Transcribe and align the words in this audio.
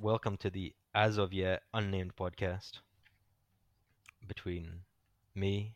welcome 0.00 0.36
to 0.36 0.50
the 0.50 0.74
as 0.94 1.16
of 1.16 1.32
yet 1.32 1.62
unnamed 1.72 2.16
podcast 2.16 2.80
between 4.26 4.80
me, 5.34 5.74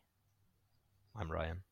I'm 1.14 1.30
Ryan, 1.30 1.62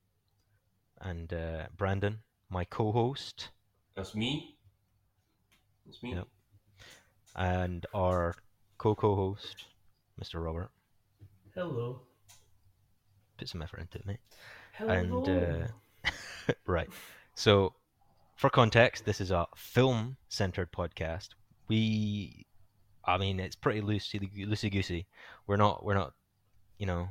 and 1.00 1.32
uh, 1.32 1.66
Brandon, 1.77 2.19
my 2.48 2.64
co-host, 2.64 3.48
That's 3.96 4.14
me. 4.14 4.56
That's 5.84 6.02
me. 6.02 6.14
Yep. 6.14 6.28
and 7.36 7.86
our 7.92 8.34
co-co-host, 8.78 9.64
Mr. 10.20 10.41
Robert. 10.41 10.70
Hello. 11.55 12.02
Put 13.36 13.48
some 13.48 13.62
effort 13.62 13.80
into 13.80 13.98
it, 13.98 14.06
mate. 14.06 14.20
Hello. 14.74 14.92
And 14.92 15.28
uh, 15.28 16.12
right, 16.66 16.88
so 17.34 17.74
for 18.38 18.48
context, 18.48 19.05
this 19.05 19.20
is 19.20 19.33
a 19.33 19.48
film-centered 19.56 20.70
podcast. 20.70 21.30
We, 21.66 22.47
I 23.05 23.19
mean, 23.19 23.41
it's 23.41 23.56
pretty 23.56 23.80
loosey 23.80 24.72
goosey. 24.72 25.06
We're 25.48 25.56
not, 25.56 25.84
we're 25.84 25.95
not, 25.95 26.14
you 26.78 26.86
know, 26.86 27.08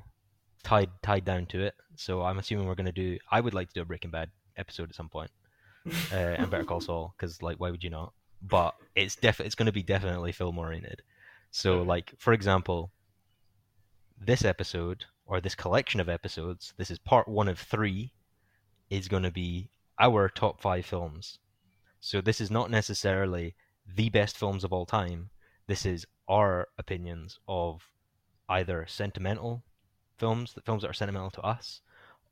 tied 0.63 0.89
tied 1.03 1.25
down 1.25 1.45
to 1.47 1.61
it. 1.63 1.75
So 1.97 2.21
I'm 2.21 2.39
assuming 2.39 2.65
we're 2.65 2.75
gonna 2.75 2.93
do. 2.93 3.17
I 3.29 3.41
would 3.41 3.53
like 3.53 3.67
to 3.67 3.73
do 3.73 3.81
a 3.81 3.85
Breaking 3.85 4.09
Bad 4.09 4.29
episode 4.55 4.89
at 4.89 4.95
some 4.95 5.09
point, 5.09 5.29
uh, 6.13 6.15
and 6.15 6.49
Better 6.49 6.63
Call 6.63 6.79
Saul, 6.79 7.13
because 7.17 7.41
like, 7.41 7.59
why 7.59 7.71
would 7.71 7.83
you 7.83 7.89
not? 7.89 8.13
But 8.41 8.75
it's 8.95 9.17
def, 9.17 9.41
it's 9.41 9.55
gonna 9.55 9.73
be 9.73 9.83
definitely 9.83 10.31
film 10.31 10.57
oriented. 10.57 11.01
So 11.51 11.81
like, 11.81 12.13
for 12.17 12.31
example, 12.31 12.89
this 14.17 14.45
episode 14.45 15.03
or 15.25 15.41
this 15.41 15.55
collection 15.55 15.99
of 15.99 16.07
episodes, 16.07 16.73
this 16.77 16.89
is 16.89 16.99
part 16.99 17.27
one 17.27 17.49
of 17.49 17.59
three, 17.59 18.13
is 18.89 19.09
going 19.09 19.23
to 19.23 19.31
be 19.31 19.69
our 19.99 20.29
top 20.29 20.61
five 20.61 20.85
films. 20.85 21.39
So 21.99 22.21
this 22.21 22.39
is 22.39 22.51
not 22.51 22.69
necessarily 22.71 23.55
the 23.95 24.09
best 24.09 24.37
films 24.37 24.63
of 24.63 24.71
all 24.71 24.85
time. 24.85 25.29
This 25.67 25.85
is 25.85 26.05
our 26.27 26.67
opinions 26.77 27.39
of 27.47 27.89
either 28.49 28.85
sentimental 28.87 29.63
films, 30.17 30.53
the 30.53 30.61
films 30.61 30.81
that 30.81 30.89
are 30.89 30.93
sentimental 30.93 31.31
to 31.31 31.41
us, 31.41 31.81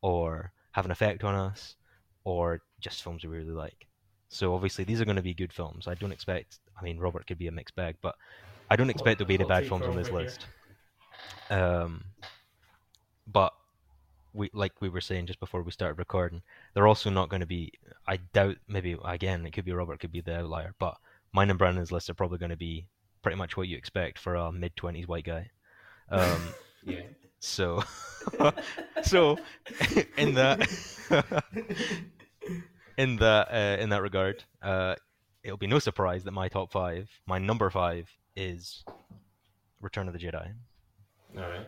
or 0.01 0.51
have 0.71 0.85
an 0.85 0.91
effect 0.91 1.23
on 1.23 1.35
us, 1.35 1.75
or 2.23 2.61
just 2.79 3.03
films 3.03 3.23
we 3.23 3.29
really 3.29 3.51
like. 3.51 3.87
So 4.29 4.53
obviously 4.53 4.83
these 4.83 5.01
are 5.01 5.05
going 5.05 5.15
to 5.15 5.21
be 5.21 5.33
good 5.33 5.53
films. 5.53 5.87
I 5.87 5.95
don't 5.95 6.11
expect. 6.11 6.59
I 6.79 6.83
mean, 6.83 6.99
Robert 6.99 7.27
could 7.27 7.37
be 7.37 7.47
a 7.47 7.51
mixed 7.51 7.75
bag, 7.75 7.95
but 8.01 8.15
I 8.69 8.75
don't 8.75 8.89
expect 8.89 9.19
there'll 9.19 9.27
be 9.27 9.35
any 9.35 9.45
bad 9.45 9.67
films 9.67 9.85
on 9.85 9.95
this 9.95 10.09
list. 10.09 10.45
Um, 11.49 12.03
but 13.27 13.53
we, 14.35 14.49
like 14.53 14.73
we 14.81 14.89
were 14.89 15.01
saying 15.01 15.27
just 15.27 15.39
before 15.39 15.63
we 15.63 15.71
started 15.71 15.97
recording, 15.97 16.41
they're 16.73 16.87
also 16.87 17.09
not 17.09 17.29
going 17.29 17.39
to 17.39 17.45
be. 17.47 17.71
I 18.07 18.17
doubt. 18.17 18.57
Maybe 18.67 18.97
again, 19.05 19.45
it 19.45 19.51
could 19.51 19.65
be 19.65 19.71
Robert, 19.71 19.93
it 19.93 19.99
could 19.99 20.11
be 20.11 20.21
the 20.21 20.39
outlier, 20.41 20.75
but 20.77 20.97
mine 21.33 21.49
and 21.49 21.57
Brandon's 21.59 21.91
list 21.91 22.09
are 22.09 22.13
probably 22.13 22.37
going 22.37 22.51
to 22.51 22.57
be 22.57 22.87
pretty 23.21 23.37
much 23.37 23.57
what 23.57 23.67
you 23.67 23.77
expect 23.77 24.19
for 24.19 24.35
a 24.35 24.51
mid 24.51 24.75
twenties 24.75 25.07
white 25.07 25.25
guy. 25.25 25.49
Um, 26.09 26.53
Yeah. 26.87 26.99
so, 27.39 27.83
so 29.03 29.39
in 30.17 30.35
that 30.35 30.61
in 32.97 33.15
that 33.17 33.47
uh, 33.51 33.81
in 33.81 33.89
that 33.89 34.01
regard, 34.03 34.43
uh, 34.61 34.95
it'll 35.43 35.57
be 35.57 35.65
no 35.65 35.79
surprise 35.79 36.23
that 36.25 36.31
my 36.31 36.47
top 36.47 36.71
five, 36.71 37.09
my 37.25 37.39
number 37.39 37.69
five, 37.71 38.07
is 38.35 38.83
Return 39.81 40.07
of 40.07 40.13
the 40.13 40.19
Jedi. 40.19 40.53
All 41.37 41.43
right. 41.43 41.67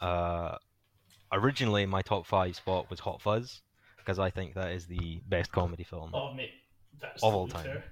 Uh, 0.00 0.58
originally, 1.34 1.86
my 1.86 2.02
top 2.02 2.26
five 2.26 2.56
spot 2.56 2.88
was 2.90 3.00
Hot 3.00 3.20
Fuzz 3.20 3.60
because 3.98 4.18
I 4.18 4.30
think 4.30 4.54
that 4.54 4.72
is 4.72 4.86
the 4.86 5.20
best 5.28 5.52
comedy 5.52 5.84
film 5.84 6.10
Oh, 6.14 6.32
mate. 6.32 6.52
Of 7.22 7.34
all 7.34 7.48
time. 7.48 7.82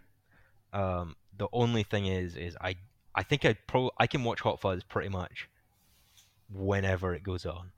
Um, 0.72 1.16
the 1.36 1.48
only 1.52 1.82
thing 1.82 2.06
is, 2.06 2.36
is 2.36 2.56
I 2.60 2.76
I 3.14 3.22
think 3.22 3.44
I 3.44 3.54
pro 3.66 3.90
I 3.98 4.06
can 4.06 4.24
watch 4.24 4.40
Hot 4.40 4.60
Fuzz 4.60 4.82
pretty 4.84 5.08
much 5.08 5.48
whenever 6.50 7.14
it 7.14 7.22
goes 7.22 7.44
on. 7.44 7.72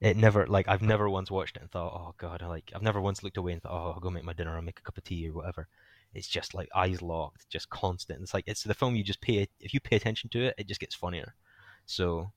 It 0.00 0.16
never 0.16 0.46
like 0.46 0.66
I've 0.66 0.82
never 0.82 1.08
once 1.08 1.30
watched 1.30 1.56
it 1.56 1.62
and 1.62 1.70
thought, 1.70 1.92
oh 1.94 2.14
god, 2.18 2.42
I 2.42 2.46
like 2.46 2.72
I've 2.74 2.82
never 2.82 3.00
once 3.00 3.22
looked 3.22 3.36
away 3.36 3.52
and 3.52 3.62
thought, 3.62 3.72
oh, 3.72 3.92
I'll 3.92 4.00
go 4.00 4.10
make 4.10 4.24
my 4.24 4.32
dinner 4.32 4.56
or 4.56 4.62
make 4.62 4.78
a 4.80 4.82
cup 4.82 4.98
of 4.98 5.04
tea 5.04 5.28
or 5.28 5.34
whatever. 5.34 5.68
It's 6.14 6.26
just 6.26 6.54
like 6.54 6.68
eyes 6.74 7.00
locked, 7.00 7.48
just 7.48 7.70
constant. 7.70 8.22
It's 8.22 8.34
like 8.34 8.44
it's 8.46 8.64
the 8.64 8.74
film 8.74 8.96
you 8.96 9.04
just 9.04 9.20
pay 9.20 9.48
if 9.60 9.72
you 9.72 9.80
pay 9.80 9.96
attention 9.96 10.30
to 10.30 10.46
it, 10.46 10.54
it 10.58 10.66
just 10.66 10.80
gets 10.80 10.94
funnier. 10.94 11.34
So 11.86 12.32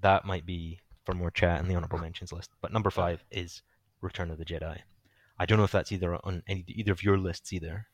that 0.00 0.24
might 0.24 0.44
be 0.44 0.80
for 1.06 1.14
more 1.14 1.30
chat 1.30 1.60
in 1.60 1.68
the 1.68 1.74
honorable 1.74 1.98
mentions 1.98 2.32
list. 2.32 2.50
But 2.60 2.72
number 2.72 2.90
five 2.90 3.24
is 3.30 3.62
Return 4.02 4.30
of 4.30 4.38
the 4.38 4.44
Jedi. 4.44 4.80
I 5.38 5.46
don't 5.46 5.58
know 5.58 5.64
if 5.64 5.72
that's 5.72 5.92
either 5.92 6.18
on 6.24 6.42
any 6.46 6.64
either 6.68 6.92
of 6.92 7.02
your 7.02 7.16
lists 7.16 7.52
either. 7.52 7.86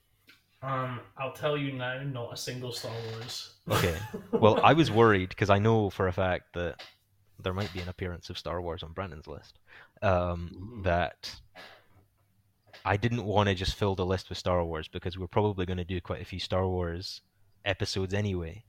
Um, 0.62 1.00
I'll 1.18 1.32
tell 1.32 1.56
you 1.56 1.72
now, 1.72 2.02
not 2.02 2.32
a 2.32 2.36
single 2.36 2.72
Star 2.72 2.92
Wars. 3.10 3.54
Okay. 3.70 3.96
Well, 4.32 4.58
I 4.64 4.72
was 4.72 4.90
worried 4.90 5.28
because 5.28 5.50
I 5.50 5.58
know 5.58 5.90
for 5.90 6.08
a 6.08 6.12
fact 6.12 6.54
that 6.54 6.82
there 7.40 7.52
might 7.52 7.72
be 7.72 7.80
an 7.80 7.88
appearance 7.88 8.30
of 8.30 8.38
Star 8.38 8.60
Wars 8.60 8.82
on 8.82 8.92
Brandon's 8.92 9.26
list. 9.26 9.58
Um, 10.00 10.80
that 10.84 11.32
I 12.84 12.96
didn't 12.96 13.24
want 13.24 13.48
to 13.48 13.54
just 13.54 13.76
fill 13.76 13.94
the 13.94 14.06
list 14.06 14.28
with 14.28 14.38
Star 14.38 14.64
Wars 14.64 14.88
because 14.88 15.18
we're 15.18 15.26
probably 15.28 15.66
going 15.66 15.76
to 15.76 15.84
do 15.84 16.00
quite 16.00 16.22
a 16.22 16.24
few 16.24 16.40
Star 16.40 16.66
Wars 16.66 17.20
episodes 17.64 18.14
anyway. 18.14 18.64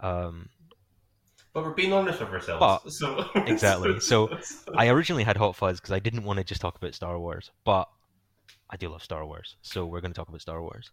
Um, 0.00 0.48
But 1.52 1.64
we're 1.64 1.74
being 1.74 1.92
honest 1.92 2.20
with 2.20 2.30
ourselves. 2.30 2.60
But- 2.60 2.92
so 2.92 3.28
exactly. 3.46 4.00
So, 4.00 4.38
I 4.76 4.88
originally 4.88 5.24
had 5.24 5.36
Hot 5.36 5.56
Fuzz 5.56 5.80
because 5.80 5.92
I 5.92 5.98
didn't 5.98 6.24
want 6.24 6.38
to 6.38 6.44
just 6.44 6.60
talk 6.60 6.76
about 6.76 6.94
Star 6.94 7.18
Wars, 7.18 7.50
but 7.64 7.88
I 8.68 8.76
do 8.76 8.88
love 8.88 9.02
Star 9.02 9.24
Wars, 9.26 9.56
so 9.62 9.86
we're 9.86 10.00
going 10.00 10.12
to 10.12 10.16
talk 10.16 10.28
about 10.28 10.40
Star 10.40 10.62
Wars. 10.62 10.90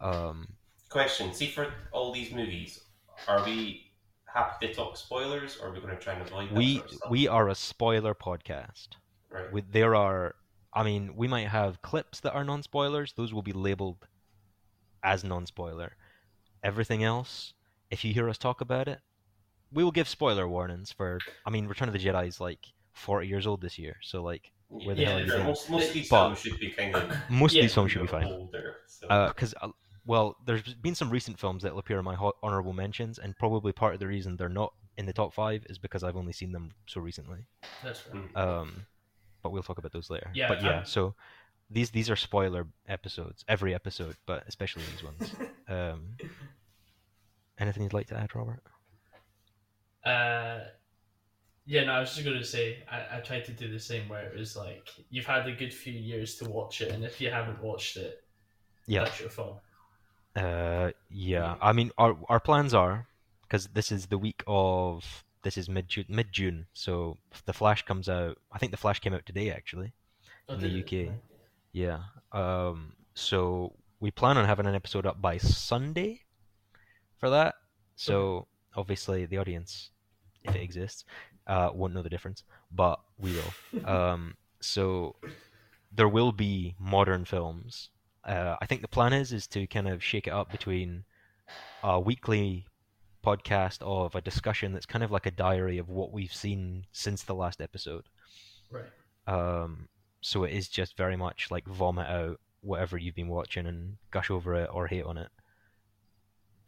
Um, 0.00 0.48
question. 0.90 1.32
See, 1.32 1.46
for 1.46 1.72
all 1.92 2.12
these 2.12 2.32
movies, 2.32 2.80
are 3.26 3.44
we 3.44 3.90
happy 4.34 4.66
to 4.66 4.74
talk 4.74 4.96
spoilers, 4.96 5.56
or 5.56 5.68
are 5.68 5.72
we 5.72 5.80
going 5.80 5.96
to 5.96 6.02
try 6.02 6.12
and 6.14 6.22
avoid 6.22 6.50
we 6.50 6.78
sort 6.78 6.92
of 6.92 7.10
we 7.10 7.28
are 7.28 7.48
a 7.48 7.54
spoiler 7.54 8.14
podcast. 8.14 8.88
right. 9.30 9.50
with 9.52 9.70
there 9.72 9.94
are 9.94 10.34
i 10.72 10.82
mean 10.82 11.14
we 11.14 11.28
might 11.28 11.46
have 11.46 11.80
clips 11.82 12.18
that 12.20 12.32
are 12.32 12.44
non-spoilers 12.44 13.12
those 13.12 13.32
will 13.32 13.42
be 13.42 13.52
labeled 13.52 14.08
as 15.04 15.22
non-spoiler 15.22 15.96
everything 16.64 17.04
else 17.04 17.52
if 17.90 18.04
you 18.04 18.12
hear 18.12 18.28
us 18.28 18.36
talk 18.38 18.60
about 18.60 18.88
it 18.88 18.98
we 19.74 19.84
will 19.84 19.90
give 19.92 20.08
spoiler 20.08 20.46
warnings 20.48 20.92
for 20.92 21.18
i 21.46 21.50
mean 21.50 21.66
return 21.66 21.88
of 21.88 21.92
the 21.92 21.98
jedi 21.98 22.26
is 22.26 22.40
like 22.40 22.60
40 22.92 23.26
years 23.28 23.46
old 23.46 23.60
this 23.60 23.78
year 23.78 23.96
so 24.02 24.22
like 24.22 24.50
where 24.68 24.94
the 24.94 25.02
Yeah, 25.02 25.08
hell 25.10 25.18
are 25.18 25.20
you 25.22 25.26
going? 25.30 25.44
most, 25.46 25.70
most 25.70 25.88
of 25.88 25.94
these 25.94 26.08
But- 26.08 26.24
films 26.26 26.38
should 26.40 26.58
be 26.60 26.70
kind 26.70 26.94
of 26.94 27.12
most 27.28 27.52
of 27.52 27.56
Yeah. 27.56 27.62
these 27.62 27.74
films 27.74 27.92
should 27.92 28.02
be 28.02 28.08
fine 28.08 28.24
older. 28.24 28.76
So. 28.86 29.06
because 29.28 29.54
uh, 29.60 29.68
well 30.06 30.36
there's 30.46 30.62
been 30.74 30.94
some 30.94 31.10
recent 31.10 31.38
films 31.38 31.62
that 31.62 31.72
will 31.72 31.80
appear 31.80 31.98
in 31.98 32.04
my 32.04 32.16
honorable 32.42 32.72
mentions 32.72 33.18
and 33.18 33.36
probably 33.38 33.72
part 33.72 33.94
of 33.94 34.00
the 34.00 34.06
reason 34.06 34.36
they're 34.36 34.48
not 34.48 34.72
in 34.96 35.06
the 35.06 35.12
top 35.12 35.34
five 35.34 35.66
is 35.68 35.76
because 35.78 36.02
i've 36.04 36.16
only 36.16 36.32
seen 36.32 36.52
them 36.52 36.70
so 36.86 37.00
recently 37.00 37.46
That's 37.82 38.00
fair. 38.00 38.14
Mm. 38.20 38.36
um, 38.36 38.86
but 39.42 39.50
we'll 39.50 39.62
talk 39.62 39.78
about 39.78 39.92
those 39.92 40.08
later. 40.08 40.30
Yeah, 40.34 40.48
but 40.48 40.62
yeah, 40.62 40.70
I'm- 40.70 40.84
so 40.86 41.14
these 41.70 41.90
these 41.90 42.08
are 42.10 42.16
spoiler 42.16 42.66
episodes, 42.88 43.44
every 43.48 43.74
episode, 43.74 44.16
but 44.26 44.44
especially 44.46 44.82
these 44.92 45.02
ones. 45.04 45.32
Um, 45.68 46.16
anything 47.58 47.82
you'd 47.84 47.94
like 47.94 48.06
to 48.08 48.16
add, 48.18 48.34
Robert? 48.34 48.60
Uh, 50.04 50.60
yeah, 51.66 51.84
no, 51.84 51.92
I 51.92 52.00
was 52.00 52.10
just 52.12 52.24
going 52.24 52.38
to 52.38 52.44
say, 52.44 52.82
I, 52.90 53.16
I 53.16 53.20
tried 53.20 53.44
to 53.46 53.52
do 53.52 53.70
the 53.72 53.80
same 53.80 54.08
where 54.08 54.24
it 54.26 54.38
was 54.38 54.54
like, 54.56 54.90
you've 55.10 55.24
had 55.26 55.46
a 55.48 55.52
good 55.52 55.72
few 55.72 55.94
years 55.94 56.36
to 56.36 56.48
watch 56.50 56.80
it, 56.82 56.90
and 56.92 57.04
if 57.04 57.20
you 57.20 57.30
haven't 57.30 57.62
watched 57.62 57.96
it, 57.96 58.22
Yeah, 58.86 59.04
that's 59.04 59.18
your 59.20 59.30
fault. 59.30 59.60
uh, 60.36 60.90
yeah. 61.10 61.56
I 61.62 61.72
mean, 61.72 61.90
our 61.96 62.16
our 62.28 62.40
plans 62.40 62.74
are 62.74 63.06
because 63.42 63.68
this 63.68 63.90
is 63.92 64.06
the 64.06 64.18
week 64.18 64.42
of 64.46 65.24
this 65.42 65.56
is 65.56 65.68
mid 65.68 65.88
June, 65.88 66.04
mid 66.08 66.32
June. 66.32 66.66
So 66.74 67.16
the 67.46 67.52
Flash 67.54 67.84
comes 67.86 68.08
out. 68.08 68.36
I 68.52 68.58
think 68.58 68.72
the 68.72 68.76
Flash 68.78 69.00
came 69.00 69.14
out 69.14 69.24
today, 69.24 69.50
actually. 69.50 69.92
Oh, 70.48 70.54
In 70.54 70.60
the 70.60 70.68
did 70.68 70.92
it? 70.92 71.08
UK. 71.08 71.14
Yeah. 71.72 72.00
Um. 72.32 72.92
So 73.14 73.72
we 74.00 74.10
plan 74.10 74.36
on 74.36 74.44
having 74.44 74.66
an 74.66 74.74
episode 74.74 75.06
up 75.06 75.22
by 75.22 75.38
Sunday 75.38 76.20
for 77.16 77.30
that. 77.30 77.54
So 77.96 78.48
obviously 78.76 79.24
the 79.24 79.38
audience, 79.38 79.90
if 80.44 80.54
it 80.54 80.62
exists, 80.62 81.04
uh, 81.46 81.70
won't 81.72 81.94
know 81.94 82.02
the 82.02 82.10
difference, 82.10 82.44
but 82.70 83.00
we 83.18 83.32
will. 83.32 83.84
um. 83.90 84.34
So 84.60 85.16
there 85.92 86.08
will 86.08 86.32
be 86.32 86.74
modern 86.78 87.24
films. 87.24 87.90
Uh, 88.24 88.56
I 88.60 88.66
think 88.66 88.80
the 88.80 88.88
plan 88.88 89.12
is 89.12 89.32
is 89.32 89.46
to 89.48 89.66
kind 89.66 89.88
of 89.88 90.02
shake 90.02 90.26
it 90.26 90.32
up 90.32 90.50
between 90.50 91.04
a 91.82 92.00
weekly 92.00 92.66
podcast 93.24 93.78
of 93.82 94.14
a 94.14 94.20
discussion 94.20 94.72
that's 94.72 94.86
kind 94.86 95.04
of 95.04 95.10
like 95.10 95.26
a 95.26 95.30
diary 95.30 95.78
of 95.78 95.88
what 95.88 96.12
we've 96.12 96.32
seen 96.32 96.84
since 96.92 97.22
the 97.22 97.34
last 97.34 97.60
episode. 97.60 98.04
Right. 98.70 98.84
Um, 99.26 99.88
so 100.20 100.44
it 100.44 100.52
is 100.52 100.68
just 100.68 100.96
very 100.96 101.16
much 101.16 101.50
like 101.50 101.66
vomit 101.66 102.06
out 102.06 102.40
whatever 102.60 102.96
you've 102.96 103.14
been 103.14 103.28
watching 103.28 103.66
and 103.66 103.96
gush 104.10 104.30
over 104.30 104.54
it 104.54 104.70
or 104.72 104.86
hate 104.86 105.04
on 105.04 105.18
it. 105.18 105.28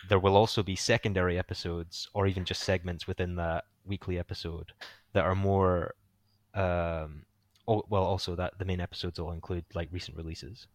There 0.08 0.18
will 0.18 0.36
also 0.36 0.62
be 0.62 0.76
secondary 0.76 1.38
episodes 1.38 2.08
or 2.14 2.26
even 2.26 2.44
just 2.44 2.62
segments 2.62 3.06
within 3.06 3.36
that 3.36 3.64
weekly 3.84 4.18
episode 4.18 4.72
that 5.12 5.24
are 5.24 5.34
more. 5.34 5.94
Um, 6.54 7.24
oh, 7.68 7.84
well, 7.88 8.04
also 8.04 8.34
that 8.36 8.58
the 8.58 8.64
main 8.64 8.80
episodes 8.80 9.18
will 9.20 9.32
include 9.32 9.64
like 9.74 9.88
recent 9.92 10.16
releases. 10.16 10.66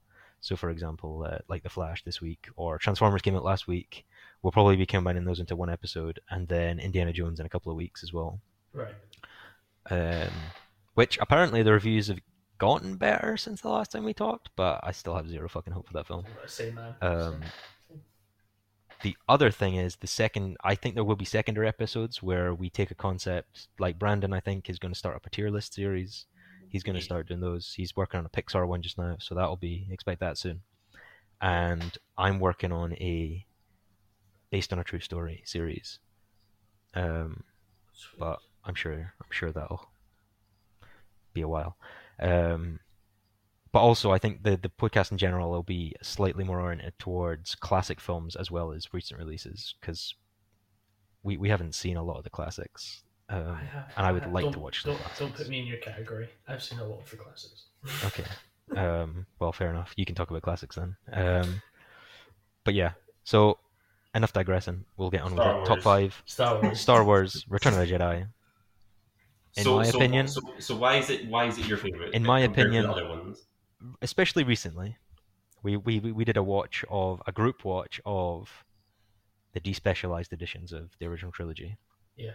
So, 0.41 0.55
for 0.55 0.71
example, 0.71 1.25
uh, 1.29 1.37
like 1.47 1.61
The 1.61 1.69
Flash 1.69 2.03
this 2.03 2.19
week, 2.19 2.47
or 2.55 2.79
Transformers 2.79 3.21
came 3.21 3.35
out 3.35 3.43
last 3.43 3.67
week, 3.67 4.05
we'll 4.41 4.51
probably 4.51 4.75
be 4.75 4.87
combining 4.87 5.23
those 5.23 5.39
into 5.39 5.55
one 5.55 5.69
episode, 5.69 6.19
and 6.31 6.47
then 6.47 6.79
Indiana 6.79 7.13
Jones 7.13 7.39
in 7.39 7.45
a 7.45 7.49
couple 7.49 7.71
of 7.71 7.77
weeks 7.77 8.03
as 8.03 8.11
well. 8.11 8.39
Right. 8.73 8.95
Um, 9.89 10.31
which 10.95 11.19
apparently 11.21 11.61
the 11.61 11.71
reviews 11.71 12.07
have 12.07 12.19
gotten 12.57 12.95
better 12.95 13.37
since 13.37 13.61
the 13.61 13.69
last 13.69 13.91
time 13.91 14.03
we 14.03 14.13
talked, 14.13 14.49
but 14.55 14.79
I 14.83 14.91
still 14.91 15.15
have 15.15 15.29
zero 15.29 15.47
fucking 15.47 15.73
hope 15.73 15.87
for 15.87 15.93
that 15.93 16.07
film. 16.07 16.25
Same 16.47 16.75
man. 16.75 16.95
Um, 17.01 17.41
the 19.01 19.15
other 19.27 19.51
thing 19.51 19.75
is 19.75 19.97
the 19.97 20.07
second. 20.07 20.57
I 20.63 20.75
think 20.75 20.95
there 20.95 21.03
will 21.03 21.15
be 21.15 21.25
secondary 21.25 21.67
episodes 21.67 22.21
where 22.21 22.53
we 22.53 22.69
take 22.69 22.91
a 22.91 22.95
concept 22.95 23.67
like 23.79 23.99
Brandon. 23.99 24.33
I 24.33 24.39
think 24.39 24.69
is 24.69 24.79
going 24.79 24.93
to 24.93 24.97
start 24.97 25.15
up 25.15 25.25
a 25.25 25.29
tier 25.29 25.49
list 25.49 25.73
series. 25.73 26.25
He's 26.69 26.83
going 26.83 26.95
to 26.95 27.01
start 27.01 27.27
doing 27.27 27.41
those. 27.41 27.73
He's 27.73 27.95
working 27.95 28.19
on 28.19 28.25
a 28.25 28.29
Pixar 28.29 28.65
one 28.67 28.81
just 28.81 28.97
now, 28.97 29.17
so 29.19 29.35
that'll 29.35 29.57
be 29.57 29.87
expect 29.89 30.21
that 30.21 30.37
soon. 30.37 30.61
And 31.41 31.97
I'm 32.17 32.39
working 32.39 32.71
on 32.71 32.93
a 32.93 33.45
based 34.51 34.71
on 34.71 34.79
a 34.79 34.83
true 34.83 34.99
story 34.99 35.41
series. 35.45 35.99
Um, 36.93 37.43
but 38.17 38.39
I'm 38.63 38.75
sure 38.75 39.13
I'm 39.21 39.31
sure 39.31 39.51
that'll 39.51 39.89
be 41.33 41.41
a 41.41 41.47
while. 41.47 41.75
Um, 42.19 42.79
but 43.71 43.79
also, 43.79 44.11
I 44.11 44.17
think 44.19 44.43
the 44.43 44.57
the 44.57 44.69
podcast 44.69 45.11
in 45.11 45.17
general 45.17 45.49
will 45.51 45.63
be 45.63 45.95
slightly 46.01 46.43
more 46.43 46.59
oriented 46.59 46.93
towards 46.99 47.55
classic 47.55 47.99
films 47.99 48.35
as 48.35 48.51
well 48.51 48.71
as 48.71 48.93
recent 48.93 49.19
releases 49.19 49.75
because 49.79 50.13
we 51.23 51.37
we 51.37 51.49
haven't 51.49 51.75
seen 51.75 51.97
a 51.97 52.03
lot 52.03 52.17
of 52.17 52.23
the 52.23 52.29
classics. 52.29 53.03
Um, 53.29 53.47
I 53.51 53.63
have- 53.63 53.93
and 53.95 54.05
I 54.07 54.11
would 54.11 54.23
have- 54.23 54.31
like 54.33 54.45
to 54.45 54.51
don't- 54.51 54.61
watch 54.61 54.83
the 54.83 54.89
Don't, 54.91 54.97
don't 54.97 55.07
classics. 55.15 55.37
put 55.39 55.47
me 55.49 55.59
in 55.59 55.65
your 55.67 55.77
category. 55.77 56.27
I've 56.49 56.61
seen 56.61 56.79
a 56.79 56.85
lot 56.85 56.99
of 56.99 57.09
the 57.09 57.17
classics. 57.17 57.65
okay. 58.05 58.25
Um, 58.77 59.25
well, 59.39 59.51
fair 59.51 59.69
enough. 59.69 59.93
You 59.97 60.05
can 60.05 60.15
talk 60.15 60.29
about 60.29 60.43
classics 60.43 60.77
then. 60.77 60.95
Um, 61.11 61.61
but 62.63 62.73
yeah, 62.73 62.91
so 63.25 63.57
enough 64.15 64.31
digressing. 64.31 64.85
We'll 64.95 65.09
get 65.09 65.23
on 65.23 65.31
Star 65.33 65.55
with 65.59 65.63
it. 65.63 65.67
Top 65.67 65.81
five: 65.81 66.21
Star 66.25 66.61
Wars. 66.61 66.79
Star 66.79 67.03
Wars: 67.03 67.45
Return 67.49 67.73
of 67.73 67.79
the 67.79 67.93
Jedi. 67.93 68.27
In 69.57 69.63
so, 69.65 69.75
my 69.75 69.83
so, 69.83 69.97
opinion- 69.97 70.29
so, 70.29 70.39
so 70.59 70.75
why 70.77 70.95
is 70.97 71.09
it 71.09 71.27
why 71.27 71.47
is 71.47 71.57
it 71.57 71.65
your 71.67 71.77
favorite? 71.77 72.13
In 72.13 72.23
my 72.23 72.43
compared 72.43 72.71
to 72.71 72.77
opinion- 72.79 72.83
the 72.85 72.91
other 72.93 73.09
ones. 73.09 73.45
Especially 74.01 74.43
recently, 74.43 74.97
we, 75.63 75.77
we 75.77 75.99
we 75.99 76.25
did 76.25 76.37
a 76.37 76.43
watch 76.43 76.83
of 76.89 77.21
a 77.27 77.31
group 77.31 77.63
watch 77.63 78.01
of 78.05 78.65
the 79.53 79.59
despecialized 79.59 80.33
editions 80.33 80.71
of 80.71 80.91
the 80.99 81.05
original 81.05 81.31
trilogy. 81.31 81.77
Yeah. 82.15 82.31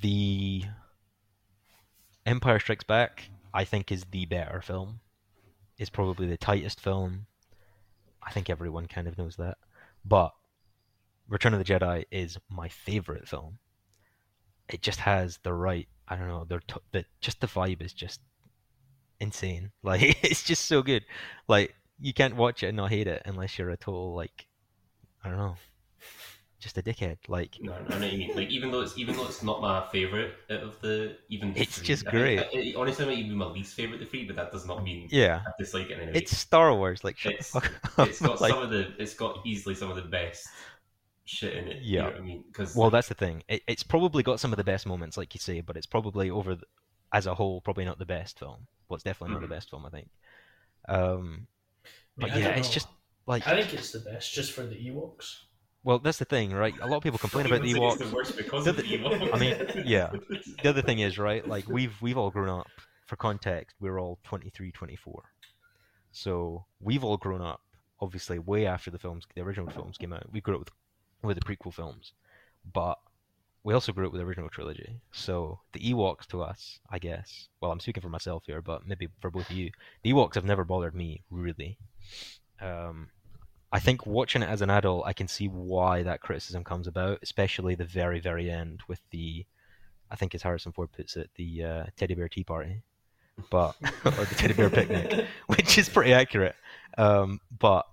The 0.00 0.64
Empire 2.26 2.58
Strikes 2.58 2.84
Back, 2.84 3.30
I 3.54 3.64
think, 3.64 3.92
is 3.92 4.04
the 4.10 4.26
better 4.26 4.60
film. 4.60 5.00
Is 5.78 5.90
probably 5.90 6.26
the 6.26 6.36
tightest 6.36 6.80
film. 6.80 7.26
I 8.22 8.30
think 8.30 8.48
everyone 8.48 8.86
kind 8.86 9.08
of 9.08 9.18
knows 9.18 9.36
that. 9.36 9.58
But 10.04 10.32
Return 11.28 11.54
of 11.54 11.58
the 11.58 11.64
Jedi 11.64 12.04
is 12.10 12.38
my 12.50 12.68
favorite 12.68 13.28
film. 13.28 13.58
It 14.68 14.82
just 14.82 15.00
has 15.00 15.38
the 15.42 15.52
right, 15.52 15.88
I 16.08 16.16
don't 16.16 16.28
know, 16.28 16.44
the, 16.44 16.60
the 16.92 17.04
just 17.20 17.40
the 17.40 17.46
vibe 17.46 17.82
is 17.82 17.92
just 17.92 18.20
insane. 19.22 19.70
Like 19.82 20.02
it's 20.24 20.42
just 20.42 20.66
so 20.66 20.82
good. 20.82 21.04
Like 21.48 21.74
you 22.00 22.12
can't 22.12 22.36
watch 22.36 22.62
it 22.62 22.68
and 22.68 22.76
not 22.76 22.90
hate 22.90 23.06
it 23.06 23.22
unless 23.24 23.58
you're 23.58 23.70
a 23.70 23.76
total 23.76 24.14
like 24.14 24.46
I 25.24 25.28
don't 25.28 25.38
know, 25.38 25.56
just 26.58 26.78
a 26.78 26.82
dickhead. 26.82 27.18
Like 27.28 27.56
No, 27.60 27.72
I 27.72 27.78
know 27.78 27.98
what 28.00 28.12
you 28.12 28.18
mean. 28.18 28.36
Like 28.36 28.50
even 28.50 28.70
though 28.70 28.80
it's 28.82 28.96
even 28.98 29.16
though 29.16 29.26
it's 29.26 29.42
not 29.42 29.60
my 29.60 29.86
favorite 29.90 30.34
out 30.50 30.60
of 30.62 30.80
the 30.80 31.16
even 31.28 31.52
the 31.54 31.60
It's 31.60 31.78
three, 31.78 31.86
just 31.86 32.04
great. 32.06 32.40
I- 32.40 32.48
it- 32.52 32.76
honestly, 32.76 33.04
it 33.04 33.08
might 33.08 33.18
even 33.18 33.30
be 33.30 33.36
my 33.36 33.46
least 33.46 33.74
favorite 33.74 33.96
of 33.96 34.00
the 34.00 34.06
three, 34.06 34.24
but 34.26 34.36
that 34.36 34.52
does 34.52 34.66
not 34.66 34.82
mean 34.84 35.08
yeah, 35.10 35.42
I 35.46 35.50
dislike 35.58 35.90
it 35.90 35.92
in 35.92 36.00
any 36.00 36.12
way. 36.12 36.18
it's 36.18 36.36
Star 36.36 36.74
Wars. 36.74 37.02
Like 37.04 37.24
It's- 37.24 37.50
the 37.52 37.60
fuck 37.60 37.72
up. 37.98 38.08
it's 38.08 38.20
got 38.20 38.40
Like, 38.44 38.52
some 38.52 38.62
of 38.62 38.70
the 38.70 38.92
it's 38.98 39.14
got 39.14 39.38
easily 39.46 39.74
some 39.74 39.90
of 39.90 39.96
the 39.96 40.02
best 40.02 40.46
shit 41.24 41.54
in 41.54 41.68
it. 41.68 41.82
You 41.82 41.96
Yeah. 41.96 42.02
know 42.02 42.08
what 42.10 42.16
I 42.16 42.20
mean? 42.20 42.44
Because 42.48 42.74
well, 42.76 42.90
that's 42.90 43.08
the 43.08 43.14
thing. 43.14 43.42
It, 43.48 43.62
it's 43.68 43.82
probably 43.82 44.22
got 44.22 44.40
some 44.40 44.52
of 44.52 44.56
the 44.56 44.64
best 44.64 44.86
moments, 44.86 45.16
like 45.16 45.34
you 45.34 45.40
say, 45.40 45.60
but 45.60 45.76
it's 45.76 45.86
probably 45.86 46.30
over 46.30 46.54
the, 46.56 46.66
as 47.12 47.26
a 47.26 47.34
whole 47.34 47.60
probably 47.60 47.84
not 47.84 47.98
the 47.98 48.06
best 48.06 48.38
film. 48.38 48.66
It's 48.94 49.04
definitely 49.04 49.34
not 49.34 49.42
the 49.42 49.48
best 49.48 49.70
film, 49.70 49.86
I 49.86 49.90
think. 49.90 50.08
Um, 50.88 51.46
I 52.18 52.24
mean, 52.24 52.30
but 52.32 52.36
yeah, 52.36 52.48
it's 52.50 52.68
know. 52.68 52.74
just 52.74 52.88
like 53.26 53.46
I 53.46 53.60
think 53.60 53.72
it's 53.74 53.92
the 53.92 54.00
best 54.00 54.32
just 54.32 54.52
for 54.52 54.62
the 54.66 54.74
Ewoks. 54.76 55.36
well, 55.84 55.98
that's 55.98 56.18
the 56.18 56.24
thing, 56.24 56.52
right? 56.52 56.74
A 56.80 56.86
lot 56.86 56.98
of 56.98 57.02
people 57.02 57.18
complain 57.26 57.46
about 57.46 57.62
the 57.62 57.70
It's 57.70 57.78
Ewoks. 57.78 57.98
the 57.98 58.14
worst 58.14 58.36
because 58.36 58.64
The 58.64 58.70
of 58.70 58.76
the 58.76 58.82
Ewoks. 58.82 59.34
I 59.34 59.38
mean, 59.38 59.84
yeah. 59.86 60.10
the 60.62 60.68
other 60.68 60.82
thing 60.82 60.98
is 61.00 61.18
right 61.18 61.46
like 61.46 61.68
we've 61.76 61.94
we've 62.02 62.18
all 62.18 62.30
grown 62.30 62.48
up 62.48 62.68
for 63.06 63.16
context 63.16 63.76
we're 63.80 63.98
all 64.00 64.18
23 64.24 64.72
24 64.72 65.22
so 66.10 66.64
we've 66.80 67.04
all 67.04 67.16
grown 67.16 67.42
up 67.42 67.60
obviously 68.00 68.38
way 68.38 68.66
after 68.66 68.90
the 68.90 68.98
films 68.98 69.26
the 69.34 69.42
original 69.42 69.70
films 69.70 69.98
came 69.98 70.12
out 70.12 70.24
we 70.32 70.40
grew 70.40 70.54
up 70.54 70.60
with 70.60 70.70
with 71.22 71.38
the 71.38 71.44
prequel 71.44 71.72
films 71.72 72.12
but 72.72 72.98
we 73.64 73.74
also 73.74 73.92
grew 73.92 74.06
up 74.06 74.12
with 74.12 74.20
the 74.20 74.26
original 74.26 74.48
trilogy 74.48 75.00
so 75.12 75.58
the 75.72 75.80
ewoks 75.80 76.26
to 76.26 76.42
us 76.42 76.80
i 76.90 76.98
guess 76.98 77.48
well 77.60 77.70
i'm 77.70 77.80
speaking 77.80 78.02
for 78.02 78.08
myself 78.08 78.42
here 78.46 78.62
but 78.62 78.86
maybe 78.86 79.08
for 79.20 79.30
both 79.30 79.48
of 79.50 79.56
you 79.56 79.70
the 80.02 80.12
ewoks 80.12 80.34
have 80.34 80.44
never 80.44 80.64
bothered 80.64 80.94
me 80.94 81.22
really 81.30 81.78
um 82.60 83.08
I 83.74 83.80
think 83.80 84.04
watching 84.04 84.42
it 84.42 84.50
as 84.50 84.60
an 84.60 84.68
adult, 84.68 85.06
I 85.06 85.14
can 85.14 85.26
see 85.26 85.48
why 85.48 86.02
that 86.02 86.20
criticism 86.20 86.62
comes 86.62 86.86
about, 86.86 87.20
especially 87.22 87.74
the 87.74 87.86
very, 87.86 88.20
very 88.20 88.50
end 88.50 88.82
with 88.86 89.00
the 89.10 89.46
I 90.10 90.14
think 90.14 90.34
as 90.34 90.42
Harrison 90.42 90.72
Ford 90.72 90.92
puts 90.92 91.16
it, 91.16 91.30
the 91.36 91.64
uh, 91.64 91.84
teddy 91.96 92.14
bear 92.14 92.28
tea 92.28 92.44
party, 92.44 92.82
but 93.50 93.74
or 94.04 94.10
the 94.10 94.34
teddy 94.36 94.52
bear 94.52 94.68
picnic, 94.68 95.26
which 95.46 95.78
is 95.78 95.88
pretty 95.88 96.12
accurate. 96.12 96.54
Um, 96.98 97.40
but 97.58 97.86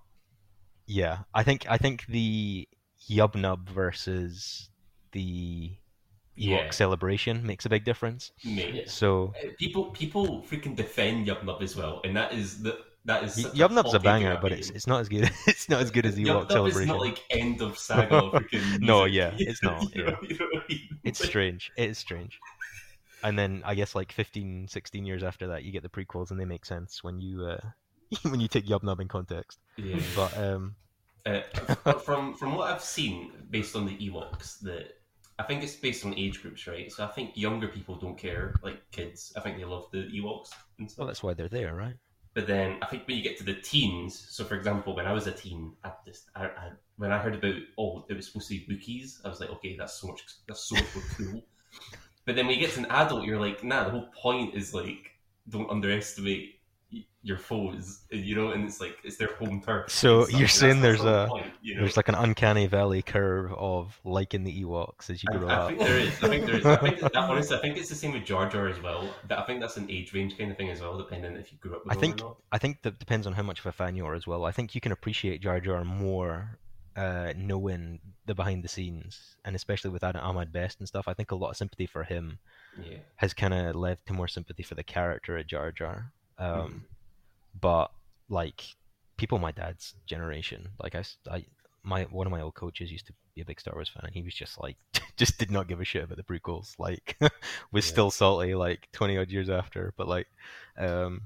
yeah, 0.86 1.20
I 1.34 1.44
think 1.44 1.66
I 1.70 1.78
think 1.78 2.06
the 2.08 2.68
Yub 3.10 3.36
Nub 3.36 3.70
versus 3.70 4.69
the 5.12 5.72
Ewok 6.38 6.66
Yeah. 6.66 6.70
celebration 6.72 7.46
makes 7.46 7.66
a 7.66 7.70
big 7.70 7.84
difference. 7.84 8.32
Mate. 8.46 8.90
So 8.90 9.34
Uh, 9.44 9.50
People 9.58 9.86
people 9.92 10.42
freaking 10.44 10.76
defend 10.76 11.28
Yub 11.28 11.44
Nub 11.44 11.62
as 11.62 11.76
well, 11.76 12.02
and 12.04 12.16
that 12.16 12.34
is 12.34 12.62
the 12.64 12.80
that 13.06 13.24
is 13.24 13.36
Y- 13.38 13.44
such 13.44 13.60
a 13.60 13.68
hot 13.68 13.84
take 13.86 13.94
in 13.96 14.02
banger, 14.02 14.38
but 14.42 14.52
it's 14.52 14.70
it's 14.70 14.88
not 14.88 15.00
as 15.02 15.10
good. 15.10 15.30
It's 15.48 15.68
not 15.70 15.82
as 15.82 15.92
good 15.92 16.06
as 16.06 16.16
the 16.16 16.24
Yub 16.26 16.28
Ewok 16.28 16.50
Nub 16.50 16.52
celebration. 16.52 16.82
is 16.84 16.88
not 16.88 17.00
like 17.02 17.20
end 17.30 17.62
of 17.62 17.78
saga 17.78 18.22
freaking 18.34 18.80
No, 18.92 19.06
yeah, 19.06 19.34
it's 19.38 19.62
not, 19.64 19.94
you, 19.96 20.04
know, 20.06 20.18
you 20.22 20.38
know 20.38 20.48
I 20.54 20.62
mean? 20.70 21.00
It's 21.04 21.24
strange. 21.24 21.72
It 21.78 21.90
is 21.90 21.98
strange. 21.98 22.40
And 23.24 23.38
then 23.38 23.62
I 23.66 23.76
guess 23.76 23.96
like 23.96 24.14
15, 24.14 24.68
16 24.70 25.06
years 25.06 25.24
after 25.24 25.48
that, 25.48 25.64
you 25.66 25.72
get 25.74 25.84
the 25.84 25.90
prequels, 25.90 26.32
and 26.32 26.40
they 26.40 26.46
make 26.46 26.66
sense 26.66 27.04
when 27.04 27.20
you 27.20 27.46
uh, 27.48 27.60
when 28.24 28.40
you 28.40 28.48
take 28.48 28.66
Yub 28.66 28.84
Nub 28.84 29.00
in 29.02 29.10
context. 29.10 29.60
yeah. 29.76 30.00
But 30.16 30.38
um, 30.38 30.76
Uh, 31.26 31.42
from 32.00 32.34
from 32.36 32.56
what 32.56 32.72
I've 32.72 32.84
seen, 32.84 33.32
based 33.50 33.76
on 33.76 33.86
the 33.86 33.96
Ewoks, 33.98 34.60
that 34.62 34.99
I 35.40 35.44
think 35.44 35.64
it's 35.64 35.76
based 35.76 36.06
on 36.06 36.14
age 36.16 36.42
groups, 36.42 36.68
right? 36.68 36.92
So 36.92 37.04
I 37.04 37.08
think 37.08 37.32
younger 37.36 37.70
people 37.70 37.96
don't 37.96 38.18
care, 38.18 38.54
like 38.62 38.80
kids. 38.92 39.32
I 39.38 39.40
think 39.40 39.58
they 39.58 39.64
love 39.64 39.86
the 39.92 40.00
Ewoks 40.00 40.50
and 40.78 40.92
stuff. 40.92 41.00
well, 41.00 41.08
that's 41.08 41.24
why 41.24 41.34
they're 41.34 41.48
there, 41.48 41.74
right? 41.74 41.96
But 42.34 42.46
then 42.46 42.78
I 42.82 42.86
think 42.88 43.08
when 43.08 43.18
you 43.18 43.24
get 43.24 43.38
to 43.38 43.46
the 43.46 43.56
teens, 43.56 44.28
so 44.30 44.44
for 44.44 44.56
example, 44.56 44.96
when 44.96 45.08
I 45.08 45.14
was 45.14 45.28
a 45.28 45.32
teen, 45.32 45.74
I 45.84 45.92
just 46.06 46.30
I, 46.36 46.46
I, 46.46 46.72
when 46.98 47.12
I 47.12 47.18
heard 47.18 47.36
about 47.36 47.56
oh 47.78 48.06
it 48.10 48.16
was 48.16 48.28
supposed 48.28 48.50
to 48.50 48.60
be 48.60 48.76
Wookiees, 48.76 49.26
I 49.26 49.30
was 49.30 49.40
like, 49.40 49.50
okay, 49.50 49.76
that's 49.78 50.00
so 50.00 50.08
much 50.08 50.24
that's 50.48 50.68
so 50.68 50.76
much 50.76 50.94
more 50.94 51.04
cool. 51.18 51.44
But 52.26 52.36
then 52.36 52.46
when 52.46 52.56
you 52.56 52.62
get 52.62 52.74
to 52.74 52.82
an 52.82 52.86
adult, 52.92 53.26
you're 53.26 53.40
like, 53.40 53.64
nah, 53.64 53.86
the 53.86 53.92
whole 53.92 54.10
point 54.14 54.54
is 54.56 54.74
like 54.74 55.12
don't 55.48 55.70
underestimate 55.72 56.59
your 57.22 57.38
foes, 57.38 58.00
you 58.12 58.34
know, 58.36 58.52
and 58.52 58.64
it's 58.66 58.80
like 58.80 58.98
it's 59.04 59.18
their 59.18 59.34
home 59.36 59.62
turf. 59.62 59.92
So 59.92 60.28
you're 60.30 60.48
saying 60.48 60.82
there's 60.82 61.04
a- 61.04 61.28
point, 61.30 61.48
you 61.62 61.76
know? 61.76 61.82
There's 61.82 61.98
like 61.98 62.08
an 62.08 62.16
uncanny 62.16 62.66
valley 62.66 63.02
curve 63.02 63.52
of 63.54 64.00
liking 64.06 64.44
the 64.46 64.64
Ewoks 64.64 65.10
as 65.10 65.22
you 65.22 65.30
grow 65.38 65.50
I 65.50 65.54
up. 65.54 65.68
think 65.68 65.80
there 65.82 66.00
is. 66.00 66.24
I 66.24 66.28
think 66.30 66.46
there 66.46 66.56
is. 66.56 66.66
I 66.66 66.76
think 66.78 67.00
that, 67.02 67.16
honestly, 67.18 67.58
I 67.58 67.60
think 67.60 67.78
it's 67.78 67.90
the 67.90 67.96
same 67.96 68.14
with 68.14 68.24
Jar 68.24 68.50
Jar 68.50 68.68
as 68.70 68.82
well. 68.82 69.08
I 69.30 69.42
think 69.44 69.60
that's 69.60 69.76
an 69.78 69.90
age 69.92 70.14
range 70.14 70.38
kind 70.38 70.50
of 70.50 70.58
thing 70.58 70.70
as 70.70 70.82
well, 70.82 70.98
depending 70.98 71.36
if 71.36 71.52
you 71.52 71.58
grew 71.60 71.76
up 71.76 71.84
with 71.86 71.96
I 71.96 72.00
think 72.00 72.22
or 72.22 72.24
not. 72.24 72.38
I 72.54 72.58
think 72.58 72.82
that 72.84 72.98
depends 73.00 73.28
on 73.28 73.34
how 73.34 73.44
much 73.44 73.60
of 73.60 73.66
a 73.66 73.72
fan 73.74 73.96
you 73.96 74.06
are 74.06 74.16
as 74.16 74.26
well. 74.26 74.46
I 74.46 74.52
think 74.52 74.74
you 74.74 74.82
can 74.82 74.92
appreciate 74.94 75.42
Jar 75.42 75.60
Jar 75.60 75.84
more 75.84 76.58
uh, 76.96 77.34
knowing 77.36 78.00
the 78.26 78.34
behind 78.34 78.64
the 78.64 78.68
scenes, 78.70 79.36
and 79.44 79.56
especially 79.58 79.92
with 79.92 80.04
Adam 80.06 80.22
Ahmed 80.24 80.52
Best 80.54 80.80
and 80.80 80.88
stuff. 80.88 81.08
I 81.08 81.14
think 81.14 81.32
a 81.32 81.36
lot 81.36 81.50
of 81.52 81.58
sympathy 81.58 81.86
for 81.86 82.04
him 82.04 82.40
Yeah. 82.82 82.98
has 83.18 83.34
kind 83.34 83.54
of 83.54 83.76
led 83.76 83.98
to 84.06 84.14
more 84.14 84.28
sympathy 84.30 84.64
for 84.64 84.76
the 84.76 84.84
character 84.84 85.38
of 85.38 85.46
Jar 85.48 85.72
Jar. 85.74 86.14
Um, 86.40 86.56
Mhm. 86.56 86.82
But 87.62 87.92
like 88.30 88.64
people 89.18 89.40
my 89.40 89.52
dad's 89.52 89.94
generation, 90.06 90.70
like 90.82 90.96
I, 90.96 91.04
I, 91.30 91.46
my 91.84 92.04
one 92.04 92.26
of 92.28 92.32
my 92.32 92.42
old 92.42 92.56
coaches 92.56 92.92
used 92.92 93.08
to 93.08 93.14
be 93.36 93.42
a 93.42 93.46
big 93.46 93.60
Star 93.60 93.74
Wars 93.76 93.90
fan, 93.90 94.04
and 94.06 94.14
he 94.14 94.22
was 94.24 94.34
just 94.34 94.60
like, 94.62 94.78
just 95.18 95.38
did 95.38 95.52
not 95.52 95.68
give 95.68 95.82
a 95.82 95.86
shit 95.86 96.04
about 96.04 96.18
the 96.18 96.24
prequels. 96.24 96.74
Like, 96.80 97.18
was 97.72 97.86
Yeah. 97.86 97.92
still 97.92 98.12
salty 98.12 98.56
like 98.56 98.88
twenty 98.94 99.18
odd 99.18 99.30
years 99.30 99.50
after. 99.50 99.94
But 99.98 100.08
like, 100.08 100.28
um, 100.78 101.24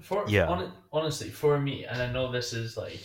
For 0.00 0.24
Yeah. 0.28 0.46
hon- 0.46 0.72
honestly, 0.92 1.28
for 1.28 1.58
me, 1.60 1.84
and 1.84 2.00
I 2.00 2.10
know 2.10 2.32
this 2.32 2.52
is 2.52 2.76
like 2.76 3.00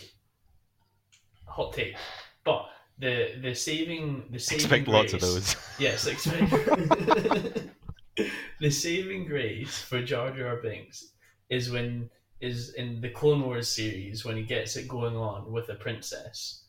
hot 1.46 1.72
take, 1.74 1.96
but 2.44 2.66
the 2.98 3.34
the 3.42 3.54
saving 3.54 4.24
the 4.30 4.38
saving 4.38 4.60
expect 4.64 4.88
lots 4.88 5.12
of 5.12 5.20
grace- 5.20 5.32
those. 5.34 5.56
Yes, 5.78 6.06
expect 6.06 6.50
the 8.60 8.70
saving 8.70 9.26
grace 9.26 9.78
for 9.82 10.02
Jar 10.02 10.30
Jar 10.30 10.56
Binks 10.56 11.10
is 11.54 11.70
when 11.70 12.10
is 12.40 12.74
in 12.74 13.00
the 13.00 13.08
Clone 13.10 13.42
Wars 13.42 13.68
series 13.68 14.24
when 14.24 14.36
he 14.36 14.42
gets 14.42 14.76
it 14.76 14.86
going 14.88 15.16
on 15.16 15.50
with 15.50 15.68
a 15.70 15.74
princess, 15.74 16.62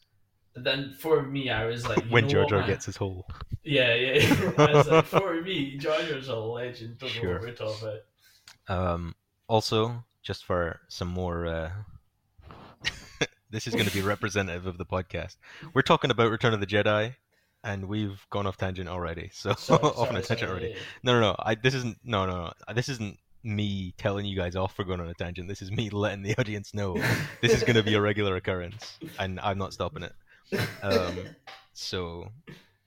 then 0.55 0.95
for 0.99 1.23
me, 1.23 1.49
I 1.49 1.65
was 1.65 1.87
like, 1.87 2.03
you 2.05 2.11
when 2.11 2.23
know 2.25 2.29
Jar 2.29 2.45
Jar 2.45 2.67
gets 2.67 2.85
his 2.85 2.95
whole. 2.95 3.27
Yeah, 3.63 3.93
yeah. 3.93 4.51
I 4.57 4.71
was 4.73 4.87
like, 4.87 5.05
for 5.17 5.41
me, 5.41 5.77
Jar 5.77 6.01
Jar's 6.03 6.29
a 6.29 6.35
legend. 6.35 6.97
Don't 6.99 7.09
know 7.15 7.21
Sure. 7.21 7.33
what 7.33 7.41
we're 7.41 7.51
talking 7.53 7.87
about. 7.87 8.93
Um, 8.93 9.15
also, 9.47 10.05
just 10.23 10.45
for 10.45 10.79
some 10.87 11.09
more. 11.09 11.45
Uh... 11.47 11.71
this 13.49 13.67
is 13.67 13.73
going 13.73 13.87
to 13.87 13.93
be 13.93 14.01
representative 14.01 14.65
of 14.65 14.77
the 14.77 14.85
podcast. 14.85 15.35
We're 15.73 15.81
talking 15.81 16.11
about 16.11 16.31
Return 16.31 16.53
of 16.53 16.59
the 16.61 16.67
Jedi, 16.67 17.15
and 17.63 17.87
we've 17.87 18.25
gone 18.29 18.47
off 18.47 18.57
tangent 18.57 18.87
already. 18.87 19.29
So 19.33 19.53
Sorry, 19.55 19.81
off 19.83 19.97
on 19.97 20.07
sorry, 20.07 20.19
a 20.19 20.21
tangent 20.21 20.39
sorry. 20.39 20.51
already. 20.51 20.75
No, 21.03 21.13
no, 21.13 21.19
no. 21.19 21.35
I, 21.39 21.55
this 21.55 21.73
isn't. 21.73 21.97
No, 22.03 22.25
no, 22.25 22.51
no. 22.67 22.73
This 22.73 22.87
isn't 22.89 23.17
me 23.45 23.93
telling 23.97 24.25
you 24.25 24.35
guys 24.35 24.55
off 24.55 24.75
for 24.75 24.83
going 24.83 24.99
on 24.99 25.07
a 25.07 25.13
tangent. 25.13 25.47
This 25.47 25.61
is 25.61 25.71
me 25.71 25.89
letting 25.91 26.23
the 26.23 26.35
audience 26.37 26.73
know 26.73 26.95
this 27.41 27.53
is 27.53 27.61
going 27.61 27.75
to 27.75 27.83
be 27.83 27.93
a 27.93 28.01
regular 28.01 28.35
occurrence, 28.35 28.97
and 29.19 29.39
I'm 29.39 29.57
not 29.57 29.73
stopping 29.73 30.03
it. 30.03 30.13
Um, 30.81 31.17
so, 31.73 32.29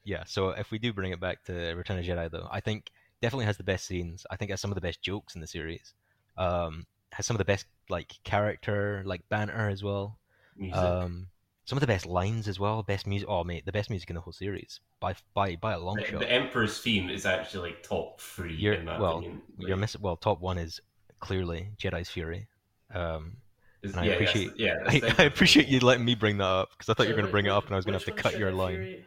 yeah. 0.04 0.24
So 0.26 0.50
if 0.50 0.70
we 0.70 0.78
do 0.78 0.92
bring 0.92 1.12
it 1.12 1.20
back 1.20 1.44
to 1.44 1.74
Return 1.74 1.98
of 1.98 2.04
Jedi, 2.04 2.30
though, 2.30 2.48
I 2.50 2.60
think 2.60 2.90
definitely 3.22 3.46
has 3.46 3.56
the 3.56 3.64
best 3.64 3.86
scenes. 3.86 4.26
I 4.30 4.36
think 4.36 4.50
has 4.50 4.60
some 4.60 4.70
of 4.70 4.74
the 4.74 4.80
best 4.80 5.00
jokes 5.00 5.34
in 5.34 5.40
the 5.40 5.46
series. 5.46 5.94
Um, 6.36 6.86
has 7.12 7.24
some 7.24 7.34
of 7.36 7.38
the 7.38 7.44
best 7.44 7.66
like 7.88 8.14
character, 8.24 9.02
like 9.06 9.22
banter 9.28 9.70
as 9.70 9.82
well. 9.82 10.18
Music. 10.56 10.76
Um, 10.76 11.28
some 11.68 11.76
of 11.76 11.80
the 11.82 11.86
best 11.86 12.06
lines 12.06 12.48
as 12.48 12.58
well. 12.58 12.82
Best 12.82 13.06
music. 13.06 13.28
Oh, 13.28 13.44
mate, 13.44 13.66
the 13.66 13.72
best 13.72 13.90
music 13.90 14.08
in 14.08 14.14
the 14.14 14.22
whole 14.22 14.32
series 14.32 14.80
by 15.00 15.14
by 15.34 15.54
by 15.56 15.74
a 15.74 15.78
long 15.78 15.96
the, 15.96 16.04
shot. 16.06 16.20
the 16.20 16.32
Emperor's 16.32 16.80
theme 16.80 17.10
is 17.10 17.26
actually 17.26 17.68
like 17.68 17.82
top 17.82 18.22
3 18.22 18.54
You're- 18.54 18.78
in 18.78 18.86
my 18.86 18.98
well, 18.98 19.18
opinion. 19.18 19.42
You're 19.58 19.76
missing. 19.76 20.00
Well, 20.00 20.16
top 20.16 20.40
one 20.40 20.56
is 20.56 20.80
clearly 21.20 21.68
Jedi's 21.78 22.08
Fury. 22.08 22.48
Um, 22.94 23.36
is- 23.82 23.92
and 23.92 24.00
I 24.00 24.06
yeah, 24.06 24.12
appreciate- 24.14 24.56
That's, 24.56 24.58
yeah, 24.58 24.76
that's 25.02 25.20
I, 25.20 25.22
I 25.24 25.26
appreciate 25.26 25.68
you 25.68 25.80
letting 25.80 26.06
me 26.06 26.14
bring 26.14 26.38
that 26.38 26.46
up 26.46 26.70
because 26.70 26.88
I 26.88 26.94
thought 26.94 27.02
you 27.02 27.12
were 27.12 27.20
going 27.20 27.26
to 27.26 27.32
bring 27.32 27.44
it 27.44 27.50
up 27.50 27.66
and 27.66 27.74
I 27.74 27.76
was 27.76 27.84
going 27.84 27.98
to 27.98 28.02
have 28.02 28.16
to 28.16 28.22
cut 28.22 28.38
your 28.38 28.50
line. 28.50 29.04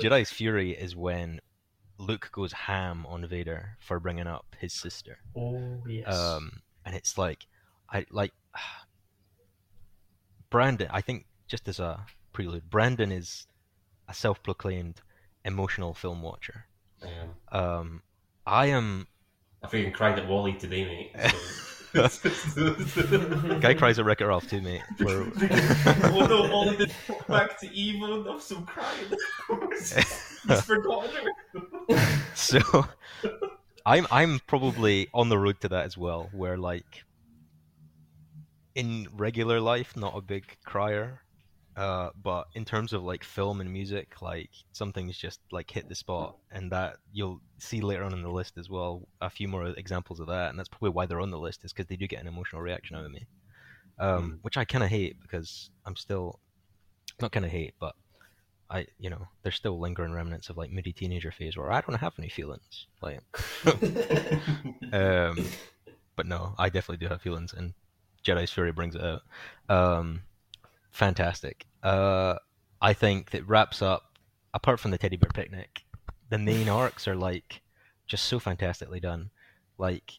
Jedi's 0.00 0.30
Fury 0.32 0.72
is 0.72 0.96
when 0.96 1.40
Luke 1.98 2.30
goes 2.32 2.52
ham 2.52 3.06
on 3.06 3.24
Vader 3.28 3.76
for 3.78 4.00
bringing 4.00 4.26
up 4.26 4.56
his 4.58 4.72
sister. 4.72 5.18
Oh 5.36 5.84
yes. 5.86 6.12
Um, 6.12 6.62
and 6.84 6.96
it's 6.96 7.16
like, 7.16 7.46
I 7.88 8.06
like 8.10 8.32
Brandon. 10.50 10.88
I 10.90 11.00
think 11.00 11.26
just 11.46 11.68
as 11.68 11.78
a 11.80 12.06
prelude, 12.32 12.68
Brandon 12.70 13.12
is 13.12 13.46
a 14.08 14.14
self-proclaimed 14.14 15.00
emotional 15.44 15.94
film 15.94 16.22
watcher. 16.22 16.66
Um, 17.02 17.10
Um, 17.52 18.02
I 18.46 18.66
am. 18.66 19.06
I 19.62 19.68
freaking 19.68 19.92
cried 19.94 20.18
at 20.18 20.28
WALL-E 20.28 20.54
today, 20.58 20.84
mate. 20.84 21.30
So- 22.10 22.74
Guy 23.60 23.74
cries 23.74 23.98
at 23.98 24.04
Wreck 24.04 24.20
It 24.20 24.26
Ralph 24.26 24.48
too, 24.48 24.60
mate. 24.60 24.82
For, 24.98 25.22
oh 26.12 26.26
no, 26.28 26.48
WALL-E 26.50 26.76
did 26.76 26.92
back 27.28 27.58
to 27.60 27.72
evil. 27.72 28.28
I'm 28.28 28.40
so 28.40 28.60
crying. 28.62 29.06
He's 29.70 30.60
forgotten 30.62 31.10
her. 31.88 31.98
so 32.34 32.60
I'm 33.86 34.06
I'm 34.10 34.40
probably 34.46 35.08
on 35.14 35.28
the 35.30 35.38
road 35.38 35.60
to 35.62 35.68
that 35.70 35.84
as 35.86 35.96
well, 35.96 36.28
where 36.32 36.58
like 36.58 37.04
in 38.74 39.08
regular 39.16 39.58
life, 39.60 39.96
not 39.96 40.16
a 40.16 40.20
big 40.20 40.44
crier, 40.64 41.20
uh, 41.76 42.08
but 42.22 42.46
in 42.54 42.64
terms 42.64 42.92
of 42.94 43.02
like 43.02 43.22
film 43.22 43.60
and 43.60 43.70
music, 43.70 44.22
like 44.22 44.50
some 44.72 44.92
things 44.92 45.16
just 45.18 45.40
like 45.52 45.70
hit 45.70 45.88
the 45.88 45.94
spot, 45.94 46.36
and 46.50 46.72
that 46.72 46.96
you'll 47.12 47.40
see 47.58 47.82
later 47.82 48.02
on 48.02 48.14
in 48.14 48.22
the 48.22 48.30
list 48.30 48.56
as 48.56 48.70
well. 48.70 49.06
A 49.20 49.28
few 49.28 49.46
more 49.46 49.66
examples 49.66 50.18
of 50.18 50.28
that, 50.28 50.50
and 50.50 50.58
that's 50.58 50.70
probably 50.70 50.90
why 50.90 51.04
they're 51.04 51.20
on 51.20 51.30
the 51.30 51.38
list, 51.38 51.64
is 51.64 51.72
because 51.72 51.86
they 51.86 51.96
do 51.96 52.06
get 52.06 52.20
an 52.20 52.28
emotional 52.28 52.62
reaction 52.62 52.96
out 52.96 53.04
of 53.04 53.10
me, 53.10 53.26
um, 53.98 54.38
which 54.40 54.56
I 54.56 54.64
kind 54.64 54.84
of 54.84 54.90
hate 54.90 55.20
because 55.20 55.70
I'm 55.84 55.96
still 55.96 56.40
not 57.20 57.32
kind 57.32 57.44
of 57.44 57.52
hate, 57.52 57.74
but 57.78 57.94
I, 58.70 58.86
you 58.98 59.10
know, 59.10 59.28
there's 59.42 59.54
still 59.54 59.78
lingering 59.78 60.12
remnants 60.12 60.48
of 60.48 60.56
like 60.56 60.72
moody 60.72 60.92
teenager 60.92 61.30
phase 61.30 61.58
where 61.58 61.70
I 61.70 61.82
don't 61.82 61.96
have 61.96 62.14
any 62.18 62.30
feelings. 62.30 62.86
Like, 63.02 63.20
um, 64.92 65.46
but 66.16 66.26
no, 66.26 66.54
I 66.58 66.70
definitely 66.70 67.06
do 67.06 67.12
have 67.12 67.20
feelings, 67.20 67.52
and 67.52 67.74
Jedi's 68.24 68.50
Fury 68.50 68.72
brings 68.72 68.94
it 68.94 69.02
out. 69.02 69.22
Um, 69.68 70.22
fantastic. 70.96 71.66
Uh, 71.82 72.36
I 72.80 72.92
think 72.92 73.30
that 73.30 73.46
wraps 73.46 73.82
up. 73.82 74.02
Apart 74.54 74.80
from 74.80 74.90
the 74.90 74.98
teddy 74.98 75.16
bear 75.16 75.30
picnic, 75.34 75.84
the 76.30 76.38
main 76.38 76.68
arcs 76.68 77.06
are 77.06 77.14
like 77.14 77.60
just 78.06 78.24
so 78.24 78.38
fantastically 78.38 79.00
done. 79.00 79.30
Like, 79.76 80.18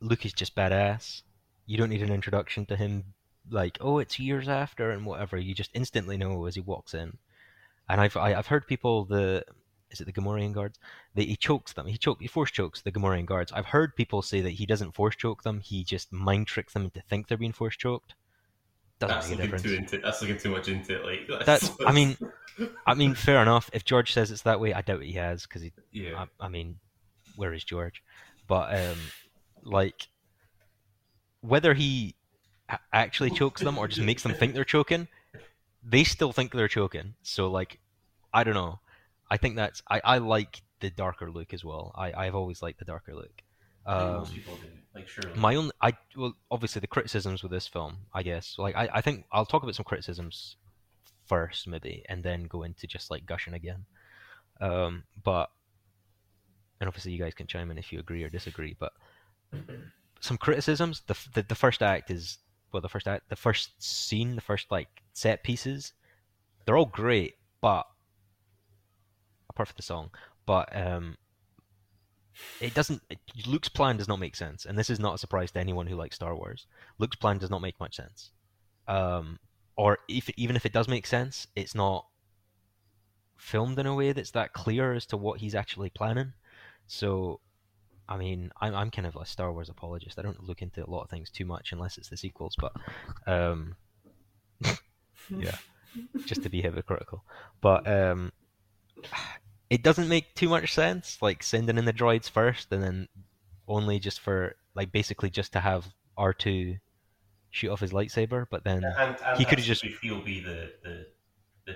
Luke 0.00 0.26
is 0.26 0.32
just 0.32 0.56
badass. 0.56 1.22
You 1.66 1.78
don't 1.78 1.90
need 1.90 2.02
an 2.02 2.12
introduction 2.12 2.66
to 2.66 2.76
him. 2.76 3.04
Like, 3.48 3.78
oh, 3.80 3.98
it's 3.98 4.18
years 4.18 4.48
after 4.48 4.90
and 4.90 5.06
whatever. 5.06 5.36
You 5.38 5.54
just 5.54 5.70
instantly 5.72 6.16
know 6.16 6.46
as 6.46 6.56
he 6.56 6.60
walks 6.60 6.94
in. 6.94 7.16
And 7.88 8.00
I've 8.00 8.16
I, 8.16 8.34
I've 8.34 8.48
heard 8.48 8.66
people 8.66 9.04
the 9.04 9.44
is 9.90 10.00
it 10.00 10.06
the 10.06 10.12
Gamorrean 10.12 10.52
guards? 10.52 10.78
That 11.14 11.28
he 11.28 11.36
chokes 11.36 11.72
them. 11.72 11.86
He 11.86 11.98
choke 11.98 12.20
he 12.20 12.26
force 12.26 12.50
chokes 12.50 12.82
the 12.82 12.90
Gamorrean 12.90 13.26
guards. 13.26 13.52
I've 13.52 13.66
heard 13.66 13.94
people 13.94 14.22
say 14.22 14.40
that 14.40 14.50
he 14.50 14.66
doesn't 14.66 14.96
force 14.96 15.14
choke 15.14 15.44
them. 15.44 15.60
He 15.60 15.84
just 15.84 16.12
mind 16.12 16.48
tricks 16.48 16.72
them 16.72 16.90
to 16.90 17.00
think 17.02 17.28
they're 17.28 17.38
being 17.38 17.52
force 17.52 17.76
choked. 17.76 18.14
Doesn't 19.08 19.16
That's 19.16 19.30
make 19.30 19.38
a 19.38 19.42
looking 19.52 19.70
too 19.70 19.76
into. 19.76 19.98
That's 19.98 20.20
looking 20.20 20.38
too 20.38 20.50
much 20.50 20.68
into 20.68 20.94
it. 20.94 21.28
Like 21.28 21.44
That's. 21.44 21.70
I 21.84 21.92
mean, 21.92 22.16
I 22.86 22.94
mean, 22.94 23.14
fair 23.14 23.42
enough. 23.42 23.68
If 23.72 23.84
George 23.84 24.12
says 24.12 24.30
it's 24.30 24.42
that 24.42 24.60
way, 24.60 24.72
I 24.72 24.82
doubt 24.82 25.02
he 25.02 25.12
has 25.12 25.42
because 25.42 25.62
he. 25.62 25.72
yeah. 25.90 26.26
I, 26.40 26.46
I 26.46 26.48
mean, 26.48 26.76
where 27.36 27.52
is 27.52 27.64
George? 27.64 28.02
But 28.46 28.78
um, 28.78 28.98
like, 29.64 30.08
whether 31.40 31.74
he 31.74 32.14
actually 32.92 33.30
chokes 33.30 33.60
them 33.60 33.76
or 33.76 33.88
just 33.88 34.00
makes 34.06 34.22
them 34.22 34.34
think 34.34 34.54
they're 34.54 34.64
choking, 34.64 35.08
they 35.82 36.04
still 36.04 36.32
think 36.32 36.52
they're 36.52 36.68
choking. 36.68 37.14
So 37.22 37.50
like, 37.50 37.80
I 38.32 38.44
don't 38.44 38.54
know. 38.54 38.78
I 39.28 39.36
think 39.36 39.56
that's 39.56 39.82
I, 39.90 40.00
I 40.04 40.18
like 40.18 40.62
the 40.80 40.90
darker 40.90 41.30
look 41.30 41.52
as 41.52 41.64
well. 41.64 41.92
I 41.96 42.12
I've 42.12 42.36
always 42.36 42.62
liked 42.62 42.78
the 42.78 42.84
darker 42.84 43.14
look. 43.14 43.42
Um, 43.84 44.18
most 44.18 44.34
people 44.34 44.54
do. 44.56 44.68
Like 44.94 45.08
surely. 45.08 45.38
my 45.38 45.54
own 45.54 45.70
I 45.80 45.94
well 46.16 46.34
obviously 46.50 46.80
the 46.80 46.86
criticisms 46.86 47.42
with 47.42 47.50
this 47.52 47.66
film, 47.66 47.98
I 48.12 48.22
guess. 48.22 48.56
Like 48.58 48.76
I, 48.76 48.88
I 48.94 49.00
think 49.00 49.24
I'll 49.32 49.46
talk 49.46 49.62
about 49.62 49.74
some 49.74 49.84
criticisms 49.84 50.56
first 51.26 51.66
maybe 51.66 52.04
and 52.08 52.22
then 52.22 52.44
go 52.44 52.62
into 52.62 52.86
just 52.86 53.10
like 53.10 53.24
gushing 53.24 53.54
again. 53.54 53.86
Um 54.60 55.04
but 55.22 55.50
and 56.80 56.88
obviously 56.88 57.12
you 57.12 57.18
guys 57.18 57.34
can 57.34 57.46
chime 57.46 57.70
in 57.70 57.78
if 57.78 57.92
you 57.92 58.00
agree 58.00 58.22
or 58.22 58.28
disagree, 58.28 58.76
but 58.78 58.92
some 60.20 60.36
criticisms, 60.36 61.02
the 61.06 61.16
the, 61.34 61.42
the 61.42 61.54
first 61.54 61.82
act 61.82 62.10
is 62.10 62.38
well 62.72 62.82
the 62.82 62.88
first 62.88 63.08
act 63.08 63.28
the 63.28 63.36
first 63.36 63.82
scene, 63.82 64.34
the 64.34 64.40
first 64.42 64.70
like 64.70 64.88
set 65.14 65.42
pieces, 65.42 65.92
they're 66.66 66.76
all 66.76 66.86
great, 66.86 67.36
but 67.60 67.86
apart 69.48 69.68
from 69.68 69.74
the 69.76 69.82
song, 69.82 70.10
but 70.44 70.68
um 70.76 71.16
it 72.60 72.74
doesn't 72.74 73.02
luke's 73.46 73.68
plan 73.68 73.96
does 73.96 74.08
not 74.08 74.18
make 74.18 74.36
sense 74.36 74.64
and 74.64 74.78
this 74.78 74.90
is 74.90 75.00
not 75.00 75.14
a 75.14 75.18
surprise 75.18 75.50
to 75.50 75.58
anyone 75.58 75.86
who 75.86 75.96
likes 75.96 76.16
star 76.16 76.34
wars. 76.34 76.66
Luke's 76.98 77.16
plan 77.16 77.38
does 77.38 77.50
not 77.50 77.62
make 77.62 77.78
much 77.80 77.96
sense. 77.96 78.30
Um, 78.88 79.38
or 79.76 79.98
if, 80.08 80.28
even 80.36 80.56
if 80.56 80.66
it 80.66 80.72
does 80.72 80.88
make 80.88 81.06
sense 81.06 81.46
it's 81.56 81.74
not 81.74 82.06
filmed 83.36 83.78
in 83.78 83.86
a 83.86 83.94
way 83.94 84.12
that's 84.12 84.30
that 84.32 84.52
clear 84.52 84.92
as 84.92 85.06
to 85.06 85.16
what 85.16 85.40
he's 85.40 85.54
actually 85.54 85.90
planning. 85.90 86.32
So 86.86 87.40
i 88.08 88.16
mean 88.16 88.50
i'm, 88.60 88.74
I'm 88.74 88.90
kind 88.90 89.06
of 89.06 89.14
a 89.14 89.24
star 89.24 89.52
wars 89.52 89.68
apologist. 89.68 90.18
I 90.18 90.22
don't 90.22 90.42
look 90.42 90.62
into 90.62 90.84
a 90.84 90.90
lot 90.90 91.02
of 91.02 91.10
things 91.10 91.30
too 91.30 91.44
much 91.44 91.72
unless 91.72 91.98
it's 91.98 92.08
the 92.08 92.16
sequels 92.16 92.56
but 92.58 92.72
um, 93.26 93.76
yeah 95.30 95.56
just 96.26 96.42
to 96.42 96.50
be 96.50 96.62
hypocritical. 96.62 97.24
But 97.60 97.86
um, 97.86 98.32
it 99.72 99.82
doesn't 99.82 100.08
make 100.08 100.34
too 100.34 100.48
much 100.48 100.72
sense 100.74 101.18
like 101.22 101.42
sending 101.42 101.78
in 101.78 101.84
the 101.84 101.92
droids 101.92 102.28
first 102.28 102.70
and 102.72 102.82
then 102.82 103.08
only 103.66 103.98
just 103.98 104.20
for 104.20 104.54
like 104.74 104.92
basically 104.92 105.30
just 105.30 105.52
to 105.52 105.60
have 105.60 105.86
r2 106.18 106.78
shoot 107.50 107.70
off 107.70 107.80
his 107.80 107.92
lightsaber 107.92 108.46
but 108.50 108.64
then 108.64 108.84
and, 108.84 109.16
and 109.26 109.38
he 109.38 109.44
could've 109.44 109.64
have 109.66 109.76
just- 109.78 109.84
Feel 110.02 110.20
be 110.20 110.40
the 110.40 110.72
the 110.84 111.06
the, 111.66 111.74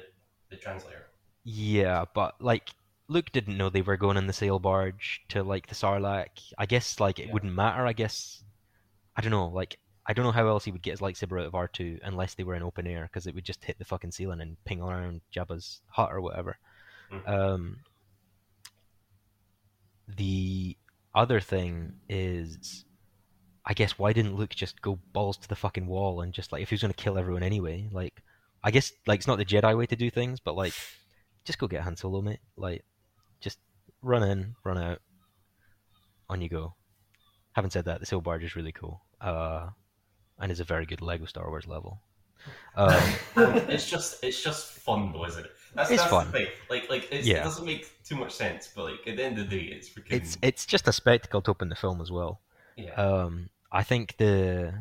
the 0.50 0.56
translator. 0.56 1.06
yeah 1.44 2.04
but 2.14 2.34
like 2.40 2.70
luke 3.08 3.30
didn't 3.32 3.56
know 3.56 3.70
they 3.70 3.82
were 3.82 3.96
going 3.96 4.16
in 4.16 4.26
the 4.26 4.32
sail 4.32 4.58
barge 4.58 5.22
to 5.28 5.42
like 5.42 5.66
the 5.68 5.74
sarlacc 5.74 6.52
i 6.58 6.66
guess 6.66 6.98
like 7.00 7.18
it 7.18 7.26
Yeah. 7.26 7.32
wouldn't 7.32 7.54
matter 7.54 7.86
i 7.86 7.92
guess 7.92 8.42
i 9.16 9.20
don't 9.22 9.30
know 9.30 9.48
like 9.48 9.78
i 10.06 10.12
don't 10.12 10.24
know 10.24 10.32
how 10.32 10.46
else 10.48 10.64
he 10.64 10.72
would 10.72 10.82
get 10.82 10.92
his 10.92 11.00
lightsaber 11.00 11.40
out 11.40 11.46
of 11.46 11.52
r2 11.52 12.00
unless 12.02 12.34
they 12.34 12.44
were 12.44 12.56
in 12.56 12.62
open 12.62 12.86
air 12.86 13.04
because 13.04 13.26
it 13.26 13.34
would 13.34 13.44
just 13.44 13.64
hit 13.64 13.78
the 13.78 13.84
fucking 13.84 14.10
ceiling 14.12 14.40
and 14.40 14.56
ping 14.64 14.82
around 14.82 15.20
jabba's 15.34 15.80
hut 15.88 16.10
or 16.12 16.20
whatever 16.20 16.58
Mhm. 17.10 17.28
um 17.28 17.76
the 20.08 20.76
other 21.14 21.40
thing 21.40 21.94
is 22.08 22.84
I 23.64 23.74
guess 23.74 23.98
why 23.98 24.12
didn't 24.12 24.36
Luke 24.36 24.54
just 24.54 24.80
go 24.80 24.98
balls 25.12 25.36
to 25.38 25.48
the 25.48 25.56
fucking 25.56 25.86
wall 25.86 26.20
and 26.20 26.32
just 26.32 26.52
like 26.52 26.62
if 26.62 26.70
he 26.70 26.74
was 26.74 26.82
gonna 26.82 26.94
kill 26.94 27.18
everyone 27.18 27.42
anyway, 27.42 27.88
like 27.90 28.22
I 28.62 28.70
guess 28.70 28.92
like 29.06 29.18
it's 29.18 29.26
not 29.26 29.38
the 29.38 29.44
Jedi 29.44 29.76
way 29.76 29.86
to 29.86 29.96
do 29.96 30.10
things, 30.10 30.38
but 30.40 30.54
like 30.54 30.72
just 31.44 31.58
go 31.58 31.66
get 31.66 31.82
Han 31.82 31.96
Solo, 31.96 32.20
mate. 32.20 32.40
Like 32.56 32.84
just 33.40 33.58
run 34.02 34.22
in, 34.22 34.54
run 34.64 34.78
out, 34.78 35.00
on 36.28 36.40
you 36.40 36.48
go. 36.48 36.74
Having 37.52 37.70
said 37.70 37.84
that, 37.86 38.00
the 38.00 38.06
Sail 38.06 38.20
Barge 38.20 38.44
is 38.44 38.54
really 38.54 38.72
cool, 38.72 39.02
uh, 39.20 39.68
and 40.38 40.52
is 40.52 40.60
a 40.60 40.64
very 40.64 40.86
good 40.86 41.00
Lego 41.00 41.24
Star 41.24 41.48
Wars 41.48 41.66
level. 41.66 42.00
Um, 42.76 43.02
it's 43.36 43.88
just 43.90 44.22
it's 44.22 44.40
just 44.40 44.66
fun 44.70 45.10
though, 45.12 45.24
isn't 45.24 45.46
it? 45.46 45.55
That's, 45.74 45.90
It's 45.90 46.00
that's 46.02 46.10
fun. 46.10 46.32
Like 46.70 46.88
like 46.90 47.08
it's, 47.12 47.26
Yeah. 47.26 47.40
it 47.40 47.44
doesn't 47.44 47.66
make 47.66 47.86
too 48.04 48.16
much 48.16 48.32
sense, 48.32 48.70
but 48.74 48.84
like 48.84 49.06
at 49.06 49.16
the 49.16 49.24
end 49.24 49.38
of 49.38 49.48
the 49.50 49.58
day, 49.58 49.66
it's 49.66 49.88
freaking 49.88 50.12
it's 50.12 50.38
it's 50.42 50.64
just 50.66 50.88
a 50.88 50.92
spectacle 50.92 51.42
to 51.42 51.50
open 51.50 51.68
the 51.68 51.74
film 51.76 52.00
as 52.00 52.10
well. 52.10 52.40
yeah. 52.76 52.92
Um, 52.94 53.50
I 53.72 53.82
think 53.82 54.16
the 54.16 54.72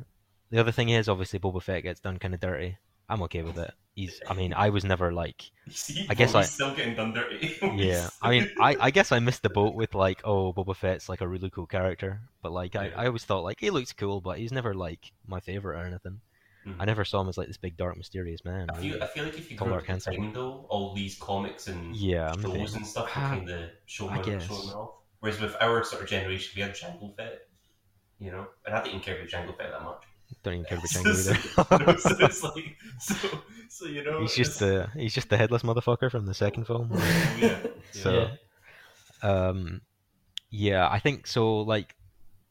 the 0.52 0.60
other 0.60 0.72
thing 0.72 0.90
is 0.90 1.10
obviously 1.10 1.40
Boba 1.40 1.62
Fett 1.62 1.84
gets 1.84 2.00
done 2.00 2.18
kind 2.20 2.34
of 2.34 2.40
dirty. 2.40 2.78
I'm 3.10 3.22
okay 3.24 3.42
with 3.44 3.58
it. 3.58 3.72
He's, 3.94 4.20
I 4.28 4.34
mean, 4.34 4.54
I 4.54 4.70
was 4.72 4.84
never 4.84 5.14
like, 5.14 5.52
see, 5.70 6.06
I 6.10 6.16
guess 6.16 6.36
I- 6.36 6.44
still 6.44 6.74
getting 6.76 6.96
done 6.96 7.14
dirty. 7.14 7.56
yeah. 7.76 8.10
I 8.22 8.30
mean, 8.30 8.50
I, 8.60 8.76
I 8.80 8.92
guess 8.92 9.12
I 9.12 9.20
missed 9.20 9.42
the 9.44 9.50
boat 9.50 9.74
with 9.74 9.96
like, 9.96 10.22
oh, 10.26 10.52
Boba 10.54 10.76
Fett's 10.76 11.08
like 11.08 11.22
a 11.22 11.28
really 11.28 11.50
cool 11.50 11.66
character, 11.66 12.20
but 12.42 12.52
like, 12.52 12.76
I, 12.76 12.92
I 12.96 13.06
always 13.08 13.24
thought 13.24 13.44
like 13.44 13.60
he 13.60 13.70
looks 13.70 13.94
cool, 13.94 14.20
but 14.22 14.38
he's 14.40 14.52
never 14.52 14.74
like 14.74 15.12
my 15.28 15.40
favorite 15.40 15.78
or 15.80 15.86
anything. 15.86 16.20
Mhm. 16.66 16.76
I 16.80 16.86
never 16.86 17.06
saw 17.06 17.22
him 17.22 17.30
as 17.30 17.38
like 17.38 17.48
this 17.48 17.58
big 17.58 17.78
dark 17.78 17.96
mysterious 17.98 18.44
man. 18.44 18.70
I 18.72 18.78
feel. 18.82 19.04
I 19.04 19.08
feel 19.08 19.24
like 19.26 19.38
if 19.38 19.52
you 19.52 19.58
Tom 19.58 19.68
grew 19.68 19.76
up 19.78 19.82
at 19.82 19.86
the 19.86 19.92
Hansen. 19.92 20.14
time 20.16 20.34
though, 20.34 20.66
all 20.70 20.94
these 20.96 21.16
comics 21.20 21.68
and 21.68 21.96
Yeah, 21.96 22.32
shows 22.34 22.44
maybe. 22.44 22.60
and 22.62 22.88
stuff 22.88 23.06
Ah, 23.10 23.30
kind 23.30 23.50
of 23.50 23.70
showing 23.86 24.12
I 24.14 24.22
them, 24.22 24.40
guess. 24.40 24.48
them 24.48 24.58
off. 24.78 24.92
Whereas 25.20 25.40
with 25.40 25.56
our 25.62 25.84
sort 25.84 26.02
of 26.04 26.10
generation, 26.10 26.54
we 26.56 26.62
had 26.62 26.74
Jango 26.74 27.16
Fett, 27.16 27.48
you 28.20 28.32
know, 28.32 28.48
and 28.66 28.76
I 28.76 28.84
didn't 28.84 29.02
care 29.02 29.16
about 29.16 29.28
Jango 29.30 29.56
Fett 29.58 29.72
that 29.72 29.84
much. 29.84 30.04
Don't 30.44 30.54
even 30.56 30.66
care 30.66 30.78
about 30.78 30.90
So- 30.90 31.02
Jango 31.02 31.72
either. 31.82 31.98
so, 32.00 32.10
so 32.10 32.26
it's 32.26 32.44
like, 32.44 32.78
so, 33.00 33.16
so 33.70 33.86
you 33.86 34.04
know, 34.04 34.22
he's 34.22 34.36
just 34.36 34.60
the 34.60 34.90
he's 34.96 35.14
just 35.14 35.30
the 35.30 35.38
headless 35.38 35.62
motherfucker 35.64 36.10
from 36.10 36.26
the 36.26 36.34
second 36.34 36.66
film. 36.66 36.90
Oh, 36.94 37.36
yeah. 37.40 37.60
So- 37.92 38.30
yeah. 39.24 39.30
um 39.30 39.82
yeah 40.52 40.88
i 40.90 41.00
think 41.00 41.26
so 41.28 41.62
like 41.62 41.96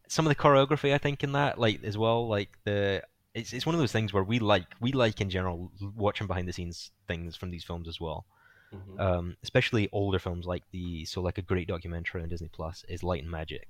some 0.09 0.27
of 0.27 0.31
the 0.31 0.35
choreography 0.35 0.93
i 0.93 0.99
think 0.99 1.23
in 1.23 1.33
that 1.33 1.59
like 1.59 1.83
as 1.85 1.97
well 1.97 2.27
like 2.29 2.51
the 2.65 3.03
it's, 3.35 3.53
it's 3.53 3.67
one 3.67 3.75
of 3.75 3.81
those 3.81 3.93
things 3.93 4.13
where 4.13 4.23
we 4.25 4.39
like 4.39 4.67
we 4.81 4.93
like 4.93 5.21
in 5.21 5.29
general 5.31 5.71
watching 5.97 6.27
behind 6.27 6.47
the 6.49 6.53
scenes 6.53 6.91
things 7.09 7.37
from 7.37 7.51
these 7.51 7.65
films 7.65 7.89
as 7.89 8.01
well 8.01 8.25
Mhm. 8.73 9.01
um 9.01 9.37
especially 9.43 9.89
older 9.93 10.19
films 10.19 10.47
like 10.47 10.65
the 10.73 11.05
so 11.05 11.21
like 11.21 11.39
a 11.39 11.43
great 11.43 11.69
documentary 11.69 12.23
on 12.23 12.29
disney 12.29 12.49
plus 12.49 12.85
is 12.89 13.03
light 13.05 13.23
and 13.23 13.31
magic 13.31 13.69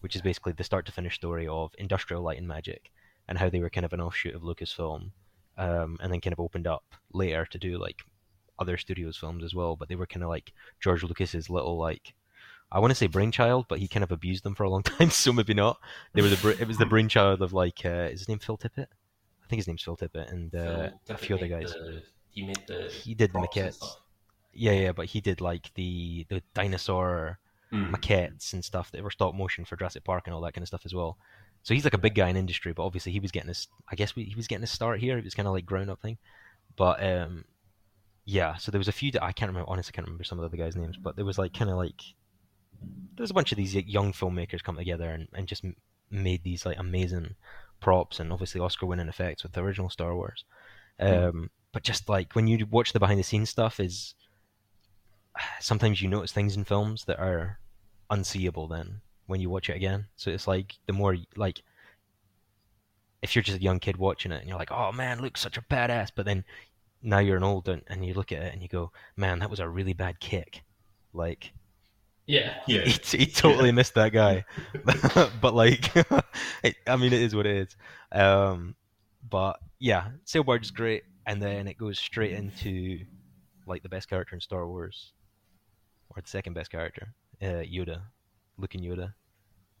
which 0.00 0.16
is 0.16 0.22
basically 0.22 0.52
the 0.52 0.64
start 0.64 0.86
to 0.86 0.92
finish 0.92 1.14
story 1.14 1.46
of 1.46 1.70
industrial 1.78 2.22
light 2.22 2.38
and 2.38 2.48
magic 2.48 2.90
and 3.28 3.38
how 3.38 3.48
they 3.48 3.60
were 3.60 3.70
kind 3.70 3.84
of 3.84 3.92
an 3.92 4.00
offshoot 4.00 4.34
of 4.34 4.42
lucasfilm 4.42 5.10
um 5.58 5.98
and 6.00 6.12
then 6.12 6.20
kind 6.20 6.32
of 6.32 6.40
opened 6.40 6.66
up 6.66 6.84
later 7.12 7.44
to 7.46 7.58
do 7.58 7.78
like 7.78 8.00
other 8.58 8.76
studios 8.76 9.16
films 9.16 9.44
as 9.44 9.54
well 9.54 9.76
but 9.76 9.88
they 9.88 9.94
were 9.94 10.06
kind 10.06 10.22
of 10.24 10.28
like 10.28 10.52
george 10.80 11.02
lucas's 11.04 11.48
little 11.50 11.76
like 11.78 12.14
I 12.72 12.78
want 12.78 12.92
to 12.92 12.94
say 12.94 13.08
brainchild, 13.08 13.66
but 13.68 13.80
he 13.80 13.88
kind 13.88 14.04
of 14.04 14.12
abused 14.12 14.44
them 14.44 14.54
for 14.54 14.62
a 14.62 14.70
long 14.70 14.82
time, 14.84 15.10
so 15.10 15.32
maybe 15.32 15.54
not. 15.54 15.80
They 16.14 16.22
were 16.22 16.28
the 16.28 16.56
it 16.60 16.68
was 16.68 16.78
the 16.78 16.86
brainchild 16.94 17.42
of 17.42 17.52
like 17.52 17.84
uh, 17.84 18.06
is 18.12 18.20
his 18.20 18.28
name 18.28 18.38
Phil 18.38 18.56
Tippett? 18.56 18.86
I 19.50 19.52
think 19.52 19.58
his 19.58 19.66
name's 19.66 19.82
Phil 19.82 19.96
Tippett 19.96 20.30
and 20.30 20.54
uh, 20.54 20.90
Phil 21.06 21.16
a 21.16 21.18
few 21.18 21.34
other 21.36 21.48
guys. 21.48 21.72
the- 21.72 22.02
he 22.30 22.46
made 22.46 22.60
the 22.68 22.88
He 22.88 23.14
did 23.14 23.32
the 23.32 23.40
maquettes. 23.40 23.82
Yeah, 24.52 24.70
yeah, 24.70 24.92
but 24.92 25.06
he 25.06 25.20
did 25.20 25.40
like 25.40 25.72
the 25.74 26.24
the 26.28 26.40
dinosaur 26.54 27.38
Mm. 27.72 27.92
maquettes 27.92 28.52
and 28.52 28.64
stuff 28.64 28.90
that 28.90 29.00
were 29.02 29.12
stop 29.12 29.32
motion 29.32 29.64
for 29.64 29.76
Jurassic 29.76 30.02
Park 30.02 30.24
and 30.26 30.34
all 30.34 30.40
that 30.40 30.54
kind 30.54 30.62
of 30.62 30.66
stuff 30.68 30.82
as 30.84 30.92
well. 30.92 31.16
So 31.62 31.72
he's 31.72 31.84
like 31.84 31.94
a 31.94 31.98
big 31.98 32.16
guy 32.16 32.28
in 32.28 32.36
industry, 32.36 32.72
but 32.72 32.84
obviously 32.84 33.12
he 33.12 33.20
was 33.20 33.30
getting 33.30 33.46
his 33.48 33.68
I 33.88 33.94
guess 33.96 34.16
we, 34.16 34.24
he 34.24 34.34
was 34.34 34.48
getting 34.48 34.62
his 34.62 34.72
start 34.72 34.98
here. 35.00 35.18
It 35.18 35.24
was 35.24 35.34
kind 35.34 35.46
of 35.48 35.54
like 35.54 35.66
ground 35.66 35.88
up 35.90 36.00
thing, 36.00 36.18
but 36.76 37.00
um, 37.02 37.44
yeah. 38.24 38.56
So 38.56 38.70
there 38.72 38.78
was 38.80 38.88
a 38.88 38.92
few 38.92 39.10
that 39.12 39.22
I 39.22 39.30
can't 39.32 39.50
remember. 39.50 39.70
Honestly, 39.70 39.92
I 39.92 39.94
can't 39.96 40.06
remember 40.06 40.24
some 40.24 40.38
of 40.38 40.42
the 40.42 40.46
other 40.48 40.56
guys' 40.56 40.74
names, 40.76 40.96
but 40.96 41.14
there 41.16 41.24
was 41.24 41.38
like 41.38 41.52
kind 41.54 41.70
of 41.70 41.76
like 41.76 42.00
there 43.16 43.22
was 43.22 43.30
a 43.30 43.34
bunch 43.34 43.52
of 43.52 43.56
these 43.58 43.74
young 43.74 44.12
filmmakers 44.12 44.62
come 44.64 44.76
together 44.76 45.10
and, 45.10 45.28
and 45.32 45.46
just 45.46 45.64
made 46.10 46.42
these 46.42 46.66
like 46.66 46.78
amazing 46.78 47.36
props 47.80 48.20
and 48.20 48.32
obviously 48.32 48.60
Oscar 48.60 48.86
winning 48.86 49.08
effects 49.08 49.42
with 49.42 49.52
the 49.52 49.62
original 49.62 49.90
Star 49.90 50.14
Wars. 50.14 50.44
Um, 50.98 51.50
but 51.72 51.82
just 51.82 52.08
like 52.08 52.34
when 52.34 52.46
you 52.46 52.66
watch 52.66 52.92
the 52.92 53.00
behind 53.00 53.18
the 53.18 53.24
scenes 53.24 53.50
stuff, 53.50 53.80
is 53.80 54.14
sometimes 55.60 56.00
you 56.00 56.08
notice 56.08 56.32
things 56.32 56.56
in 56.56 56.64
films 56.64 57.04
that 57.04 57.18
are 57.18 57.58
unseeable 58.10 58.66
then 58.66 59.00
when 59.26 59.40
you 59.40 59.48
watch 59.48 59.70
it 59.70 59.76
again. 59.76 60.06
So 60.16 60.30
it's 60.30 60.46
like 60.46 60.76
the 60.86 60.92
more 60.92 61.16
like 61.36 61.62
if 63.22 63.34
you're 63.34 63.42
just 63.42 63.58
a 63.58 63.62
young 63.62 63.78
kid 63.78 63.96
watching 63.96 64.32
it 64.32 64.40
and 64.40 64.48
you're 64.48 64.58
like, 64.58 64.72
oh 64.72 64.92
man, 64.92 65.20
Luke's 65.20 65.40
such 65.40 65.58
a 65.58 65.62
badass, 65.62 66.10
but 66.14 66.26
then 66.26 66.44
now 67.02 67.18
you're 67.18 67.36
an 67.36 67.44
old 67.44 67.68
and, 67.68 67.82
and 67.88 68.04
you 68.04 68.14
look 68.14 68.32
at 68.32 68.42
it 68.42 68.52
and 68.52 68.62
you 68.62 68.68
go, 68.68 68.92
man, 69.16 69.38
that 69.38 69.50
was 69.50 69.60
a 69.60 69.68
really 69.68 69.92
bad 69.92 70.20
kick. 70.20 70.62
Like 71.12 71.52
Yeah. 72.30 72.54
Yeah. 72.66 72.84
he, 72.84 73.18
he 73.18 73.26
totally 73.26 73.72
missed 73.72 73.94
that 73.94 74.12
guy, 74.12 74.44
but 75.40 75.54
like, 75.54 75.94
it, 76.62 76.76
I 76.86 76.96
mean, 76.96 77.12
it 77.12 77.20
is 77.20 77.34
what 77.34 77.46
it 77.46 77.68
is. 77.68 77.76
Um, 78.12 78.76
but 79.28 79.58
yeah, 79.78 80.08
Sailbarge 80.24 80.62
is 80.62 80.70
great, 80.70 81.02
and 81.26 81.42
then 81.42 81.66
it 81.66 81.76
goes 81.76 81.98
straight 81.98 82.32
into 82.32 83.00
like 83.66 83.82
the 83.82 83.88
best 83.88 84.08
character 84.08 84.34
in 84.34 84.40
Star 84.40 84.66
Wars, 84.68 85.12
or 86.10 86.22
the 86.22 86.28
second 86.28 86.54
best 86.54 86.70
character, 86.70 87.12
uh, 87.42 87.64
Yoda, 87.66 88.02
looking 88.58 88.82
Yoda. 88.82 89.12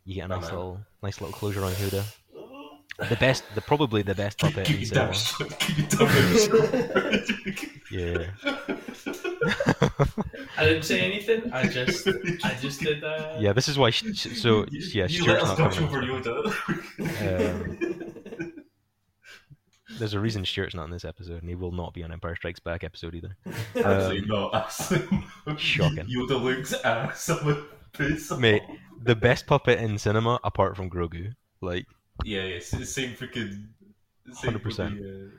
You 0.04 0.16
get 0.16 0.24
a 0.24 0.28
nice 0.28 0.42
man. 0.42 0.50
little, 0.50 0.80
nice 1.02 1.20
little 1.20 1.34
closure 1.34 1.64
on 1.64 1.72
Yoda. 1.72 2.04
The 3.08 3.16
best, 3.16 3.42
the 3.54 3.60
probably 3.62 4.02
the 4.02 4.14
best 4.14 4.38
puppet 4.38 4.66
Keep 4.66 4.76
in 4.76 4.82
your 4.82 4.90
damn 4.94 5.14
cinema. 5.14 5.50
shit. 5.50 5.58
Keep 5.58 5.78
your 5.78 5.86
damn 6.08 7.24
shit. 7.24 7.70
Yeah, 7.90 8.26
I 10.58 10.64
didn't 10.64 10.82
say 10.84 11.00
anything. 11.00 11.50
I 11.52 11.66
just, 11.66 12.06
I 12.44 12.54
just 12.60 12.80
did. 12.80 13.02
Uh, 13.02 13.36
yeah. 13.40 13.52
This 13.52 13.66
is 13.68 13.78
why. 13.78 13.90
Sh- 13.90 14.04
sh- 14.14 14.38
so 14.40 14.64
yeah, 14.70 15.06
you 15.08 15.24
let 15.24 15.40
Stuart's 15.40 15.44
us 15.44 15.58
not 15.58 15.72
touch 15.72 15.78
coming. 15.78 16.10
over 16.10 16.12
on 16.12 16.22
this 16.22 16.54
Yoda. 16.98 18.52
There's 19.98 20.14
a 20.14 20.20
reason 20.20 20.44
Stuart's 20.44 20.74
not 20.74 20.84
in 20.84 20.90
this 20.90 21.04
episode, 21.04 21.40
and 21.40 21.48
he 21.48 21.54
will 21.56 21.72
not 21.72 21.92
be 21.92 22.02
on 22.04 22.12
Empire 22.12 22.36
Strikes 22.36 22.60
Back 22.60 22.84
episode 22.84 23.14
either. 23.14 23.36
Absolutely 23.76 24.20
Um, 24.20 24.28
not. 24.28 24.54
Absolutely 24.54 25.24
not. 25.46 25.60
shocking. 25.60 26.06
Yoda 26.06 26.40
looks 26.40 26.72
ass 26.84 27.28
on. 27.28 27.66
Mate, 28.40 28.62
the 29.02 29.16
best 29.16 29.48
puppet 29.48 29.80
in 29.80 29.98
cinema 29.98 30.38
apart 30.44 30.76
from 30.76 30.88
Grogu. 30.88 31.32
Like, 31.60 31.86
Yeah, 32.24 32.44
yeah. 32.44 32.58
Same 32.60 33.14
freaking. 33.14 33.66
Same 34.32 34.52
100%. 34.52 35.00
uh, 35.00 35.30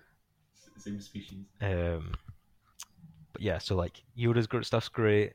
Same 0.77 0.99
species. 0.99 1.39
um, 1.61 2.13
but 3.33 3.41
yeah, 3.41 3.57
so 3.57 3.75
like 3.75 4.01
Yoda's 4.17 4.47
great 4.47 4.65
stuff's 4.65 4.89
great. 4.89 5.33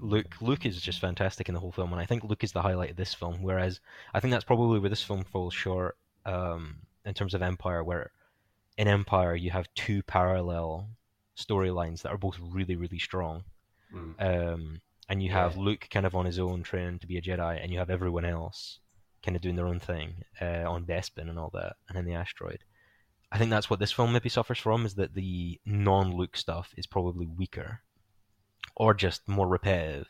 Luke, 0.00 0.34
Luke 0.40 0.66
is 0.66 0.80
just 0.80 1.00
fantastic 1.00 1.48
in 1.48 1.54
the 1.54 1.60
whole 1.60 1.70
film, 1.72 1.92
and 1.92 2.00
I 2.00 2.06
think 2.06 2.24
Luke 2.24 2.42
is 2.42 2.52
the 2.52 2.62
highlight 2.62 2.90
of 2.90 2.96
this 2.96 3.14
film. 3.14 3.42
Whereas 3.42 3.80
I 4.12 4.20
think 4.20 4.32
that's 4.32 4.44
probably 4.44 4.78
where 4.80 4.90
this 4.90 5.02
film 5.02 5.24
falls 5.24 5.54
short 5.54 5.96
um, 6.26 6.76
in 7.04 7.14
terms 7.14 7.34
of 7.34 7.42
Empire, 7.42 7.84
where 7.84 8.10
in 8.76 8.88
Empire 8.88 9.36
you 9.36 9.50
have 9.50 9.68
two 9.74 10.02
parallel 10.02 10.88
storylines 11.36 12.02
that 12.02 12.10
are 12.10 12.18
both 12.18 12.38
really, 12.40 12.76
really 12.76 12.98
strong. 12.98 13.44
Mm. 13.94 14.14
um, 14.54 14.80
and 15.08 15.22
you 15.22 15.30
have 15.30 15.54
Yeah. 15.56 15.62
Luke 15.62 15.86
kind 15.90 16.06
of 16.06 16.16
on 16.16 16.24
his 16.26 16.38
own 16.40 16.62
training 16.64 16.98
to 17.00 17.06
be 17.06 17.16
a 17.18 17.22
Jedi, 17.22 17.62
and 17.62 17.70
you 17.72 17.78
have 17.78 17.90
everyone 17.90 18.24
else 18.24 18.80
kind 19.24 19.36
of 19.36 19.42
doing 19.42 19.56
their 19.56 19.66
own 19.66 19.80
thing 19.80 20.14
uh, 20.40 20.64
on 20.70 20.84
Bespin 20.84 21.28
and 21.30 21.38
all 21.38 21.50
that, 21.54 21.76
and 21.88 21.96
in 21.98 22.04
the 22.04 22.14
asteroid. 22.14 22.60
I 23.32 23.38
think 23.38 23.50
that's 23.50 23.68
what 23.68 23.80
this 23.80 23.90
film 23.92 24.12
maybe 24.12 24.28
suffers 24.28 24.58
from 24.58 24.86
is 24.86 24.94
that 24.94 25.14
the 25.14 25.58
non-Luke 25.66 26.36
stuff 26.36 26.72
is 26.76 26.86
probably 26.86 27.26
weaker, 27.26 27.80
or 28.76 28.94
just 28.94 29.26
more 29.28 29.48
repetitive, 29.48 30.08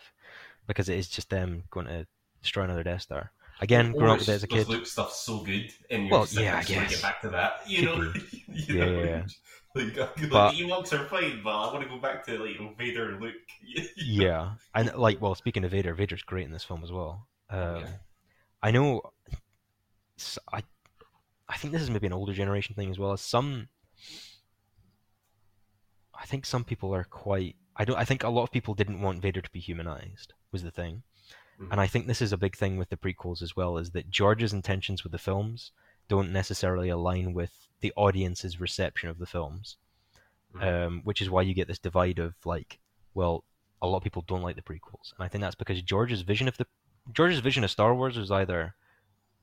because 0.67 0.89
it 0.89 0.99
is 0.99 1.09
just 1.09 1.31
them 1.31 1.65
going 1.71 1.87
to 1.87 2.07
destroy 2.43 2.65
another 2.65 2.83
Death 2.83 3.03
Star. 3.03 3.31
Again, 3.61 3.93
growing 3.93 4.11
up 4.15 4.19
with 4.19 4.29
it 4.29 4.33
as 4.33 4.43
a 4.43 4.49
kid, 4.49 4.69
Luke 4.69 4.85
stuff 4.87 5.13
so 5.13 5.43
good, 5.45 5.71
and 5.89 6.03
you're 6.09 6.11
Well, 6.11 6.27
yeah, 6.33 6.59
I 6.59 6.65
guess. 6.65 6.91
get 6.91 7.03
back 7.03 7.21
to 7.23 7.29
that. 7.31 7.61
You 7.67 7.85
know, 7.87 8.13
you 8.49 8.75
Yeah, 8.75 8.85
know? 8.85 8.99
yeah, 8.99 9.05
yeah. 9.05 9.23
Like, 9.77 9.97
like 9.97 10.31
But- 10.31 10.53
Ewoks 10.55 10.93
are 10.93 11.05
fine, 11.09 11.41
but 11.43 11.51
I 11.51 11.73
want 11.73 11.83
to 11.83 11.89
go 11.89 11.99
back 11.99 12.25
to 12.27 12.39
like 12.39 12.79
Vader 12.79 13.11
and 13.11 13.21
Luke. 13.21 13.35
yeah, 13.97 14.53
and 14.75 14.95
like, 14.95 15.21
well, 15.21 15.35
speaking 15.35 15.65
of 15.65 15.73
Vader, 15.73 15.95
Vader's 15.95 16.23
great 16.23 16.45
in 16.47 16.53
this 16.53 16.63
film 16.63 16.85
as 16.85 16.93
well. 16.93 17.27
Um, 17.51 17.79
Yeah. 17.81 17.87
I 18.65 18.71
know. 18.71 19.03
I 20.51 20.63
I 21.51 21.57
think 21.59 21.75
this 21.75 21.83
is 21.83 21.91
maybe 21.91 22.07
an 22.07 22.15
older 22.15 22.33
generation 22.33 22.75
thing 22.75 22.91
as 22.91 22.99
well. 22.99 23.13
As 23.13 23.21
some, 23.21 23.69
I 26.19 26.25
think 26.25 26.47
some 26.47 26.65
people 26.65 26.95
are 26.95 27.05
quite. 27.05 27.57
I 27.77 27.85
don't. 27.85 27.99
I 27.99 28.07
think 28.07 28.23
a 28.25 28.31
lot 28.31 28.45
of 28.45 28.51
people 28.51 28.73
didn't 28.73 29.03
want 29.03 29.21
Vader 29.21 29.43
to 29.43 29.51
be 29.51 29.61
humanized. 29.61 30.33
Was 30.51 30.63
the 30.63 30.71
thing, 30.71 31.03
Mhm. 31.61 31.73
and 31.73 31.81
I 31.81 31.87
think 31.87 32.07
this 32.07 32.23
is 32.23 32.33
a 32.33 32.39
big 32.39 32.57
thing 32.57 32.79
with 32.79 32.89
the 32.89 32.97
prequels 32.97 33.43
as 33.43 33.55
well. 33.55 33.77
Is 33.77 33.91
that 33.91 34.09
George's 34.09 34.55
intentions 34.55 35.03
with 35.05 35.13
the 35.13 35.19
films 35.19 35.73
don't 36.09 36.33
necessarily 36.33 36.89
align 36.89 37.35
with 37.35 37.69
the 37.81 37.93
audience's 37.97 38.61
reception 38.61 39.11
of 39.11 39.19
the 39.19 39.27
films, 39.27 39.77
Mhm. 40.55 40.63
um, 40.63 41.01
which 41.03 41.21
is 41.21 41.29
why 41.29 41.43
you 41.43 41.53
get 41.53 41.69
this 41.69 41.79
divide 41.79 42.19
of 42.19 42.35
like, 42.47 42.81
well, 43.13 43.45
a 43.83 43.87
lot 43.89 43.99
of 43.99 44.05
people 44.05 44.23
don't 44.23 44.43
like 44.43 44.57
the 44.57 44.63
prequels, 44.63 45.13
and 45.13 45.23
I 45.23 45.29
think 45.29 45.43
that's 45.43 45.55
because 45.55 45.83
George's 45.83 46.23
vision 46.23 46.49
of 46.49 46.57
the 46.57 46.67
George's 47.13 47.41
vision 47.41 47.65
of 47.65 47.71
Star 47.71 47.95
Wars 47.95 48.17
was 48.17 48.31
either 48.31 48.75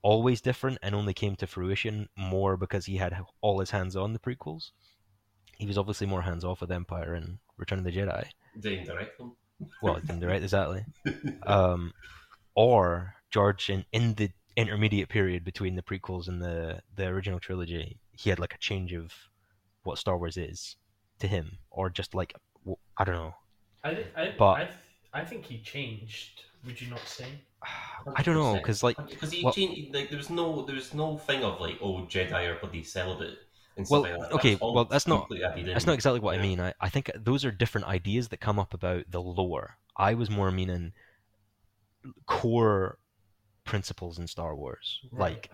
always 0.02 0.42
different 0.42 0.80
and 0.82 0.96
only 0.96 1.14
came 1.14 1.36
to 1.36 1.48
fruition 1.48 2.10
more 2.18 2.58
because 2.58 2.86
he 2.86 2.98
had 2.98 3.16
all 3.42 3.60
his 3.60 3.70
hands 3.72 3.96
on 3.96 4.14
the 4.14 4.20
prequels. 4.20 4.72
He 5.58 5.68
was 5.68 5.78
obviously 5.78 6.08
more 6.08 6.24
hands 6.24 6.44
off 6.44 6.62
with 6.62 6.72
Empire 6.72 7.14
and 7.14 7.38
Return 7.58 7.80
of 7.80 7.86
the 7.86 7.92
Jedi. 7.92 8.26
Didn't 8.60 8.86
direct 8.86 9.18
them. 9.20 9.36
Well, 9.84 10.00
the 10.04 10.28
right 10.28 10.42
exactly. 10.42 10.86
Um, 11.44 11.94
or 12.56 13.14
George 13.30 13.70
in, 13.70 13.86
in 13.92 14.16
the 14.16 14.32
intermediate 14.58 15.08
period 15.10 15.44
between 15.46 15.76
the 15.76 15.84
prequels 15.84 16.28
and 16.28 16.42
the 16.42 16.82
the 16.96 17.06
original 17.08 17.40
trilogy, 17.40 18.00
he 18.12 18.30
had 18.32 18.40
like 18.40 18.56
a 18.56 18.58
change 18.58 18.92
of 18.94 19.14
what 19.84 19.98
Star 20.00 20.18
Wars 20.18 20.36
is 20.36 20.76
to 21.20 21.28
him, 21.28 21.60
or 21.70 21.90
just 21.92 22.16
like 22.16 22.34
I 22.98 23.04
don't 23.04 23.16
know. 23.16 23.36
I, 23.84 24.06
I, 24.16 24.34
But- 24.38 24.46
I, 25.14 25.22
I 25.22 25.26
think 25.26 25.46
he 25.46 25.60
changed. 25.60 26.42
Would 26.66 26.82
you 26.82 26.90
not 26.90 27.00
say? 27.08 27.28
I 28.16 28.24
don't 28.24 28.36
know 28.36 28.56
because 28.56 28.82
like 28.84 28.98
because 29.10 29.32
he 29.32 29.44
well- 29.44 29.54
changed. 29.54 29.94
Like 29.94 30.10
there 30.10 30.18
was 30.18 30.30
no, 30.30 30.66
there 30.66 30.76
was 30.76 30.94
no 30.94 31.18
thing 31.18 31.44
of 31.44 31.60
like, 31.62 31.78
oh, 31.82 32.08
Jedi 32.10 32.48
are 32.48 32.60
bloody 32.60 32.84
celibate 32.84 33.38
Well, 33.90 34.02
like 34.02 34.32
okay, 34.34 34.56
all 34.58 34.74
well, 34.74 34.86
that's 34.86 35.08
not- 35.08 35.22
completely 35.22 35.46
added 35.46 35.68
in. 35.68 35.74
that's 35.74 35.86
not 35.86 35.94
exactly 35.94 36.20
what 36.20 36.38
I 36.38 36.42
mean. 36.42 36.60
I, 36.60 36.74
I 36.82 36.90
think 36.90 37.12
those 37.16 37.46
are 37.46 37.52
different 37.52 37.88
ideas 37.88 38.30
that 38.30 38.40
come 38.40 38.58
up 38.60 38.74
about 38.74 39.06
the 39.10 39.22
lore. 39.22 39.78
I 39.96 40.14
was 40.16 40.30
more 40.30 40.52
meaning 40.52 40.94
core 42.26 42.98
principles 43.64 44.18
in 44.18 44.28
Star 44.28 44.56
Wars, 44.56 45.00
like 45.12 45.52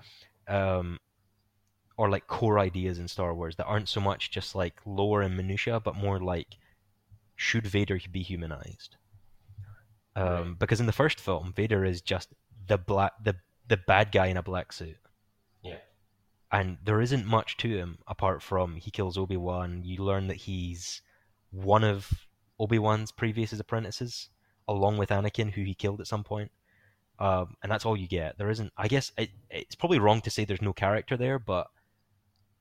um, 0.47 0.99
or 1.97 2.09
like 2.09 2.27
core 2.27 2.59
ideas 2.59 2.99
in 2.99 3.07
Star 3.07 3.33
Wars 3.33 3.55
that 3.57 3.65
aren't 3.65 3.89
so 3.89 3.99
much 3.99 4.31
just 4.31 4.55
like 4.55 4.75
lore 4.85 5.21
and 5.21 5.35
minutia, 5.35 5.79
but 5.79 5.95
more 5.95 6.19
like 6.19 6.57
should 7.35 7.67
Vader 7.67 7.99
be 8.11 8.23
humanized? 8.23 8.96
Um, 10.17 10.27
Right. 10.27 10.59
Because 10.59 10.79
in 10.79 10.85
the 10.87 10.91
first 10.93 11.19
film, 11.19 11.53
Vader 11.55 11.85
is 11.85 12.01
just 12.01 12.29
the 12.67 12.77
black 12.77 13.13
the 13.23 13.35
the 13.67 13.77
bad 13.77 14.11
guy 14.11 14.27
in 14.27 14.37
a 14.37 14.43
black 14.43 14.71
suit. 14.73 14.97
Yeah. 15.61 15.77
And 16.51 16.77
there 16.83 17.01
isn't 17.01 17.25
much 17.25 17.57
to 17.57 17.67
him 17.69 17.97
apart 18.07 18.41
from 18.41 18.75
he 18.77 18.89
kills 18.91 19.17
Obi 19.17 19.37
Wan. 19.37 19.81
You 19.83 20.03
learn 20.03 20.27
that 20.27 20.37
he's 20.37 21.01
one 21.51 21.83
of 21.83 22.09
Obi 22.59 22.79
Wan's 22.79 23.11
previous 23.11 23.51
apprentices, 23.53 24.29
along 24.67 24.97
with 24.97 25.09
Anakin, 25.09 25.51
who 25.51 25.63
he 25.63 25.73
killed 25.75 25.99
at 26.01 26.07
some 26.07 26.23
point. 26.23 26.51
Um, 27.19 27.55
and 27.61 27.71
that's 27.71 27.85
all 27.85 27.97
you 27.97 28.07
get. 28.07 28.37
There 28.37 28.49
isn't. 28.49 28.71
I 28.77 28.87
guess 28.87 29.11
it, 29.17 29.29
it's 29.49 29.75
probably 29.75 29.99
wrong 29.99 30.21
to 30.21 30.29
say 30.31 30.45
there's 30.45 30.61
no 30.61 30.73
character 30.73 31.17
there, 31.17 31.39
but 31.39 31.67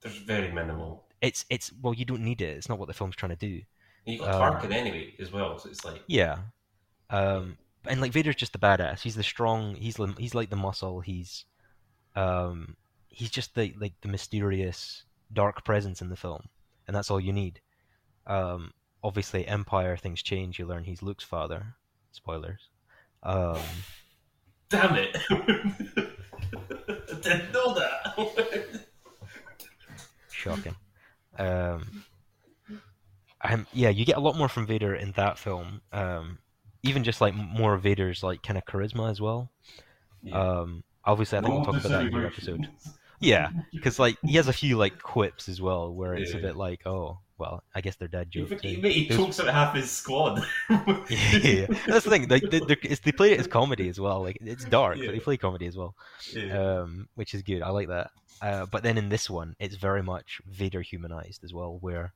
There's 0.01 0.17
very 0.17 0.51
minimal. 0.51 1.05
it's 1.21 1.45
it's 1.49 1.71
well, 1.81 1.93
you 1.93 2.05
don't 2.05 2.23
need 2.23 2.41
it. 2.41 2.57
It's 2.57 2.69
not 2.69 2.77
what 2.79 2.87
the 2.87 2.93
film's 2.93 3.15
trying 3.15 3.35
to 3.37 3.47
do. 3.49 3.61
And 4.05 4.15
you 4.15 4.19
got 4.19 4.33
Um, 4.35 4.41
Tarkin 4.69 4.73
anyway 4.73 5.13
as 5.19 5.31
well, 5.31 5.57
so 5.59 5.69
it's 5.69 5.85
like 5.85 6.01
Yeah. 6.07 6.37
Um, 7.09 7.57
and 7.85 8.01
like 8.01 8.11
Vader's 8.11 8.35
just 8.35 8.53
the 8.53 8.59
badass. 8.59 9.01
He's 9.01 9.15
the 9.15 9.23
strong. 9.23 9.75
He's 9.75 9.95
the, 9.95 10.13
he's 10.17 10.35
like 10.35 10.49
the 10.49 10.55
muscle. 10.55 10.99
He's 10.99 11.45
um, 12.15 12.75
he's 13.09 13.29
just 13.29 13.55
the 13.55 13.73
like 13.79 13.93
the 14.01 14.07
mysterious 14.07 15.03
dark 15.31 15.63
presence 15.63 16.01
in 16.01 16.09
the 16.09 16.15
film, 16.15 16.43
and 16.87 16.95
that's 16.95 17.09
all 17.11 17.19
you 17.19 17.33
need. 17.33 17.61
Um, 18.25 18.71
obviously, 19.03 19.47
Empire 19.47 19.97
things 19.97 20.21
change. 20.21 20.59
You 20.59 20.65
learn 20.65 20.83
he's 20.83 21.01
Luke's 21.01 21.23
father. 21.23 21.75
Spoilers. 22.11 22.69
Um, 23.23 23.59
damn 24.69 24.95
it. 24.95 25.17
I 25.29 26.05
didn't 27.21 27.51
know 27.53 27.73
that. 27.73 28.81
shocking. 30.29 30.75
Um, 31.37 32.03
um, 33.41 33.67
yeah, 33.73 33.89
you 33.89 34.05
get 34.05 34.17
a 34.17 34.21
lot 34.21 34.37
more 34.37 34.49
from 34.49 34.65
Vader 34.65 34.95
in 34.95 35.11
that 35.13 35.37
film. 35.37 35.81
Um, 35.91 36.39
even 36.83 37.03
just 37.03 37.21
like 37.21 37.33
more 37.33 37.73
of 37.73 37.83
Vader's 37.83 38.23
like 38.23 38.43
kind 38.43 38.57
of 38.57 38.65
charisma 38.65 39.09
as 39.09 39.19
well. 39.21 39.49
Um, 40.31 40.83
obviously, 41.05 41.37
I 41.37 41.41
think 41.41 41.53
we'll 41.53 41.65
talk 41.65 41.75
about 41.77 41.89
that 41.89 42.05
in 42.07 42.11
your 42.11 42.25
episode. 42.25 42.67
Yeah, 43.19 43.49
because 43.71 43.97
like 43.99 44.17
he 44.23 44.35
has 44.35 44.47
a 44.47 44.53
few 44.53 44.77
like 44.77 45.01
quips 45.01 45.49
as 45.49 45.59
well, 45.61 45.93
where 45.93 46.13
it's 46.13 46.31
a 46.33 46.35
Yeah. 46.35 46.41
bit 46.41 46.55
like, 46.55 46.85
oh, 46.85 47.19
well, 47.39 47.63
I 47.73 47.81
guess 47.81 47.95
they're 47.95 48.07
dead 48.07 48.27
He, 48.31 48.41
jokes. 48.43 48.61
he, 48.61 48.75
and 48.75 48.85
he 48.85 49.07
there's- 49.07 49.15
chokes 49.23 49.39
out 49.39 49.47
half 49.53 49.75
his 49.75 49.89
squad. 49.89 50.43
yeah, 50.69 51.65
that's 51.87 52.03
the 52.05 52.09
thing. 52.09 52.27
Like, 52.27 52.43
they, 52.49 52.59
they're- 52.59 52.77
it's, 52.83 53.01
they 53.01 53.11
play 53.11 53.31
it 53.31 53.39
as 53.39 53.47
comedy 53.47 53.89
as 53.89 53.99
well. 53.99 54.21
Like 54.21 54.37
it's 54.41 54.65
dark, 54.65 54.97
but 54.97 55.07
they 55.11 55.19
play 55.19 55.37
comedy 55.37 55.65
as 55.67 55.75
well, 55.77 55.95
Yeah. 56.35 56.81
um, 56.81 57.07
which 57.15 57.33
is 57.33 57.41
good. 57.41 57.61
I 57.63 57.69
like 57.69 57.87
that. 57.87 58.11
Uh, 58.41 58.65
but 58.67 58.83
then 58.83 58.97
in 58.99 59.09
this 59.09 59.29
one, 59.29 59.55
it's 59.59 59.75
very 59.75 60.03
much 60.03 60.39
Vader 60.47 60.81
humanized 60.81 61.43
as 61.43 61.53
well, 61.53 61.77
where 61.81 62.13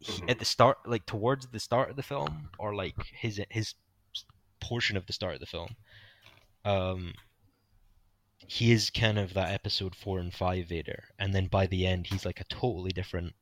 he, 0.00 0.12
Mhm. 0.22 0.30
at 0.30 0.38
the 0.38 0.44
start, 0.44 0.78
like 0.86 1.06
towards 1.06 1.46
the 1.48 1.60
start 1.60 1.90
of 1.90 1.96
the 1.96 2.02
film, 2.02 2.50
or 2.58 2.74
like 2.74 2.96
his 3.12 3.40
his 3.50 3.74
portion 4.60 4.96
of 4.96 5.06
the 5.06 5.12
start 5.12 5.34
of 5.34 5.40
the 5.40 5.46
film, 5.46 5.76
um, 6.64 7.14
he 8.46 8.72
is 8.72 8.90
kind 8.90 9.18
of 9.18 9.34
that 9.34 9.50
episode 9.50 9.94
four 9.94 10.18
and 10.18 10.32
five 10.34 10.66
Vader, 10.66 11.08
and 11.18 11.34
then 11.34 11.46
by 11.46 11.66
the 11.66 11.86
end, 11.86 12.06
he's 12.06 12.24
like 12.24 12.40
a 12.40 12.44
totally 12.44 12.90
different 12.90 13.34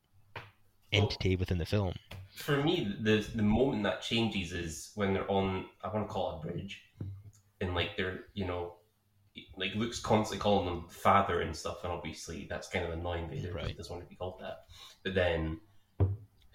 entity 0.92 1.37
within 1.37 1.59
the 1.59 1.66
film. 1.66 1.95
For 2.35 2.62
me, 2.62 2.97
the 3.01 3.27
the 3.35 3.42
moment 3.42 3.83
that 3.85 4.03
changes 4.03 4.53
is 4.53 4.92
when 4.95 5.14
they're 5.14 5.31
on. 5.31 5.66
I 5.83 5.88
want 5.88 6.07
to 6.07 6.12
call 6.12 6.33
it 6.33 6.37
a 6.37 6.53
bridge, 6.53 6.83
and 7.61 7.75
like 7.75 7.97
they're 7.97 8.25
you 8.35 8.47
know, 8.47 8.77
like 9.57 9.75
Luke's 9.75 10.01
constantly 10.01 10.42
calling 10.42 10.66
them 10.66 10.88
father 10.88 11.40
and 11.40 11.55
stuff, 11.55 11.85
and 11.85 11.92
obviously 11.92 12.47
that's 12.49 12.69
kind 12.69 12.85
of 12.85 12.92
annoying. 12.92 13.29
Vader 13.29 13.53
right. 13.53 13.77
doesn't 13.77 13.92
want 13.95 14.05
to 14.05 14.09
be 14.09 14.16
called 14.16 14.40
that. 14.40 14.64
But 15.03 15.14
then, 15.14 15.61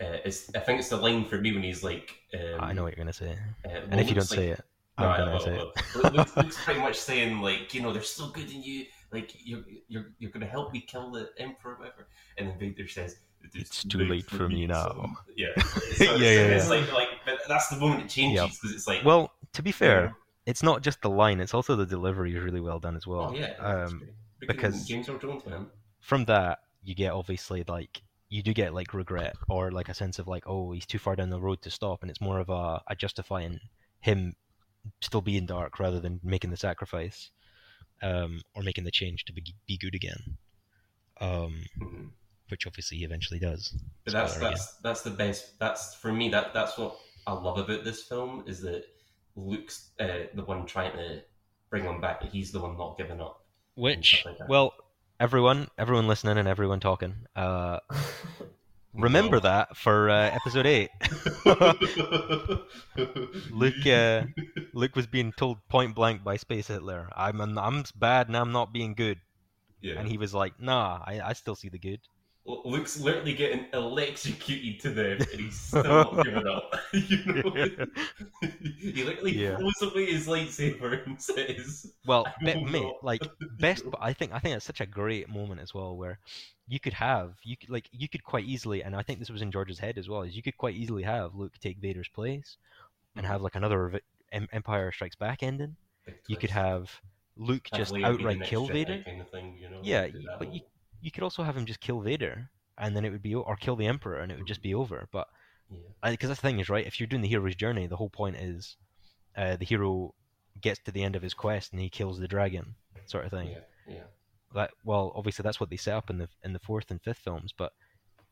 uh, 0.01 0.17
it's 0.25 0.53
I 0.55 0.59
think 0.59 0.79
it's 0.79 0.89
the 0.89 0.97
line 0.97 1.25
for 1.25 1.37
me 1.39 1.51
when 1.53 1.63
he's 1.63 1.83
like, 1.83 2.15
um, 2.33 2.59
I 2.59 2.73
know 2.73 2.83
what 2.83 2.95
you're 2.95 3.03
gonna 3.03 3.13
say, 3.13 3.37
uh, 3.65 3.69
and 3.89 3.99
if 3.99 4.07
you 4.09 4.15
don't 4.15 4.21
Luke's 4.21 4.29
say 4.29 4.49
it, 4.49 4.61
I'm 4.97 5.19
No, 5.19 5.25
gonna 5.25 5.39
say 5.39 5.57
I 5.57 6.07
it. 6.07 6.13
Luke's, 6.13 6.37
Luke's 6.37 6.57
pretty 6.65 6.79
much 6.79 6.97
saying 6.97 7.39
like, 7.39 7.73
you 7.73 7.81
know, 7.81 7.93
they're 7.93 8.01
still 8.01 8.29
good 8.31 8.49
in 8.51 8.61
you. 8.63 8.85
Like 9.11 9.31
you're 9.43 9.63
you're 9.87 10.05
you're 10.19 10.31
gonna 10.31 10.45
help 10.45 10.71
me 10.73 10.81
kill 10.81 11.11
the 11.11 11.29
emperor, 11.37 11.75
whatever. 11.75 12.07
And 12.37 12.47
then 12.47 12.57
Vader 12.57 12.87
says, 12.87 13.17
It's 13.53 13.83
too 13.83 13.99
late 13.99 14.25
for 14.29 14.47
me 14.47 14.65
now. 14.67 14.87
son." 14.87 15.15
Yeah, 15.35 15.47
Yeah, 15.99 16.15
yeah, 16.17 16.29
It's 16.55 16.65
yeah. 16.65 16.69
like 16.69 16.93
like, 16.93 17.09
but 17.25 17.39
that's 17.47 17.67
the 17.67 17.77
moment 17.77 18.03
it 18.03 18.09
changes 18.09 18.57
because 18.57 18.73
it's 18.75 18.87
like, 18.87 19.03
Well, 19.03 19.31
to 19.53 19.61
be 19.61 19.71
fair, 19.73 20.15
it's 20.45 20.63
not 20.63 20.81
just 20.81 21.01
the 21.01 21.09
line; 21.09 21.39
it's 21.41 21.53
also 21.53 21.75
the 21.75 21.85
delivery 21.85 22.35
is 22.35 22.41
really 22.41 22.61
well 22.61 22.79
done 22.79 22.95
as 22.95 23.05
well. 23.05 23.31
oh 23.31 23.35
yeah, 23.35 23.53
um. 23.59 24.01
Because- 24.39 24.87
James 24.87 25.07
Earl 25.07 25.19
Jones, 25.19 25.45
man. 25.45 25.67
from 25.99 26.25
that, 26.25 26.59
you 26.83 26.95
get 26.95 27.11
obviously 27.11 27.63
like 27.67 28.01
you 28.31 28.41
do 28.41 28.53
get 28.53 28.73
like 28.73 28.93
regret 28.93 29.35
or 29.49 29.71
like 29.71 29.89
a 29.89 29.93
sense 29.93 30.17
of 30.17 30.27
like, 30.27 30.45
oh, 30.47 30.71
he's 30.71 30.85
too 30.85 30.97
far 30.97 31.15
down 31.15 31.29
the 31.29 31.39
road 31.39 31.61
to 31.61 31.69
stop, 31.69 32.01
and 32.01 32.09
it's 32.09 32.21
more 32.21 32.39
of 32.39 32.49
a, 32.49 32.81
a 32.87 32.95
justifying 32.95 33.59
him 33.99 34.33
still 35.01 35.21
being 35.21 35.45
dark 35.45 35.79
rather 35.79 35.99
than 35.99 36.19
making 36.23 36.49
the 36.49 36.57
sacrifice 36.57 37.29
um, 38.01 38.41
or 38.55 38.63
making 38.63 38.85
the 38.85 38.89
change 38.91 39.25
to 39.25 39.33
be, 39.33 39.43
be 39.67 39.77
good 39.77 39.93
again. 39.93 40.37
Um, 41.19 41.65
Mhm. 41.79 42.11
which 42.49 42.65
obviously 42.65 42.97
he 42.97 43.03
eventually 43.03 43.39
does. 43.39 43.77
But 44.05 44.13
that's 44.13 44.31
Spoiler 44.33 44.47
again. 44.47 44.57
that's 44.57 44.77
that's 44.81 45.01
the 45.03 45.11
best. 45.11 45.59
That's 45.59 45.95
for 45.95 46.11
me. 46.11 46.29
That 46.29 46.53
that's 46.53 46.77
what 46.77 46.97
I 47.27 47.33
love 47.33 47.57
about 47.59 47.83
this 47.83 48.03
film 48.03 48.43
is 48.47 48.61
that 48.61 48.85
Luke's 49.35 49.91
uh, 49.99 50.27
the 50.33 50.43
one 50.43 50.65
trying 50.65 50.93
to 50.93 51.21
bring 51.69 51.83
him 51.83 52.01
back. 52.01 52.23
He's 52.23 52.51
the 52.51 52.59
one 52.59 52.77
not 52.77 52.97
giving 52.97 53.21
up. 53.21 53.45
Which, 53.75 54.23
like 54.25 54.37
well, 54.49 54.73
everyone, 55.21 55.67
everyone 55.77 56.07
listening 56.07 56.37
and 56.39 56.47
everyone 56.47 56.79
talking, 56.79 57.13
uh, 57.35 57.77
remember 58.93 59.35
No. 59.37 59.41
that 59.41 59.77
for 59.77 60.09
uh, 60.09 60.31
episode 60.31 60.65
eight. 60.65 60.89
Luke, 63.51 63.85
uh, 63.85 64.23
Luke 64.73 64.95
was 64.95 65.05
being 65.05 65.31
told 65.37 65.59
point 65.69 65.93
blank 65.95 66.23
by 66.23 66.37
Space 66.37 66.67
Hitler, 66.67 67.07
"I'm 67.15 67.39
an, 67.39 67.57
I'm 67.57 67.83
bad 67.95 68.27
and 68.27 68.35
I'm 68.35 68.51
not 68.51 68.73
being 68.73 68.95
good," 68.95 69.19
yeah. 69.79 69.99
and 69.99 70.09
he 70.09 70.17
was 70.17 70.33
like, 70.33 70.59
"Nah, 70.59 70.99
I, 71.05 71.21
I 71.21 71.33
still 71.33 71.55
see 71.55 71.69
the 71.69 71.79
good." 71.79 71.99
Luke's 72.45 72.99
literally 72.99 73.33
getting 73.33 73.67
electrocuted 73.71 74.79
to 74.81 74.93
death, 74.93 75.31
and 75.31 75.41
he's 75.41 75.59
still 75.59 75.83
not 75.83 76.11
giving 76.25 76.47
up. 76.47 76.75
you 76.93 77.23
know, 77.25 77.85
he 78.79 79.03
literally 79.03 79.37
Yeah. 79.37 79.57
throws 79.57 79.81
away 79.81 80.11
his 80.11 80.27
lightsaber 80.27 81.05
and 81.05 81.21
says, 81.21 81.93
Well, 82.05 82.25
be, 82.43 82.63
mate, 82.63 82.93
like 83.03 83.21
best, 83.59 83.89
but 83.89 83.99
I 84.01 84.13
think 84.13 84.33
I 84.33 84.39
think 84.39 84.55
it's 84.55 84.65
such 84.65 84.81
a 84.81 84.87
great 84.87 85.29
moment 85.29 85.61
as 85.61 85.73
well, 85.73 85.95
where 85.95 86.19
you 86.67 86.79
could 86.79 86.93
have 86.93 87.35
you 87.43 87.57
could 87.57 87.69
like 87.69 87.87
you 87.91 88.09
could 88.09 88.23
quite 88.23 88.45
easily, 88.45 88.81
and 88.83 88.95
I 88.95 89.03
think 89.03 89.19
this 89.19 89.29
was 89.29 89.43
in 89.43 89.51
George's 89.51 89.79
head 89.79 89.99
as 89.99 90.09
well, 90.09 90.23
is 90.23 90.35
you 90.35 90.41
could 90.41 90.57
quite 90.57 90.75
easily 90.75 91.03
have 91.03 91.35
Luke 91.35 91.53
take 91.61 91.77
Vader's 91.77 92.09
place 92.09 92.57
and 93.15 93.23
mm-hmm. 93.23 93.31
have 93.31 93.41
like 93.43 93.55
another 93.55 94.01
Empire 94.31 94.91
Strikes 94.91 95.15
Back 95.15 95.43
ending. 95.43 95.75
You 96.27 96.37
could 96.37 96.49
have 96.49 96.89
Luke 97.37 97.67
just 97.75 97.93
Leia 97.93 97.95
be 97.95 98.01
the 98.01 98.07
outright 98.07 98.43
kill 98.43 98.67
Vader. 98.67 99.03
kind 99.03 99.21
of 99.21 99.29
thing, 99.29 99.57
you 99.59 99.69
know? 99.69 99.79
Yeah, 99.83 100.07
but 100.39 100.53
you 100.53 100.61
you 101.01 101.11
could 101.11 101.23
also 101.23 101.43
have 101.43 101.57
him 101.57 101.65
just 101.65 101.79
kill 101.79 101.99
Vader, 102.01 102.49
and 102.77 102.95
then 102.95 103.05
it 103.05 103.09
would 103.11 103.21
be 103.21 103.35
or 103.35 103.55
kill 103.55 103.75
the 103.75 103.87
Emperor, 103.87 104.19
and 104.19 104.31
it 104.31 104.37
would 104.37 104.47
just 104.47 104.61
be 104.61 104.73
over. 104.73 105.07
But 105.11 105.27
yeah. 105.69 106.11
because 106.11 106.29
that's 106.29 106.41
the 106.41 106.47
thing 106.47 106.59
is 106.59 106.69
right, 106.69 106.85
if 106.85 106.99
you're 106.99 107.07
doing 107.07 107.21
the 107.21 107.27
hero's 107.27 107.55
journey, 107.55 107.87
the 107.87 107.97
whole 107.97 108.09
point 108.09 108.35
is 108.37 108.77
uh, 109.35 109.55
the 109.55 109.65
hero 109.65 110.13
gets 110.59 110.79
to 110.81 110.91
the 110.91 111.03
end 111.03 111.15
of 111.15 111.21
his 111.21 111.33
quest 111.33 111.71
and 111.71 111.81
he 111.81 111.89
kills 111.89 112.19
the 112.19 112.27
dragon, 112.27 112.75
sort 113.05 113.25
of 113.25 113.31
thing. 113.31 113.49
yeah, 113.49 113.59
yeah. 113.87 114.03
That 114.53 114.71
well, 114.83 115.13
obviously 115.15 115.43
that's 115.43 115.59
what 115.59 115.69
they 115.69 115.77
set 115.77 115.95
up 115.95 116.09
in 116.09 116.17
the 116.17 116.27
in 116.43 116.53
the 116.53 116.59
fourth 116.59 116.91
and 116.91 117.01
fifth 117.01 117.19
films, 117.19 117.53
but 117.57 117.71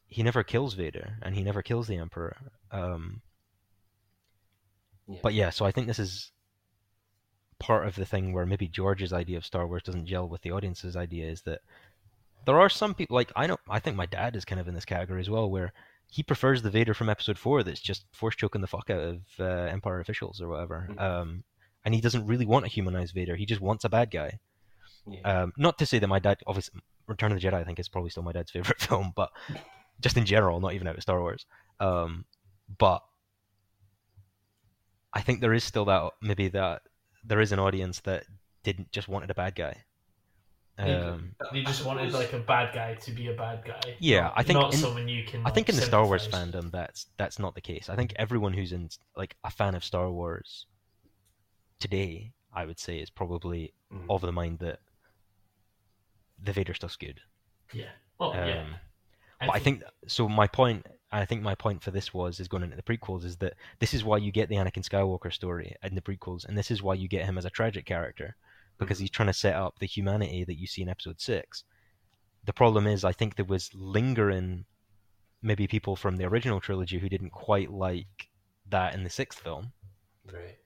he 0.06 0.22
never 0.24 0.44
kills 0.44 0.74
Vader 0.74 1.18
and 1.22 1.36
he 1.36 1.44
never 1.44 1.62
kills 1.62 1.88
the 1.88 1.98
Emperor. 1.98 2.36
Um, 2.72 3.22
Yeah. 5.08 5.20
But 5.24 5.34
yeah, 5.34 5.50
so 5.50 5.66
I 5.66 5.72
think 5.72 5.88
this 5.88 6.00
is 6.00 6.32
part 7.58 7.88
of 7.88 7.96
the 7.96 8.06
thing 8.06 8.32
where 8.32 8.46
maybe 8.46 8.68
George's 8.68 9.12
idea 9.12 9.38
of 9.38 9.46
Star 9.46 9.68
Wars 9.68 9.84
doesn't 9.84 10.06
gel 10.06 10.30
with 10.30 10.42
the 10.42 10.52
audience's 10.52 10.96
idea 10.96 11.30
is 11.30 11.42
that 11.44 11.62
there 12.46 12.60
are 12.60 12.70
some 12.70 12.94
people 12.94 13.16
like 13.16 13.32
I 13.36 13.48
know 13.48 13.58
I 13.70 13.80
think 13.80 13.96
my 13.98 14.06
dad 14.06 14.36
is 14.36 14.46
kind 14.46 14.60
of 14.62 14.68
in 14.68 14.74
this 14.74 14.86
category 14.86 15.20
as 15.22 15.30
well 15.30 15.50
where 15.50 15.74
he 16.08 16.24
prefers 16.24 16.62
the 16.62 16.72
Vader 16.72 16.94
from 16.94 17.10
episode 17.10 17.38
4 17.38 17.64
that's 17.64 17.80
just 17.80 18.06
force 18.12 18.36
choking 18.36 18.62
the 18.62 18.68
fuck 18.68 18.90
out 18.90 19.00
of 19.00 19.18
uh, 19.40 19.44
Empire 19.46 20.00
officials 20.00 20.42
or 20.42 20.48
whatever. 20.48 20.88
Mhm. 20.92 21.00
Um 21.02 21.44
and 21.86 21.94
he 21.96 22.02
doesn't 22.02 22.26
really 22.26 22.46
want 22.46 22.66
a 22.66 22.70
humanized 22.70 23.14
Vader. 23.14 23.36
He 23.36 23.46
just 23.46 23.62
wants 23.62 23.86
a 23.86 23.90
bad 23.90 24.12
guy. 24.12 24.40
yeah. 25.08 25.22
Um, 25.44 25.54
not 25.58 25.78
to 25.80 25.86
say 25.86 25.98
that 26.00 26.08
my 26.08 26.20
dad, 26.20 26.38
obviously, 26.46 26.82
Return 27.08 27.32
of 27.32 27.40
the 27.40 27.48
Jedi, 27.48 27.54
I 27.54 27.64
think 27.64 27.80
is 27.80 27.88
probably 27.88 28.10
still 28.10 28.22
my 28.24 28.34
dad's 28.34 28.52
favorite 28.52 28.82
film, 28.90 29.14
but 29.16 29.30
just 30.02 30.18
in 30.18 30.26
general, 30.26 30.60
not 30.60 30.74
even 30.74 30.88
out 30.88 30.98
of 30.98 31.02
Star 31.02 31.22
Wars. 31.22 31.46
Um, 31.80 32.26
but 32.78 33.02
I 35.14 35.22
think 35.22 35.40
there 35.42 35.54
is 35.54 35.64
still 35.64 35.86
that 35.86 36.12
maybe 36.22 36.50
that 36.50 36.82
there 37.24 37.40
is 37.40 37.52
an 37.52 37.60
audience 37.60 38.02
that 38.02 38.26
didn't 38.64 38.92
just 38.92 39.08
wanted 39.08 39.32
a 39.32 39.36
bad 39.36 39.56
guy. 39.56 39.84
Yeah. 40.88 41.12
Um, 41.12 41.36
They 41.52 41.62
just 41.64 41.86
wanted 41.86 42.14
like 42.14 42.32
a 42.34 42.40
bad 42.40 42.74
guy 42.74 42.96
to 42.96 43.12
be 43.12 43.28
a 43.28 43.34
bad 43.34 43.66
guy. 43.66 43.96
Yeah, 44.00 44.32
I 44.36 44.44
think 44.44 44.60
not 44.60 44.74
in- 44.74 44.80
someone 44.80 45.08
you 45.10 45.24
can. 45.26 45.46
I 45.46 45.52
think 45.52 45.68
in 45.70 45.76
the 45.76 45.82
Star 45.82 46.06
Wars 46.06 46.28
fandom, 46.28 46.72
that's 46.72 47.08
that's 47.18 47.38
not 47.40 47.54
the 47.56 47.62
case. 47.62 47.90
I 47.90 47.96
think 47.96 48.14
everyone 48.18 48.54
who's 48.54 48.72
in 48.72 48.90
like 49.16 49.36
a 49.44 49.52
fan 49.52 49.76
of 49.76 49.84
Star 49.84 50.10
Wars 50.10 50.66
today, 51.80 52.32
I 52.54 52.66
would 52.66 52.80
say, 52.80 53.00
is 53.00 53.10
probably 53.10 53.74
Mm. 53.94 54.06
of 54.10 54.22
the 54.22 54.32
mind 54.32 54.60
that 54.60 54.80
the 56.42 56.54
Vader 56.54 56.74
stuff's 56.74 56.96
good. 56.96 57.20
Yeah. 57.74 57.90
Well, 58.20 58.34
yeah. 58.36 58.62
Um, 58.62 58.76
but 59.42 59.56
I 59.56 59.60
think 59.60 59.84
so. 60.08 60.30
My 60.30 60.48
point, 60.48 60.86
I 61.12 61.26
think 61.26 61.42
my 61.42 61.56
point 61.56 61.82
for 61.82 61.92
this 61.92 62.14
was 62.14 62.40
is 62.40 62.48
going 62.48 62.64
into 62.64 62.76
the 62.76 62.84
prequels 62.84 63.24
is 63.26 63.38
that 63.38 63.54
this 63.80 63.94
is 63.94 64.04
why 64.04 64.18
you 64.18 64.32
get 64.32 64.48
the 64.50 64.56
Anakin 64.56 64.84
Skywalker 64.88 65.34
story 65.34 65.76
in 65.82 65.96
the 65.96 66.02
prequels, 66.02 66.46
and 66.48 66.58
this 66.58 66.70
is 66.72 66.84
why 66.84 66.94
you 66.94 67.08
get 67.08 67.26
him 67.26 67.38
as 67.38 67.46
a 67.46 67.50
tragic 67.50 67.86
character 67.86 68.36
because 68.80 68.98
he's 69.00 69.10
trying 69.10 69.28
to 69.28 69.34
set 69.34 69.56
up 69.56 69.78
the 69.80 69.86
humanity 69.86 70.44
that 70.46 70.58
you 70.58 70.66
see 70.66 70.82
in 70.82 70.90
Episode 70.90 71.20
Six. 71.22 71.64
The 72.46 72.54
problem 72.54 72.88
is, 72.88 73.04
I 73.04 73.12
think 73.12 73.36
there 73.36 73.46
was 73.46 73.70
lingering, 73.76 74.66
maybe 75.42 75.68
people 75.68 75.96
from 75.96 76.16
the 76.18 76.26
original 76.26 76.60
trilogy 76.60 76.98
who 77.00 77.10
didn't 77.10 77.32
quite 77.32 77.70
like 77.72 78.30
that 78.70 78.94
in 78.96 79.04
the 79.04 79.10
sixth 79.10 79.40
film, 79.40 79.74
Right. 80.26 80.58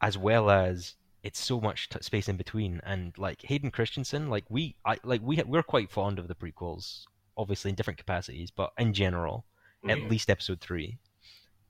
as 0.00 0.16
well 0.16 0.50
as 0.50 0.94
it's 1.22 1.38
so 1.40 1.60
much 1.60 1.88
t- 1.88 1.98
space 2.00 2.28
in 2.28 2.36
between 2.36 2.80
and 2.84 3.16
like 3.18 3.42
Hayden 3.42 3.70
Christensen 3.72 4.30
like 4.30 4.44
we 4.48 4.76
I 4.84 4.98
like 5.02 5.20
we 5.22 5.42
we're 5.42 5.64
quite 5.64 5.90
fond 5.90 6.18
of 6.20 6.28
the 6.28 6.34
prequels 6.36 7.04
obviously 7.36 7.70
in 7.70 7.74
different 7.74 7.98
capacities 7.98 8.52
but 8.52 8.72
in 8.78 8.94
general 8.94 9.44
at 9.88 9.98
Mhm. 9.98 10.08
least 10.10 10.30
episode 10.30 10.60
3 10.60 10.96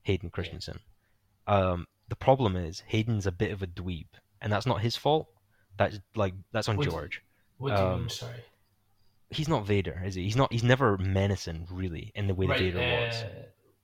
Hayden 0.02 0.28
Christensen 0.28 0.80
um 1.46 1.86
the 2.08 2.14
problem 2.16 2.56
is 2.56 2.80
Hayden's 2.88 3.26
a 3.26 3.32
bit 3.32 3.50
of 3.50 3.62
a 3.62 3.66
dweeb 3.66 4.06
and 4.42 4.52
that's 4.52 4.66
not 4.66 4.82
his 4.82 4.96
fault 4.96 5.28
that's 5.78 5.98
like 6.14 6.34
that's 6.52 6.68
on 6.68 6.76
Would- 6.76 6.90
George 6.90 7.22
What 7.56 7.74
do 7.74 7.80
you 7.82 7.88
um, 7.88 8.00
mean? 8.00 8.08
Sorry. 8.10 8.44
he's 9.30 9.48
not 9.48 9.66
Vader 9.66 10.02
is 10.04 10.14
he 10.14 10.24
he's 10.24 10.36
not 10.36 10.52
he's 10.52 10.62
never 10.64 10.98
menacing 10.98 11.66
really 11.70 12.12
in 12.14 12.26
the 12.26 12.34
way 12.34 12.46
that 12.46 12.52
Right. 12.52 12.72
Vader 12.74 12.78
was 13.06 13.14
uh, 13.22 13.28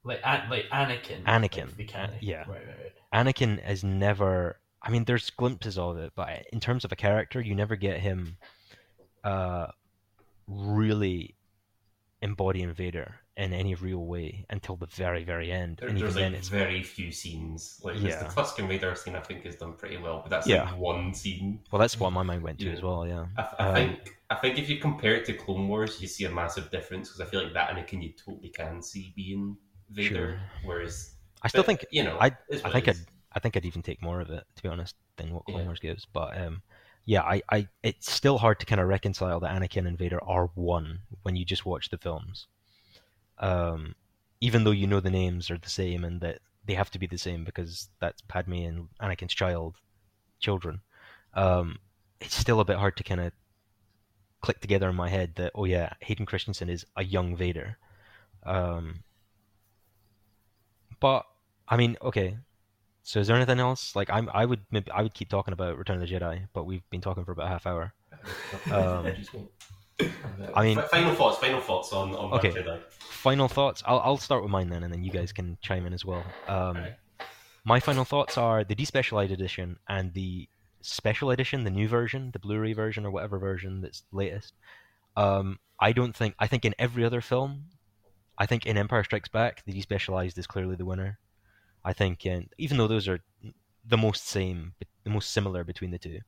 like 0.05 0.21
An- 0.25 0.51
like 0.51 0.67
Anakin. 0.71 1.23
Anakin, 1.25 1.79
Like 1.79 2.11
yeah. 2.21 2.39
Right. 2.41 2.49
Right. 2.49 2.67
Right. 2.67 3.27
Anakin 3.27 3.71
is 3.71 3.83
never. 3.85 4.59
I 4.83 4.91
mean, 4.91 5.05
there's 5.05 5.31
glimpses 5.31 5.79
of 5.79 5.97
it, 5.97 6.13
but 6.15 6.45
in 6.53 6.61
terms 6.61 6.85
of 6.85 6.93
a 6.93 6.97
character, 6.97 7.41
you 7.41 7.55
never 7.55 7.75
get 7.75 8.01
him 8.01 8.37
uh, 9.23 9.69
really 10.47 11.35
embodying 12.29 12.73
Vader 12.73 13.17
in 13.37 13.53
any 13.53 13.75
real 13.75 14.05
way 14.07 14.47
until 14.49 14.77
the 14.77 14.87
very, 14.87 15.25
very 15.25 15.53
end. 15.53 15.77
There, 15.79 15.89
and 15.91 16.01
there's 16.01 16.15
then, 16.15 16.33
like 16.33 16.39
it's 16.39 16.49
very 16.49 16.83
few 16.83 17.13
scenes. 17.13 17.81
Like 17.85 17.97
Yeah. 18.01 18.23
the 18.23 18.31
Tusken 18.37 18.69
Raider 18.69 18.95
scene, 18.95 19.15
I 19.15 19.21
think 19.21 19.45
is 19.45 19.57
done 19.57 19.75
pretty 19.75 19.99
well, 19.99 20.21
but 20.23 20.31
that's 20.31 20.47
Yeah. 20.47 20.65
like 20.65 20.79
one 20.79 21.13
scene. 21.15 21.61
well, 21.71 21.79
that's 21.81 21.99
what 22.01 22.11
my 22.13 22.23
mind 22.23 22.43
went 22.43 22.59
to 22.61 22.67
Yeah. 22.67 22.73
as 22.73 22.83
well. 22.83 23.07
Yeah, 23.07 23.27
I, 23.37 23.43
I 23.59 23.69
Um, 23.69 23.75
think 23.75 24.17
I 24.31 24.37
think 24.37 24.59
if 24.59 24.69
you 24.71 24.79
compare 24.79 25.15
it 25.15 25.25
to 25.27 25.35
Clone 25.35 25.69
Wars, 25.69 26.01
you 26.01 26.09
see 26.09 26.25
a 26.25 26.31
massive 26.31 26.71
difference 26.71 27.09
because 27.09 27.21
I 27.21 27.27
feel 27.31 27.43
like 27.45 27.53
that 27.53 27.71
Anakin 27.71 28.03
you 28.03 28.13
totally 28.25 28.49
can 28.49 28.83
see 28.83 29.13
being 29.15 29.57
Vader, 29.91 30.39
Sure. 30.39 30.41
whereas 30.65 31.17
I 31.43 31.49
still 31.49 31.63
but, 31.63 31.67
think 31.67 31.85
you 31.91 32.03
know 32.05 32.17
I- 32.21 32.37
I 32.65 32.71
think 32.71 32.89
I'd. 32.89 32.97
I 33.37 33.41
think 33.41 33.57
I'd 33.57 33.67
even 33.67 33.83
take 33.83 34.01
more 34.01 34.21
of 34.21 34.31
it 34.31 34.45
to 34.57 34.63
be 34.63 34.69
honest 34.69 34.95
than 35.17 35.35
what 35.35 35.45
Clone. 35.45 35.65
Wars 35.67 35.81
gives. 35.81 36.07
But 36.07 36.39
um, 36.41 36.63
yeah, 37.07 37.23
I, 37.23 37.43
I 37.51 37.69
it's 37.83 38.11
still 38.11 38.39
hard 38.39 38.61
to 38.61 38.67
kind 38.67 38.81
of 38.81 38.89
reconcile 38.89 39.41
that 39.41 39.55
Anakin 39.55 39.87
and 39.87 39.99
Vader 39.99 40.23
are 40.25 40.51
one 40.55 41.01
when 41.23 41.37
you 41.37 41.45
just 41.45 41.67
watch 41.67 41.91
the 41.91 41.99
films. 41.99 42.47
Um, 43.39 43.95
even 44.41 44.65
though 44.65 44.71
you 44.71 44.87
know 44.87 45.01
the 45.01 45.11
names 45.11 45.51
are 45.51 45.59
the 45.59 45.69
same 45.69 46.05
and 46.05 46.21
that 46.21 46.39
they 46.67 46.75
have 46.75 46.91
to 46.93 46.99
be 46.99 47.07
the 47.07 47.19
same 47.19 47.45
because 47.45 47.89
that's 48.01 48.23
Padme 48.23 48.55
and 48.55 48.89
Anakin's 49.03 49.35
child, 49.35 49.77
children. 50.41 50.81
Um, 51.35 51.79
it's 52.21 52.37
still 52.37 52.61
a 52.61 52.65
bit 52.65 52.77
hard 52.77 52.97
to 52.97 53.05
kind 53.05 53.21
of 53.21 53.33
click 54.41 54.61
together 54.61 54.89
in 54.89 54.95
my 54.95 55.09
head 55.09 55.35
that 55.37 55.53
oh 55.55 55.65
yeah, 55.65 55.93
Hayden 56.01 56.27
Christensen 56.27 56.71
is 56.71 56.87
a 56.97 57.05
young 57.05 57.37
Vader. 57.37 57.77
Um, 58.45 59.03
but 61.01 61.27
I 61.69 61.77
mean, 61.77 61.97
okay. 62.01 62.39
So 63.07 63.21
is 63.21 63.27
there 63.29 63.37
anything 63.37 63.61
else? 63.61 63.95
Like 63.95 64.09
I'm, 64.11 64.29
I 64.33 64.45
would, 64.47 64.61
maybe 64.71 64.91
I 64.91 65.03
would 65.03 65.13
keep 65.15 65.29
talking 65.29 65.53
about 65.53 65.77
Return 65.79 66.03
of 66.03 66.09
the 66.09 66.13
Jedi, 66.15 66.49
but 66.55 66.65
we've 66.65 66.89
been 66.91 67.03
talking 67.03 67.25
for 67.25 67.33
about 67.33 67.47
a 67.47 67.51
half 67.51 67.67
hour. 67.67 67.93
Um, 68.73 69.13
I 70.55 70.63
mean- 70.63 70.81
final 70.91 71.15
thoughts. 71.15 71.39
Final 71.39 71.61
thoughts 71.61 71.93
on 71.93 72.15
on 72.15 72.33
Okay. 72.35 72.49
Return 72.49 72.67
of 72.67 72.81
the 72.81 72.87
Jedi. 72.87 72.93
Final 73.03 73.49
thoughts. 73.49 73.83
I'll, 73.87 74.01
I'll 74.01 74.17
start 74.17 74.43
with 74.43 74.51
mine 74.51 74.69
then, 74.71 74.83
and 74.83 74.93
then 74.93 75.05
you 75.05 75.11
guys 75.13 75.33
can 75.33 75.59
chime 75.61 75.87
in 75.87 75.93
as 75.93 76.05
well. 76.05 76.25
Um, 76.49 76.57
Alright. 76.77 76.95
My 77.67 77.79
final 77.81 78.05
thoughts 78.05 78.37
are 78.37 78.65
the 78.65 78.75
despecialized 78.75 79.31
edition 79.33 79.79
and 79.89 80.13
the 80.15 80.49
special 80.83 81.31
edition, 81.31 81.65
the 81.65 81.71
new 81.71 81.89
version, 81.89 82.31
the 82.33 82.39
Blu-ray 82.39 82.73
version 82.75 83.07
or 83.07 83.11
whatever 83.11 83.39
version 83.39 83.81
that's 83.81 84.03
latest. 84.13 84.53
Um, 85.17 85.59
I 85.79 85.93
don't 85.93 86.15
think. 86.17 86.35
I 86.39 86.47
think 86.47 86.65
in 86.65 86.75
every 86.79 87.05
other 87.05 87.21
film, 87.21 87.65
I 88.39 88.47
think 88.47 88.67
in 88.67 88.77
Empire 88.77 89.05
Strikes 89.05 89.29
Back, 89.29 89.63
the 89.67 89.73
despecialized 89.73 90.37
is 90.39 90.47
clearly 90.47 90.75
the 90.77 90.85
winner. 90.87 91.19
I 91.85 91.93
think, 91.93 92.25
in, 92.27 92.49
even 92.59 92.79
though 92.79 92.89
those 92.89 93.09
are 93.09 93.21
the 93.87 93.97
most 93.97 94.27
same, 94.27 94.73
the 95.05 95.11
most 95.11 95.31
similar 95.31 95.65
between 95.65 95.91
the 95.91 95.99
two. 95.99 96.21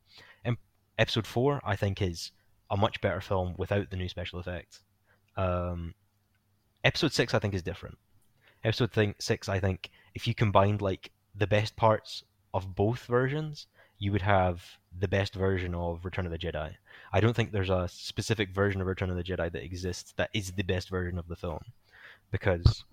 And 0.45 0.57
Episode 0.99 1.27
Four, 1.27 1.61
I 1.65 1.77
think, 1.77 2.03
is 2.03 2.33
a 2.71 2.77
much 2.77 3.01
better 3.01 3.21
film 3.21 3.55
without 3.57 3.91
the 3.91 3.97
new 3.97 4.09
special 4.09 4.39
effects. 4.39 4.81
Um, 5.37 5.95
episode 6.85 7.13
Six, 7.13 7.35
I 7.35 7.39
think, 7.39 7.55
is 7.55 7.63
different. 7.63 7.97
Episode 8.65 9.15
Six, 9.19 9.49
I 9.49 9.61
think, 9.61 9.91
if 10.15 10.27
you 10.27 10.35
combined 10.35 10.83
like 10.83 11.11
the 11.35 11.47
best 11.47 11.77
parts 11.77 12.25
of 12.53 12.75
both 12.75 13.05
versions, 13.07 13.67
you 13.99 14.13
would 14.13 14.23
have 14.23 14.63
the 14.99 15.09
best 15.09 15.35
version 15.35 15.75
of 15.75 16.05
Return 16.05 16.27
of 16.27 16.33
the 16.33 16.39
Jedi. 16.39 16.75
I 17.13 17.21
don't 17.21 17.35
think 17.35 17.53
there's 17.53 17.71
a 17.71 17.89
specific 17.89 18.51
version 18.51 18.81
of 18.81 18.87
Return 18.87 19.11
of 19.11 19.17
the 19.17 19.23
Jedi 19.23 19.51
that 19.53 19.65
exists 19.65 20.13
that 20.17 20.31
is 20.35 20.53
the 20.53 20.63
best 20.63 20.91
version 20.91 21.19
of 21.19 21.29
the 21.29 21.37
film, 21.37 21.61
because 22.31 22.85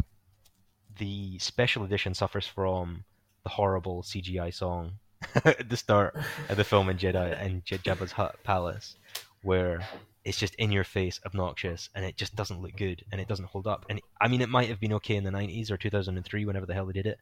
the 0.98 1.38
special 1.40 1.84
edition 1.84 2.14
suffers 2.14 2.48
from 2.48 3.04
the 3.44 3.50
horrible 3.50 4.04
CGI 4.04 4.54
song 4.54 4.94
at 5.46 5.70
the 5.70 5.78
start 5.78 6.16
of 6.50 6.58
the 6.58 6.64
film 6.64 6.90
in 6.90 6.98
Jedi 6.98 7.40
and 7.40 7.64
J- 7.66 7.78
Jabba's 7.78 8.12
Hut 8.12 8.36
Palace, 8.44 8.96
where 9.42 9.88
it's 10.26 10.40
just 10.40 10.56
in 10.56 10.72
your 10.72 10.84
face, 10.84 11.20
obnoxious, 11.26 11.90
and 11.96 12.06
it 12.06 12.16
just 12.16 12.36
doesn't 12.36 12.62
look 12.62 12.76
good 12.76 13.04
and 13.12 13.20
it 13.20 13.28
doesn't 13.28 13.48
hold 13.48 13.68
up. 13.68 13.86
And 13.90 14.02
I 14.22 14.28
mean, 14.28 14.42
it 14.42 14.50
might 14.50 14.70
have 14.70 14.80
been 14.80 14.94
okay 14.94 15.16
in 15.16 15.24
the 15.24 15.32
90s 15.32 15.72
or 15.72 15.78
2003, 15.78 16.46
whenever 16.46 16.66
the 16.66 16.74
hell 16.74 16.86
they 16.86 16.94
did 16.94 17.08
it. 17.08 17.20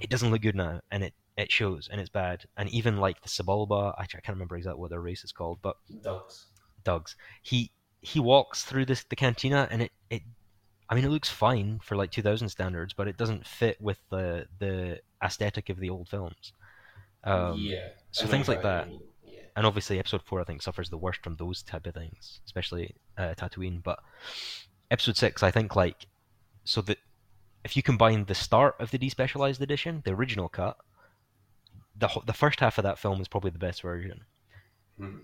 It 0.00 0.10
doesn't 0.10 0.30
look 0.32 0.42
good 0.42 0.56
now, 0.56 0.80
and 0.90 1.04
it, 1.04 1.14
it 1.36 1.52
shows, 1.52 1.88
and 1.90 2.00
it's 2.00 2.10
bad. 2.10 2.46
And 2.56 2.68
even 2.70 2.96
like 2.96 3.22
the 3.22 3.28
Sebulba, 3.28 3.94
I, 3.96 4.06
can't 4.06 4.26
remember 4.28 4.56
exactly 4.56 4.80
what 4.80 4.90
their 4.90 5.00
race 5.00 5.22
is 5.22 5.30
called, 5.30 5.58
but 5.62 5.76
Dugs. 6.02 6.46
Dug's. 6.82 7.14
He 7.42 7.70
he 8.04 8.20
walks 8.20 8.64
through 8.64 8.84
this 8.84 9.04
the 9.04 9.16
cantina 9.16 9.66
and 9.70 9.82
it, 9.82 9.92
it 10.10 10.22
I 10.88 10.94
mean 10.94 11.04
it 11.04 11.08
looks 11.10 11.30
fine 11.30 11.80
for 11.82 11.96
like 11.96 12.10
2000 12.10 12.48
standards, 12.48 12.92
but 12.92 13.08
it 13.08 13.16
doesn't 13.16 13.46
fit 13.46 13.80
with 13.80 13.98
the 14.10 14.46
the 14.58 15.00
aesthetic 15.22 15.68
of 15.70 15.78
the 15.78 15.90
old 15.90 16.08
films. 16.08 16.52
Um, 17.24 17.58
yeah. 17.58 17.88
so 18.10 18.26
things 18.26 18.48
like 18.48 18.62
that. 18.62 18.88
mean. 18.88 19.00
Yeah. 19.24 19.40
And 19.56 19.66
obviously, 19.66 19.98
episode 19.98 20.22
four 20.22 20.40
I 20.40 20.44
think 20.44 20.60
suffers 20.62 20.90
the 20.90 20.98
worst 20.98 21.22
from 21.22 21.36
those 21.36 21.62
type 21.62 21.86
of 21.86 21.94
things, 21.94 22.40
especially 22.44 22.94
uh, 23.16 23.34
Tatooine. 23.36 23.82
But 23.82 24.00
episode 24.90 25.16
six, 25.16 25.42
I 25.42 25.50
think 25.50 25.74
like 25.74 26.06
so 26.64 26.82
that 26.82 26.98
if 27.64 27.76
you 27.76 27.82
combine 27.82 28.26
the 28.26 28.34
start 28.34 28.76
of 28.78 28.90
the 28.90 28.98
despecialized 28.98 29.60
edition, 29.62 30.02
the 30.04 30.12
original 30.12 30.48
cut, 30.50 30.76
the 31.96 32.08
the 32.26 32.32
first 32.34 32.60
half 32.60 32.76
of 32.78 32.82
that 32.84 32.98
film 32.98 33.20
is 33.22 33.28
probably 33.28 33.50
the 33.50 33.58
best 33.58 33.80
version. 33.80 34.24
Mhm. 35.00 35.20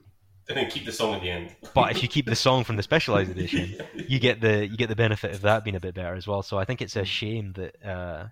And 0.51 0.59
then 0.59 0.69
keep 0.69 0.85
the 0.85 0.93
song 0.93 1.15
at 1.15 1.23
the 1.23 1.31
end. 1.31 1.55
But 1.75 1.93
if 1.93 2.03
you 2.03 2.09
keep 2.09 2.27
the 2.27 2.35
song 2.35 2.65
from 2.65 2.75
the 2.75 2.83
specialized 2.83 3.31
edition, 3.31 3.77
you 3.95 4.19
get 4.19 4.41
the 4.41 4.67
you 4.67 4.77
get 4.77 4.89
the 4.89 4.97
benefit 4.97 5.31
of 5.31 5.43
that 5.43 5.63
being 5.63 5.77
a 5.77 5.81
bit 5.81 5.95
better 5.95 6.15
as 6.15 6.27
well. 6.27 6.43
So 6.43 6.59
I 6.59 6.65
think 6.65 6.83
it's 6.83 6.97
a 6.97 7.05
shame 7.05 7.53
that 7.53 7.85
uh, 7.85 8.27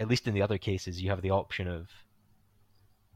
at 0.00 0.08
least 0.08 0.26
in 0.26 0.32
the 0.32 0.40
other 0.40 0.56
cases 0.56 1.00
you 1.02 1.10
have 1.10 1.20
the 1.20 1.30
option 1.30 1.68
of. 1.68 1.88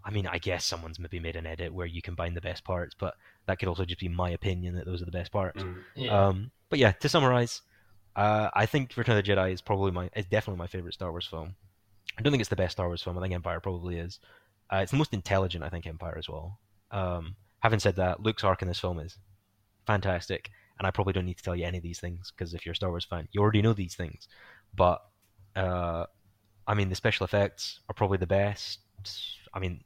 I 0.07 0.11
mean, 0.11 0.27
I 0.27 0.37
guess 0.37 0.67
someone's 0.67 0.99
maybe 0.99 1.19
made 1.19 1.35
an 1.35 1.47
edit 1.47 1.73
where 1.73 1.87
you 1.87 2.03
combine 2.03 2.35
the 2.35 2.43
best 2.43 2.62
parts, 2.62 2.95
but 2.99 3.14
that 3.47 3.59
could 3.59 3.69
also 3.69 3.87
just 3.87 4.01
be 4.01 4.09
my 4.09 4.29
opinion 4.29 4.75
that 4.75 4.85
those 4.85 5.01
are 5.01 5.07
the 5.07 5.11
best 5.11 5.33
parts. 5.33 5.62
Mm. 5.62 5.77
Yeah. 5.97 6.27
Um, 6.27 6.51
but 6.69 6.79
yeah, 6.79 6.93
to 6.93 7.09
summarize, 7.09 7.62
uh, 8.14 8.51
I 8.53 8.67
think 8.67 8.95
Return 8.99 9.17
of 9.17 9.25
the 9.25 9.33
Jedi 9.33 9.51
is 9.55 9.62
probably 9.62 9.93
my 9.93 10.11
is 10.14 10.27
definitely 10.27 10.59
my 10.59 10.67
favorite 10.67 10.93
Star 10.93 11.11
Wars 11.11 11.27
film. 11.27 11.55
I 12.19 12.23
don't 12.23 12.33
think 12.33 12.43
it's 12.43 12.51
the 12.51 12.57
best 12.57 12.73
Star 12.73 12.87
Wars 12.87 13.03
film. 13.03 13.17
I 13.17 13.23
think 13.23 13.33
Empire 13.33 13.61
probably 13.61 13.97
is. 13.97 14.21
Uh, 14.71 14.79
it's 14.79 14.90
the 14.90 14.99
most 14.99 15.14
intelligent. 15.14 15.64
I 15.64 15.71
think 15.71 15.87
Empire 15.87 16.17
as 16.19 16.29
well. 16.29 16.59
Um, 16.90 17.37
having 17.64 17.81
said 17.81 17.96
that, 17.96 18.22
Luke's 18.22 18.44
arc 18.44 18.62
in 18.62 18.68
this 18.68 18.79
film 18.79 19.00
is 19.00 19.16
fantastic, 19.87 20.50
and 20.79 20.87
I 20.87 20.90
probably 20.90 21.12
don't 21.14 21.24
need 21.24 21.38
to 21.38 21.42
tell 21.42 21.57
you 21.57 21.64
any 21.64 21.79
of 21.79 21.83
these 21.83 21.98
things 21.98 22.31
because 22.31 22.55
if 22.55 22.64
you're 22.64 22.72
a 22.74 22.77
Star 22.77 22.90
Wars 22.90 23.05
fan, 23.07 23.27
you 23.33 23.40
already 23.40 23.62
know 23.62 23.72
these 23.72 23.96
things. 23.96 24.29
But 24.77 25.03
uh, 25.57 26.05
I 26.66 26.74
mean, 26.74 26.88
the 26.90 26.94
special 26.94 27.24
effects 27.24 27.81
are 27.88 27.94
probably 27.94 28.18
the 28.18 28.27
best. 28.27 28.81
I 29.55 29.59
mean, 29.59 29.83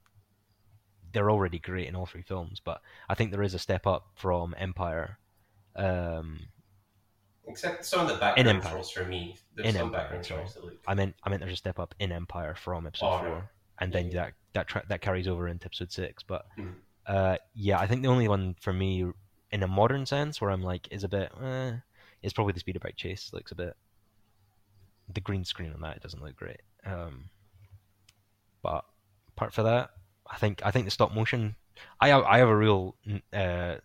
they're 1.12 1.30
already 1.30 1.58
great 1.58 1.86
in 1.88 1.94
all 1.96 2.06
three 2.06 2.22
films, 2.22 2.60
but 2.62 2.80
I 3.08 3.14
think 3.14 3.30
there 3.30 3.42
is 3.42 3.54
a 3.54 3.58
step 3.58 3.86
up 3.86 4.06
from 4.16 4.54
Empire. 4.58 5.18
Um, 5.76 6.40
Except 7.46 7.84
some 7.84 8.00
of 8.00 8.08
the 8.08 8.16
background 8.16 8.48
Empire. 8.48 8.72
trolls 8.72 8.90
for 8.90 9.04
me. 9.04 9.36
There's 9.54 9.68
In 9.68 9.74
some 9.74 9.86
Empire, 9.86 10.00
background 10.02 10.26
sorry. 10.26 10.44
that 10.54 10.64
look. 10.64 10.74
I 10.86 10.94
meant 10.94 11.14
I 11.22 11.30
meant 11.30 11.40
there's 11.40 11.54
a 11.54 11.56
step 11.56 11.78
up 11.78 11.94
in 11.98 12.12
Empire 12.12 12.54
from 12.54 12.86
episode 12.86 13.06
Oh, 13.06 13.18
four, 13.20 13.50
and 13.78 13.92
then 13.92 14.06
Yeah. 14.08 14.12
that 14.24 14.32
that 14.54 14.68
tra- 14.68 14.84
that 14.88 15.00
carries 15.00 15.28
over 15.28 15.48
into 15.48 15.64
episode 15.66 15.90
six. 15.92 16.22
But 16.22 16.44
Mhm. 16.58 16.74
Uh, 17.08 17.36
yeah, 17.54 17.78
I 17.78 17.86
think 17.86 18.02
the 18.02 18.08
only 18.08 18.28
one 18.28 18.54
for 18.60 18.72
me 18.72 19.06
in 19.50 19.62
a 19.62 19.68
modern 19.68 20.06
sense 20.06 20.40
where 20.40 20.50
I'm 20.50 20.62
like 20.62 20.88
is 20.90 21.04
a 21.04 21.08
bit 21.08 21.32
eh, 21.42 21.72
is 22.22 22.32
probably 22.32 22.52
the 22.52 22.60
speeder 22.60 22.78
bike 22.78 22.96
chase. 22.96 23.30
Looks 23.32 23.50
a 23.50 23.56
bit 23.56 23.74
the 25.12 25.20
green 25.20 25.44
screen 25.44 25.72
on 25.72 25.80
that 25.80 26.02
doesn't 26.02 26.22
look 26.22 26.36
great. 26.36 26.60
Um, 26.84 27.30
but 28.62 28.84
apart 29.28 29.52
for 29.52 29.62
that, 29.62 29.90
I 30.30 30.36
think 30.36 30.64
I 30.64 30.70
think 30.70 30.84
the 30.84 30.90
stop 30.90 31.14
motion. 31.14 31.56
I 32.00 32.08
have, 32.08 32.24
I 32.24 32.38
have 32.38 32.48
a 32.48 32.56
real 32.56 32.96
uh, 33.32 33.76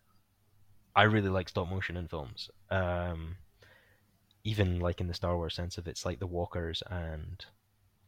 I 0.95 1.03
really 1.03 1.29
like 1.29 1.49
stop 1.49 1.69
motion 1.69 1.97
in 1.97 2.07
films. 2.07 2.49
Um, 2.69 3.37
even 4.43 4.79
like 4.79 4.99
in 4.99 5.07
the 5.07 5.13
Star 5.13 5.37
Wars 5.37 5.55
sense 5.55 5.77
of 5.77 5.87
it's 5.87 6.05
like 6.05 6.19
the 6.19 6.27
walkers 6.27 6.83
and 6.89 7.43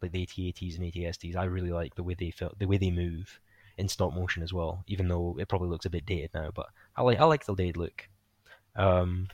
like 0.01 0.11
the 0.11 0.23
AT-ATs 0.23 0.75
and 0.75 0.91
ATSTs. 0.91 1.35
I 1.35 1.45
really 1.45 1.71
like 1.71 1.95
the 1.95 2.03
way 2.03 2.15
they 2.17 2.31
feel, 2.31 2.53
the 2.57 2.65
way 2.65 2.77
they 2.77 2.91
move 2.91 3.39
in 3.77 3.87
stop 3.89 4.13
motion 4.13 4.43
as 4.43 4.53
well. 4.53 4.83
Even 4.87 5.07
though 5.07 5.37
it 5.39 5.47
probably 5.47 5.69
looks 5.69 5.85
a 5.85 5.89
bit 5.89 6.05
dated 6.05 6.31
now, 6.33 6.51
but 6.53 6.67
I 6.95 7.01
like 7.01 7.19
I 7.19 7.25
like 7.25 7.45
the 7.45 7.55
dated 7.55 7.77
look. 7.77 8.07
Um, 8.75 9.29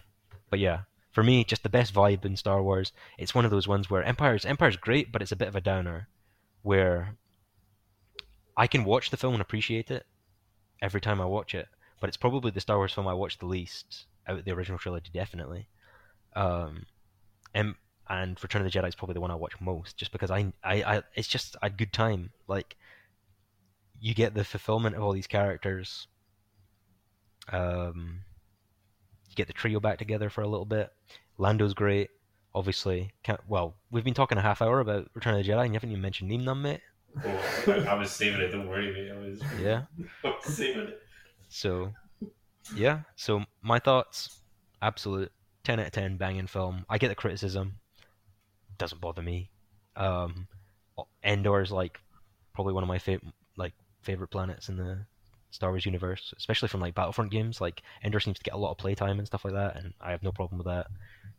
but 0.49 0.59
yeah, 0.59 0.81
for 1.11 1.23
me, 1.23 1.43
just 1.43 1.63
the 1.63 1.69
best 1.69 1.93
vibe 1.93 2.25
in 2.25 2.35
Star 2.35 2.61
Wars. 2.63 2.91
It's 3.17 3.35
one 3.35 3.45
of 3.45 3.51
those 3.51 3.67
ones 3.67 3.89
where 3.89 4.03
Empire's 4.03 4.45
Empire's 4.45 4.77
great, 4.77 5.11
but 5.11 5.21
it's 5.21 5.31
a 5.31 5.37
bit 5.37 5.47
of 5.47 5.55
a 5.55 5.61
downer, 5.61 6.07
where 6.61 7.15
I 8.55 8.67
can 8.67 8.83
watch 8.83 9.09
the 9.09 9.17
film 9.17 9.33
and 9.33 9.41
appreciate 9.41 9.91
it 9.91 10.05
every 10.81 11.01
time 11.01 11.21
I 11.21 11.25
watch 11.25 11.53
it. 11.55 11.67
But 11.99 12.07
it's 12.07 12.17
probably 12.17 12.51
the 12.51 12.61
Star 12.61 12.77
Wars 12.77 12.93
film 12.93 13.07
I 13.07 13.13
watch 13.13 13.37
the 13.37 13.45
least 13.45 14.05
out 14.27 14.39
of 14.39 14.45
the 14.45 14.51
original 14.51 14.79
trilogy, 14.79 15.11
definitely. 15.13 15.67
Um, 16.35 16.85
and 17.53 17.75
and 18.09 18.41
Return 18.41 18.65
of 18.65 18.71
the 18.71 18.77
Jedi 18.77 18.87
is 18.87 18.95
probably 18.95 19.13
the 19.13 19.21
one 19.21 19.31
I 19.31 19.35
watch 19.35 19.53
most, 19.61 19.97
just 19.97 20.11
because 20.11 20.31
I, 20.31 20.51
I, 20.63 20.83
I 20.83 21.03
it's 21.15 21.27
just 21.27 21.55
a 21.61 21.69
good 21.69 21.93
time. 21.93 22.31
Like 22.47 22.75
you 24.01 24.15
get 24.15 24.33
the 24.33 24.43
fulfillment 24.43 24.95
of 24.95 25.03
all 25.03 25.13
these 25.13 25.27
characters. 25.27 26.07
Um, 27.51 28.21
you 29.29 29.35
get 29.35 29.47
the 29.47 29.53
trio 29.53 29.79
back 29.79 29.99
together 29.99 30.29
for 30.29 30.41
a 30.41 30.47
little 30.47 30.65
bit. 30.65 30.91
Lando's 31.37 31.75
great, 31.75 32.09
obviously. 32.53 33.11
Can't, 33.23 33.39
well, 33.47 33.75
we've 33.91 34.03
been 34.03 34.15
talking 34.15 34.39
a 34.39 34.41
half 34.41 34.61
hour 34.61 34.79
about 34.79 35.07
Return 35.13 35.39
of 35.39 35.45
the 35.45 35.49
Jedi, 35.49 35.63
and 35.63 35.69
you 35.69 35.73
haven't 35.73 35.91
even 35.91 36.01
mentioned 36.01 36.31
Nien 36.31 36.43
Nunb, 36.43 36.61
mate. 36.61 36.81
Oh, 37.23 37.63
I, 37.67 37.71
I 37.89 37.93
was 37.93 38.11
saving 38.11 38.41
it. 38.41 38.49
Don't 38.49 38.67
worry, 38.67 38.91
mate. 38.91 39.11
I 39.11 39.19
was, 39.19 39.41
Yeah. 39.61 39.83
I 40.25 40.27
was 40.27 40.55
saving 40.55 40.87
it. 40.87 41.01
So, 41.49 41.93
yeah. 42.75 43.01
So 43.15 43.43
my 43.61 43.77
thoughts, 43.77 44.39
absolute 44.81 45.31
ten 45.63 45.79
out 45.79 45.87
of 45.87 45.91
ten, 45.91 46.17
banging 46.17 46.47
film. 46.47 46.85
I 46.89 46.97
get 46.97 47.09
the 47.09 47.15
criticism, 47.15 47.75
doesn't 48.79 48.99
bother 48.99 49.21
me. 49.21 49.51
Um, 49.95 50.47
Endor 51.23 51.61
is 51.61 51.71
like 51.71 51.99
probably 52.53 52.73
one 52.73 52.83
of 52.83 52.87
my 52.87 52.97
favorite 52.97 53.33
favorite 54.01 54.29
planets 54.29 54.69
in 54.69 54.77
the 54.77 55.05
Star 55.51 55.69
Wars 55.69 55.85
universe, 55.85 56.33
especially 56.37 56.69
from 56.69 56.79
like 56.79 56.95
Battlefront 56.95 57.31
games. 57.31 57.61
Like 57.61 57.81
Endor 58.03 58.19
seems 58.19 58.37
to 58.37 58.43
get 58.43 58.53
a 58.53 58.57
lot 58.57 58.71
of 58.71 58.77
playtime 58.77 59.19
and 59.19 59.27
stuff 59.27 59.45
like 59.45 59.53
that, 59.53 59.75
and 59.75 59.93
I 60.01 60.11
have 60.11 60.23
no 60.23 60.31
problem 60.31 60.57
with 60.57 60.67
that. 60.67 60.87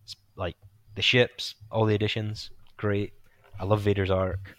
It's, 0.04 0.16
like 0.36 0.56
the 0.94 1.02
ships, 1.02 1.54
all 1.70 1.86
the 1.86 1.94
additions, 1.94 2.50
great. 2.76 3.12
I 3.58 3.64
love 3.64 3.80
Vader's 3.80 4.10
arc. 4.10 4.56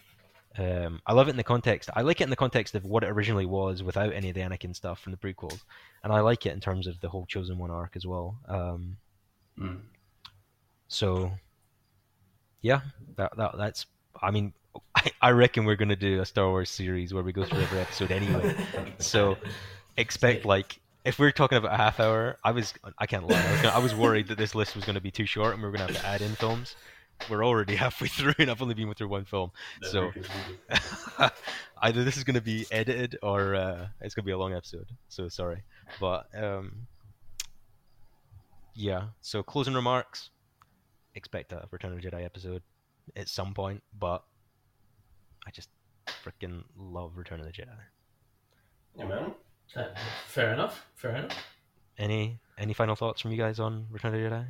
Um, 0.58 1.02
I 1.08 1.14
love 1.14 1.28
it 1.28 1.32
in 1.32 1.38
the 1.38 1.44
context. 1.44 1.90
I 1.96 2.02
like 2.02 2.22
it 2.22 2.26
in 2.26 2.30
the 2.30 2.36
context 2.36 2.76
of 2.76 2.86
what 2.86 3.04
it 3.04 3.10
originally 3.10 3.46
was, 3.46 3.82
without 3.84 4.14
any 4.14 4.30
of 4.30 4.36
the 4.36 4.42
Anakin 4.42 4.76
stuff 4.76 5.00
from 5.00 5.12
the 5.12 5.18
prequels, 5.18 5.62
and 6.04 6.14
I 6.14 6.20
like 6.20 6.46
it 6.46 6.54
in 6.54 6.60
terms 6.60 6.88
of 6.88 7.00
the 7.00 7.10
whole 7.10 7.26
Chosen 7.26 7.58
One 7.58 7.72
arc 7.72 7.96
as 7.96 8.06
well. 8.06 8.38
Um, 8.48 8.98
Mm. 9.60 9.82
so, 10.88 11.32
yeah, 12.62 12.82
that, 13.18 13.38
that 13.38 13.52
that's. 13.56 13.86
I 14.20 14.32
mean, 14.32 14.54
I, 14.96 15.12
I 15.22 15.30
reckon 15.32 15.66
we're 15.66 15.76
gonna 15.76 15.96
do 15.96 16.22
a 16.22 16.26
Star 16.26 16.50
Wars 16.50 16.70
series 16.70 17.14
where 17.14 17.24
we 17.24 17.32
go 17.34 17.44
through 17.46 17.62
every 17.62 17.80
episode 17.80 18.12
anyway. 18.12 18.56
So, 19.00 19.38
expect 19.98 20.46
like 20.46 20.80
if 21.06 21.20
we're 21.20 21.32
talking 21.32 21.58
about 21.58 21.74
a 21.74 21.78
half 21.78 22.00
hour, 22.00 22.38
I 22.44 22.52
was 22.52 22.74
I 22.98 23.06
can't 23.06 23.28
lie. 23.28 23.36
I 23.38 23.52
was, 23.52 23.62
gonna, 23.62 23.76
I 23.76 23.80
was 23.80 23.96
worried 23.96 24.28
that 24.30 24.38
this 24.38 24.56
list 24.56 24.76
was 24.76 24.86
going 24.86 24.96
to 24.96 25.02
be 25.02 25.12
too 25.12 25.26
short 25.26 25.54
and 25.54 25.62
we 25.62 25.70
were 25.70 25.76
going 25.76 25.88
to 25.88 25.94
have 25.94 26.02
to 26.02 26.08
add 26.08 26.22
in 26.22 26.32
films. 26.36 26.76
We're 27.30 27.46
already 27.46 27.76
halfway 27.86 28.08
through, 28.08 28.34
and 28.40 28.50
I've 28.50 28.62
only 28.62 28.74
been 28.74 28.94
through 28.94 29.10
one 29.10 29.26
film. 29.26 29.52
So- 29.84 30.12
Either 31.82 32.04
this 32.06 32.16
is 32.16 32.24
going 32.24 32.36
to 32.36 32.42
be 32.42 32.66
edited 32.72 33.18
or 33.22 33.56
uh, 33.56 33.88
it's 34.00 34.16
going 34.16 34.24
to 34.24 34.28
be 34.28 34.32
a 34.32 34.38
long 34.38 34.54
episode. 34.54 34.88
So 35.10 35.28
sorry, 35.28 35.64
but 36.00 36.28
um, 36.34 36.88
yeah. 38.76 39.08
So 39.22 39.44
closing 39.44 39.74
remarks. 39.74 40.30
Expect 41.16 41.52
a 41.52 41.68
Return 41.72 41.94
of 41.94 42.02
the 42.02 42.10
Jedi 42.10 42.24
episode 42.26 42.64
at 43.16 43.28
some 43.28 43.54
point, 43.54 43.84
but 44.00 44.24
I 45.46 45.52
just 45.52 45.70
freaking 46.08 46.64
love 46.78 47.18
Return 47.18 47.40
of 47.40 47.46
the 47.46 47.52
Jedi. 47.52 47.68
Yeah, 48.98 49.06
man. 49.06 49.34
Uh, 49.76 49.86
fair 50.28 50.54
enough. 50.54 50.86
Fair 50.96 51.16
enough. 51.16 51.38
Any 51.98 52.40
any 52.58 52.74
final 52.74 52.96
thoughts 52.96 53.22
from 53.22 53.32
you 53.32 53.38
guys 53.38 53.60
on 53.60 53.88
Return 53.92 54.14
of 54.14 54.22
the 54.22 54.28
Jedi? 54.28 54.46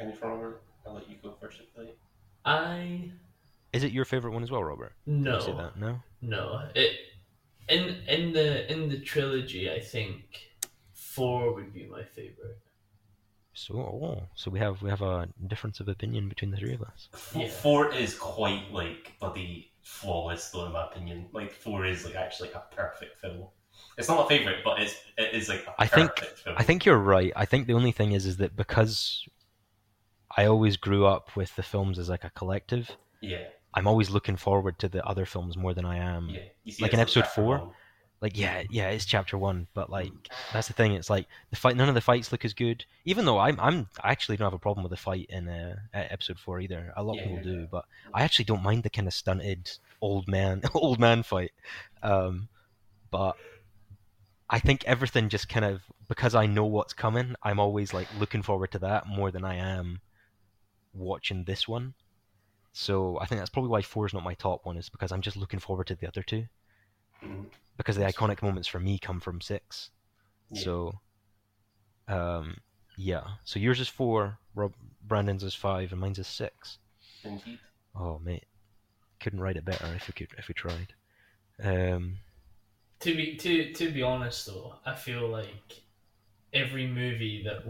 Any 0.00 0.12
from 0.12 0.30
Robert? 0.30 0.62
I'll 0.86 0.94
let 0.94 1.08
you 1.08 1.16
go 1.22 1.34
first 1.40 1.60
if 1.60 1.66
you. 1.76 1.92
I 2.44 3.10
Is 3.72 3.84
it 3.84 3.92
your 3.92 4.04
favorite 4.04 4.32
one 4.32 4.42
as 4.42 4.50
well, 4.50 4.64
Robert? 4.64 4.94
Did 5.06 5.14
no 5.14 5.36
you 5.36 5.40
say 5.42 5.52
that? 5.52 5.76
No. 5.78 6.00
no 6.20 6.68
it 6.74 6.96
in 7.68 7.96
in 8.08 8.32
the 8.32 8.70
in 8.70 8.88
the 8.88 8.98
trilogy. 8.98 9.70
I 9.70 9.80
think 9.80 10.22
four 10.92 11.54
would 11.54 11.72
be 11.72 11.86
my 11.86 12.02
favorite. 12.02 12.58
So 13.54 13.74
oh, 13.76 14.22
so 14.34 14.50
we 14.50 14.58
have 14.60 14.80
we 14.82 14.88
have 14.90 15.02
a 15.02 15.28
difference 15.46 15.80
of 15.80 15.88
opinion 15.88 16.28
between 16.28 16.50
the 16.50 16.56
three 16.56 16.74
of 16.74 16.82
us. 16.82 17.08
F- 17.12 17.32
Yeah. 17.36 17.48
Four 17.48 17.92
is 17.92 18.18
quite 18.18 18.72
like 18.72 19.12
bloody 19.20 19.72
flawless, 19.82 20.50
though, 20.50 20.66
in 20.66 20.72
my 20.72 20.84
opinion. 20.86 21.26
Like 21.32 21.50
four 21.52 21.84
is 21.84 22.04
like 22.04 22.14
actually 22.14 22.50
a 22.52 22.62
perfect 22.74 23.20
film. 23.20 23.48
It's 23.98 24.08
not 24.08 24.16
my 24.22 24.28
favorite, 24.28 24.58
but 24.64 24.80
it's 24.80 24.94
it 25.18 25.34
is 25.34 25.48
like 25.50 25.66
a 25.66 25.74
I 25.78 25.86
think- 25.86 26.16
perfect 26.16 26.38
film. 26.38 26.56
I 26.58 26.62
think 26.62 26.86
you're 26.86 26.96
right. 26.98 27.32
I 27.36 27.44
think 27.44 27.66
the 27.66 27.74
only 27.74 27.92
thing 27.92 28.12
is 28.12 28.24
is 28.26 28.38
that 28.38 28.56
because 28.56 29.26
I 30.36 30.46
always 30.46 30.76
grew 30.78 31.04
up 31.04 31.36
with 31.36 31.54
the 31.56 31.62
films 31.62 31.98
as 31.98 32.08
like 32.08 32.24
a 32.24 32.30
collective, 32.30 32.90
yeah, 33.20 33.44
I'm 33.74 33.86
always 33.86 34.08
looking 34.08 34.36
forward 34.36 34.78
to 34.78 34.88
the 34.88 35.04
other 35.04 35.26
films 35.26 35.58
more 35.58 35.74
than 35.74 35.84
I 35.84 35.98
am. 35.98 36.30
yeah. 36.30 36.72
Like 36.80 36.94
in 36.94 37.00
episode 37.00 37.26
four? 37.26 37.74
Like 38.22 38.38
yeah, 38.38 38.62
yeah, 38.70 38.90
it's 38.90 39.04
chapter 39.04 39.36
one, 39.36 39.66
but 39.74 39.90
like 39.90 40.12
that's 40.52 40.68
the 40.68 40.74
thing. 40.74 40.92
It's 40.92 41.10
like 41.10 41.26
the 41.50 41.56
fight. 41.56 41.76
None 41.76 41.88
of 41.88 41.96
the 41.96 42.00
fights 42.00 42.30
look 42.30 42.44
as 42.44 42.54
good. 42.54 42.84
Even 43.04 43.24
though 43.24 43.40
I'm, 43.40 43.58
I'm 43.58 43.88
I 44.00 44.12
actually 44.12 44.36
don't 44.36 44.46
have 44.46 44.52
a 44.54 44.60
problem 44.60 44.84
with 44.84 44.90
the 44.90 44.96
fight 44.96 45.26
in 45.28 45.48
uh, 45.48 45.74
uh, 45.92 46.04
episode 46.08 46.38
four 46.38 46.60
either. 46.60 46.92
A 46.96 47.02
lot 47.02 47.16
Yeah, 47.16 47.22
of 47.22 47.28
people 47.28 47.38
yeah, 47.38 47.52
do, 47.52 47.60
yeah. 47.62 47.66
but 47.68 47.84
I 48.14 48.22
actually 48.22 48.44
don't 48.44 48.62
mind 48.62 48.84
the 48.84 48.90
kind 48.90 49.08
of 49.08 49.12
stunted 49.12 49.72
old 50.00 50.28
man, 50.28 50.62
old 50.74 51.00
man 51.00 51.24
fight. 51.24 51.50
Um, 52.00 52.48
but 53.10 53.36
I 54.48 54.60
think 54.60 54.84
everything 54.84 55.28
just 55.28 55.48
kind 55.48 55.64
of 55.64 55.82
because 56.08 56.36
I 56.36 56.46
know 56.46 56.64
what's 56.66 56.92
coming. 56.92 57.34
I'm 57.42 57.58
always 57.58 57.92
like 57.92 58.06
looking 58.20 58.42
forward 58.42 58.70
to 58.70 58.78
that 58.78 59.08
more 59.08 59.32
than 59.32 59.44
I 59.44 59.56
am 59.56 60.00
watching 60.94 61.42
this 61.42 61.66
one. 61.66 61.94
So 62.72 63.18
I 63.18 63.26
think 63.26 63.40
that's 63.40 63.50
probably 63.50 63.70
why 63.70 63.82
four 63.82 64.06
is 64.06 64.14
not 64.14 64.22
my 64.22 64.34
top 64.34 64.64
one, 64.64 64.76
is 64.76 64.88
because 64.88 65.10
I'm 65.10 65.22
just 65.22 65.36
looking 65.36 65.58
forward 65.58 65.88
to 65.88 65.96
the 65.96 66.06
other 66.06 66.22
two 66.22 66.46
Mhm. 67.22 67.50
because 67.76 67.96
the 67.96 68.02
iconic 68.04 68.42
moments 68.42 68.68
for 68.68 68.80
me 68.80 68.98
come 68.98 69.20
from 69.20 69.40
six. 69.40 69.90
Yeah. 70.50 70.60
So, 70.62 70.92
um, 72.08 72.56
yeah. 72.96 73.22
So 73.44 73.58
yours 73.58 73.80
is 73.80 73.88
four, 73.88 74.38
Rob 74.54 74.74
Brandon's 75.06 75.42
is 75.42 75.54
five, 75.54 75.92
and 75.92 76.00
mine's 76.00 76.18
is 76.18 76.26
six. 76.26 76.78
Indeed. 77.24 77.58
Oh 77.94 78.18
mate, 78.18 78.46
couldn't 79.20 79.40
write 79.40 79.56
it 79.56 79.64
better 79.64 79.86
if 79.94 80.08
we 80.08 80.12
could 80.14 80.28
if 80.38 80.48
we 80.48 80.54
tried. 80.54 80.94
Um, 81.62 82.18
To 83.00 83.14
be 83.14 83.36
to 83.36 83.72
to 83.72 83.90
be 83.90 84.02
honest 84.02 84.46
though, 84.46 84.76
I 84.86 84.94
feel 84.94 85.28
like 85.28 85.82
every 86.52 86.86
movie 86.86 87.42
that 87.44 87.66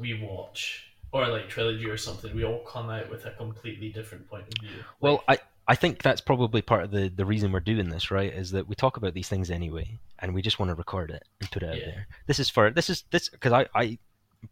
we 0.00 0.14
watch 0.20 0.84
or 1.12 1.26
like 1.28 1.48
trilogy 1.48 1.86
or 1.86 1.96
something, 1.96 2.34
we 2.34 2.44
all 2.44 2.64
come 2.64 2.90
out 2.90 3.08
with 3.10 3.26
a 3.26 3.30
completely 3.32 3.90
different 3.90 4.28
point 4.28 4.48
of 4.48 4.54
view. 4.60 4.84
well, 5.00 5.24
I 5.28 5.38
I 5.68 5.74
think 5.74 6.02
that's 6.02 6.20
probably 6.20 6.62
part 6.62 6.84
of 6.84 6.90
the 6.90 7.08
the 7.08 7.24
reason 7.24 7.50
we're 7.52 7.60
doing 7.60 7.88
this, 7.88 8.10
right? 8.10 8.32
Is 8.32 8.50
that 8.52 8.68
we 8.68 8.74
talk 8.74 8.96
about 8.96 9.14
these 9.14 9.28
things 9.28 9.50
anyway, 9.50 9.98
and 10.20 10.32
we 10.34 10.42
just 10.42 10.58
want 10.58 10.70
to 10.70 10.74
record 10.74 11.10
it 11.10 11.24
and 11.40 11.50
put 11.50 11.62
it 11.62 11.68
out 11.68 11.78
Yeah. 11.78 11.86
there. 11.86 12.06
This 12.26 12.38
is 12.38 12.48
for 12.48 12.70
this 12.70 12.88
is 12.90 13.04
this 13.10 13.28
because 13.28 13.52
I 13.52 13.66
I 13.74 13.98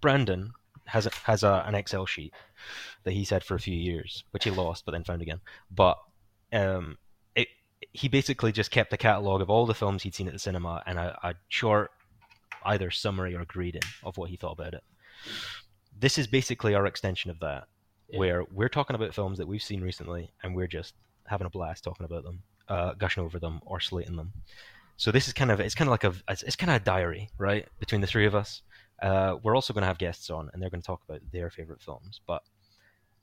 Brandon 0.01 0.53
has 0.87 1.07
a, 1.07 1.11
has 1.25 1.43
a, 1.43 1.65
an 1.67 1.75
Excel 1.75 2.05
sheet 2.05 2.35
that 3.05 3.13
he's 3.13 3.31
had 3.31 3.43
for 3.45 3.55
a 3.55 3.61
few 3.61 3.77
years, 3.77 4.25
which 4.33 4.45
he 4.45 4.51
lost 4.51 4.85
but 4.85 4.93
then 4.93 5.05
found 5.05 5.23
again. 5.23 5.41
But 5.71 5.99
um, 6.53 6.99
it 7.35 7.49
he 7.93 8.09
basically 8.09 8.51
just 8.53 8.71
kept 8.71 8.93
a 8.93 8.97
catalog 8.97 9.41
of 9.41 9.49
all 9.51 9.67
the 9.67 9.75
films 9.75 10.03
he'd 10.03 10.15
seen 10.15 10.27
at 10.27 10.33
the 10.33 10.39
cinema 10.39 10.83
and 10.87 10.99
a, 10.99 11.19
a 11.23 11.35
short 11.49 11.91
either 12.65 12.91
summary 12.91 13.35
or 13.37 13.45
grading 13.45 13.83
of 14.03 14.17
what 14.17 14.31
he 14.31 14.37
thought 14.37 14.53
about 14.59 14.75
it. 14.75 14.83
This 15.97 16.19
is 16.19 16.27
basically 16.27 16.75
our 16.75 16.87
extension 16.87 17.31
of 17.31 17.39
that, 17.41 17.69
Yeah. 18.09 18.19
where 18.19 18.45
we're 18.53 18.69
talking 18.69 18.97
about 18.97 19.15
films 19.15 19.39
that 19.39 19.49
we've 19.49 19.63
seen 19.63 19.81
recently 19.81 20.31
and 20.43 20.55
we're 20.55 20.67
just 20.67 20.95
having 21.27 21.47
a 21.47 21.51
blast 21.51 21.85
talking 21.85 22.05
about 22.05 22.25
them, 22.25 22.43
uh, 22.69 22.93
gushing 22.95 23.25
over 23.25 23.39
them 23.39 23.61
or 23.65 23.81
slating 23.81 24.17
them. 24.17 24.33
So 24.97 25.11
this 25.11 25.27
is 25.27 25.33
kind 25.33 25.51
of 25.51 25.59
it's 25.61 25.75
kind 25.75 25.89
of 25.89 25.91
like 25.91 26.05
a 26.05 26.15
it's, 26.31 26.43
it's 26.43 26.57
kind 26.57 26.71
of 26.71 26.81
a 26.81 26.85
diary, 26.85 27.31
right, 27.39 27.67
between 27.81 28.01
the 28.01 28.07
three 28.07 28.27
of 28.27 28.35
us. 28.35 28.63
Uh, 29.03 29.37
we're 29.43 29.57
also 29.57 29.73
going 29.73 29.83
to 29.83 29.89
have 29.89 29.99
guests 29.99 30.31
on, 30.31 30.51
and 30.53 30.63
they're 30.63 30.71
going 30.71 30.81
to 30.81 30.87
talk 30.87 31.03
about 31.09 31.21
their 31.33 31.51
favorite 31.51 31.83
films. 31.83 32.21
But 32.27 32.43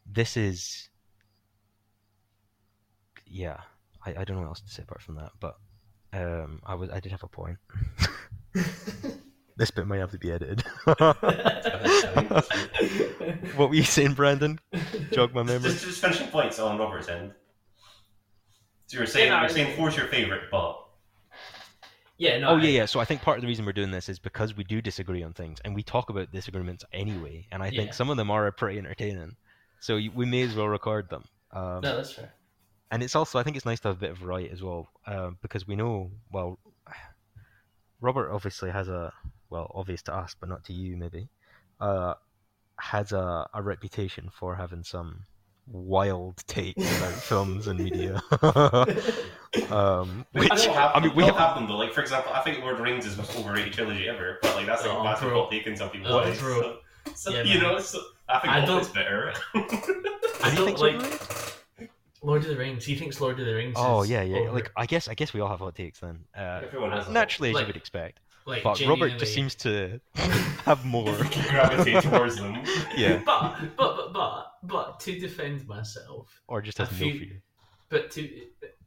this 0.06 0.36
is, 0.36 0.90
yeah, 3.26 3.58
I, 4.06 4.12
I 4.12 4.24
don't 4.26 4.36
know 4.36 4.42
what 4.42 4.50
else 4.50 4.62
to 4.62 4.70
say 4.70 4.84
apart 4.84 5.02
from 5.02 5.16
that. 5.16 5.32
But 5.40 5.58
um, 6.14 6.62
I 6.66 6.76
was 6.76 6.90
I 6.90 7.00
did 7.00 7.12
have 7.12 7.24
a 7.24 7.28
point. 7.28 7.58
this 9.58 9.72
bit 9.72 9.86
might 9.88 9.98
have 10.00 10.12
to 10.12 10.18
be 10.18 10.32
edited. 10.32 10.62
what 13.56 13.70
were 13.70 13.76
you 13.76 13.84
saying, 13.84 14.14
Brandon? 14.14 14.60
Jog 15.12 15.34
my 15.34 15.44
memory. 15.44 15.70
Just, 15.72 15.86
just 15.86 16.02
finishing 16.02 16.28
points 16.28 16.60
on 16.60 16.78
Robert's 16.78 17.10
end. 17.10 17.32
So 18.88 18.96
you 18.98 19.00
were 19.02 19.06
saying 19.06 19.28
Yeah, 19.28 19.36
no, 19.38 19.42
you're 19.42 19.50
saying 19.50 19.74
I- 19.74 19.76
four's 19.76 19.96
your 19.96 20.08
favourite, 20.08 20.44
but 20.52 20.78
yeah, 22.18 22.38
no. 22.40 22.50
Oh 22.50 22.58
I- 22.58 22.62
yeah, 22.64 22.70
yeah. 22.70 22.86
So 22.86 23.00
I 23.00 23.06
think 23.06 23.22
part 23.22 23.38
of 23.38 23.42
the 23.42 23.48
reason 23.48 23.66
we're 23.66 23.72
doing 23.74 23.92
this 23.92 24.10
is 24.10 24.20
because 24.20 24.56
we 24.56 24.64
do 24.64 24.82
disagree 24.82 25.24
on 25.24 25.34
things, 25.34 25.60
and 25.64 25.74
we 25.76 25.84
talk 25.84 26.10
about 26.10 26.32
disagreements 26.32 26.84
anyway. 26.94 27.48
And 27.52 27.64
I 27.64 27.70
think 27.70 27.88
Yeah. 27.88 27.92
some 27.94 28.10
of 28.10 28.18
them 28.18 28.30
are 28.32 28.52
pretty 28.52 28.78
entertaining, 28.80 29.36
so 29.80 29.96
y- 29.96 30.10
we 30.14 30.26
may 30.26 30.42
as 30.42 30.56
well 30.56 30.68
record 30.68 31.10
them. 31.10 31.24
Um, 31.52 31.82
No, 31.82 31.96
that's 31.98 32.14
fair. 32.14 32.34
and 32.92 33.02
it's 33.04 33.16
also 33.16 33.40
I 33.40 33.44
think 33.44 33.56
it's 33.56 33.66
nice 33.66 33.80
to 33.82 33.90
have 33.90 33.98
a 33.98 34.00
bit 34.00 34.12
of 34.12 34.18
variety 34.18 34.50
as 34.50 34.62
well, 34.62 34.90
um, 35.08 35.38
because 35.42 35.66
we 35.68 35.76
know 35.76 36.12
well, 36.32 36.60
Robert 38.02 38.32
obviously 38.32 38.72
has 38.72 38.88
a 38.90 39.14
well 39.52 39.72
obvious 39.76 40.02
to 40.04 40.16
us, 40.16 40.36
but 40.40 40.50
not 40.50 40.64
to 40.66 40.74
you 40.74 40.98
maybe, 40.98 41.28
uh, 41.80 42.16
has 42.80 43.12
a, 43.12 43.48
a 43.54 43.62
reputation 43.62 44.30
for 44.34 44.56
having 44.56 44.84
some 44.84 45.20
wild 45.68 46.38
takes 46.48 46.82
about 46.98 47.14
films 47.30 47.68
and 47.68 47.80
media. 47.80 48.20
um, 49.70 50.26
which 50.32 50.48
don't 50.50 50.74
have, 50.74 50.92
I 50.96 51.00
mean 51.02 51.14
we 51.16 51.24
have 51.26 51.36
have 51.36 51.56
them 51.56 51.68
though. 51.68 51.78
Like 51.78 51.94
for 51.94 52.02
example, 52.02 52.32
I 52.34 52.42
think 52.42 52.60
Lord 52.60 52.74
of 52.74 52.78
the 52.80 52.84
Rings 52.84 53.06
is 53.06 53.16
the 53.18 53.22
most 53.24 53.38
overrated 53.38 53.74
trilogy 53.74 54.08
ever, 54.08 54.40
but 54.42 54.56
like 54.56 54.66
that's 54.66 54.84
like 54.86 54.94
Oh, 54.94 55.02
a 55.02 55.04
massive 55.04 55.30
bro. 55.30 55.42
hot 55.44 55.52
take 55.52 55.68
in 55.68 55.76
some 55.76 55.90
people's 55.90 56.12
Oh, 56.14 56.20
eyes. 56.20 56.40
So, 56.40 56.78
so, 57.16 57.32
Yeah, 57.32 57.44
you 57.44 57.60
man. 57.60 57.64
know, 57.74 57.80
so 57.80 58.00
I 58.30 58.40
think 58.40 58.54
I 58.54 58.60
Hobbit's 58.62 58.88
don't- 58.88 58.96
better. 58.96 59.34
I 59.54 59.60
Do 59.62 60.50
you 60.50 60.56
don't 60.56 60.66
think 60.66 60.80
like 60.80 61.02
Ray? 61.80 61.88
Lord 62.24 62.44
of 62.44 62.50
the 62.50 62.56
Rings. 62.58 62.86
He 62.86 62.96
thinks 62.96 63.20
Lord 63.20 63.40
of 63.40 63.46
the 63.46 63.54
Rings. 63.54 63.76
Oh 63.78 64.04
is 64.04 64.10
yeah, 64.10 64.22
yeah. 64.22 64.38
over- 64.40 64.52
Like 64.54 64.72
I 64.78 64.86
guess 64.86 65.08
I 65.08 65.14
guess 65.14 65.34
we 65.34 65.42
all 65.42 65.50
have 65.50 65.60
hot 65.60 65.76
takes 65.76 66.00
then. 66.00 66.20
Uh, 66.38 66.62
Everyone 66.64 66.92
has 66.92 67.08
naturally, 67.10 67.50
as 67.50 67.56
Like, 67.56 67.64
you 67.64 67.68
would 67.68 67.76
expect. 67.78 68.20
Like 68.46 68.64
But 68.64 68.82
Robert 68.86 69.18
just 69.18 69.34
seems 69.34 69.56
to 69.56 70.00
have 70.66 70.86
more. 70.86 71.10
If 71.20 71.50
gravitate 71.50 72.04
towards 72.04 72.38
them. 72.38 72.64
Yeah, 72.96 73.22
But 73.26 73.58
but 73.78 73.96
but 73.98 74.14
but 74.14 74.54
but 74.64 75.00
to 75.02 75.20
defend 75.20 75.68
myself, 75.68 76.42
or 76.48 76.62
just 76.62 76.80
I 76.80 76.86
has 76.86 76.92
no 76.92 76.98
feel- 76.98 77.20
fear, 77.20 77.42
but 77.90 78.12
to 78.12 78.30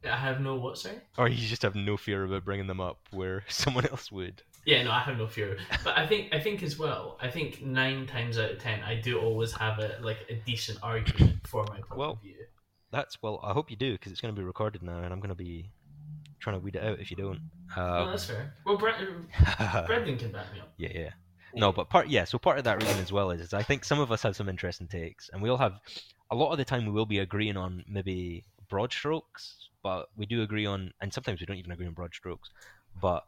I 0.09 0.15
have 0.17 0.39
no 0.41 0.55
what 0.55 0.77
sorry. 0.77 0.97
or 1.17 1.27
you 1.27 1.47
just 1.47 1.61
have 1.63 1.75
no 1.75 1.97
fear 1.97 2.23
about 2.25 2.45
bringing 2.45 2.67
them 2.67 2.79
up 2.79 2.99
where 3.11 3.43
someone 3.49 3.85
else 3.87 4.11
would. 4.11 4.41
Yeah, 4.65 4.81
no, 4.83 4.91
I 4.91 4.99
have 4.99 5.17
no 5.17 5.27
fear. 5.27 5.57
But 5.83 5.95
I 5.97 6.07
think 6.07 6.33
I 6.33 6.39
think 6.39 6.63
as 6.63 6.77
well. 6.79 7.17
I 7.21 7.29
think 7.29 7.61
nine 7.63 8.07
times 8.07 8.37
out 8.39 8.51
of 8.51 8.59
ten, 8.59 8.81
I 8.83 8.95
do 8.95 9.19
always 9.19 9.51
have 9.53 9.79
a 9.79 9.97
like 10.01 10.25
a 10.29 10.35
decent 10.45 10.79
argument 10.81 11.45
for 11.47 11.63
my 11.69 11.77
point 11.81 11.97
Well, 11.97 12.11
of 12.11 12.21
view. 12.21 12.35
That's 12.91 13.21
well. 13.21 13.39
I 13.43 13.53
hope 13.53 13.69
you 13.69 13.75
do 13.77 13.91
because 13.93 14.11
it's 14.11 14.21
going 14.21 14.33
to 14.33 14.39
be 14.39 14.45
recorded 14.45 14.81
now, 14.81 14.99
and 14.99 15.11
I'm 15.13 15.19
going 15.19 15.29
to 15.29 15.35
be 15.35 15.69
trying 16.39 16.55
to 16.55 16.59
weed 16.63 16.75
it 16.75 16.83
out 16.83 16.99
if 16.99 17.09
you 17.11 17.17
don't. 17.17 17.39
no, 17.75 17.83
Um, 17.83 18.11
that's 18.11 18.25
fair. 18.25 18.53
Well, 18.65 18.77
Brendan 19.87 20.17
can 20.17 20.31
back 20.31 20.53
me 20.53 20.59
up. 20.61 20.73
yeah, 20.77 20.89
yeah. 20.93 21.09
No, 21.53 21.71
but 21.71 21.89
part 21.89 22.09
yeah. 22.09 22.25
So 22.25 22.37
part 22.37 22.57
of 22.57 22.65
that 22.65 22.81
reason 22.81 22.99
as 22.99 23.11
well 23.13 23.31
is, 23.31 23.39
is 23.41 23.53
I 23.53 23.63
think 23.63 23.85
some 23.85 23.99
of 23.99 24.11
us 24.11 24.21
have 24.23 24.35
some 24.35 24.49
interesting 24.49 24.87
takes, 24.87 25.29
and 25.31 25.41
we 25.41 25.49
all 25.49 25.57
have. 25.57 25.79
A 26.31 26.35
lot 26.35 26.51
of 26.51 26.57
the 26.57 26.65
time, 26.65 26.85
we 26.85 26.91
will 26.91 27.05
be 27.05 27.19
agreeing 27.19 27.55
on 27.55 27.85
maybe 27.87 28.43
broad 28.67 28.91
strokes, 28.91 29.69
but 29.83 30.07
we 30.17 30.25
do 30.25 30.41
agree 30.41 30.65
on, 30.65 30.91
and 30.99 31.13
sometimes 31.13 31.39
we 31.39 31.45
don't 31.45 31.57
even 31.57 31.71
agree 31.71 31.85
on 31.85 31.93
broad 31.93 32.13
strokes. 32.13 32.49
But 32.99 33.23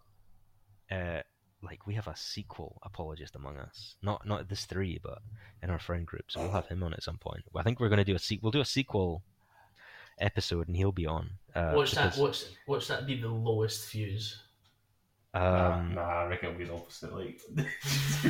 uh, 0.91 1.21
like 1.61 1.85
we 1.87 1.93
have 1.93 2.07
a 2.07 2.15
sequel 2.17 2.79
apologist 2.83 3.35
among 3.35 3.57
us, 3.57 3.95
not 4.01 4.25
not 4.27 4.49
this 4.49 4.65
three, 4.65 4.99
but 5.01 5.19
in 5.63 5.69
our 5.69 5.79
friend 5.79 6.05
group. 6.05 6.25
So 6.29 6.41
we'll 6.41 6.51
have 6.51 6.67
him 6.67 6.83
on 6.83 6.93
at 6.93 7.03
some 7.03 7.17
point. 7.17 7.43
I 7.55 7.63
think 7.63 7.79
we're 7.79 7.89
going 7.89 7.97
to 7.97 8.03
do 8.03 8.15
a 8.15 8.19
se- 8.19 8.39
We'll 8.41 8.51
do 8.51 8.61
a 8.61 8.65
sequel 8.65 9.23
episode, 10.19 10.67
and 10.67 10.75
he'll 10.75 10.91
be 10.91 11.05
on. 11.05 11.29
Uh, 11.55 11.73
watch 11.75 11.91
that. 11.93 12.11
because, 12.15 12.19
Watch 12.19 12.43
watch 12.67 12.87
that 12.87 13.05
be 13.07 13.19
the 13.19 13.27
lowest 13.27 13.89
views. 13.91 14.43
Um, 15.33 15.93
nah, 15.93 16.01
nah, 16.01 16.01
I 16.01 16.25
reckon 16.25 16.49
it'll 16.49 16.57
be 16.59 16.65
the 16.65 16.73
opposite. 16.73 17.13
Like, 17.13 17.41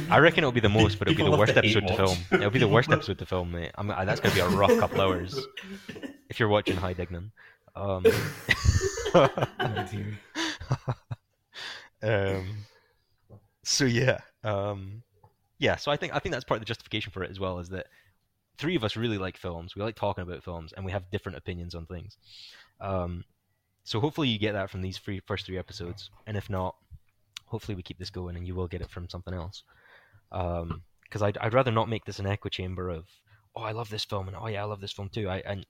I 0.10 0.18
reckon 0.20 0.40
it'll 0.40 0.52
be 0.52 0.60
the 0.60 0.68
most, 0.70 1.00
but 1.00 1.08
it'll 1.08 1.18
be 1.18 1.32
the 1.32 1.38
worst 1.38 1.54
to 1.54 1.62
hate 1.62 1.76
episode 1.76 1.88
to 1.88 1.96
film. 1.96 2.18
It'll 2.32 2.50
be 2.50 2.60
the 2.60 2.68
worst 2.68 2.92
episode 2.92 3.20
to 3.20 3.26
film, 3.26 3.52
mate. 3.52 3.72
I'm, 3.76 3.90
I, 3.92 4.04
that's 4.04 4.20
gonna 4.20 4.36
be 4.36 4.42
a 4.42 4.50
rough 4.50 4.78
couple 4.80 5.02
hours 5.02 5.40
if 6.30 6.40
you're 6.40 6.50
watching 6.50 6.76
High 6.76 6.94
Dignan. 6.94 7.32
Um, 7.76 8.06
um, 12.02 12.58
so 13.64 13.86
yeah, 13.86 14.20
um, 14.44 15.04
yeah. 15.60 15.76
So 15.76 15.92
I 15.92 15.98
think 15.98 16.16
I 16.16 16.20
think 16.20 16.34
that's 16.34 16.46
part 16.46 16.58
of 16.58 16.62
the 16.62 16.66
justification 16.66 17.12
for 17.12 17.24
it 17.24 17.30
as 17.30 17.40
well 17.40 17.60
is 17.60 17.70
that 17.70 17.88
three 18.58 18.76
of 18.76 18.84
us 18.84 18.96
really 18.96 19.18
like 19.18 19.38
films. 19.38 19.76
We 19.76 19.82
like 19.82 19.96
talking 19.96 20.24
about 20.24 20.44
films, 20.44 20.74
and 20.76 20.86
we 20.86 20.92
have 20.92 21.10
different 21.12 21.38
opinions 21.38 21.76
on 21.76 21.86
things. 21.86 22.18
Um, 22.82 23.24
so 23.84 24.00
hopefully 24.00 24.28
you 24.28 24.40
get 24.40 24.54
that 24.54 24.70
from 24.70 24.82
these 24.82 24.98
three 24.98 25.22
first 25.26 25.46
three 25.46 25.58
episodes, 25.58 26.10
and 26.26 26.36
if 26.36 26.50
not, 26.50 26.76
hopefully 27.46 27.76
we 27.76 27.84
keep 27.84 28.00
this 28.00 28.10
going, 28.10 28.36
and 28.36 28.46
you 28.46 28.56
will 28.56 28.68
get 28.68 28.82
it 28.82 28.90
from 28.90 29.10
something 29.10 29.34
else. 29.34 29.64
Because 30.30 31.22
I'd 31.22 31.38
I'd 31.38 31.54
rather 31.54 31.72
not 31.72 31.90
make 31.90 32.06
this 32.06 32.20
an 32.20 32.28
echo 32.28 32.50
chamber 32.50 32.90
of 32.90 33.06
oh 33.56 33.62
I 33.62 33.72
love 33.72 33.90
this 33.90 34.04
film 34.04 34.28
and 34.28 34.38
oh 34.38 34.48
yeah 34.48 34.62
I 34.62 34.66
love 34.66 34.82
this 34.82 34.92
film 34.92 35.10
too. 35.10 35.30
I 35.30 35.38
and 35.46 35.66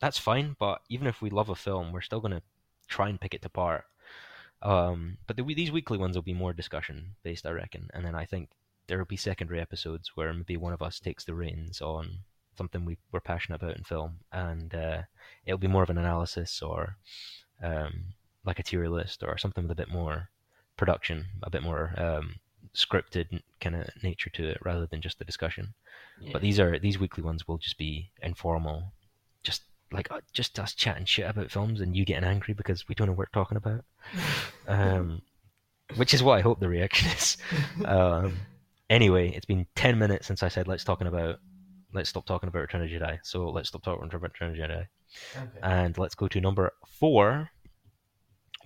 that's 0.00 0.18
fine, 0.18 0.56
but 0.58 0.82
even 0.90 1.06
if 1.06 1.22
we 1.22 1.30
love 1.30 1.48
a 1.48 1.54
film, 1.54 1.92
we're 1.92 2.02
still 2.02 2.20
gonna 2.20 2.42
try 2.88 3.08
and 3.08 3.20
pick 3.20 3.34
it 3.34 3.44
apart. 3.44 3.84
Um, 4.62 5.18
but 5.26 5.36
the, 5.36 5.42
these 5.42 5.72
weekly 5.72 5.98
ones 5.98 6.16
will 6.16 6.22
be 6.22 6.34
more 6.34 6.52
discussion 6.52 7.16
based, 7.22 7.46
I 7.46 7.50
reckon, 7.50 7.88
and 7.94 8.04
then 8.04 8.14
I 8.14 8.24
think 8.24 8.50
there 8.86 8.98
will 8.98 9.04
be 9.04 9.16
secondary 9.16 9.60
episodes 9.60 10.12
where 10.14 10.32
maybe 10.32 10.56
one 10.56 10.72
of 10.72 10.82
us 10.82 11.00
takes 11.00 11.24
the 11.24 11.34
reins 11.34 11.80
on 11.80 12.18
something 12.56 12.84
we, 12.84 12.96
we're 13.12 13.20
passionate 13.20 13.62
about 13.62 13.76
in 13.76 13.84
film, 13.84 14.18
and 14.32 14.74
uh, 14.74 15.02
it'll 15.44 15.58
be 15.58 15.66
more 15.66 15.82
of 15.82 15.90
an 15.90 15.98
analysis 15.98 16.62
or 16.62 16.96
um, 17.62 18.14
like 18.44 18.58
a 18.58 18.62
tier 18.62 18.88
list 18.88 19.22
or 19.22 19.36
something 19.38 19.64
with 19.64 19.72
a 19.72 19.82
bit 19.82 19.90
more 19.90 20.30
production, 20.76 21.26
a 21.42 21.50
bit 21.50 21.62
more 21.62 21.92
um, 21.96 22.36
scripted 22.74 23.40
kind 23.60 23.76
of 23.76 23.88
nature 24.02 24.30
to 24.30 24.48
it, 24.48 24.58
rather 24.64 24.86
than 24.86 25.00
just 25.00 25.18
the 25.18 25.24
discussion. 25.24 25.74
Yeah. 26.20 26.30
But 26.32 26.42
these 26.42 26.58
are 26.60 26.78
these 26.78 26.98
weekly 26.98 27.22
ones 27.22 27.46
will 27.46 27.58
just 27.58 27.78
be 27.78 28.10
informal, 28.22 28.92
just 29.42 29.62
like 29.92 30.10
uh, 30.10 30.20
just 30.32 30.58
us 30.58 30.74
chatting 30.74 31.04
shit 31.04 31.28
about 31.28 31.50
films 31.50 31.80
and 31.80 31.96
you 31.96 32.04
getting 32.04 32.24
angry 32.24 32.54
because 32.54 32.88
we 32.88 32.94
don't 32.94 33.06
know 33.06 33.12
what 33.12 33.28
we're 33.34 33.40
talking 33.40 33.56
about. 33.56 33.84
Um, 34.68 35.22
which 35.94 36.12
is 36.12 36.24
what 36.24 36.36
I 36.36 36.40
hope 36.40 36.58
the 36.58 36.68
reaction 36.68 37.08
is. 37.10 37.36
Anyway, 38.88 39.30
it's 39.30 39.46
been 39.46 39.66
ten 39.74 39.98
minutes 39.98 40.26
since 40.26 40.42
I 40.42 40.48
said 40.48 40.68
let's 40.68 40.84
talking 40.84 41.06
about 41.06 41.40
let's 41.92 42.10
stop 42.10 42.26
talking 42.26 42.48
about 42.48 42.60
Return 42.60 42.82
of 42.82 42.88
Jedi. 42.90 43.18
So 43.22 43.48
let's 43.48 43.68
stop 43.68 43.82
talking 43.82 44.04
about 44.04 44.22
Return 44.22 44.50
of 44.50 44.56
Jedi 44.56 44.86
okay. 45.36 45.58
and 45.62 45.96
let's 45.98 46.14
go 46.14 46.28
to 46.28 46.40
number 46.40 46.72
four, 46.86 47.50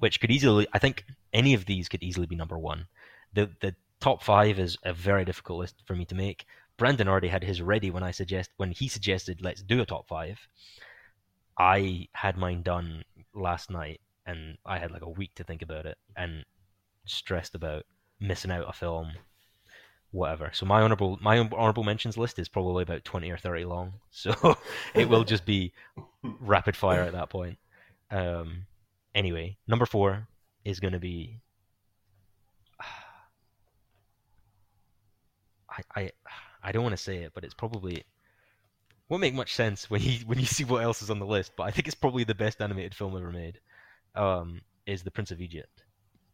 which 0.00 0.20
could 0.20 0.30
easily, 0.30 0.66
I 0.72 0.78
think, 0.78 1.04
any 1.32 1.54
of 1.54 1.64
these 1.66 1.88
could 1.88 2.02
easily 2.02 2.26
be 2.26 2.36
number 2.36 2.58
one. 2.58 2.86
The 3.32 3.50
the 3.60 3.74
top 4.00 4.22
five 4.22 4.58
is 4.58 4.76
a 4.84 4.92
very 4.92 5.24
difficult 5.24 5.60
list 5.60 5.82
for 5.86 5.94
me 5.94 6.04
to 6.06 6.14
make. 6.14 6.46
Brandon 6.76 7.08
already 7.08 7.28
had 7.28 7.44
his 7.44 7.60
ready 7.60 7.90
when 7.90 8.02
I 8.02 8.10
suggest 8.10 8.50
when 8.56 8.72
he 8.72 8.88
suggested 8.88 9.42
let's 9.42 9.62
do 9.62 9.80
a 9.80 9.86
top 9.86 10.08
five. 10.08 10.38
I 11.58 12.08
had 12.12 12.38
mine 12.38 12.62
done 12.62 13.04
last 13.34 13.70
night, 13.70 14.00
and 14.26 14.56
I 14.64 14.78
had 14.78 14.90
like 14.90 15.02
a 15.02 15.10
week 15.10 15.34
to 15.34 15.44
think 15.44 15.62
about 15.62 15.86
it, 15.86 15.98
and 16.16 16.44
stressed 17.04 17.54
about 17.54 17.84
missing 18.18 18.50
out 18.50 18.68
a 18.68 18.72
film, 18.72 19.12
whatever. 20.10 20.50
So 20.52 20.66
my 20.66 20.82
honorable 20.82 21.18
my 21.20 21.38
honorable 21.38 21.84
mentions 21.84 22.16
list 22.18 22.38
is 22.38 22.48
probably 22.48 22.82
about 22.82 23.04
twenty 23.04 23.30
or 23.30 23.36
thirty 23.36 23.64
long. 23.64 23.94
So 24.10 24.56
it 24.94 25.08
will 25.08 25.24
just 25.24 25.46
be 25.46 25.72
rapid 26.22 26.76
fire 26.76 27.02
at 27.02 27.12
that 27.12 27.30
point. 27.30 27.58
Um, 28.10 28.66
anyway, 29.14 29.56
number 29.66 29.86
four 29.86 30.26
is 30.64 30.80
going 30.80 30.92
to 30.92 30.98
be. 30.98 31.38
I, 35.70 35.82
I 35.94 36.10
I 36.62 36.72
don't 36.72 36.82
want 36.82 36.96
to 36.96 37.02
say 37.02 37.18
it, 37.18 37.32
but 37.34 37.44
it's 37.44 37.54
probably 37.54 38.04
won't 39.08 39.20
make 39.20 39.34
much 39.34 39.54
sense 39.54 39.88
when 39.88 40.02
you 40.02 40.18
when 40.26 40.38
you 40.38 40.46
see 40.46 40.64
what 40.64 40.82
else 40.82 41.02
is 41.02 41.10
on 41.10 41.18
the 41.18 41.26
list. 41.26 41.52
But 41.56 41.64
I 41.64 41.70
think 41.70 41.86
it's 41.86 41.94
probably 41.94 42.24
the 42.24 42.34
best 42.34 42.60
animated 42.60 42.94
film 42.94 43.16
ever 43.16 43.30
made. 43.30 43.60
Um, 44.14 44.62
is 44.86 45.02
The 45.04 45.10
Prince 45.10 45.30
of 45.30 45.40
Egypt 45.40 45.84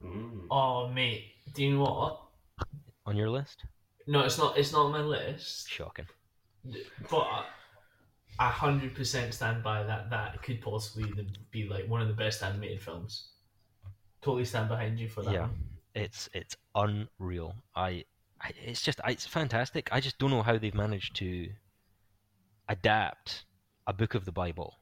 Mm. 0.05 0.47
Oh 0.51 0.89
mate, 0.89 1.25
do 1.55 1.65
you 1.65 1.75
know 1.75 1.83
what? 1.83 2.21
On 3.07 3.17
your 3.17 3.31
list? 3.31 3.65
No, 4.07 4.21
it's 4.21 4.39
not. 4.39 4.57
It's 4.59 4.73
not 4.73 4.87
on 4.87 4.93
my 4.93 5.01
list. 5.01 5.69
Shocking. 5.69 6.07
But 7.11 7.47
I 8.39 8.51
hundred 8.51 8.95
percent 8.95 9.35
stand 9.35 9.63
by 9.63 9.83
that. 9.83 10.11
That 10.11 10.43
could 10.43 10.61
possibly 10.61 11.11
be 11.51 11.69
like 11.69 11.89
one 11.89 12.03
of 12.03 12.09
the 12.09 12.15
best 12.15 12.43
animated 12.43 12.83
films. 12.83 13.29
Totally 14.23 14.45
stand 14.45 14.69
behind 14.69 14.99
you 14.99 15.09
for 15.09 15.23
that. 15.23 15.33
Yeah. 15.33 15.41
one. 15.43 15.55
It's 15.95 16.29
it's 16.35 16.57
unreal. 16.75 17.55
I, 17.75 18.05
I 18.41 18.53
it's 18.65 18.83
just 18.83 19.01
I, 19.05 19.13
it's 19.13 19.27
fantastic. 19.27 19.89
I 19.93 20.01
just 20.01 20.19
don't 20.19 20.31
know 20.31 20.43
how 20.43 20.59
they've 20.59 20.75
managed 20.75 21.17
to 21.17 21.49
adapt 22.69 23.45
a 23.87 23.93
book 23.93 24.15
of 24.15 24.25
the 24.25 24.33
Bible 24.33 24.75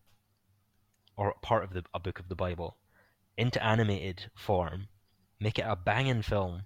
or 1.17 1.35
part 1.43 1.65
of 1.65 1.73
the 1.73 1.85
a 1.95 2.01
book 2.01 2.19
of 2.19 2.29
the 2.29 2.35
Bible 2.35 2.77
into 3.37 3.63
animated 3.65 4.31
form, 4.35 4.89
make 5.41 5.59
it 5.59 5.67
a 5.67 5.77
banging 5.77 6.23
film, 6.23 6.63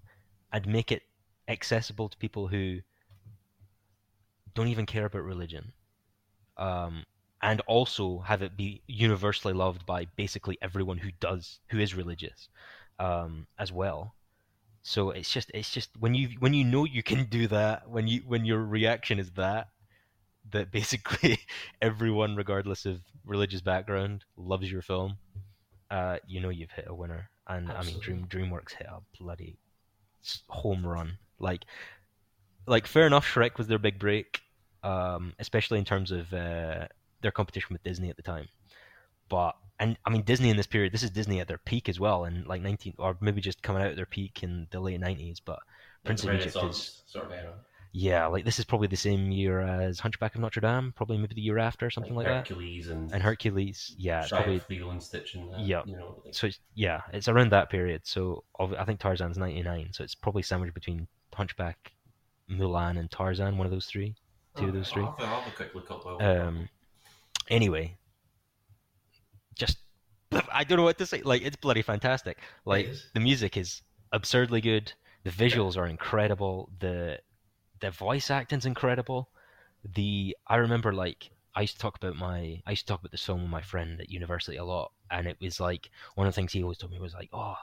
and 0.53 0.67
make 0.67 0.93
it 0.93 1.03
accessible 1.49 2.09
to 2.09 2.17
people 2.19 2.49
who 2.49 2.81
don't 4.55 4.69
even 4.69 4.87
care 4.87 5.07
about 5.07 5.23
religion, 5.23 5.73
um, 6.57 7.05
and 7.43 7.61
also 7.63 8.19
have 8.21 8.43
it 8.43 8.57
be 8.57 8.83
universally 8.87 9.55
loved 9.55 9.87
by 9.87 10.07
basically 10.17 10.59
everyone 10.61 10.99
who 10.99 11.11
does 11.21 11.61
who 11.71 11.79
is 11.79 11.95
religious 11.95 12.49
um, 12.99 13.47
as 13.59 13.73
well. 13.73 14.15
So 14.83 15.11
it's 15.11 15.33
just 15.33 15.51
it's 15.55 15.71
just 15.71 15.91
when 15.99 16.15
you 16.15 16.31
when 16.39 16.55
you 16.55 16.65
know 16.65 16.85
you 16.85 17.03
can 17.03 17.25
do 17.27 17.47
that 17.49 17.89
when 17.89 18.09
you 18.09 18.23
when 18.27 18.45
your 18.45 18.65
reaction 18.65 19.19
is 19.19 19.31
that 19.33 19.69
that 20.51 20.73
basically 20.73 21.41
everyone 21.83 22.37
regardless 22.37 22.87
of 22.87 23.01
religious 23.25 23.61
background 23.61 24.25
loves 24.37 24.71
your 24.71 24.83
film, 24.83 25.19
uh, 25.91 26.19
you 26.27 26.41
know 26.41 26.49
you've 26.49 26.71
hit 26.71 26.87
a 26.89 26.95
winner. 26.95 27.31
And 27.47 27.71
I 27.71 27.83
mean 27.83 27.99
Dream 28.01 28.27
DreamWorks 28.29 28.75
hit 28.75 28.87
a 28.87 29.01
bloody 29.19 29.59
home 30.49 30.87
run. 30.87 31.19
Like 31.39 31.65
like 32.67 32.87
fair 32.87 33.07
enough 33.07 33.27
Shrek 33.27 33.57
was 33.59 33.67
their 33.67 33.79
big 33.79 33.99
break, 33.99 34.41
um, 34.83 35.33
especially 35.39 35.79
in 35.79 35.85
terms 35.85 36.11
of 36.11 36.33
uh, 36.33 36.87
their 37.23 37.31
competition 37.33 37.69
with 37.73 37.83
Disney 37.83 38.11
at 38.11 38.17
the 38.17 38.23
time. 38.23 38.49
But 39.29 39.57
and 39.79 39.97
I 40.05 40.11
mean 40.11 40.23
Disney 40.23 40.51
in 40.51 40.57
this 40.57 40.67
period, 40.67 40.93
this 40.93 41.03
is 41.03 41.11
Disney 41.11 41.41
at 41.41 41.49
their 41.49 41.59
peak 41.59 41.89
as 41.89 42.01
well, 42.01 42.25
in 42.25 42.45
like 42.45 42.63
nineteen 42.63 42.95
or 42.99 43.17
maybe 43.21 43.41
just 43.41 43.63
coming 43.63 43.83
out 43.83 43.91
of 43.91 43.97
their 43.97 44.07
peak 44.07 44.43
in 44.43 44.67
the 44.71 44.81
late 44.81 45.01
nineties. 45.01 45.41
But 45.41 45.61
Prince 46.05 46.25
of 46.25 46.35
Egypt 46.35 46.57
is 46.65 47.03
sort 47.07 47.27
of 47.27 47.33
era. 47.33 47.55
yeah, 47.93 48.27
like 48.27 48.45
this 48.45 48.59
is 48.59 48.65
probably 48.65 48.89
the 48.89 48.97
same 48.97 49.31
year 49.31 49.61
as 49.61 49.99
Hunchback 50.01 50.35
of 50.35 50.41
Notre 50.41 50.61
Dame, 50.61 50.93
probably 50.95 51.17
maybe 51.19 51.35
the 51.35 51.41
year 51.41 51.59
after, 51.59 51.91
something 51.91 52.15
like, 52.15 52.27
that. 52.27 52.47
Hercules 52.49 52.89
and 52.89 53.13
And 53.13 53.23
Hercules, 53.23 53.95
yeah, 53.99 54.21
it's 54.21 54.31
probably 54.31 54.61
Lilo 54.71 54.91
and 54.91 55.03
Stitch 55.03 55.35
and 55.35 55.53
that, 55.53 55.61
Yeah. 55.61 55.83
you 55.87 55.97
know, 55.97 56.21
like, 56.25 56.35
so 56.35 56.47
it's, 56.47 56.61
yeah, 56.75 57.01
it's 57.13 57.29
around 57.29 57.51
that 57.53 57.69
period. 57.71 58.03
So 58.05 58.45
I 58.59 58.85
think 58.85 59.01
Tarzan's 59.01 59.39
ninety 59.39 59.63
nine, 59.63 59.89
so 59.93 60.05
it's 60.05 60.15
probably 60.15 60.43
sandwiched 60.43 60.75
between 60.75 61.09
Hunchback, 61.39 61.93
Mulan, 62.51 62.99
and 62.99 63.09
Tarzan, 63.09 63.57
one 63.57 63.65
of 63.65 63.71
those 63.71 63.87
three, 63.87 64.17
two 64.57 64.67
of 64.67 64.75
those 64.75 64.91
three. 64.91 65.05
I'll 65.05 65.17
I'll 65.21 65.41
have 65.41 65.53
a 65.53 65.57
quick 65.57 65.73
look 65.73 65.89
up. 65.89 66.05
Um, 66.21 66.69
anyway, 67.49 67.97
just 69.55 69.79
I 70.53 70.65
don't 70.65 70.79
know 70.79 70.83
what 70.83 70.99
to 70.99 71.07
say. 71.07 71.23
Like 71.23 71.43
it's 71.43 71.55
bloody 71.55 71.83
fantastic. 71.83 72.39
Like 72.65 72.91
the 73.15 73.21
music 73.21 73.57
is 73.57 73.83
absurdly 74.13 74.61
good. 74.61 74.93
The 75.23 75.31
visuals 75.31 75.77
are 75.77 75.87
incredible. 75.87 76.71
The 76.81 77.21
the 77.81 77.93
voice 77.93 78.31
acting's 78.31 78.67
incredible. 78.67 79.29
The 79.95 80.37
I 80.49 80.57
remember 80.57 80.93
like 80.93 81.31
I 81.55 81.61
used 81.61 81.75
to 81.75 81.81
talk 81.81 81.97
about 81.97 82.17
my 82.17 82.61
I 82.67 82.71
used 82.71 82.89
to 82.89 82.93
talk 82.93 83.01
about 83.01 83.13
this 83.13 83.25
film 83.25 83.43
with 83.43 83.51
my 83.51 83.63
friend 83.63 84.01
at 84.01 84.11
university 84.11 84.57
a 84.57 84.65
lot, 84.65 84.91
and 85.09 85.29
it 85.29 85.37
was 85.41 85.61
like 85.61 85.91
one 86.17 86.27
of 86.27 86.35
the 86.35 86.37
things 86.37 86.53
he 86.53 86.65
always 86.65 86.79
told 86.79 86.91
me 86.91 86.99
was 86.99 87.15
like, 87.15 87.31
oh, 87.33 87.57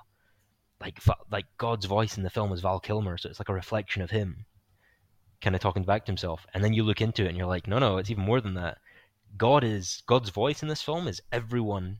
like 0.81 0.99
like 1.31 1.45
God's 1.57 1.85
voice 1.85 2.17
in 2.17 2.23
the 2.23 2.29
film 2.29 2.51
is 2.51 2.61
Val 2.61 2.79
Kilmer, 2.79 3.17
so 3.17 3.29
it's 3.29 3.39
like 3.39 3.49
a 3.49 3.53
reflection 3.53 4.01
of 4.01 4.11
him, 4.11 4.45
kind 5.41 5.55
of 5.55 5.61
talking 5.61 5.83
back 5.83 6.05
to 6.05 6.11
himself. 6.11 6.45
And 6.53 6.63
then 6.63 6.73
you 6.73 6.83
look 6.83 7.01
into 7.01 7.23
it, 7.25 7.29
and 7.29 7.37
you're 7.37 7.47
like, 7.47 7.67
no, 7.67 7.79
no, 7.79 7.97
it's 7.97 8.09
even 8.09 8.25
more 8.25 8.41
than 8.41 8.55
that. 8.55 8.77
God 9.37 9.63
is 9.63 10.03
God's 10.05 10.29
voice 10.29 10.61
in 10.61 10.69
this 10.69 10.81
film 10.81 11.07
is 11.07 11.21
everyone, 11.31 11.97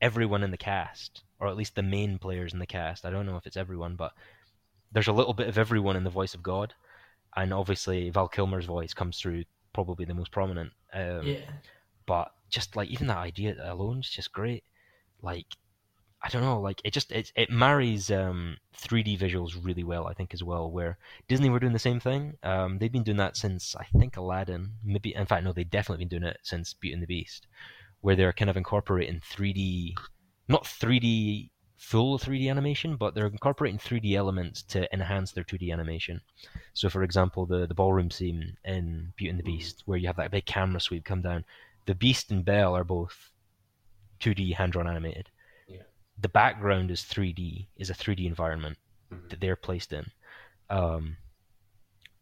everyone 0.00 0.42
in 0.42 0.50
the 0.50 0.56
cast, 0.56 1.22
or 1.40 1.48
at 1.48 1.56
least 1.56 1.74
the 1.74 1.82
main 1.82 2.18
players 2.18 2.52
in 2.52 2.58
the 2.58 2.66
cast. 2.66 3.04
I 3.04 3.10
don't 3.10 3.26
know 3.26 3.36
if 3.36 3.46
it's 3.46 3.56
everyone, 3.56 3.96
but 3.96 4.12
there's 4.92 5.08
a 5.08 5.12
little 5.12 5.34
bit 5.34 5.48
of 5.48 5.58
everyone 5.58 5.96
in 5.96 6.04
the 6.04 6.10
voice 6.10 6.34
of 6.34 6.42
God, 6.42 6.74
and 7.36 7.52
obviously 7.52 8.10
Val 8.10 8.28
Kilmer's 8.28 8.66
voice 8.66 8.94
comes 8.94 9.18
through 9.18 9.44
probably 9.72 10.04
the 10.04 10.14
most 10.14 10.30
prominent. 10.30 10.72
Um, 10.92 11.22
yeah. 11.26 11.50
but 12.06 12.32
just 12.48 12.76
like 12.76 12.88
even 12.88 13.08
that 13.08 13.18
idea 13.18 13.56
alone 13.60 13.98
is 13.98 14.08
just 14.08 14.32
great. 14.32 14.62
Like 15.20 15.46
I 16.24 16.28
don't 16.30 16.42
know, 16.42 16.58
like 16.58 16.80
it 16.84 16.94
just 16.94 17.12
it 17.12 17.30
it 17.36 17.50
marries 17.50 18.10
um 18.10 18.56
3D 18.78 19.18
visuals 19.18 19.62
really 19.62 19.84
well, 19.84 20.06
I 20.06 20.14
think 20.14 20.32
as 20.32 20.42
well. 20.42 20.70
Where 20.70 20.96
Disney 21.28 21.50
were 21.50 21.60
doing 21.60 21.74
the 21.74 21.78
same 21.78 22.00
thing. 22.00 22.38
Um, 22.42 22.78
they've 22.78 22.90
been 22.90 23.02
doing 23.02 23.18
that 23.18 23.36
since 23.36 23.76
I 23.76 23.84
think 23.98 24.16
Aladdin. 24.16 24.72
Maybe 24.82 25.14
in 25.14 25.26
fact 25.26 25.44
no, 25.44 25.52
they've 25.52 25.68
definitely 25.70 26.04
been 26.06 26.18
doing 26.18 26.30
it 26.30 26.38
since 26.42 26.72
Beauty 26.72 26.94
and 26.94 27.02
the 27.02 27.06
Beast, 27.06 27.46
where 28.00 28.16
they're 28.16 28.32
kind 28.32 28.48
of 28.48 28.56
incorporating 28.56 29.20
3D, 29.20 29.94
not 30.48 30.64
3D 30.64 31.50
full 31.76 32.18
3D 32.18 32.48
animation, 32.48 32.96
but 32.96 33.14
they're 33.14 33.26
incorporating 33.26 33.78
3D 33.78 34.14
elements 34.14 34.62
to 34.62 34.92
enhance 34.94 35.32
their 35.32 35.44
2D 35.44 35.70
animation. 35.70 36.22
So, 36.72 36.88
for 36.88 37.02
example, 37.02 37.44
the 37.44 37.66
the 37.66 37.74
ballroom 37.74 38.10
scene 38.10 38.56
in 38.64 39.12
Beauty 39.16 39.28
and 39.30 39.38
the 39.38 39.44
Beast, 39.44 39.82
where 39.84 39.98
you 39.98 40.06
have 40.06 40.16
that 40.16 40.30
big 40.30 40.46
camera 40.46 40.80
sweep 40.80 41.04
come 41.04 41.20
down, 41.20 41.44
the 41.84 41.94
Beast 41.94 42.30
and 42.30 42.46
Belle 42.46 42.74
are 42.74 42.84
both 42.84 43.30
2D 44.20 44.54
hand-drawn 44.54 44.88
animated. 44.88 45.28
Yeah. 46.16 46.22
The 46.22 46.28
background 46.28 46.90
is 46.90 47.02
3D, 47.02 47.66
is 47.76 47.90
a 47.90 47.94
3D 47.94 48.26
environment 48.26 48.78
Mhm. 49.12 49.28
that 49.30 49.40
they're 49.40 49.56
placed 49.56 49.92
in. 49.92 50.06
Um, 50.70 51.16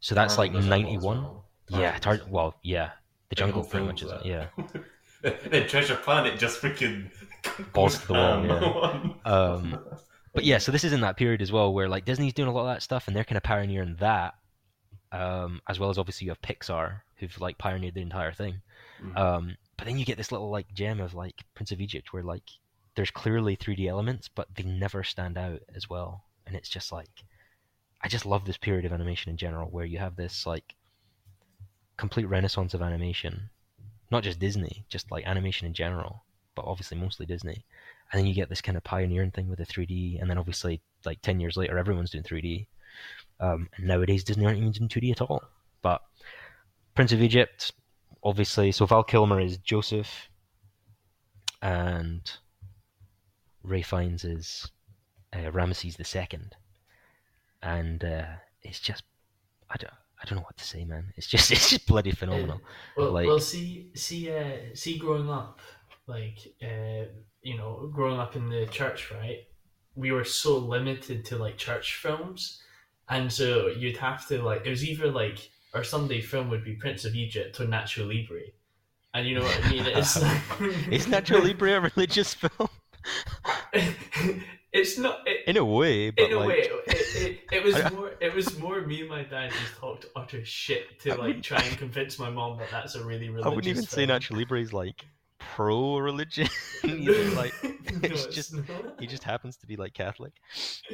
so 0.01 0.15
that's 0.15 0.39
like 0.39 0.53
does 0.53 0.67
that 0.67 0.73
as 0.75 0.83
91. 0.83 1.23
well. 1.23 1.49
Yeah, 1.69 1.99
well, 2.29 2.55
yeah, 2.63 2.91
the 3.29 3.37
jungle 3.37 3.65
pretty 3.65 3.87
much 3.87 4.03
is 4.03 4.11
that. 4.11 4.27
yeah. 4.27 4.47
then 5.23 5.69
Treasure 5.69 5.97
Planet 5.97 6.39
just 6.39 6.61
freaking 6.61 7.11
Balls 7.73 7.99
to 8.01 8.07
the 8.09 8.13
wall, 8.15 8.43
ham. 8.43 9.15
Um, 9.25 9.85
But 10.35 10.45
yeah, 10.45 10.59
so 10.59 10.73
this 10.73 10.83
is 10.85 10.93
in 10.93 11.01
that 11.03 11.17
period 11.17 11.41
as 11.43 11.53
well 11.53 11.73
where 11.73 11.89
like 11.89 12.05
Disney's 12.05 12.33
doing 12.35 12.49
a 12.49 12.53
lot 12.53 12.63
of 12.69 12.75
that 12.75 12.83
stuff 12.83 13.07
and 13.07 13.15
they're 13.17 13.25
kind 13.25 13.37
of 13.37 13.43
pioneering 13.43 13.97
that, 14.01 14.35
um, 15.13 15.61
as 15.69 15.79
well 15.79 15.91
as 15.91 15.99
obviously 15.99 16.25
you 16.25 16.31
have 16.31 16.41
Pixar 16.43 17.01
who've 17.17 17.41
like 17.41 17.59
pioneered 17.59 17.95
the 17.95 18.01
entire 18.03 18.33
thing. 18.33 18.61
Mm. 19.03 19.17
Um, 19.19 19.57
but 19.77 19.87
then 19.87 19.99
you 19.99 20.05
get 20.05 20.17
this 20.17 20.33
little 20.33 20.51
like 20.51 20.73
gem 20.75 21.01
of 21.01 21.15
like 21.15 21.35
Prince 21.55 21.71
of 21.71 21.81
Egypt 21.81 22.13
where 22.13 22.23
like 22.23 22.45
there's 22.95 23.11
clearly 23.11 23.57
3D 23.57 23.89
elements, 23.89 24.29
but 24.29 24.49
they 24.55 24.63
never 24.63 25.03
stand 25.03 25.39
out 25.39 25.61
as 25.75 25.89
well, 25.89 26.25
and 26.47 26.57
it's 26.57 26.69
just 26.69 26.93
like 26.93 27.25
I 28.03 28.09
just 28.09 28.27
love 28.27 28.45
this 28.45 28.57
period 28.57 28.85
of 28.85 28.93
animation 28.93 29.31
in 29.31 29.37
general 29.37 29.71
where 29.71 29.85
you 29.85 29.99
have 29.99 30.17
this 30.17 30.45
like 30.45 30.75
complete 31.97 32.25
renaissance 32.25 32.75
of 32.75 32.83
animation, 32.83 33.51
not 34.11 34.25
just 34.25 34.41
Disney, 34.41 34.85
just 34.89 35.11
like 35.11 35.25
animation 35.25 35.67
in 35.67 35.75
general, 35.75 36.25
but 36.55 36.65
obviously 36.65 36.99
mostly 36.99 37.27
Disney. 37.27 37.65
And 38.11 38.19
then 38.19 38.27
you 38.27 38.35
get 38.35 38.49
this 38.49 38.61
kind 38.61 38.77
of 38.77 38.85
pioneering 38.85 39.31
thing 39.31 39.49
with 39.49 39.59
the 39.59 39.67
3D, 39.67 40.21
and 40.21 40.29
then 40.29 40.37
obviously 40.37 40.81
like 41.05 41.23
10 41.23 41.41
years 41.41 41.57
later 41.57 41.79
everyone's 41.79 42.11
doing 42.11 42.25
3D. 42.25 42.67
Um, 43.41 43.69
and 43.77 43.87
nowadays 43.87 44.25
Disney 44.25 44.45
aren't 44.47 44.59
even 44.59 44.73
doing 44.73 44.89
2D 44.89 45.13
at 45.13 45.21
all. 45.21 45.45
But 45.81 46.03
Prince 46.95 47.13
of 47.13 47.23
Egypt, 47.23 47.73
obviously, 48.23 48.73
so 48.73 48.85
Val 48.87 49.05
Kilmer 49.05 49.41
is 49.41 49.57
Joseph, 49.59 50.29
and 51.63 52.31
Ralph 53.65 53.87
Fiennes 53.87 54.25
is 54.25 54.71
uh, 55.33 55.51
Ramesses 55.51 55.97
the 55.97 56.05
Second, 56.05 56.55
and 57.63 58.05
uh, 58.05 58.25
it's 58.63 58.81
just 58.81 59.05
I 59.71 59.77
don't 59.77 59.93
I 60.23 60.25
don't 60.27 60.37
know 60.39 60.45
what 60.45 60.57
to 60.59 60.65
say, 60.65 60.85
man. 60.85 61.13
It's 61.17 61.27
just 61.27 61.51
it's 61.53 61.71
just 61.71 61.87
bloody 61.87 62.13
phenomenal. 62.13 62.61
Well, 62.97 63.13
Like- 63.13 63.27
well, 63.27 63.41
see, 63.41 63.91
see, 63.95 64.31
uh, 64.31 64.57
see, 64.75 64.99
growing 64.99 65.31
up, 65.31 65.61
like, 66.07 66.39
uh, 66.63 67.07
you 67.43 67.57
know, 67.57 67.91
growing 67.93 68.19
up 68.21 68.37
in 68.37 68.49
the 68.49 68.67
church, 68.67 69.11
right? 69.13 69.39
We 69.95 70.13
were 70.13 70.25
so 70.25 70.59
limited 70.59 71.25
to 71.27 71.37
like 71.39 71.57
church 71.59 71.97
films, 71.97 72.63
and 73.09 73.31
so 73.33 73.69
you'd 73.69 73.97
have 73.99 74.27
to 74.29 74.43
like 74.43 74.65
it 74.67 74.71
was 74.71 74.85
either 74.89 75.11
like 75.11 75.51
our 75.75 75.85
Sunday 75.85 76.21
film 76.21 76.51
would 76.51 76.65
be 76.65 76.75
Prince 76.75 77.05
of 77.05 77.15
Egypt 77.15 77.61
or 77.61 77.67
Nacho 77.67 78.07
Libre, 78.07 78.41
and 79.15 79.27
you 79.27 79.35
know 79.39 79.43
what 79.45 79.61
I 79.65 79.71
mean? 79.71 79.87
It's 79.87 80.17
Is 80.91 81.07
Nacho 81.07 81.43
Libre 81.43 81.73
a 81.77 81.81
religious 81.81 82.33
film? 82.43 82.69
it's 84.73 84.99
not. 84.99 85.21
It, 85.27 85.49
In 85.49 85.57
a 85.57 85.65
way, 85.65 86.11
but 86.11 86.25
in 86.25 86.33
a 86.33 86.39
like, 86.39 86.49
way, 86.49 86.59
it, 86.87 87.17
it, 87.17 87.41
it 87.53 87.65
was 87.65 87.93
more. 87.93 88.13
It 88.21 88.35
was 88.35 88.59
more 88.59 88.81
me 88.83 89.01
and 89.01 89.09
my 89.09 89.23
dad 89.23 89.51
just 89.51 89.77
talked 89.77 90.07
utter 90.17 90.45
shit 90.45 91.01
to 91.01 91.13
I 91.13 91.17
like 91.17 91.43
try 91.43 91.63
and 91.63 91.77
convince 91.79 92.19
my 92.19 92.31
mom 92.31 92.59
that 92.59 92.71
that's 92.71 92.95
a 92.95 93.05
really 93.05 93.29
religious. 93.29 93.47
I 93.47 93.55
wouldn't 93.55 93.67
even 93.71 93.83
say 93.85 94.07
film. 94.07 94.21
Nacho 94.21 94.37
Libre 94.37 94.61
is 94.61 94.73
like 94.73 95.05
pro 95.39 95.99
religion. 95.99 96.49
like 96.85 97.55
No, 97.63 97.71
it's 98.03 98.25
it's 98.27 98.35
just 98.35 98.55
not. 98.55 99.01
he 99.01 99.07
just 99.07 99.25
happens 99.25 99.57
to 99.59 99.67
be 99.67 99.77
like 99.77 99.95
Catholic. 99.95 100.33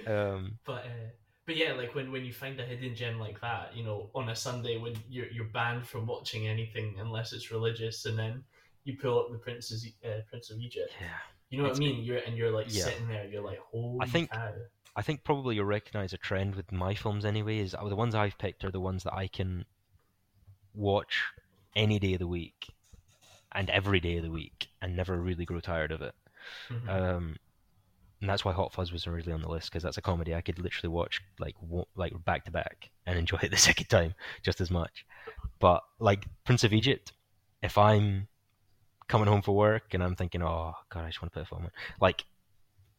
Um, 0.07 0.59
But 0.65 0.85
uh, 0.85 1.11
but 1.47 1.57
yeah, 1.57 1.73
like 1.73 1.95
when, 1.95 2.13
when 2.13 2.25
you 2.27 2.33
find 2.33 2.61
a 2.61 2.65
hidden 2.65 2.95
gem 2.95 3.19
like 3.19 3.41
that, 3.41 3.75
you 3.75 3.83
know, 3.83 4.11
on 4.15 4.29
a 4.29 4.37
Sunday 4.37 4.77
when 4.77 4.95
you're 5.09 5.29
you're 5.29 5.47
banned 5.47 5.87
from 5.87 6.07
watching 6.07 6.47
anything 6.47 6.97
unless 6.99 7.33
it's 7.33 7.51
religious, 7.51 8.05
and 8.05 8.19
then 8.19 8.45
you 8.85 8.97
pull 8.97 9.19
up 9.19 9.31
the 9.33 9.39
Prince's 9.39 9.87
uh, 10.05 10.21
Prince 10.29 10.51
of 10.51 10.59
Egypt. 10.59 10.93
yeah. 11.01 11.07
You 11.51 11.59
know 11.59 11.65
what 11.65 11.73
It's- 11.73 11.79
I 11.91 11.93
mean? 11.93 12.05
You're 12.05 12.19
and 12.19 12.37
you're 12.37 12.51
like 12.51 12.67
Yeah. 12.69 12.85
sitting 12.85 13.09
there, 13.09 13.27
you're 13.27 13.43
like, 13.43 13.59
holy 13.71 14.07
think- 14.09 14.31
cow. 14.31 14.53
I 14.97 15.03
think 15.03 15.23
probably 15.23 15.55
you'll 15.55 15.65
recognize 15.67 16.13
a 16.13 16.19
trend 16.19 16.57
with 16.57 16.73
my 16.73 16.95
films 16.95 17.25
anyway. 17.25 17.59
Is 17.59 17.75
uh, 17.75 17.89
the 17.89 17.95
ones 17.97 18.15
I've 18.17 18.37
picked 18.37 18.65
are 18.65 18.71
the 18.73 18.81
ones 18.81 19.05
that 19.05 19.15
I 19.15 19.29
can 19.29 19.65
watch 20.75 21.23
any 21.77 21.99
day 21.99 22.15
of 22.15 22.19
the 22.19 22.27
week 22.27 22.73
and 23.53 23.71
every 23.71 24.01
day 24.01 24.17
of 24.17 24.25
the 24.25 24.31
week 24.31 24.69
and 24.83 24.97
never 24.97 25.17
really 25.21 25.45
grow 25.45 25.61
tired 25.61 25.93
of 25.93 26.03
it. 26.03 26.15
Mhm. 26.69 26.89
Um, 26.89 27.37
and 28.21 28.29
that's 28.29 28.45
why 28.45 28.53
Hot 28.53 28.73
Fuzz 28.73 28.91
was 28.91 29.07
originally 29.07 29.35
on 29.35 29.43
the 29.43 29.49
list 29.49 29.71
because 29.71 29.83
that's 29.85 29.97
a 29.99 30.03
comedy 30.03 30.35
I 30.35 30.41
could 30.41 30.59
literally 30.59 30.93
watch 30.93 31.21
like 31.39 31.55
wo- 31.63 31.89
like 31.95 32.13
back 32.25 32.45
to 32.47 32.51
back 32.51 32.91
and 33.07 33.17
enjoy 33.19 33.39
it 33.43 33.51
the 33.51 33.57
second 33.57 33.87
time 33.87 34.15
just 34.43 34.61
as 34.61 34.71
much. 34.71 35.07
But 35.61 35.85
like 36.01 36.27
Prince 36.45 36.65
of 36.65 36.73
Egypt, 36.73 37.13
if 37.63 37.79
I'm 37.79 38.27
coming 39.09 39.27
home 39.29 39.43
for 39.43 39.57
work 39.57 39.95
and 39.95 40.03
I'm 40.03 40.15
thinking, 40.15 40.43
oh 40.43 40.75
god, 40.91 41.05
I 41.05 41.09
just 41.09 41.21
want 41.23 41.33
to 41.33 41.39
put 41.39 41.47
a 41.47 41.49
film 41.49 41.65
on, 41.65 41.71
like 42.01 42.25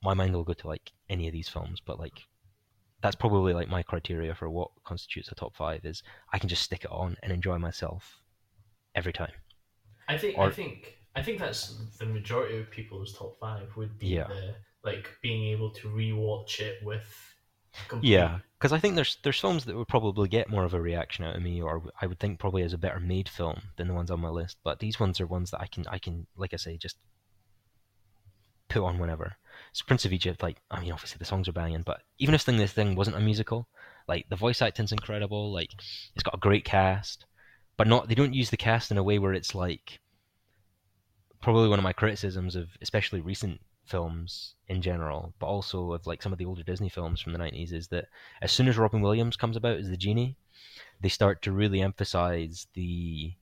my 0.03 0.13
mind 0.13 0.33
will 0.33 0.43
go 0.43 0.53
to 0.53 0.67
like 0.67 0.91
any 1.09 1.27
of 1.27 1.33
these 1.33 1.49
films. 1.49 1.81
But 1.85 1.99
like 1.99 2.19
that's 3.01 3.15
probably 3.15 3.53
like 3.53 3.69
my 3.69 3.81
criteria 3.83 4.35
for 4.35 4.49
what 4.49 4.71
constitutes 4.83 5.31
a 5.31 5.35
top 5.35 5.55
five 5.55 5.85
is 5.85 6.03
I 6.33 6.39
can 6.39 6.49
just 6.49 6.63
stick 6.63 6.83
it 6.83 6.91
on 6.91 7.15
and 7.23 7.31
enjoy 7.31 7.57
myself 7.57 8.19
every 8.95 9.13
time. 9.13 9.31
I 10.07 10.17
think 10.17 10.37
Or- 10.37 10.47
I 10.47 10.51
think 10.51 10.95
I 11.15 11.21
think 11.23 11.39
that's 11.39 11.75
the 11.97 12.05
majority 12.05 12.57
of 12.59 12.69
people's 12.69 13.13
top 13.17 13.39
five 13.39 13.75
would 13.77 13.97
be 13.97 14.07
Yeah. 14.07 14.27
the 14.27 14.55
like 14.83 15.09
being 15.21 15.43
able 15.53 15.71
to 15.71 15.89
rewatch 15.89 16.59
it 16.59 16.83
with 16.83 17.07
complete, 17.87 18.31
Yeah, 18.31 18.39
because 18.57 18.73
I 18.73 18.79
think 18.79 18.95
there's 18.95 19.17
there's 19.23 19.39
films 19.39 19.65
that 19.65 19.75
would 19.75 19.87
probably 19.87 20.27
get 20.27 20.49
more 20.49 20.63
of 20.65 20.73
a 20.73 20.81
reaction 20.81 21.23
out 21.25 21.35
of 21.35 21.41
me, 21.41 21.61
or 21.61 21.83
I 22.01 22.07
would 22.07 22.19
think 22.19 22.39
probably 22.39 22.63
as 22.63 22.73
a 22.73 22.77
better 22.77 22.99
made 22.99 23.29
film 23.29 23.61
than 23.77 23.87
the 23.87 23.93
ones 23.93 24.11
on 24.11 24.19
my 24.21 24.29
list. 24.29 24.57
But 24.63 24.79
these 24.79 24.99
ones 24.99 25.19
are 25.21 25.27
ones 25.27 25.51
that 25.51 25.61
I 25.61 25.67
can 25.67 25.85
I 25.87 25.99
can 25.99 26.27
like 26.35 26.53
I 26.53 26.57
say 26.57 26.77
just 26.77 26.97
put 28.69 28.83
on 28.83 28.99
whenever. 28.99 29.35
So 29.73 29.83
Prince 29.85 30.05
of 30.05 30.13
Egypt, 30.13 30.41
like 30.43 30.61
I 30.71 30.79
mean, 30.79 30.91
obviously 30.91 31.17
the 31.19 31.25
songs 31.25 31.47
are 31.47 31.53
banging, 31.53 31.81
but 31.83 32.01
even 32.19 32.35
if 32.35 32.41
thing 32.41 32.57
this 32.57 32.73
thing 32.73 32.95
wasn't 32.95 33.17
a 33.17 33.19
musical, 33.19 33.67
like 34.07 34.27
the 34.29 34.35
voice 34.35 34.61
acting's 34.61 34.91
incredible. 34.91 35.51
Like 35.51 35.71
it's 36.15 36.23
got 36.23 36.35
a 36.35 36.39
great 36.39 36.65
cast, 36.65 37.25
but 37.77 37.87
not 37.87 38.07
they 38.07 38.15
don't 38.15 38.33
use 38.33 38.49
the 38.49 38.57
cast 38.57 38.91
in 38.91 38.97
a 38.97 39.03
way 39.03 39.19
where 39.19 39.33
it's 39.33 39.55
like 39.55 39.99
probably 41.41 41.69
one 41.69 41.79
of 41.79 41.83
my 41.83 41.93
criticisms 41.93 42.55
of 42.55 42.69
especially 42.81 43.21
recent 43.21 43.59
films 43.89 44.55
in 44.67 44.81
general, 44.81 45.33
but 45.39 45.47
also 45.47 45.93
of 45.93 46.05
like 46.07 46.21
some 46.21 46.31
of 46.31 46.37
the 46.39 46.45
older 46.45 46.63
Disney 46.63 46.89
films 46.89 47.19
from 47.21 47.33
the 47.33 47.39
90s 47.39 47.73
is 47.73 47.87
that 47.89 48.05
as 48.41 48.51
soon 48.51 48.67
as 48.67 48.77
Robin 48.77 49.01
Williams 49.01 49.35
comes 49.35 49.57
about 49.57 49.77
as 49.77 49.89
the 49.89 49.97
genie, 49.97 50.35
they 51.01 51.09
start 51.09 51.41
to 51.41 51.51
really 51.51 51.81
emphasize 51.81 52.67
the 52.73 53.33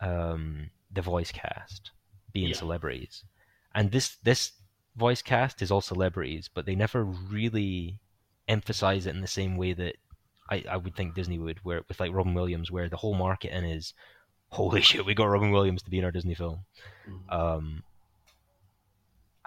um, 0.00 0.70
the 0.92 1.02
voice 1.02 1.32
cast 1.32 1.90
being 2.32 2.48
Yeah. 2.50 2.56
celebrities. 2.56 3.24
And 3.74 3.90
this 3.90 4.16
this 4.22 4.52
voice 4.96 5.22
cast 5.22 5.62
is 5.62 5.70
all 5.70 5.80
celebrities, 5.80 6.48
but 6.52 6.66
they 6.66 6.74
never 6.74 7.04
really 7.04 8.00
emphasize 8.48 9.06
it 9.06 9.14
in 9.14 9.20
the 9.20 9.26
same 9.26 9.56
way 9.56 9.72
that 9.74 9.96
I, 10.50 10.64
I 10.68 10.76
would 10.76 10.96
think 10.96 11.14
Disney 11.14 11.38
would, 11.38 11.58
where 11.62 11.82
with 11.88 12.00
like 12.00 12.12
Robin 12.12 12.34
Williams, 12.34 12.70
where 12.70 12.88
the 12.88 12.96
whole 12.96 13.14
marketing 13.14 13.64
is, 13.64 13.92
holy 14.48 14.80
shit, 14.80 15.04
we 15.04 15.14
got 15.14 15.26
Robin 15.26 15.50
Williams 15.52 15.82
to 15.82 15.90
be 15.90 15.98
in 15.98 16.04
our 16.04 16.10
Disney 16.10 16.34
film. 16.34 16.64
Mhm. 17.06 17.32
Um, 17.32 17.82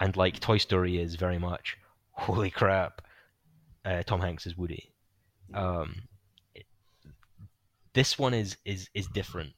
and 0.01 0.17
like 0.17 0.39
Toy 0.39 0.57
Story 0.57 0.99
is 0.99 1.15
very 1.15 1.37
much, 1.37 1.77
holy 2.11 2.49
crap, 2.49 3.01
uh, 3.85 4.03
Tom 4.03 4.19
Hanks 4.19 4.45
is 4.45 4.57
Woody. 4.57 4.91
Um, 5.53 5.95
it- 6.55 6.65
this 7.93 8.17
one 8.19 8.33
is 8.33 8.57
is 8.65 8.89
is 8.93 9.07
different 9.07 9.53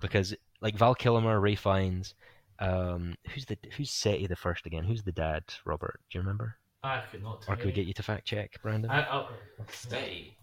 because 0.00 0.34
like 0.60 0.76
Val 0.76 0.94
Kilmer, 0.94 1.40
Ralph 1.40 1.60
Fiennes, 1.60 2.14
um, 2.58 3.14
who's 3.30 3.46
the 3.46 3.56
who's 3.76 3.90
Seti 3.90 4.26
the 4.26 4.36
first 4.36 4.66
again? 4.66 4.84
Who's 4.84 5.02
the 5.04 5.12
dad? 5.12 5.44
Robert, 5.64 6.00
do 6.10 6.18
you 6.18 6.22
remember? 6.22 6.56
I 6.82 7.02
could 7.10 7.22
not 7.22 7.42
tell 7.42 7.54
Or 7.54 7.56
could 7.56 7.66
we 7.66 7.72
get 7.72 7.86
you 7.86 7.94
to 7.94 8.02
fact 8.02 8.26
check, 8.26 8.60
Brandon? 8.62 8.90
I, 8.90 9.02
I'll, 9.04 9.30
Stay. 9.70 10.36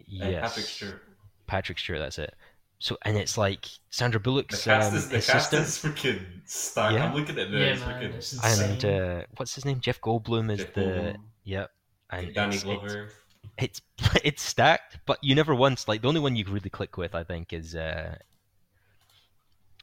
Uh, 0.00 0.28
yes, 0.28 0.42
Patrick 0.42 0.66
Stewart. 0.66 1.02
Patrick 1.46 1.78
Stewart, 1.78 1.98
that's 2.00 2.18
it. 2.18 2.34
So 2.82 2.98
and 3.02 3.16
it's 3.16 3.38
like 3.38 3.68
Sandra 3.90 4.18
The 4.18 4.24
Bullock's 4.24 4.64
cast 4.64 4.90
um, 4.90 4.96
is 4.98 5.08
the 5.08 5.14
his 5.14 5.26
cast 5.28 5.52
is 5.52 5.78
freaking 5.78 6.20
stacked. 6.46 6.94
Yeah. 6.94 7.04
I'm 7.06 7.14
looking 7.14 7.38
at 7.38 7.48
this. 7.48 7.60
yeah, 7.60 7.66
it's 7.66 7.80
man, 7.80 8.02
freaking 8.02 8.14
it's 8.16 8.32
insane. 8.32 8.70
and 8.70 8.84
uh, 8.84 9.26
what's 9.36 9.54
his 9.54 9.64
name? 9.64 9.78
Jeff 9.78 10.00
Goldblum 10.00 10.50
is 10.50 10.58
Jeff 10.58 10.74
the 10.74 10.80
Goldblum, 10.80 11.16
yep. 11.44 11.70
And 12.10 12.34
Danny 12.34 12.56
it's, 12.56 12.64
Glover. 12.64 13.08
It's, 13.56 13.80
it's 14.00 14.16
it's 14.24 14.42
stacked, 14.42 14.98
but 15.06 15.22
you 15.22 15.36
never 15.36 15.54
once 15.54 15.86
like 15.86 16.02
the 16.02 16.08
only 16.08 16.18
one 16.18 16.34
you 16.34 16.44
really 16.48 16.70
click 16.70 16.96
with, 16.96 17.14
I 17.14 17.22
think, 17.22 17.52
is 17.52 17.76
uh, 17.76 18.16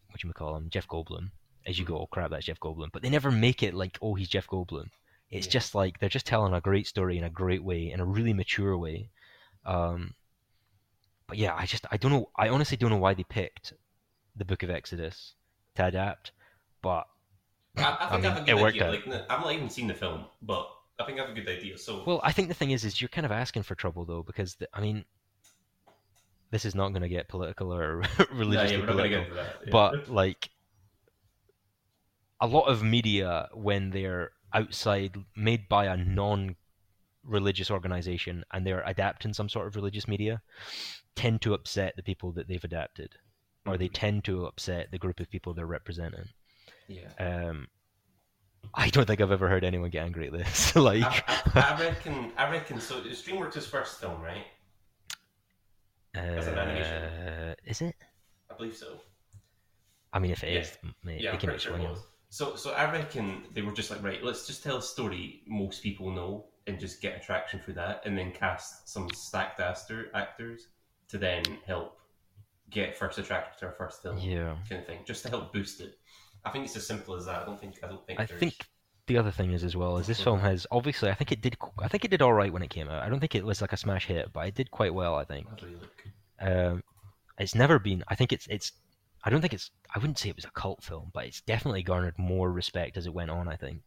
what 0.09 0.21
you 0.21 0.33
call 0.33 0.57
him, 0.57 0.67
Jeff 0.69 0.85
Goldblum. 0.89 1.29
As 1.65 1.79
you 1.79 1.85
go, 1.85 1.99
oh 1.99 2.07
crap, 2.07 2.31
that's 2.31 2.47
Jeff 2.47 2.59
Goldblum. 2.59 2.91
But 2.91 3.01
they 3.01 3.09
never 3.09 3.31
make 3.31 3.63
it 3.63 3.73
like, 3.73 3.97
oh, 4.01 4.15
he's 4.15 4.27
Jeff 4.27 4.47
Goldblum. 4.47 4.89
It's 5.31 5.47
Yeah. 5.47 5.51
just 5.51 5.73
like 5.73 5.99
they're 5.99 6.09
just 6.09 6.25
telling 6.25 6.53
a 6.53 6.59
great 6.59 6.85
story 6.85 7.17
in 7.17 7.23
a 7.23 7.29
great 7.29 7.63
way, 7.63 7.91
in 7.91 8.01
a 8.01 8.05
really 8.05 8.33
mature 8.33 8.77
way. 8.77 9.07
Um, 9.65 10.15
but 11.29 11.37
yeah, 11.37 11.55
I 11.55 11.65
just 11.65 11.85
I 11.91 11.97
don't 11.97 12.11
know. 12.11 12.29
I 12.35 12.49
honestly 12.49 12.75
don't 12.75 12.89
know 12.89 12.97
why 12.97 13.13
they 13.13 13.23
picked 13.23 13.73
the 14.35 14.43
Book 14.45 14.63
of 14.63 14.69
Exodus 14.69 15.35
to 15.75 15.85
adapt, 15.85 16.31
but 16.81 17.05
I, 17.77 17.97
I 18.01 18.09
think 18.09 18.11
I, 18.11 18.15
mean, 18.15 18.23
have 18.23 18.37
a 18.37 18.41
it 18.41 18.45
good 18.47 18.61
worked 18.61 18.75
idea. 18.81 18.87
out. 18.87 19.07
Like, 19.07 19.31
I've 19.31 19.41
not 19.41 19.53
even 19.53 19.69
seen 19.69 19.87
the 19.87 19.93
film, 19.93 20.25
but 20.41 20.67
I 20.99 21.05
think 21.05 21.19
I 21.19 21.21
have 21.21 21.31
a 21.31 21.33
good 21.39 21.47
idea. 21.47 21.77
So, 21.77 22.03
Well, 22.05 22.19
I 22.23 22.31
think 22.31 22.47
the 22.49 22.53
thing 22.53 22.71
is, 22.71 22.83
is 22.83 22.99
you're 23.01 23.07
kind 23.09 23.25
of 23.25 23.31
asking 23.31 23.63
for 23.63 23.75
trouble 23.75 24.05
though, 24.05 24.23
because 24.23 24.55
the, 24.55 24.67
I 24.73 24.81
mean, 24.81 25.05
this 26.51 26.65
is 26.65 26.75
not 26.75 26.89
going 26.89 27.03
to 27.03 27.09
get 27.09 27.29
political 27.29 27.73
or 27.73 28.03
religiously 28.33 28.79
yeah, 28.79 28.85
political, 28.85 29.09
get 29.09 29.27
into 29.27 29.35
that. 29.35 29.55
yeah. 29.65 29.71
but 29.71 30.09
like 30.09 30.49
a 32.41 32.47
lot 32.47 32.65
of 32.65 32.83
media 32.83 33.47
when 33.53 33.91
they're 33.91 34.31
outside, 34.53 35.15
made 35.35 35.69
by 35.69 35.85
a 35.85 35.95
non-religious 35.95 37.69
organization, 37.69 38.43
and 38.51 38.65
they're 38.65 38.83
adapting 38.85 39.33
some 39.33 39.47
sort 39.47 39.67
of 39.67 39.75
religious 39.75 40.07
media, 40.07 40.41
tend 41.19 41.41
to 41.41 41.53
upset 41.53 41.95
the 41.97 42.03
people 42.03 42.31
that 42.31 42.47
they've 42.47 42.63
adapted, 42.63 43.15
or 43.65 43.77
they 43.77 43.89
Mhm. 43.89 43.93
tend 43.93 44.23
to 44.25 44.45
upset 44.45 44.89
the 44.91 44.97
group 44.97 45.19
of 45.19 45.29
people 45.29 45.53
they're 45.53 45.65
representing. 45.65 46.29
yeah. 46.87 47.11
Um, 47.19 47.67
I 48.73 48.89
don't 48.89 49.05
think 49.05 49.19
I've 49.21 49.31
ever 49.31 49.49
heard 49.49 49.63
anyone 49.63 49.89
get 49.89 50.05
angry 50.05 50.27
at 50.27 50.33
this. 50.33 50.75
like, 50.91 51.03
I, 51.03 51.23
I, 51.55 51.75
I 51.75 51.79
reckon. 51.81 52.31
I 52.37 52.49
reckon. 52.49 52.79
So, 52.79 53.01
it's 53.03 53.21
DreamWorks' 53.21 53.65
first 53.67 53.99
film, 53.99 54.21
right? 54.21 54.45
As 56.15 56.47
an 56.47 56.57
animation. 56.57 57.03
Uh, 57.03 57.55
is 57.65 57.81
it? 57.81 57.95
I 58.49 58.55
believe 58.55 58.75
so. 58.75 59.01
I 60.13 60.19
mean, 60.19 60.31
if 60.31 60.43
it 60.43 60.53
Yeah. 60.53 60.59
is, 60.61 60.77
mate, 61.03 61.21
Yeah, 61.21 61.31
they 61.31 61.37
came 61.37 61.49
pretty 61.49 61.63
sure 61.63 61.75
it 61.77 61.81
was. 61.81 61.99
So, 62.29 62.55
so 62.55 62.71
I 62.73 62.91
reckon 62.91 63.45
they 63.53 63.61
were 63.61 63.71
just 63.73 63.91
like, 63.91 64.01
right, 64.03 64.23
let's 64.23 64.47
just 64.47 64.63
tell 64.63 64.77
a 64.77 64.81
story 64.81 65.43
most 65.47 65.83
people 65.83 66.11
know 66.11 66.49
and 66.67 66.79
just 66.79 67.01
get 67.01 67.15
attraction 67.17 67.59
for 67.59 67.73
that, 67.73 68.05
and 68.05 68.17
then 68.17 68.31
cast 68.31 68.87
some 68.89 69.09
stacked 69.11 69.59
actor, 69.59 70.11
actors 70.13 70.67
to 71.09 71.17
then 71.17 71.43
help 71.65 71.97
get 72.69 72.95
first 72.95 73.17
attracted 73.17 73.59
to 73.59 73.65
our 73.67 73.71
first 73.73 74.01
film, 74.01 74.17
Yeah, 74.19 74.55
kind 74.69 74.81
of 74.81 74.87
thing, 74.87 74.99
just 75.05 75.23
to 75.23 75.29
help 75.29 75.51
boost 75.53 75.81
it. 75.81 75.97
I 76.45 76.51
think 76.51 76.65
it's 76.65 76.75
as 76.75 76.85
simple 76.87 77.15
as 77.15 77.25
that. 77.25 77.41
I 77.41 77.45
don't 77.45 77.59
think. 77.59 77.75
I 77.83 77.87
don't 77.87 78.05
think. 78.05 78.19
I 78.19 78.25
there's- 78.25 78.39
think 78.39 78.55
the 79.07 79.17
other 79.17 79.31
thing 79.31 79.51
is 79.53 79.63
as 79.63 79.75
well 79.75 79.97
is 79.97 80.05
this 80.05 80.21
film 80.21 80.39
has 80.39 80.67
obviously 80.69 81.09
I 81.09 81.15
think 81.15 81.31
it 81.31 81.41
did 81.41 81.57
I 81.79 81.87
think 81.87 82.05
it 82.05 82.11
did 82.11 82.21
all 82.21 82.31
right 82.33 82.53
when 82.53 82.61
it 82.61 82.69
came 82.69 82.87
out. 82.87 83.01
I 83.01 83.09
don't 83.09 83.19
think 83.19 83.33
it 83.33 83.43
was 83.43 83.59
like 83.59 83.73
a 83.73 83.77
smash 83.77 84.05
hit, 84.05 84.31
but 84.31 84.47
it 84.47 84.53
did 84.53 84.69
quite 84.69 84.93
well. 84.93 85.15
I 85.15 85.23
think. 85.25 85.49
How 85.49 85.55
do 85.55 85.67
you 85.67 85.77
look? 85.77 86.03
Um, 86.39 86.83
it's 87.39 87.55
never 87.55 87.79
been. 87.79 88.03
I 88.07 88.15
think 88.15 88.31
it's 88.31 88.45
it's. 88.49 88.71
I 89.23 89.29
don't 89.31 89.41
think 89.41 89.53
it's. 89.53 89.71
I 89.93 89.99
wouldn't 89.99 90.19
say 90.19 90.29
it 90.29 90.35
was 90.35 90.45
a 90.45 90.51
cult 90.51 90.83
film, 90.83 91.09
but 91.13 91.25
it's 91.25 91.41
definitely 91.41 91.81
garnered 91.83 92.17
more 92.19 92.51
respect 92.51 92.97
as 92.97 93.05
it 93.07 93.13
went 93.13 93.31
on. 93.31 93.47
I 93.47 93.55
think, 93.55 93.81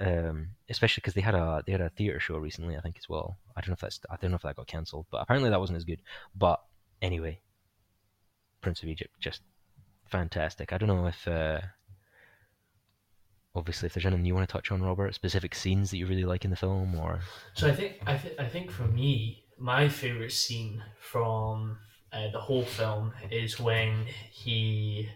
um, 0.00 0.48
especially 0.68 1.02
because 1.02 1.14
they 1.14 1.20
had 1.20 1.34
a 1.34 1.62
they 1.66 1.72
had 1.72 1.80
a 1.80 1.90
theater 1.90 2.18
show 2.18 2.38
recently. 2.38 2.76
I 2.76 2.80
think 2.80 2.96
as 2.98 3.08
well. 3.08 3.38
I 3.56 3.60
don't 3.60 3.68
know 3.68 3.74
if 3.74 3.80
that's 3.80 4.00
I 4.10 4.16
don't 4.16 4.30
know 4.30 4.36
if 4.36 4.42
that 4.42 4.56
got 4.56 4.66
cancelled, 4.66 5.06
but 5.10 5.18
apparently 5.18 5.50
that 5.50 5.60
wasn't 5.60 5.76
as 5.76 5.84
good. 5.84 6.00
But 6.34 6.60
anyway, 7.02 7.40
Prince 8.60 8.82
of 8.82 8.88
Egypt 8.88 9.12
just 9.20 9.42
fantastic. 10.10 10.72
I 10.72 10.78
don't 10.78 10.88
know 10.88 11.06
if. 11.06 11.28
Uh, 11.28 11.60
Obviously, 13.52 13.86
if 13.86 13.94
there's 13.94 14.06
anything 14.06 14.24
you 14.24 14.34
want 14.36 14.48
to 14.48 14.52
touch 14.52 14.70
on, 14.70 14.80
Robert, 14.80 15.12
specific 15.12 15.56
scenes 15.56 15.90
that 15.90 15.96
you 15.96 16.06
really 16.06 16.24
like 16.24 16.44
in 16.44 16.52
the 16.52 16.56
film, 16.56 16.94
or 16.94 17.18
So 17.54 17.66
I 17.66 17.72
think 17.72 17.98
I, 18.06 18.16
th- 18.16 18.38
I 18.38 18.46
think 18.46 18.70
for 18.70 18.84
me, 18.84 19.42
my 19.58 19.88
favorite 19.88 20.30
scene 20.30 20.80
from 21.00 21.76
uh, 22.12 22.30
the 22.30 22.38
whole 22.38 22.62
film 22.64 23.12
is 23.28 23.58
when 23.58 24.06
he. 24.30 25.08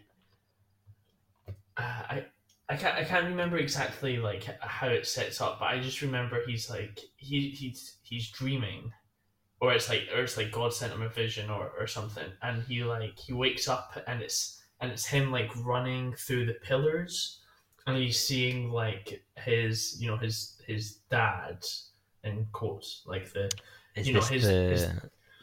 Uh, 1.77 2.03
I 2.11 2.25
I 2.69 2.77
can't 2.77 2.97
I 2.97 3.05
can't 3.05 3.27
remember 3.27 3.59
exactly 3.59 4.17
like 4.17 4.45
how 4.61 4.89
it 4.89 5.07
sets 5.07 5.41
up, 5.41 5.59
but 5.61 5.67
I 5.67 5.81
just 5.81 6.01
remember 6.03 6.41
he's 6.47 6.71
like 6.71 6.99
he 7.17 7.51
he's 7.51 7.99
he's 8.03 8.31
dreaming, 8.31 8.91
or 9.61 9.73
it's 9.75 9.89
like 9.91 10.09
or 10.15 10.23
it's 10.23 10.37
like 10.37 10.51
God 10.51 10.73
sent 10.73 10.93
him 10.93 11.03
a 11.03 11.09
vision 11.09 11.51
or, 11.51 11.71
or 11.79 11.87
something, 11.87 12.31
and 12.43 12.63
he 12.65 12.83
like 12.83 13.19
he 13.19 13.33
wakes 13.35 13.69
up 13.69 13.93
and 14.07 14.23
it's 14.23 14.63
and 14.81 14.91
it's 14.91 15.05
him 15.07 15.31
like 15.31 15.51
running 15.65 16.15
through 16.15 16.47
the 16.47 16.55
pillars, 16.55 17.41
and 17.87 17.97
he's 17.99 18.19
seeing 18.19 18.71
like 18.71 19.23
his 19.37 20.01
you 20.01 20.09
know 20.11 20.17
his 20.17 20.61
his 20.67 21.01
dad 21.11 21.63
in 22.23 22.47
quotes 22.53 23.03
like 23.05 23.31
the 23.35 23.51
is 23.95 24.09
You 24.09 24.15
know, 24.15 24.21
his- 24.23 24.43
the 24.45 24.53
his- 24.71 24.89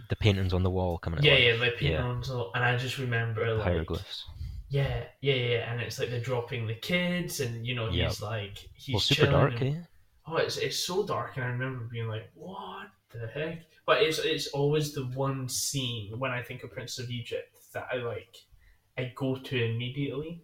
the 0.09 0.15
paintings 0.17 0.53
on 0.53 0.63
the 0.63 0.69
wall 0.71 0.97
coming? 0.97 1.23
yeah 1.23 1.33
life? 1.33 1.41
yeah 1.43 1.55
the 1.57 1.85
Yeah. 1.85 2.01
paintings 2.01 2.29
all- 2.31 2.51
and 2.55 2.63
I 2.63 2.75
just 2.77 2.97
remember 2.97 3.53
like 3.53 3.63
hieroglyphs. 3.63 4.25
Yeah 4.71 5.03
yeah 5.21 5.33
yeah 5.35 5.71
and 5.71 5.81
it's 5.81 5.99
like 5.99 6.09
they're 6.09 6.19
dropping 6.31 6.65
the 6.65 6.75
kids 6.75 7.39
and 7.41 7.65
you 7.67 7.75
know 7.75 7.87
he's 7.89 8.21
Yep. 8.21 8.31
like 8.31 8.57
he's 8.73 8.93
Well, 8.93 8.99
super 9.01 9.25
chilling 9.27 9.51
dark, 9.51 9.61
and- 9.61 9.77
eh? 9.77 9.81
oh 10.27 10.37
it's 10.37 10.57
it's 10.57 10.77
so 10.79 11.05
dark 11.05 11.35
and 11.35 11.45
I 11.45 11.49
remember 11.49 11.83
being 11.91 12.07
like 12.07 12.29
what 12.35 12.87
the 13.11 13.27
heck 13.27 13.59
but 13.85 14.01
it's 14.01 14.19
it's 14.19 14.47
always 14.47 14.93
the 14.93 15.05
one 15.27 15.49
scene 15.49 16.17
when 16.17 16.31
I 16.31 16.41
think 16.41 16.63
of 16.63 16.71
Prince 16.71 16.99
of 16.99 17.09
Egypt 17.09 17.49
that 17.73 17.87
I 17.93 17.97
like 17.97 18.33
I 18.97 19.11
go 19.15 19.35
to 19.35 19.55
immediately 19.71 20.41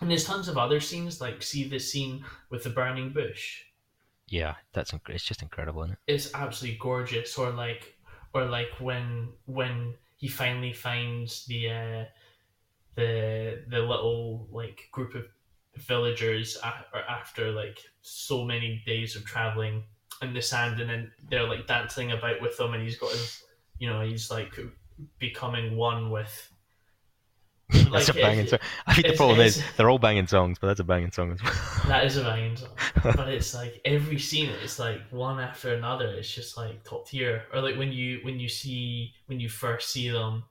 and 0.00 0.10
there's 0.10 0.24
tons 0.24 0.48
of 0.48 0.58
other 0.58 0.80
scenes 0.80 1.20
like 1.22 1.42
see 1.42 1.64
the 1.68 1.78
scene 1.78 2.24
with 2.50 2.62
the 2.64 2.70
burning 2.70 3.10
bush 3.12 3.62
Yeah, 4.28 4.54
that's 4.74 4.90
inc- 4.92 5.08
it's 5.08 5.24
just 5.24 5.42
incredible, 5.42 5.82
isn't 5.84 5.94
it? 5.94 6.12
it's 6.14 6.34
absolutely 6.34 6.78
gorgeous 6.78 7.38
or 7.38 7.50
like 7.50 7.96
or 8.34 8.44
like 8.44 8.68
when 8.80 9.28
when 9.46 9.94
he 10.18 10.28
finally 10.28 10.72
finds 10.74 11.46
the 11.46 11.70
uh 11.70 12.04
the 12.96 13.62
the 13.68 13.78
little 13.80 14.48
like 14.50 14.88
group 14.90 15.14
of 15.14 15.24
villagers 15.76 16.58
a- 16.64 17.10
after 17.10 17.52
like 17.52 17.78
so 18.02 18.44
many 18.44 18.82
days 18.86 19.14
of 19.16 19.24
traveling 19.24 19.84
in 20.22 20.32
the 20.32 20.42
sand, 20.42 20.80
and 20.80 20.88
then 20.88 21.12
they're 21.30 21.46
like 21.48 21.66
dancing 21.66 22.12
about 22.12 22.40
with 22.40 22.56
them, 22.56 22.74
and 22.74 22.82
he's 22.82 22.98
got 22.98 23.10
his, 23.12 23.42
you 23.78 23.88
know, 23.88 24.00
he's 24.00 24.30
like 24.30 24.58
becoming 25.18 25.76
one 25.76 26.10
with. 26.10 26.50
that's 27.70 27.90
Like, 27.90 28.08
a 28.08 28.12
banging 28.14 28.46
song. 28.46 28.60
I 28.86 28.94
think 28.94 29.08
the 29.08 29.16
problem 29.16 29.40
is 29.40 29.62
they're 29.76 29.90
all 29.90 29.98
banging 29.98 30.28
songs, 30.28 30.56
but 30.60 30.68
that's 30.68 30.80
a 30.80 30.84
banging 30.84 31.10
song 31.10 31.32
as 31.32 31.42
well. 31.42 31.52
That 31.88 32.04
is 32.04 32.16
a 32.16 32.22
banging 32.22 32.56
song, 32.56 32.70
but 33.02 33.28
it's 33.28 33.54
like 33.54 33.80
every 33.84 34.18
scene, 34.18 34.50
it's 34.62 34.78
like 34.78 35.00
one 35.10 35.40
after 35.40 35.74
another. 35.74 36.06
It's 36.10 36.32
just 36.32 36.56
like 36.56 36.82
top 36.84 37.08
tier. 37.08 37.42
Or 37.52 37.60
like 37.60 37.76
when 37.76 37.92
you 37.92 38.20
when 38.22 38.38
you 38.40 38.48
see 38.48 39.12
when 39.26 39.40
you 39.40 39.48
first 39.48 39.90
see 39.90 40.08
them 40.10 40.44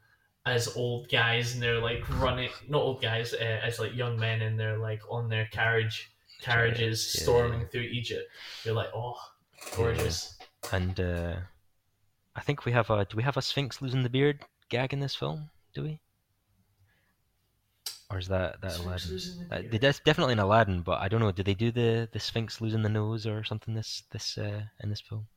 as 0.45 0.75
old 0.75 1.09
guys 1.09 1.53
and 1.53 1.61
they're 1.63 1.79
like 1.79 2.07
running, 2.19 2.49
not 2.67 2.81
old 2.81 3.01
guys, 3.01 3.33
uh, 3.33 3.37
as 3.63 3.79
like 3.79 3.95
young 3.95 4.17
men 4.19 4.41
and 4.41 4.59
they're 4.59 4.77
like 4.77 5.01
on 5.09 5.27
their 5.29 5.45
carriage 5.47 6.11
carriages 6.41 7.13
Yeah. 7.15 7.23
storming 7.23 7.65
through 7.67 7.81
Egypt. 7.81 8.29
You're 8.63 8.75
like, 8.75 8.89
oh, 8.93 9.15
gorgeous. 9.75 10.37
And 10.71 10.99
uh, 10.99 11.35
I 12.35 12.41
think 12.41 12.65
we 12.65 12.71
have 12.73 12.89
a. 12.89 13.05
Do 13.05 13.17
we 13.17 13.23
have 13.23 13.37
a 13.37 13.41
Sphinx 13.41 13.81
losing 13.81 14.03
the 14.03 14.09
beard 14.09 14.41
gag 14.69 14.93
in 14.93 14.99
this 14.99 15.15
film? 15.15 15.49
Do 15.73 15.83
we? 15.83 15.99
Or 18.11 18.19
is 18.19 18.27
that 18.27 18.61
that 18.61 18.73
Sphinx 18.73 19.09
Aladdin? 19.09 19.47
the 19.49 19.55
Uh, 19.55 19.61
they- 19.71 19.77
that's 19.79 19.99
definitely 19.99 20.33
in 20.33 20.39
Aladdin, 20.39 20.81
but 20.81 21.01
I 21.01 21.07
don't 21.07 21.19
know. 21.19 21.31
Did 21.31 21.45
they 21.45 21.53
do 21.55 21.71
the 21.71 22.07
the 22.11 22.19
Sphinx 22.19 22.61
losing 22.61 22.83
the 22.83 22.89
nose 22.89 23.25
or 23.25 23.43
something 23.43 23.73
this 23.73 24.03
this 24.11 24.37
uh, 24.37 24.61
in 24.81 24.89
this 24.89 25.01
film? 25.01 25.27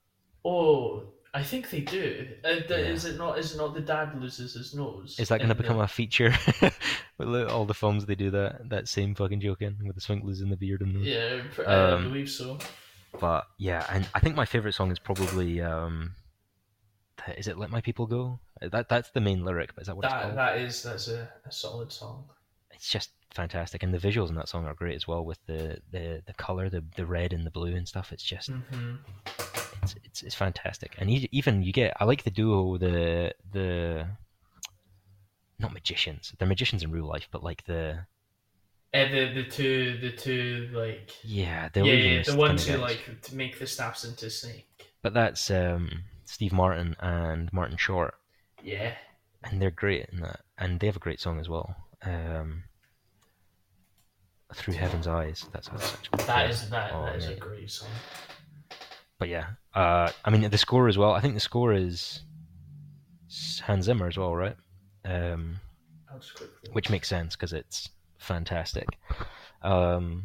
Oh, 0.45 1.05
I 1.35 1.43
think 1.43 1.71
they 1.71 1.81
do. 1.81 2.27
Uh, 2.45 2.61
the, 2.67 2.81
Yeah. 2.81 2.93
Is 2.93 3.05
it 3.05 3.19
not? 3.19 3.39
Is 3.39 3.55
it 3.55 3.59
not 3.59 3.75
the 3.75 3.81
dad 3.81 4.19
loses 4.21 4.55
his 4.55 4.75
nose? 4.75 5.17
Is 5.19 5.29
that 5.29 5.39
going 5.39 5.49
to 5.51 5.55
the- 5.55 5.63
become 5.63 5.81
a 5.81 5.89
feature? 5.89 6.33
With 7.19 7.49
all 7.49 7.65
the 7.67 7.75
films 7.75 8.07
they 8.07 8.15
do 8.15 8.31
that 8.31 8.69
that 8.71 8.89
same 8.89 9.15
fucking 9.15 9.41
joke 9.41 9.61
in 9.63 9.77
with 9.85 9.95
the 9.97 10.01
Sphinx 10.01 10.25
losing 10.25 10.49
the 10.51 10.57
beard 10.57 10.81
and 10.83 10.95
nose. 10.95 11.07
Yeah, 11.07 11.43
I 11.67 11.71
Um, 11.95 12.05
believe 12.05 12.31
so. 12.31 12.59
But 13.21 13.47
yeah, 13.59 13.85
and 13.91 14.09
I 14.15 14.21
think 14.21 14.37
my 14.37 14.45
favorite 14.45 14.75
song 14.75 14.91
is 14.93 14.99
probably 15.01 15.61
um, 15.61 16.15
is 17.37 17.49
it 17.49 17.59
"Let 17.59 17.71
My 17.71 17.81
People 17.81 18.07
Go"? 18.07 18.39
Uh, 18.63 18.69
That 18.69 18.89
that's 18.89 19.11
the 19.11 19.21
main 19.21 19.45
lyric, 19.45 19.75
but 19.75 19.83
is 19.83 19.89
that 19.89 19.97
what 19.97 20.05
it's 20.05 20.15
called? 20.15 20.37
that 20.37 20.59
is 20.59 20.83
that's 20.83 21.09
a, 21.09 21.29
a 21.45 21.51
solid 21.53 21.91
song. 21.93 22.25
It's 22.71 22.89
just 22.89 23.11
fantastic, 23.35 23.83
and 23.83 23.93
the 23.93 23.99
visuals 23.99 24.29
in 24.29 24.37
that 24.37 24.49
song 24.49 24.65
are 24.67 24.75
great 24.75 24.95
as 24.95 25.09
well 25.09 25.25
with 25.25 25.39
the 25.47 25.79
the, 25.91 26.23
the 26.27 26.35
color, 26.35 26.69
the 26.71 26.85
the 26.97 27.05
red 27.07 27.33
and 27.33 27.45
the 27.45 27.51
blue 27.51 27.75
and 27.75 27.89
stuff. 27.89 28.13
It's 28.13 28.23
just 28.23 28.51
hmm 28.51 28.95
it's, 29.97 30.07
it's 30.07 30.23
it's 30.23 30.35
fantastic, 30.35 30.95
and 30.99 31.11
even 31.11 31.63
you 31.63 31.73
get 31.73 31.95
I 32.01 32.05
like 32.05 32.25
the 32.25 32.31
duo 32.31 32.79
the 32.79 33.35
the 33.53 34.07
not 35.59 35.73
magicians. 35.73 36.33
They're 36.39 36.49
magicians 36.49 36.83
in 36.83 36.91
real 36.93 37.07
life, 37.07 37.29
but 37.31 37.43
like 37.43 37.65
the 37.65 38.07
Uh, 38.95 39.09
the 39.09 39.33
the 39.35 39.45
two 39.45 39.99
the 40.01 40.13
two 40.13 40.69
like 40.73 41.13
yeah 41.25 41.69
the 41.73 41.85
yeah, 41.85 41.93
yeah 41.95 42.23
the 42.23 42.37
ones 42.37 42.67
who 42.67 42.77
like 42.77 43.21
to 43.23 43.35
make 43.37 43.59
the 43.59 43.67
staffs 43.67 44.05
into 44.05 44.31
snake. 44.31 44.67
But 45.03 45.15
that's 45.15 45.51
um, 45.51 46.05
Steve 46.25 46.53
Martin 46.53 46.97
and 47.01 47.53
Martin 47.53 47.77
Short, 47.77 48.15
Yeah, 48.63 48.95
and 49.45 49.61
they're 49.61 49.71
great 49.71 50.07
in 50.13 50.21
that, 50.21 50.41
and 50.59 50.81
they 50.81 50.87
have 50.87 50.97
a 50.97 51.01
great 51.01 51.21
song 51.21 51.39
as 51.41 51.49
well. 51.49 51.75
Um, 52.03 52.65
Through 54.55 54.75
Heaven's 54.75 55.07
Eyes. 55.07 55.45
That's, 55.53 55.67
such. 55.69 56.11
that 56.27 56.51
is 56.51 56.69
that 56.71 56.93
Oh, 56.95 57.05
that 57.05 57.17
is 57.17 57.27
yeah. 57.27 57.33
a 57.33 57.37
great 57.37 57.71
song. 57.71 57.91
But 59.19 59.29
yeah, 59.29 59.47
uh, 59.75 60.11
I 60.25 60.31
mean 60.31 60.49
the 60.49 60.59
score 60.59 60.89
as 60.89 60.97
well. 60.97 61.13
I 61.13 61.21
think 61.21 61.35
the 61.35 61.41
score 61.41 61.73
is 61.73 62.23
Hans 63.65 63.87
Zimmer 63.87 64.07
as 64.07 64.17
well, 64.17 64.35
right? 64.35 64.57
Um, 65.05 65.57
I'll 66.11 66.19
just 66.19 66.35
quickly. 66.35 66.71
which 66.73 66.91
makes 66.91 67.09
sense 67.09 67.35
because 67.35 67.53
it's 67.53 67.91
fantastic. 68.19 68.87
Um, 69.63 70.25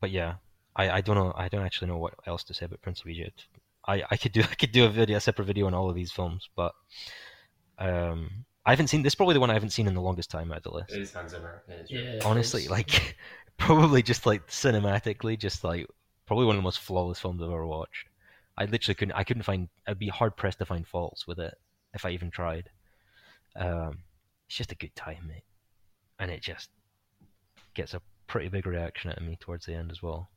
but 0.00 0.10
yeah, 0.10 0.34
I, 0.76 0.90
I 0.90 1.00
don't 1.00 1.16
know. 1.16 1.32
I 1.36 1.48
don't 1.48 1.64
actually 1.64 1.88
know 1.88 1.98
what 1.98 2.14
else 2.26 2.44
to 2.44 2.54
say 2.54 2.66
about 2.66 2.80
Prince 2.80 3.00
of 3.00 3.08
Egypt. 3.08 3.46
I, 3.86 4.04
I 4.10 4.16
could 4.16 4.32
do 4.32 4.40
I 4.50 4.54
could 4.54 4.72
do 4.72 4.84
a 4.84 4.88
video, 4.88 5.18
a 5.18 5.20
separate 5.20 5.44
video 5.44 5.66
on 5.66 5.74
all 5.74 5.90
of 5.90 5.94
these 5.94 6.12
films, 6.12 6.48
but 6.56 6.72
um, 7.78 8.44
I 8.64 8.70
haven't 8.70 8.88
seen. 8.88 9.02
This 9.02 9.12
is 9.12 9.16
probably 9.16 9.34
the 9.34 9.40
one 9.40 9.50
I 9.50 9.54
haven't 9.54 9.70
seen 9.70 9.86
in 9.86 9.94
the 9.94 10.00
longest 10.00 10.30
time 10.30 10.50
out 10.50 10.58
of 10.58 10.62
the 10.64 10.70
list. 10.70 10.92
It 10.92 11.02
is 11.02 11.12
Hans 11.12 11.32
Zimmer. 11.32 11.62
It 11.68 11.80
is, 11.84 11.90
Yeah, 11.90 11.98
it 11.98 12.24
Honestly, 12.24 12.68
like 12.68 13.16
probably 13.58 14.02
just 14.02 14.26
like 14.26 14.46
cinematically, 14.48 15.38
just 15.38 15.64
like 15.64 15.86
probably 16.26 16.46
one 16.46 16.56
of 16.56 16.62
the 16.62 16.64
most 16.64 16.80
flawless 16.80 17.18
films 17.18 17.42
I've 17.42 17.48
ever 17.50 17.66
watched. 17.66 18.08
I 18.60 18.66
literally 18.66 18.94
couldn't. 18.94 19.14
I 19.14 19.24
couldn't 19.24 19.42
find. 19.42 19.68
I'd 19.88 19.98
be 19.98 20.08
hard 20.08 20.36
pressed 20.36 20.58
to 20.58 20.66
find 20.66 20.86
faults 20.86 21.26
with 21.26 21.38
it 21.38 21.54
if 21.94 22.04
I 22.04 22.10
even 22.10 22.30
tried. 22.30 22.68
Um, 23.56 24.00
it's 24.46 24.56
just 24.56 24.70
a 24.70 24.76
good 24.76 24.94
time, 24.94 25.26
mate, 25.26 25.44
and 26.18 26.30
it 26.30 26.42
just 26.42 26.68
gets 27.74 27.94
a 27.94 28.02
pretty 28.26 28.48
big 28.48 28.66
reaction 28.66 29.10
out 29.10 29.16
of 29.16 29.22
me 29.24 29.38
towards 29.40 29.64
the 29.64 29.74
end 29.74 29.90
as 29.90 30.02
well. 30.02 30.28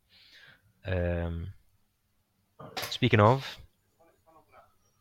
Um, 0.86 1.50
speaking 2.90 3.20
of, 3.20 3.46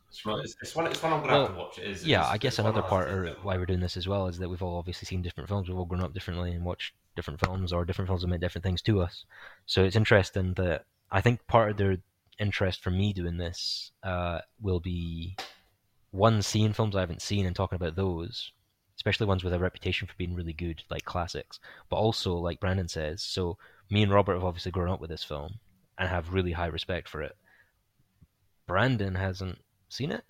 It's 0.09 0.25
one, 0.25 0.41
it's, 0.41 0.75
one, 0.75 0.87
it's 0.87 1.01
one 1.01 1.13
I'm 1.13 1.21
gonna 1.21 1.33
Well, 1.33 1.41
have 1.47 1.55
to 1.55 1.59
watch. 1.61 1.77
It 1.79 1.87
is, 1.87 2.05
yeah, 2.05 2.27
I 2.27 2.37
guess 2.37 2.59
another 2.59 2.81
part 2.81 3.07
to- 3.07 3.37
why 3.41 3.57
we're 3.57 3.65
doing 3.65 3.79
this 3.79 3.97
as 3.97 4.07
well 4.07 4.27
is 4.27 4.37
that 4.39 4.49
we've 4.49 4.61
all 4.61 4.77
obviously 4.77 5.05
seen 5.05 5.21
different 5.21 5.47
films. 5.47 5.69
We've 5.69 5.77
all 5.77 5.85
grown 5.85 6.03
up 6.03 6.13
differently 6.13 6.51
and 6.51 6.65
watched 6.65 6.93
different 7.15 7.39
films, 7.39 7.71
or 7.71 7.85
different 7.85 8.09
films 8.09 8.21
have 8.21 8.29
meant 8.29 8.41
different 8.41 8.63
things 8.63 8.81
to 8.83 9.01
us. 9.01 9.25
So 9.65 9.83
it's 9.83 9.95
interesting 9.95 10.53
that 10.55 10.85
I 11.09 11.21
think 11.21 11.47
part 11.47 11.71
of 11.71 11.77
their 11.77 11.97
interest 12.43 12.83
for 12.83 12.91
me 12.91 13.13
doing 13.13 13.37
this 13.37 13.91
uh, 14.03 14.39
will 14.61 14.79
be 14.79 15.35
one 16.11 16.41
seeing 16.41 16.73
films 16.73 16.95
I 16.95 16.99
haven't 16.99 17.21
seen 17.21 17.45
and 17.45 17.55
talking 17.55 17.77
about 17.77 17.95
those, 17.95 18.51
especially 18.97 19.25
ones 19.25 19.43
with 19.43 19.53
a 19.53 19.59
reputation 19.59 20.07
for 20.07 20.13
being 20.17 20.35
really 20.35 20.53
good, 20.53 20.83
like 20.91 21.05
classics. 21.05 21.59
But 21.89 21.95
also, 21.95 22.35
like 22.35 22.59
Brandon 22.59 22.87
says, 22.87 23.23
so 23.23 23.57
me 23.89 24.03
and 24.03 24.11
Robert 24.11 24.33
have 24.33 24.43
obviously 24.43 24.71
grown 24.71 24.89
up 24.91 25.01
with 25.01 25.09
this 25.09 25.23
film 25.23 25.55
and 25.97 26.09
have 26.09 26.33
really 26.33 26.51
high 26.51 26.67
respect 26.67 27.09
for 27.09 27.21
it. 27.21 27.35
Brandon 28.67 29.15
hasn't 29.15 29.57
seen 29.89 30.11
it, 30.11 30.23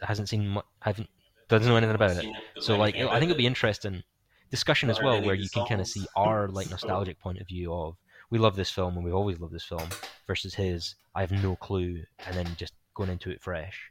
hasn't 0.00 0.28
seen, 0.28 0.48
mu- 0.48 0.60
haven't 0.80 1.08
doesn't 1.48 1.68
know 1.68 1.76
anything 1.76 1.94
about 1.94 2.16
it. 2.16 2.24
It, 2.24 2.62
So 2.62 2.76
like, 2.76 2.96
I 2.96 3.18
think 3.18 3.30
it'll 3.30 3.36
be 3.38 3.46
interesting 3.46 4.02
discussion 4.50 4.90
as 4.90 5.00
well, 5.02 5.22
where 5.22 5.34
you 5.34 5.48
can 5.48 5.66
kind 5.66 5.80
of 5.80 5.86
see 5.86 6.06
our 6.16 6.48
like 6.48 6.70
nostalgic 6.76 7.20
point 7.20 7.38
of 7.40 7.46
view 7.46 7.72
of 7.72 7.96
we 8.30 8.38
love 8.38 8.56
this 8.56 8.70
film 8.70 8.96
and 8.96 9.04
we've 9.04 9.14
always 9.14 9.40
loved 9.40 9.52
this 9.52 9.64
film 9.64 9.88
versus 10.26 10.54
his 10.54 10.94
I 11.14 11.20
have 11.22 11.32
no 11.32 11.56
clue 11.56 12.02
and 12.26 12.36
then 12.36 12.46
just 12.56 12.74
going 12.94 13.10
into 13.10 13.30
it 13.30 13.40
fresh, 13.40 13.90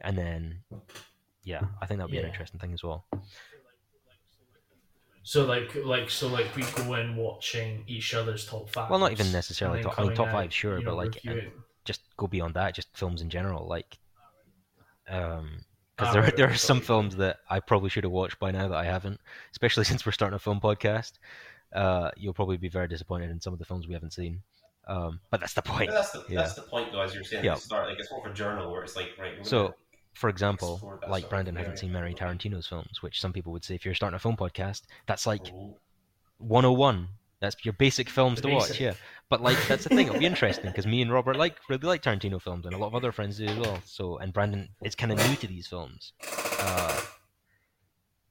and 0.00 0.16
then 0.16 0.60
yeah, 1.44 1.62
I 1.80 1.86
think 1.86 1.98
that'll 1.98 2.10
be 2.10 2.18
an 2.18 2.26
interesting 2.26 2.60
thing 2.60 2.72
as 2.72 2.82
well. 2.82 3.04
So 5.22 5.44
like 5.44 5.74
like 5.84 6.08
so 6.08 6.28
like 6.28 6.54
we 6.56 6.62
go 6.62 6.94
in 6.94 7.14
watching 7.16 7.84
each 7.86 8.14
other's 8.14 8.46
top 8.46 8.70
five. 8.70 8.88
Well, 8.90 8.98
not 8.98 9.12
even 9.12 9.30
necessarily 9.30 9.82
top. 9.82 9.98
I 9.98 10.04
mean, 10.04 10.14
top 10.14 10.30
five, 10.30 10.52
sure, 10.52 10.78
you 10.78 10.84
know, 10.84 10.92
but 10.92 10.96
like 10.96 11.20
and 11.26 11.50
just 11.84 12.00
go 12.16 12.26
beyond 12.26 12.54
that, 12.54 12.74
just 12.74 12.96
films 12.96 13.20
in 13.20 13.30
general, 13.30 13.66
like 13.68 13.98
um. 15.08 15.60
Ah, 16.00 16.12
Because 16.12 16.14
there, 16.14 16.30
there 16.36 16.50
are 16.50 16.54
some 16.54 16.80
films 16.80 17.16
that 17.16 17.38
I 17.50 17.58
probably 17.60 17.90
should 17.90 18.04
have 18.04 18.12
watched 18.12 18.38
by 18.38 18.52
now 18.52 18.68
that 18.68 18.76
I 18.76 18.84
haven't, 18.84 19.20
especially 19.50 19.84
since 19.90 20.06
we're 20.06 20.12
starting 20.12 20.36
a 20.36 20.38
film 20.38 20.60
podcast. 20.60 21.12
Uh, 21.74 22.10
you'll 22.16 22.34
probably 22.34 22.56
be 22.56 22.68
very 22.68 22.88
disappointed 22.88 23.30
in 23.30 23.40
some 23.40 23.52
of 23.52 23.58
the 23.58 23.64
films 23.64 23.86
we 23.86 23.94
haven't 23.94 24.12
seen. 24.12 24.42
Um, 24.86 25.20
but 25.30 25.40
that's 25.40 25.52
the 25.52 25.62
point. 25.62 25.90
But 25.90 25.96
that's 25.96 26.10
the 26.12 26.24
Yeah. 26.28 26.40
that's 26.40 26.54
the 26.54 26.62
point 26.62 26.92
though, 26.92 27.00
as 27.02 27.14
you're 27.14 27.22
saying 27.24 27.44
Yeah. 27.44 27.52
at 27.52 27.56
the 27.58 27.62
start. 27.64 27.88
Like 27.88 27.98
it's 27.98 28.10
more 28.10 28.24
of 28.26 28.32
a 28.32 28.34
journal 28.34 28.72
where 28.72 28.82
it's 28.82 28.96
like 28.96 29.10
right. 29.18 29.46
So, 29.46 29.74
For 30.14 30.28
example, 30.30 30.98
like 31.08 31.28
Brandon 31.28 31.54
hasn't 31.54 31.78
seen 31.78 31.92
Mary 31.92 32.14
Tarantino's 32.14 32.66
films, 32.66 33.02
which 33.02 33.20
some 33.20 33.32
people 33.32 33.52
would 33.52 33.64
say 33.64 33.74
if 33.74 33.84
you're 33.84 33.94
starting 33.94 34.16
a 34.16 34.18
film 34.18 34.36
podcast, 34.36 34.82
that's 35.06 35.26
like 35.26 35.52
Oh, 35.54 35.76
101. 36.38 37.08
That's 37.40 37.54
your 37.64 37.74
basic 37.74 38.08
films 38.10 38.40
The 38.40 38.48
to 38.48 38.54
watch, 38.54 38.80
yeah. 38.80 38.94
But 39.28 39.42
like 39.42 39.58
that's 39.68 39.84
the 39.84 39.90
thing. 39.90 40.08
It'll 40.08 40.18
be 40.18 40.26
interesting 40.34 40.70
because 40.70 40.86
me 40.86 41.02
and 41.02 41.12
Robert 41.12 41.36
like 41.36 41.56
really 41.68 41.86
like 41.86 42.02
Tarantino 42.02 42.40
films, 42.42 42.64
and 42.66 42.74
a 42.74 42.78
lot 42.78 42.88
of 42.88 42.94
other 42.96 43.12
friends 43.12 43.36
do 43.38 43.44
as 43.46 43.56
well. 43.58 43.78
So 43.84 44.16
and 44.18 44.32
Brandon 44.32 44.70
is 44.82 44.94
kind 44.96 45.12
of 45.12 45.18
new 45.18 45.36
to 45.36 45.46
these 45.46 45.66
films, 45.68 46.14
uh, 46.60 47.00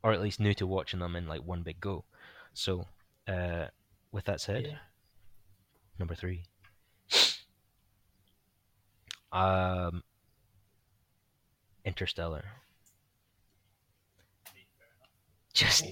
or 0.04 0.12
at 0.12 0.22
least 0.22 0.40
new 0.40 0.54
to 0.56 0.66
watching 0.68 1.00
them 1.00 1.16
in 1.16 1.28
like 1.28 1.42
one 1.44 1.62
big 1.64 1.80
go. 1.80 2.04
So, 2.54 2.88
uh, 3.28 3.66
with 4.12 4.26
that 4.26 4.40
said, 4.42 4.66
Yeah. 4.66 4.78
number 6.00 6.16
three. 6.16 6.44
Um, 9.32 10.04
Interstellar. 11.86 12.46
Just 15.54 15.86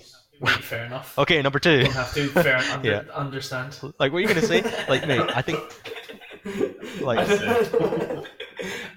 fair 0.62 0.86
enough. 0.86 1.18
okay. 1.18 1.42
Number 1.42 1.60
two. 1.60 1.84
Don't 1.84 1.94
have 1.94 2.14
to 2.14 2.28
fair 2.30 2.58
under, 2.74 2.90
Yeah. 2.90 3.02
understand. 3.14 3.78
Like, 4.00 4.12
what 4.12 4.20
are 4.20 4.22
you 4.22 4.28
gonna 4.28 4.42
say? 4.42 4.62
Like, 4.88 5.08
mate, 5.08 5.22
I 5.36 5.42
think 5.42 5.60
Like- 7.02 7.28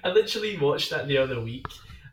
I 0.03 0.09
literally 0.09 0.57
watched 0.57 0.91
that 0.91 1.07
the 1.07 1.17
other 1.17 1.41
week, 1.41 1.65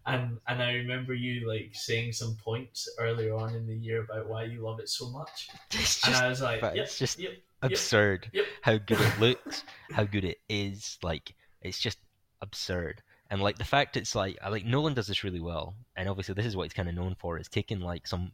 and 0.07 0.39
and 0.47 0.63
I 0.63 0.73
remember 0.75 1.15
you 1.15 1.49
like 1.49 1.71
saying 1.73 2.13
some 2.13 2.37
points 2.37 2.89
earlier 2.99 3.35
on 3.35 3.55
in 3.55 3.67
the 3.67 3.75
year 3.75 4.03
about 4.03 4.29
why 4.29 4.45
you 4.45 4.61
love 4.61 4.81
it 4.81 4.89
so 4.89 5.11
much, 5.11 5.49
it's 5.73 6.07
and 6.07 6.15
I 6.15 6.29
was 6.29 6.41
like, 6.41 6.61
but 6.61 6.77
yep, 6.77 6.85
it's 6.85 6.99
just 6.99 7.19
yep, 7.19 7.33
absurd 7.63 8.31
yep. 8.33 8.47
how 8.63 8.79
good 8.79 9.01
it 9.01 9.21
looks, 9.21 9.65
how 9.91 10.05
good 10.05 10.25
it 10.25 10.39
is. 10.49 10.99
Like, 11.03 11.35
it's 11.61 11.79
just 11.79 11.99
absurd. 12.41 13.03
And 13.31 13.43
like 13.43 13.59
the 13.59 13.65
fact 13.65 13.97
it's 13.97 14.15
like, 14.15 14.39
I 14.43 14.49
like 14.49 14.65
Nolan 14.65 14.95
does 14.95 15.09
this 15.09 15.25
really 15.25 15.41
well, 15.41 15.75
and 15.97 16.09
obviously 16.09 16.35
this 16.35 16.47
is 16.47 16.57
what 16.57 16.65
he's 16.65 16.73
kind 16.73 16.89
of 16.89 16.95
known 16.95 17.17
for 17.19 17.39
is 17.39 17.49
taking 17.49 17.81
like 17.81 18.07
some 18.07 18.31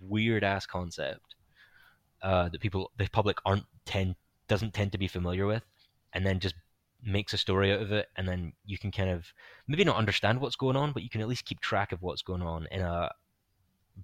weird 0.00 0.44
ass 0.44 0.66
concept 0.66 1.34
uh, 2.22 2.48
that 2.50 2.60
people, 2.60 2.90
the 2.98 3.08
public 3.08 3.38
aren't 3.46 3.64
tend 3.86 4.16
doesn't 4.46 4.74
tend 4.74 4.92
to 4.92 4.98
be 4.98 5.08
familiar 5.08 5.46
with, 5.46 5.62
and 6.12 6.26
then 6.26 6.40
just 6.40 6.54
makes 7.04 7.32
a 7.34 7.38
story 7.38 7.72
out 7.72 7.80
of 7.82 7.92
it, 7.92 8.08
and 8.16 8.26
then 8.28 8.52
you 8.66 8.78
can 8.78 8.90
kind 8.90 9.10
of 9.10 9.26
maybe 9.66 9.84
not 9.84 9.96
understand 9.96 10.40
what's 10.40 10.56
going 10.56 10.76
on, 10.76 10.92
but 10.92 11.02
you 11.02 11.10
can 11.10 11.20
at 11.20 11.28
least 11.28 11.44
keep 11.44 11.60
track 11.60 11.92
of 11.92 12.02
what's 12.02 12.22
going 12.22 12.42
on 12.42 12.66
in 12.70 12.80
a 12.82 13.10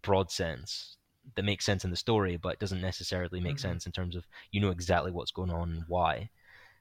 broad 0.03 0.31
sense 0.31 0.97
that 1.35 1.45
makes 1.45 1.65
sense 1.65 1.85
in 1.85 1.91
the 1.91 1.97
story, 1.97 2.37
but 2.37 2.59
doesn't 2.59 2.81
necessarily 2.81 3.41
make 3.41 3.57
Mhm. 3.57 3.61
sense 3.61 3.87
in 3.87 3.93
terms 3.93 4.17
of 4.17 4.27
you 4.53 4.61
know 4.61 4.71
exactly 4.71 5.11
what's 5.13 5.31
going 5.33 5.51
on 5.51 5.71
and 5.71 5.85
why. 5.89 6.31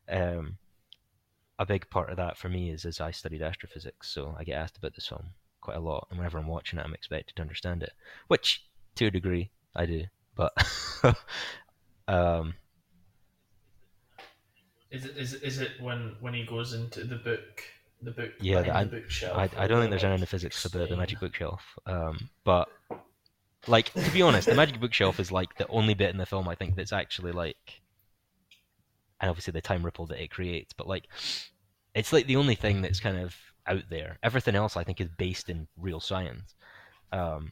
Um, 0.09 0.57
a 1.59 1.65
big 1.65 1.89
part 1.89 2.09
of 2.09 2.17
that 2.17 2.37
for 2.37 2.49
me 2.49 2.69
is 2.71 2.85
as 2.85 3.01
I 3.01 3.11
studied 3.11 3.41
astrophysics, 3.41 4.09
so 4.09 4.35
I 4.37 4.43
get 4.43 4.55
asked 4.57 4.77
about 4.77 4.95
this 4.95 5.07
film 5.07 5.33
quite 5.61 5.77
a 5.77 5.81
lot, 5.81 6.07
and 6.09 6.17
whenever 6.17 6.37
I'm 6.37 6.47
watching 6.47 6.79
it, 6.79 6.85
I'm 6.85 6.93
expected 6.93 7.35
to 7.35 7.41
understand 7.41 7.83
it, 7.83 7.93
which 8.27 8.65
to 8.95 9.07
a 9.07 9.11
degree 9.11 9.51
I 9.75 9.85
do, 9.85 10.05
but 10.35 10.53
um, 12.07 12.55
Is 14.91 15.05
it 15.05 15.17
is 15.17 15.33
it, 15.33 15.43
is 15.43 15.59
it 15.59 15.71
when 15.79 16.15
when 16.19 16.33
he 16.33 16.45
goes 16.45 16.73
into 16.73 17.03
the 17.03 17.17
book 17.17 17.63
the 18.01 18.11
book 18.11 18.31
Yeah, 18.39 18.61
behind 18.63 18.77
I- 18.77 18.83
the 18.95 19.01
bookshelf? 19.01 19.37
I, 19.37 19.63
I 19.63 19.67
don't 19.67 19.79
think 19.81 19.89
there's 19.91 20.03
any 20.03 20.17
the 20.19 20.25
physics 20.25 20.61
for 20.61 20.69
the, 20.69 20.87
the 20.87 20.97
magic 20.97 21.19
bookshelf. 21.19 21.61
Um, 21.85 22.29
but 22.43 22.69
like 23.67 23.91
to 23.93 24.11
be 24.11 24.21
honest, 24.21 24.47
the 24.47 24.55
magic 24.55 24.79
bookshelf 24.79 25.19
is 25.19 25.31
like 25.31 25.57
the 25.57 25.67
only 25.67 25.93
bit 25.93 26.09
in 26.09 26.17
the 26.17 26.25
film 26.25 26.47
I 26.47 26.55
think 26.55 26.75
that's 26.75 26.93
actually 26.93 27.33
like, 27.33 27.81
and 29.19 29.29
obviously 29.29 29.51
the 29.51 29.61
time 29.61 29.83
ripple 29.83 30.07
that 30.07 30.21
it 30.23 30.31
creates. 30.31 30.73
But 30.73 30.87
like, 30.87 31.07
it's 31.93 32.13
like 32.13 32.25
the 32.25 32.37
only 32.37 32.55
thing 32.55 32.81
that's 32.81 32.99
kind 33.01 33.17
of 33.17 33.35
out 33.67 33.83
there. 33.89 34.17
Everything 34.23 34.55
else 34.55 34.77
I 34.77 34.83
think 34.83 35.01
is 35.01 35.09
based 35.17 35.49
in 35.49 35.67
real 35.77 35.99
science. 35.99 36.55
Um, 37.11 37.51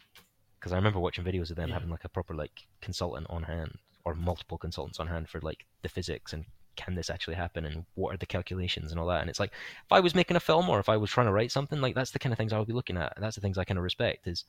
because 0.59 0.71
I 0.71 0.77
remember 0.77 0.99
watching 0.99 1.23
videos 1.23 1.51
of 1.51 1.55
them 1.55 1.69
Yeah. 1.69 1.75
having 1.75 1.89
like 1.91 2.03
a 2.05 2.09
proper 2.09 2.33
like 2.33 2.65
consultant 2.81 3.27
on 3.29 3.43
hand 3.43 3.77
or 4.05 4.15
multiple 4.15 4.57
consultants 4.57 4.99
on 4.99 5.07
hand 5.07 5.29
for 5.29 5.39
like 5.41 5.65
the 5.83 5.89
physics 5.89 6.33
and 6.33 6.45
can 6.77 6.95
this 6.95 7.09
actually 7.09 7.35
happen 7.35 7.65
and 7.65 7.85
what 7.95 8.13
are 8.13 8.17
the 8.17 8.25
calculations 8.25 8.91
and 8.91 8.99
all 8.99 9.07
that. 9.07 9.21
And 9.21 9.29
it's 9.29 9.39
like 9.39 9.51
if 9.51 9.91
I 9.91 9.99
was 9.99 10.15
making 10.15 10.37
a 10.37 10.39
film 10.39 10.69
or 10.69 10.79
if 10.79 10.87
I 10.87 10.97
was 10.97 11.09
trying 11.09 11.27
to 11.27 11.33
write 11.33 11.51
something, 11.51 11.81
like 11.81 11.95
that's 11.95 12.11
the 12.11 12.19
kind 12.19 12.31
of 12.31 12.37
things 12.37 12.53
I 12.53 12.59
would 12.59 12.67
be 12.67 12.73
looking 12.73 12.97
at. 12.97 13.13
And 13.15 13.23
that's 13.23 13.35
the 13.35 13.41
things 13.41 13.57
I 13.57 13.65
kind 13.65 13.77
of 13.77 13.83
respect 13.83 14.27
is 14.27 14.45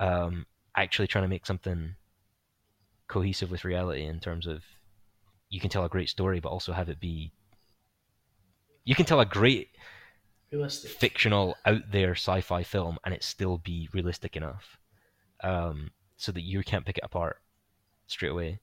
um, 0.00 0.46
actually 0.76 1.08
trying 1.08 1.24
to 1.24 1.28
make 1.28 1.44
something 1.44 1.96
cohesive 3.08 3.50
with 3.50 3.64
reality 3.64 4.04
in 4.04 4.20
terms 4.20 4.46
of 4.46 4.62
you 5.50 5.60
can 5.60 5.70
tell 5.70 5.84
a 5.84 5.88
great 5.88 6.08
story, 6.08 6.40
but 6.40 6.50
also 6.50 6.72
have 6.72 6.88
it 6.88 7.00
be. 7.00 7.32
You 8.84 8.94
can 8.94 9.06
tell 9.06 9.20
a 9.20 9.26
great 9.26 9.68
realistic. 10.50 10.90
fictional, 10.90 11.56
out 11.66 11.90
there 11.90 12.12
sci-fi 12.12 12.62
film 12.62 12.98
and 13.04 13.12
it 13.12 13.22
still 13.22 13.58
be 13.58 13.88
realistic 13.92 14.36
enough, 14.36 14.78
um, 15.42 15.90
so 16.16 16.32
that 16.32 16.42
you 16.42 16.62
can't 16.62 16.86
pick 16.86 16.98
it 16.98 17.04
apart 17.04 17.38
straight 18.06 18.30
away. 18.30 18.60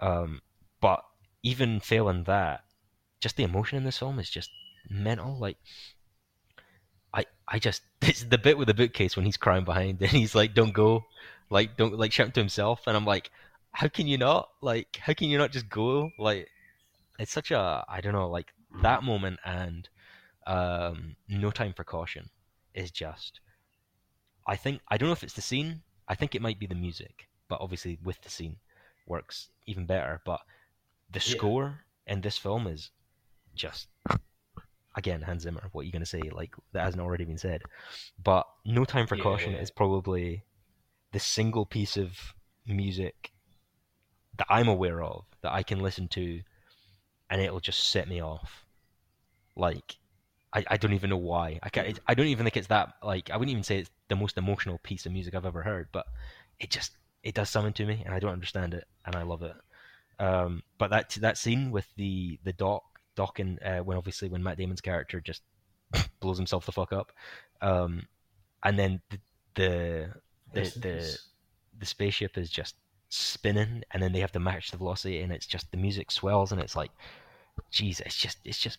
Um, 0.00 0.40
but 0.80 1.02
even 1.42 1.80
failing 1.80 2.24
that, 2.24 2.64
just 3.20 3.36
the 3.36 3.44
emotion 3.44 3.78
in 3.78 3.84
this 3.84 3.98
film 3.98 4.18
is 4.18 4.30
just 4.30 4.50
mental. 4.88 5.38
Like, 5.38 5.56
I, 7.12 7.24
I 7.46 7.58
just 7.58 7.82
it's 8.02 8.24
the 8.24 8.38
bit 8.38 8.58
with 8.58 8.68
the 8.68 8.74
bookcase 8.74 9.16
when 9.16 9.24
he's 9.24 9.36
crying 9.36 9.64
behind 9.64 10.00
and 10.00 10.10
he's 10.10 10.34
like, 10.34 10.54
"Don't 10.54 10.72
go," 10.72 11.04
like, 11.50 11.76
don't 11.76 11.98
like 11.98 12.12
shouting 12.12 12.32
to 12.32 12.40
himself, 12.40 12.86
and 12.86 12.96
I'm 12.96 13.04
like, 13.04 13.30
how 13.72 13.88
can 13.88 14.06
you 14.06 14.18
not? 14.18 14.48
Like, 14.60 14.98
how 15.00 15.14
can 15.14 15.28
you 15.28 15.38
not 15.38 15.52
just 15.52 15.68
go? 15.68 16.10
Like, 16.18 16.48
it's 17.18 17.32
such 17.32 17.50
a 17.50 17.84
I 17.88 18.00
don't 18.00 18.12
know, 18.12 18.28
like 18.28 18.52
that 18.82 19.02
moment 19.02 19.40
and 19.44 19.88
um, 20.46 21.16
No 21.28 21.50
Time 21.50 21.72
for 21.74 21.84
Caution 21.84 22.30
is 22.74 22.90
just. 22.90 23.40
I 24.46 24.56
think 24.56 24.80
I 24.88 24.96
don't 24.96 25.08
know 25.08 25.12
if 25.12 25.22
it's 25.22 25.34
the 25.34 25.42
scene. 25.42 25.82
I 26.08 26.14
think 26.14 26.34
it 26.34 26.42
might 26.42 26.58
be 26.58 26.66
the 26.66 26.74
music, 26.74 27.28
but 27.48 27.60
obviously 27.60 27.98
with 28.02 28.20
the 28.22 28.30
scene 28.30 28.56
works 29.06 29.48
even 29.66 29.86
better. 29.86 30.20
But 30.24 30.40
the 31.10 31.20
Yeah. 31.20 31.36
score 31.36 31.84
in 32.06 32.20
this 32.20 32.38
film 32.38 32.66
is 32.66 32.90
just 33.54 33.88
again 34.94 35.22
Hans 35.22 35.42
Zimmer. 35.42 35.68
What 35.72 35.82
are 35.82 35.84
you 35.84 35.92
gonna 35.92 36.06
say? 36.06 36.20
Like 36.20 36.54
that 36.72 36.84
hasn't 36.84 37.02
already 37.02 37.24
been 37.24 37.38
said. 37.38 37.62
But 38.22 38.46
No 38.64 38.84
Time 38.84 39.06
for 39.06 39.16
Yeah, 39.16 39.22
Caution 39.22 39.52
yeah. 39.52 39.60
is 39.60 39.70
probably 39.70 40.44
the 41.12 41.20
single 41.20 41.64
piece 41.66 41.96
of 41.96 42.34
music 42.66 43.32
that 44.36 44.46
I'm 44.48 44.68
aware 44.68 45.02
of 45.02 45.24
that 45.42 45.52
I 45.52 45.62
can 45.62 45.80
listen 45.80 46.08
to, 46.08 46.42
and 47.30 47.40
it'll 47.40 47.60
just 47.60 47.88
set 47.90 48.08
me 48.08 48.22
off. 48.22 48.66
Like 49.56 49.96
I, 50.52 50.64
I 50.68 50.76
don't 50.76 50.92
even 50.94 51.10
know 51.10 51.16
why. 51.16 51.58
I 51.62 51.68
can't. 51.68 51.98
I 52.06 52.14
don't 52.14 52.26
even 52.26 52.44
think 52.44 52.56
it's 52.56 52.68
that. 52.68 52.94
Like 53.02 53.30
I 53.30 53.36
wouldn't 53.36 53.52
even 53.52 53.64
say 53.64 53.78
it's 53.78 53.90
the 54.08 54.16
most 54.16 54.38
emotional 54.38 54.78
piece 54.78 55.06
of 55.06 55.12
music 55.12 55.34
I've 55.34 55.46
ever 55.46 55.62
heard, 55.62 55.88
but 55.92 56.06
it 56.60 56.70
just 56.70 56.92
it 57.22 57.34
does 57.34 57.50
something 57.50 57.72
to 57.74 57.86
me, 57.86 58.02
and 58.04 58.14
I 58.14 58.18
don't 58.18 58.32
understand 58.32 58.74
it, 58.74 58.84
and 59.04 59.16
I 59.16 59.22
love 59.22 59.42
it. 59.42 59.54
Um, 60.18 60.62
but 60.78 60.90
that 60.90 61.10
that 61.20 61.38
scene 61.38 61.70
with 61.70 61.86
the 61.96 62.38
the 62.44 62.52
doc 62.52 62.82
docking 63.14 63.58
uh, 63.64 63.78
when 63.78 63.96
obviously 63.96 64.28
when 64.28 64.42
Matt 64.42 64.58
Damon's 64.58 64.80
character 64.80 65.20
just 65.20 65.42
blows 66.20 66.36
himself 66.36 66.66
the 66.66 66.72
fuck 66.72 66.92
up, 66.92 67.12
um, 67.60 68.06
and 68.64 68.78
then 68.78 69.00
the 69.10 69.18
the 69.54 70.10
in 70.54 70.64
the, 70.80 71.18
the 71.78 71.86
spaceship 71.86 72.38
is 72.38 72.50
just 72.50 72.74
spinning, 73.08 73.82
and 73.90 74.02
then 74.02 74.12
they 74.12 74.20
have 74.20 74.32
to 74.32 74.40
match 74.40 74.70
the 74.70 74.76
velocity, 74.76 75.20
and 75.20 75.32
it's 75.32 75.46
just 75.46 75.70
the 75.70 75.76
music 75.76 76.10
swells, 76.10 76.52
and 76.52 76.60
it's 76.60 76.76
like, 76.76 76.90
jeez, 77.72 78.00
it's 78.00 78.16
just 78.16 78.38
it's 78.44 78.58
just 78.58 78.78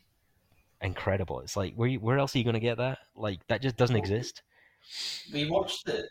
incredible. 0.81 1.39
It's 1.41 1.57
like 1.57 1.73
where 1.75 1.89
you, 1.89 1.99
where 1.99 2.17
else 2.17 2.35
are 2.35 2.39
you 2.39 2.45
gonna 2.45 2.59
get 2.59 2.77
that? 2.77 2.99
Like 3.15 3.45
that 3.47 3.61
just 3.61 3.77
doesn't 3.77 3.95
exist. 3.95 4.41
We 5.33 5.49
watched 5.49 5.87
it. 5.89 6.05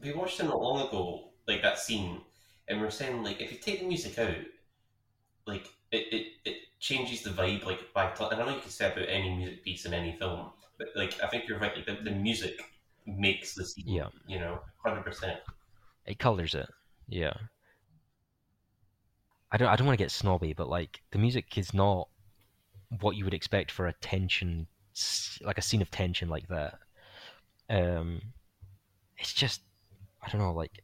We 0.00 0.12
watched 0.12 0.40
it 0.40 0.44
not 0.44 0.60
long 0.60 0.86
ago, 0.86 1.30
like 1.46 1.62
that 1.62 1.78
scene, 1.78 2.20
and 2.68 2.80
we 2.80 2.86
are 2.86 2.90
saying 2.90 3.22
like 3.22 3.40
if 3.40 3.52
you 3.52 3.58
take 3.58 3.80
the 3.80 3.86
music 3.86 4.18
out, 4.18 4.36
like 5.48 5.66
it, 5.90 6.06
it, 6.12 6.26
it 6.44 6.56
changes 6.78 7.22
the 7.22 7.30
vibe 7.30 7.64
like 7.64 7.92
by 7.94 8.10
t- 8.10 8.24
and 8.24 8.34
I 8.34 8.36
don't 8.36 8.46
know 8.46 8.54
you 8.54 8.60
can 8.60 8.70
say 8.70 8.86
about 8.92 9.08
any 9.08 9.34
music 9.34 9.64
piece 9.64 9.86
in 9.86 9.94
any 9.94 10.16
film, 10.18 10.50
but 10.78 10.88
like 10.94 11.18
I 11.22 11.26
think 11.28 11.48
you're 11.48 11.58
right. 11.58 11.74
Like 11.74 11.86
the, 11.86 12.04
the 12.04 12.14
music 12.14 12.60
makes 13.06 13.54
the 13.54 13.64
scene. 13.64 13.84
Yeah. 13.88 14.08
You 14.26 14.38
know, 14.38 14.60
hundred 14.84 15.04
percent. 15.04 15.40
It 16.06 16.18
colors 16.18 16.54
it. 16.54 16.68
Yeah. 17.08 17.32
I 19.50 19.56
don't 19.56 19.68
I 19.68 19.76
don't 19.76 19.86
want 19.86 19.98
to 19.98 20.04
get 20.04 20.10
snobby, 20.10 20.52
but 20.52 20.68
like 20.68 21.00
the 21.10 21.18
music 21.18 21.56
is 21.56 21.72
not 21.72 22.08
what 23.00 23.16
you 23.16 23.24
would 23.24 23.34
expect 23.34 23.70
for 23.70 23.86
a 23.86 23.92
tension 23.94 24.66
like 25.42 25.58
a 25.58 25.62
scene 25.62 25.82
of 25.82 25.90
tension 25.90 26.28
like 26.28 26.48
that. 26.48 26.78
Um 27.70 28.20
it's 29.16 29.32
just 29.32 29.62
I 30.22 30.28
don't 30.30 30.40
know 30.40 30.52
like 30.52 30.82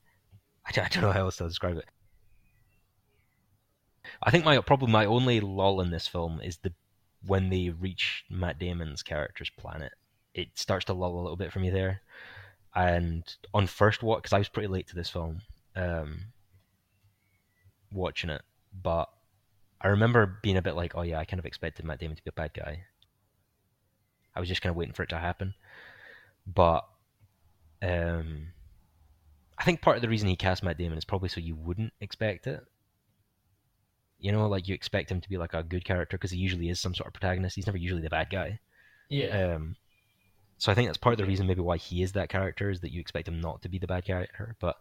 I 0.67 0.73
don't, 0.73 0.85
I 0.87 0.89
don't 0.89 1.03
know 1.03 1.13
how 1.13 1.27
else 1.27 1.37
to 1.37 1.49
describe 1.49 1.77
it. 1.77 1.85
I 4.23 4.31
think 4.31 4.45
my 4.45 4.59
probably 4.61 4.91
my 4.91 5.07
only 5.07 5.41
lull 5.41 5.81
in 5.81 5.91
this 5.91 6.07
film 6.07 6.41
is 6.41 6.59
the 6.59 6.73
when 7.27 7.49
they 7.49 7.71
reach 7.71 8.25
Matt 8.31 8.59
Damon's 8.59 9.03
character's 9.03 9.51
planet. 9.51 9.93
It 10.35 10.49
starts 10.55 10.87
to 10.87 10.93
lull 10.93 11.19
a 11.19 11.23
little 11.23 11.37
bit 11.37 11.53
for 11.53 11.61
me 11.61 11.71
there. 11.71 12.03
And 12.75 13.23
on 13.53 13.67
first 13.67 14.03
watch, 14.03 14.23
because 14.23 14.33
I 14.33 14.39
was 14.39 14.49
pretty 14.49 14.69
late 14.69 14.89
to 14.89 14.97
this 14.97 15.09
film, 15.09 15.41
um, 15.77 16.33
watching 17.93 18.31
it, 18.31 18.43
but 18.83 19.09
I 19.81 19.89
remember 19.89 20.39
being 20.43 20.57
a 20.57 20.63
bit 20.63 20.75
like, 20.75 20.97
oh 20.97 21.03
yeah, 21.03 21.19
I 21.19 21.25
kind 21.25 21.39
of 21.39 21.47
expected 21.47 21.85
Matt 21.85 22.01
Damon 22.01 22.17
to 22.17 22.25
be 22.25 22.31
a 22.31 22.33
bad 22.33 22.53
guy. 22.53 22.83
I 24.35 24.41
was 24.41 24.49
just 24.49 24.63
kind 24.63 24.71
of 24.71 24.77
waiting 24.77 24.95
for 24.95 25.05
it 25.05 25.11
to 25.11 25.19
happen, 25.19 25.55
but 26.47 26.85
um, 27.81 28.49
I 29.57 29.65
think 29.65 29.81
part 29.81 29.97
of 29.97 30.03
the 30.03 30.09
reason 30.09 30.29
he 30.29 30.37
cast 30.37 30.65
Matt 30.65 30.79
Damon 30.79 30.99
is 30.99 31.05
probably 31.05 31.29
so 31.29 31.41
you 31.41 31.55
wouldn't 31.55 31.93
expect 32.01 32.49
it. 32.49 32.65
You 34.25 34.33
know, 34.33 34.49
like 34.49 34.67
you 34.67 34.75
expect 34.75 35.11
him 35.11 35.21
to 35.21 35.29
be 35.29 35.37
like 35.37 35.53
a 35.53 35.63
good 35.63 35.85
character 35.85 36.17
because 36.17 36.31
he 36.31 36.39
usually 36.39 36.71
is 36.71 36.81
some 36.81 36.95
sort 36.95 37.09
of 37.09 37.13
protagonist. 37.13 37.57
He's 37.57 37.67
never 37.67 37.77
usually 37.77 38.01
the 38.01 38.09
bad 38.09 38.31
guy. 38.31 38.59
Yeah. 39.11 39.55
Um, 39.57 39.77
so 40.57 40.73
I 40.73 40.75
think 40.75 40.89
that's 40.89 40.97
part 40.97 41.13
of 41.13 41.19
the 41.19 41.27
reason 41.27 41.47
maybe 41.47 41.61
why 41.61 41.77
he 41.77 42.03
is 42.03 42.13
that 42.13 42.31
character 42.31 42.71
is 42.71 42.81
that 42.81 42.91
you 42.91 43.01
expect 43.01 43.29
him 43.29 43.39
not 43.39 43.61
to 43.63 43.69
be 43.69 43.79
the 43.79 43.87
bad 43.87 44.07
character. 44.07 44.57
But 44.61 44.77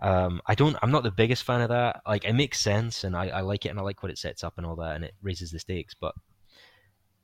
um, 0.00 0.40
I 0.46 0.54
don't. 0.54 0.76
I'm 0.82 0.90
not 0.90 1.02
the 1.02 1.10
biggest 1.10 1.42
fan 1.42 1.60
of 1.60 1.68
that. 1.68 2.00
Like 2.06 2.24
it 2.24 2.32
makes 2.32 2.58
sense, 2.58 3.04
and 3.04 3.14
I, 3.14 3.28
I 3.28 3.40
like 3.42 3.66
it, 3.66 3.68
and 3.68 3.78
I 3.78 3.82
like 3.82 4.02
what 4.02 4.10
it 4.10 4.16
sets 4.16 4.42
up 4.42 4.54
and 4.56 4.64
all 4.64 4.76
that, 4.76 4.96
and 4.96 5.04
it 5.04 5.14
raises 5.20 5.50
the 5.50 5.58
stakes. 5.58 5.92
But 5.92 6.14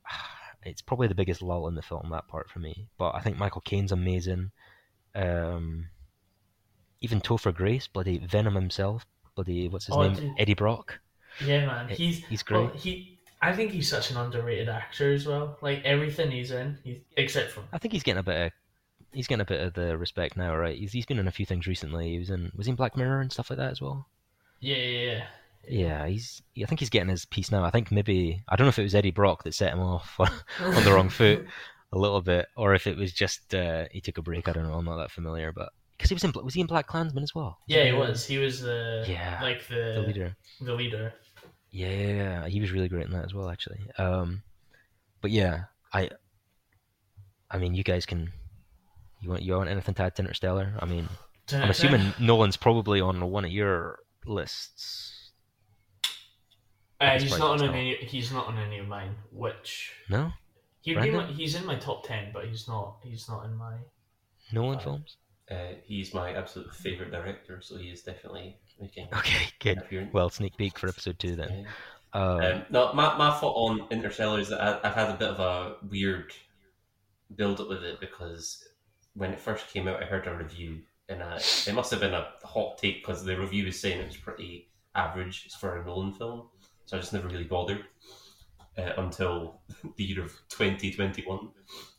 it's 0.63 0.83
probably 0.83 1.07
the 1.07 1.15
biggest 1.15 1.41
lull 1.41 1.67
in 1.67 1.73
the 1.73 1.81
film 1.81 2.09
that 2.11 2.27
part 2.27 2.51
for 2.51 2.59
me. 2.59 2.87
But 2.99 3.15
I 3.15 3.21
think 3.21 3.39
Michael 3.39 3.61
Caine's 3.61 3.91
amazing. 3.91 4.51
Um, 5.15 5.87
even 7.01 7.19
Topher 7.19 7.51
Grace, 7.53 7.87
bloody 7.87 8.19
Venom 8.19 8.53
himself, 8.53 9.07
bloody 9.33 9.67
what's 9.69 9.87
his 9.87 9.95
Oh, 9.95 10.07
name. 10.07 10.35
Eddie 10.37 10.53
Brock. 10.53 10.99
Yeah, 11.45 11.65
man. 11.65 11.89
He's 11.89 12.25
He's 12.25 12.43
great. 12.43 12.65
Well, 12.65 12.73
he. 12.75 13.19
I 13.41 13.53
think 13.53 13.71
he's 13.71 13.87
such 13.87 14.09
an 14.09 14.17
underrated 14.17 14.67
actor 14.67 15.13
as 15.13 15.27
well. 15.27 15.57
Like 15.61 15.83
everything 15.85 16.31
he's 16.31 16.51
in, 16.51 16.77
he's 16.83 16.97
except 17.17 17.51
for 17.51 17.61
I 17.71 17.77
think 17.77 17.91
he's 17.93 18.03
getting 18.03 18.19
a 18.19 18.23
bit 18.23 18.47
of 18.47 18.51
he's 19.13 19.27
getting 19.27 19.41
a 19.41 19.45
bit 19.45 19.61
of 19.61 19.73
the 19.73 19.97
respect 19.97 20.37
now, 20.37 20.55
right? 20.55 20.77
He's 20.77 20.91
he's 20.91 21.05
been 21.05 21.19
in 21.19 21.27
a 21.27 21.31
few 21.31 21.45
things 21.45 21.67
recently. 21.67 22.11
He 22.11 22.19
was 22.19 22.29
in 22.29 22.51
was 22.55 22.65
he 22.65 22.71
in 22.71 22.75
Black 22.75 22.97
Mirror 22.97 23.21
and 23.21 23.31
stuff 23.31 23.49
like 23.49 23.57
that 23.57 23.71
as 23.71 23.81
well. 23.81 24.07
yeah, 24.59 24.75
yeah, 24.75 25.11
yeah. 25.11 25.23
Yeah, 25.69 26.07
he's 26.07 26.41
I 26.61 26.65
think 26.65 26.79
he's 26.79 26.89
getting 26.89 27.09
his 27.09 27.25
piece 27.25 27.51
now. 27.51 27.63
I 27.63 27.71
think 27.71 27.91
maybe 27.91 28.41
I 28.47 28.55
don't 28.55 28.65
know 28.65 28.69
if 28.69 28.79
it 28.79 28.83
was 28.83 28.95
Eddie 28.95 29.11
Brock 29.11 29.43
that 29.43 29.53
set 29.53 29.73
him 29.73 29.81
off 29.81 30.15
on 30.19 30.83
the 30.83 30.93
wrong 30.93 31.09
foot 31.09 31.45
a 31.93 31.97
little 31.97 32.21
bit, 32.21 32.47
or 32.55 32.73
if 32.73 32.87
it 32.87 32.97
was 32.97 33.13
just 33.13 33.53
uh, 33.53 33.85
he 33.91 34.01
took 34.01 34.17
a 34.17 34.21
break. 34.21 34.47
I 34.47 34.53
don't 34.53 34.67
know. 34.67 34.73
I'm 34.73 34.85
not 34.85 34.97
that 34.97 35.11
familiar, 35.11 35.51
but 35.51 35.69
because 35.97 36.09
he 36.09 36.15
was 36.15 36.23
in 36.23 36.31
was 36.43 36.53
he 36.53 36.61
in 36.61 36.67
BlacKkKlansman 36.67 37.23
as 37.23 37.35
well? 37.35 37.57
Yeah, 37.67 37.85
he 37.85 37.91
was. 37.91 38.25
He 38.25 38.37
was 38.37 38.61
the 38.61 39.05
Yeah, 39.07 39.39
like 39.41 39.67
the 39.67 39.93
the 39.95 40.03
leader. 40.07 40.35
The 40.61 40.73
leader. 40.73 41.13
Yeah, 41.77 41.89
yeah, 41.89 42.13
yeah, 42.13 42.47
he 42.47 42.59
was 42.59 42.71
really 42.71 42.89
great 42.89 43.05
in 43.05 43.11
that 43.11 43.25
as 43.25 43.35
well, 43.35 43.49
actually. 43.49 43.81
Um, 43.99 44.41
but 45.21 45.29
yeah, 45.29 45.65
I. 45.93 46.09
I 47.51 47.59
mean, 47.59 47.75
you 47.75 47.83
guys 47.83 48.03
can. 48.03 48.31
You 49.21 49.29
want 49.29 49.43
you 49.43 49.53
want 49.53 49.69
anything 49.69 49.93
to 49.93 50.03
add 50.03 50.15
to 50.15 50.23
Interstellar? 50.23 50.73
I 50.79 50.85
mean, 50.85 51.07
I'm 51.53 51.69
assuming 51.69 52.15
Nolan's 52.19 52.57
probably 52.57 52.99
on 52.99 53.29
one 53.29 53.45
of 53.45 53.51
your 53.51 53.99
lists. 54.25 55.29
Uh, 56.99 57.19
he's 57.19 57.37
not 57.37 57.61
on 57.61 57.69
any. 57.69 57.95
He's 57.97 58.31
not 58.31 58.47
on 58.47 58.57
any 58.57 58.79
of 58.79 58.87
mine. 58.87 59.15
Which 59.31 59.91
No, 60.09 60.31
he'd 60.81 60.99
be 60.99 61.11
my, 61.11 61.27
he's 61.27 61.53
in 61.53 61.63
my 61.63 61.75
top 61.75 62.07
ten, 62.07 62.31
but 62.33 62.45
he's 62.45 62.67
not. 62.67 62.97
He's 63.03 63.29
not 63.29 63.45
in 63.45 63.55
my. 63.55 63.75
Nolan 64.51 64.79
Uh, 64.79 64.81
films. 64.81 65.17
Uh, 65.51 65.73
he's 65.85 66.11
my 66.11 66.33
absolute 66.33 66.73
favorite 66.73 67.11
director, 67.11 67.61
so 67.61 67.77
he 67.77 67.89
is 67.89 68.01
definitely 68.01 68.57
making 68.79 69.07
Okay, 69.13 69.47
good. 69.59 70.11
Well, 70.13 70.29
sneak 70.29 70.55
peek 70.57 70.77
for 70.77 70.87
episode 70.89 71.19
two 71.19 71.35
then. 71.35 71.65
Yeah. 71.65 71.65
Um, 72.13 72.41
Um, 72.41 72.65
no, 72.69 72.93
my, 72.93 73.17
my 73.17 73.31
thought 73.37 73.53
on 73.55 73.87
Interstellar 73.91 74.39
is 74.39 74.49
that 74.49 74.61
I, 74.61 74.87
I've 74.87 74.95
had 74.95 75.09
a 75.09 75.17
bit 75.17 75.29
of 75.29 75.39
a 75.39 75.75
weird 75.89 76.31
build 77.35 77.59
up 77.59 77.69
with 77.69 77.83
it 77.83 77.99
because 77.99 78.67
when 79.13 79.31
it 79.31 79.39
first 79.39 79.67
came 79.73 79.87
out, 79.87 80.01
I 80.01 80.05
heard 80.05 80.25
a 80.27 80.35
review, 80.35 80.79
and 81.09 81.21
uh, 81.21 81.37
it 81.67 81.73
must 81.73 81.91
have 81.91 81.99
been 81.99 82.13
a 82.13 82.27
hot 82.43 82.77
take 82.77 83.01
because 83.05 83.23
the 83.25 83.37
review 83.37 83.65
was 83.65 83.79
saying 83.79 83.99
it 83.99 84.07
was 84.07 84.17
pretty 84.17 84.69
average 84.95 85.49
for 85.59 85.77
a 85.77 85.85
Nolan 85.85 86.13
film, 86.13 86.47
so 86.85 86.97
I 86.97 86.99
just 86.99 87.13
never 87.13 87.27
really 87.27 87.43
bothered 87.43 87.83
uh, 88.77 88.93
until 88.97 89.61
the 89.97 90.03
year 90.03 90.23
of 90.23 90.31
2021. 90.49 91.49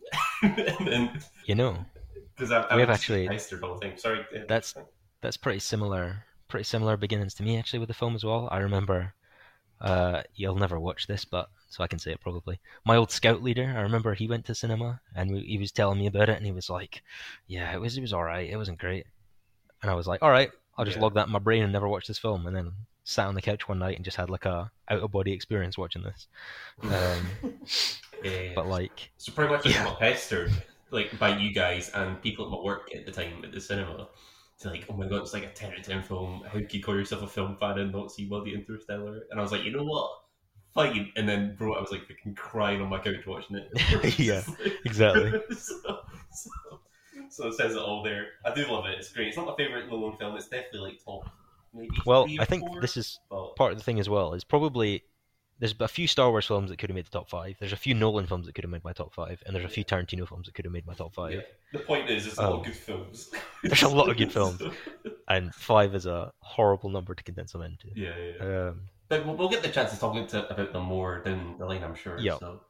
and 0.42 0.86
then, 0.86 1.20
you 1.44 1.54
know, 1.54 1.76
because 2.36 2.50
I, 2.50 2.62
I 2.62 2.74
We 2.76 2.80
have 2.80 2.90
actually- 2.90 3.28
pestered 3.28 3.62
all 3.62 3.74
the 3.74 3.80
thing. 3.80 3.96
Sorry, 3.98 4.24
That's- 4.48 4.74
that's 5.20 5.36
pretty 5.36 5.58
similar. 5.58 6.24
Pretty 6.48 6.64
similar 6.64 6.96
beginnings 6.96 7.34
to 7.34 7.42
me 7.42 7.58
actually 7.58 7.78
with 7.78 7.88
the 7.88 7.94
film 7.94 8.14
as 8.14 8.24
well. 8.24 8.48
I 8.50 8.58
remember. 8.58 9.14
Uh, 9.80 10.22
you'll 10.34 10.56
never 10.56 10.80
watch 10.80 11.06
this, 11.06 11.24
but 11.24 11.50
so 11.68 11.84
I 11.84 11.88
can 11.88 11.98
say 12.00 12.12
it 12.12 12.20
probably. 12.20 12.60
My 12.84 12.96
old 12.96 13.10
scout 13.12 13.42
leader, 13.42 13.74
I 13.76 13.82
remember 13.82 14.14
he 14.14 14.26
went 14.28 14.44
to 14.46 14.54
cinema 14.54 15.00
and 15.14 15.30
we, 15.32 15.40
he 15.42 15.58
was 15.58 15.72
telling 15.72 15.98
me 15.98 16.06
about 16.06 16.28
it, 16.30 16.36
and 16.38 16.46
he 16.46 16.52
was 16.52 16.70
like, 16.70 17.02
"Yeah, 17.46 17.72
it 17.74 17.80
was 17.80 17.96
it 17.96 18.00
was 18.02 18.12
all 18.12 18.24
right. 18.24 18.48
It 18.50 18.56
wasn't 18.56 18.78
great." 18.80 19.06
And 19.82 19.90
I 19.90 19.94
was 19.94 20.06
like, 20.06 20.22
"All 20.22 20.30
right, 20.30 20.50
I'll 20.76 20.84
just 20.84 20.96
Yeah. 20.96 21.02
log 21.02 21.14
that 21.14 21.26
in 21.26 21.32
my 21.32 21.38
brain 21.40 21.62
and 21.64 21.72
never 21.72 21.88
watch 21.88 22.06
this 22.08 22.18
film." 22.18 22.46
And 22.46 22.56
then 22.56 22.72
sat 23.04 23.26
on 23.28 23.34
the 23.34 23.42
couch 23.42 23.68
one 23.68 23.78
night 23.78 23.96
and 23.96 24.04
just 24.04 24.16
had 24.16 24.30
like 24.30 24.46
a 24.46 24.70
out 24.90 25.02
of 25.02 25.12
body 25.12 25.32
experience 25.32 25.78
watching 25.78 26.02
this. 26.02 26.28
Um, 26.90 27.38
Yeah. 28.22 28.54
but 28.54 28.66
like, 28.66 29.10
So 29.18 29.32
pretty 29.32 29.52
much 29.54 29.66
I 29.66 29.70
Yeah. 29.70 29.84
got 29.84 29.98
pestered 30.00 30.52
like 30.90 31.18
by 31.18 31.36
you 31.38 31.52
guys 31.52 31.90
and 31.90 32.20
people 32.22 32.46
at 32.46 32.50
my 32.50 32.58
work 32.64 32.94
at 32.94 33.06
the 33.06 33.12
time 33.12 33.44
at 33.44 33.52
the 33.52 33.60
cinema 33.60 34.08
to 34.60 34.70
like, 34.70 34.86
oh 34.88 34.94
my 34.94 35.06
god, 35.06 35.22
it's 35.22 35.32
like 35.32 35.44
a 35.44 35.50
ten 35.50 35.70
out 35.70 35.78
of 35.78 35.84
ten 35.84 36.02
film. 36.02 36.42
How 36.44 36.58
can 36.58 36.68
you 36.70 36.82
call 36.82 36.96
yourself 36.96 37.22
a 37.22 37.28
film 37.28 37.56
fan 37.56 37.78
and 37.78 37.92
not 37.92 38.10
see 38.10 38.26
Bloody 38.26 38.54
Interstellar? 38.54 39.22
And 39.30 39.38
I 39.38 39.42
was 39.42 39.52
like, 39.52 39.64
you 39.64 39.70
know 39.70 39.84
what? 39.84 40.10
Fine. 40.74 41.12
And 41.16 41.28
then 41.28 41.54
bro, 41.56 41.74
I 41.74 41.80
was 41.80 41.90
like 41.90 42.02
freaking 42.02 42.36
crying 42.36 42.80
on 42.80 42.88
my 42.88 42.98
couch 42.98 43.26
watching 43.26 43.56
it. 43.56 44.18
Yeah, 44.18 44.42
exactly. 44.84 45.32
so, 45.50 46.00
so, 46.32 46.50
so 47.30 47.48
it 47.48 47.54
says 47.54 47.74
it 47.74 47.78
all 47.78 48.02
there. 48.02 48.26
I 48.44 48.52
do 48.52 48.66
love 48.66 48.86
it. 48.86 48.98
It's 48.98 49.12
great. 49.12 49.28
It's 49.28 49.36
not 49.36 49.46
my 49.46 49.56
favorite 49.56 49.88
Nolan 49.88 50.16
film. 50.16 50.36
It's 50.36 50.48
definitely 50.48 50.90
like 50.90 51.04
top 51.04 51.30
maybe. 51.72 51.90
well, 52.04 52.26
I 52.38 52.44
think 52.44 52.66
four, 52.66 52.80
this 52.80 52.96
is 52.96 53.20
but 53.30 53.54
part 53.56 53.72
of 53.72 53.78
the 53.78 53.84
thing 53.84 54.00
as 54.00 54.08
well 54.08 54.34
It's 54.34 54.44
probably 54.44 55.04
there's 55.58 55.74
a 55.80 55.88
few 55.88 56.06
Star 56.06 56.30
Wars 56.30 56.46
films 56.46 56.70
that 56.70 56.78
could 56.78 56.88
have 56.90 56.94
made 56.94 57.06
the 57.06 57.10
top 57.10 57.28
five. 57.28 57.56
There's 57.58 57.72
a 57.72 57.76
few 57.76 57.94
Nolan 57.94 58.26
films 58.26 58.46
that 58.46 58.54
could 58.54 58.64
have 58.64 58.70
made 58.70 58.84
my 58.84 58.92
top 58.92 59.12
five, 59.14 59.42
and 59.46 59.54
there's 59.54 59.64
a 59.64 59.68
few 59.68 59.84
Tarantino 59.84 60.26
films 60.28 60.46
that 60.46 60.54
could 60.54 60.64
have 60.64 60.72
made 60.72 60.86
my 60.86 60.94
top 60.94 61.14
five. 61.14 61.32
yeah. 61.34 61.40
The 61.72 61.80
point 61.80 62.08
is, 62.08 62.26
it's 62.26 62.38
a 62.38 62.42
lot 62.42 62.52
Um, 62.52 62.58
of 62.60 62.64
good 62.66 62.76
films. 62.76 63.30
there's 63.64 63.82
a 63.82 63.88
lot 63.88 64.08
of 64.08 64.16
good 64.16 64.32
films. 64.32 64.62
And 65.30 65.54
five 65.54 65.94
is 65.94 66.06
a 66.06 66.32
horrible 66.40 66.88
number 66.88 67.14
to 67.14 67.22
condense 67.22 67.52
them 67.52 67.60
into. 67.60 67.88
yeah, 67.94 68.14
yeah. 68.16 68.68
Um, 68.68 68.80
But 69.08 69.26
we'll, 69.26 69.36
we'll 69.36 69.50
get 69.50 69.62
the 69.62 69.68
chance 69.68 69.90
to 69.92 69.98
talk 70.00 70.16
about 70.16 70.72
them 70.72 70.82
more 70.84 71.18
down 71.22 71.56
the 71.58 71.66
line, 71.66 71.84
I'm 71.84 71.94
sure. 71.94 72.18
Yeah. 72.18 72.38
So, 72.38 72.60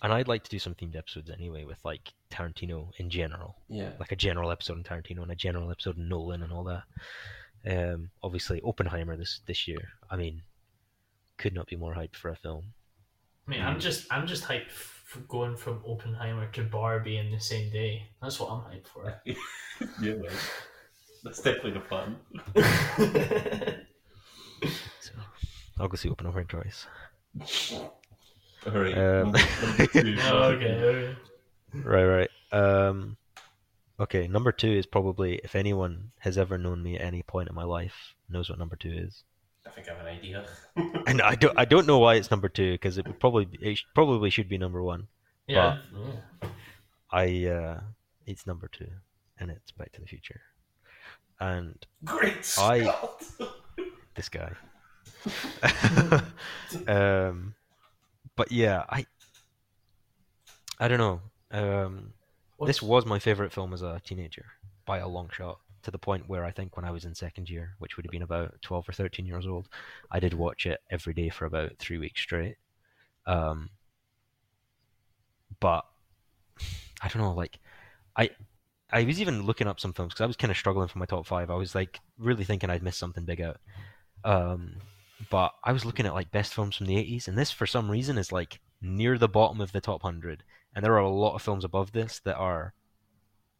and 0.00 0.10
I'd 0.12 0.26
like 0.28 0.42
to 0.44 0.50
do 0.50 0.58
some 0.58 0.74
themed 0.74 0.96
episodes 0.96 1.28
anyway 1.28 1.64
with 1.64 1.84
like 1.84 2.12
Tarantino 2.30 2.92
in 2.96 3.10
general, 3.10 3.56
yeah. 3.68 3.90
like 4.00 4.12
a 4.12 4.16
general 4.16 4.50
episode 4.50 4.78
on 4.78 4.84
Tarantino 4.84 5.20
and 5.22 5.30
a 5.32 5.36
general 5.36 5.70
episode 5.70 5.98
on 5.98 6.08
Nolan 6.08 6.42
and 6.42 6.50
all 6.52 6.64
that. 6.64 6.84
Um, 7.66 8.10
obviously 8.22 8.62
Oppenheimer 8.62 9.16
this 9.16 9.40
this 9.46 9.66
year. 9.68 9.90
I 10.10 10.16
mean, 10.16 10.42
could 11.38 11.54
not 11.54 11.66
be 11.66 11.76
more 11.76 11.94
hyped 11.94 12.16
for 12.16 12.28
a 12.28 12.36
film. 12.36 12.74
I 13.46 13.50
mean, 13.50 13.60
I'm 13.62 13.80
just 13.80 14.06
I'm 14.10 14.26
just 14.26 14.44
hyped 14.44 14.70
for 14.70 15.20
going 15.20 15.56
from 15.56 15.82
Oppenheimer 15.86 16.48
to 16.52 16.62
Barbie 16.64 17.16
in 17.16 17.30
the 17.30 17.40
same 17.40 17.70
day. 17.72 18.08
That's 18.20 18.38
what 18.38 18.50
I'm 18.50 18.60
hyped 18.60 18.88
for. 18.88 19.22
yeah, 20.02 20.14
man. 20.14 20.30
That's 21.24 21.40
definitely 21.40 21.72
the 21.72 21.80
plan. 21.80 22.16
So 25.00 25.12
I'll 25.78 25.86
go 25.86 25.94
see 25.94 26.10
Oppenheimer 26.10 26.42
twice. 26.42 26.86
All 28.66 28.72
right. 28.72 28.98
Um, 28.98 29.30
number, 29.30 29.38
number 29.66 29.86
two. 29.86 30.16
oh, 30.22 30.42
okay, 30.42 30.74
okay. 30.74 31.16
Right, 31.74 32.04
right. 32.04 32.30
Um, 32.50 33.16
okay, 34.00 34.26
number 34.26 34.50
two 34.50 34.72
is 34.72 34.86
probably 34.86 35.36
if 35.44 35.54
anyone 35.54 36.10
has 36.18 36.36
ever 36.36 36.58
known 36.58 36.82
me 36.82 36.96
at 36.96 37.02
any 37.02 37.22
point 37.22 37.48
in 37.48 37.54
my 37.54 37.62
life 37.62 38.14
knows 38.28 38.50
what 38.50 38.58
number 38.58 38.74
two 38.76 38.90
is, 38.90 39.22
I 39.68 39.70
think 39.70 39.88
I 39.88 39.92
have 39.92 40.00
an 40.00 40.06
idea. 40.06 40.46
and 41.06 41.20
I 41.20 41.34
don't, 41.34 41.58
I 41.58 41.66
don't 41.66 41.86
know 41.86 41.98
why 41.98 42.14
it's 42.14 42.30
number 42.30 42.48
two 42.48 42.72
because 42.72 42.96
it 42.96 43.06
would 43.06 43.20
probably, 43.20 43.48
it 43.60 43.78
probably 43.94 44.30
should 44.30 44.48
be 44.48 44.56
number 44.56 44.82
one. 44.82 45.08
Yeah. 45.46 45.78
yeah. 46.42 46.48
I, 47.10 47.46
uh, 47.46 47.80
it's 48.26 48.46
number 48.46 48.68
two, 48.68 48.88
and 49.38 49.50
it's 49.50 49.70
Back 49.72 49.92
to 49.92 50.00
the 50.00 50.06
Future, 50.06 50.40
and 51.40 51.74
Great 52.04 52.36
I- 52.58 52.84
Scott! 52.84 53.22
this 54.14 54.28
guy. 54.28 54.52
um, 56.86 57.54
but 58.36 58.50
yeah, 58.50 58.84
I, 58.88 59.06
I 60.78 60.88
don't 60.88 60.98
know. 60.98 61.20
Um, 61.50 62.12
this 62.64 62.82
was 62.82 63.04
my 63.06 63.18
favorite 63.18 63.52
film 63.52 63.72
as 63.72 63.82
a 63.82 64.00
teenager 64.04 64.46
by 64.86 64.98
a 64.98 65.08
long 65.08 65.30
shot 65.32 65.60
to 65.82 65.90
the 65.90 65.98
point 65.98 66.28
where 66.28 66.44
i 66.44 66.50
think 66.50 66.76
when 66.76 66.84
i 66.84 66.90
was 66.90 67.04
in 67.04 67.14
second 67.14 67.48
year 67.48 67.74
which 67.78 67.96
would 67.96 68.04
have 68.04 68.10
been 68.10 68.22
about 68.22 68.54
12 68.62 68.88
or 68.88 68.92
13 68.92 69.26
years 69.26 69.46
old 69.46 69.68
i 70.10 70.20
did 70.20 70.34
watch 70.34 70.66
it 70.66 70.80
every 70.90 71.14
day 71.14 71.28
for 71.28 71.46
about 71.46 71.72
three 71.78 71.98
weeks 71.98 72.20
straight. 72.20 72.56
Um, 73.26 73.70
but 75.60 75.84
i 77.02 77.08
don't 77.08 77.22
know 77.22 77.32
like 77.32 77.58
i 78.16 78.30
i 78.90 79.04
was 79.04 79.20
even 79.20 79.42
looking 79.44 79.68
up 79.68 79.78
some 79.78 79.92
films 79.92 80.12
because 80.12 80.24
i 80.24 80.26
was 80.26 80.36
kind 80.36 80.50
of 80.50 80.56
struggling 80.56 80.88
for 80.88 80.98
my 80.98 81.06
top 81.06 81.26
five. 81.26 81.50
I 81.50 81.54
was 81.54 81.74
like 81.74 82.00
really 82.18 82.44
thinking 82.44 82.70
i'd 82.70 82.82
missed 82.82 82.98
something 82.98 83.24
big 83.24 83.40
out. 83.40 83.58
Um, 84.24 84.76
but 85.30 85.52
i 85.64 85.72
was 85.72 85.84
looking 85.84 86.06
at 86.06 86.14
like 86.14 86.30
best 86.30 86.54
films 86.54 86.76
from 86.76 86.86
the 86.86 86.96
80s 86.96 87.28
and 87.28 87.36
this 87.36 87.50
for 87.50 87.66
some 87.66 87.90
reason 87.90 88.18
is 88.18 88.32
like 88.32 88.60
near 88.80 89.18
the 89.18 89.28
bottom 89.28 89.60
of 89.60 89.72
the 89.72 89.80
top 89.80 90.04
100 90.04 90.42
and 90.74 90.84
there 90.84 90.94
are 90.94 90.98
a 90.98 91.08
lot 91.08 91.34
of 91.34 91.42
films 91.42 91.64
above 91.64 91.92
this 91.92 92.20
that 92.20 92.36
are 92.36 92.72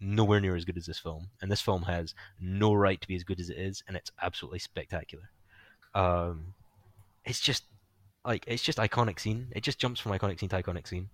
nowhere 0.01 0.41
near 0.41 0.57
as 0.57 0.65
good 0.65 0.77
as 0.77 0.87
this 0.87 0.99
film 0.99 1.29
and 1.43 1.51
this 1.51 1.61
film 1.61 1.83
has 1.83 2.15
no 2.41 2.73
right 2.75 3.01
to 3.01 3.09
be 3.09 3.17
as 3.17 3.25
good 3.25 3.41
as 3.41 3.51
it 3.51 3.57
is 3.59 3.83
and 3.89 3.97
it's 3.97 4.13
absolutely 4.23 4.59
spectacular. 4.59 5.31
Um 5.95 6.55
it's 7.25 7.41
just 7.41 7.65
like 8.25 8.45
it's 8.47 8.63
just 8.63 8.79
iconic 8.79 9.19
scene. 9.19 9.49
It 9.53 9.63
just 9.63 9.79
jumps 9.79 10.01
from 10.01 10.13
iconic 10.13 10.39
scene 10.39 10.49
to 10.51 10.63
iconic 10.63 10.87
scene. 10.87 11.09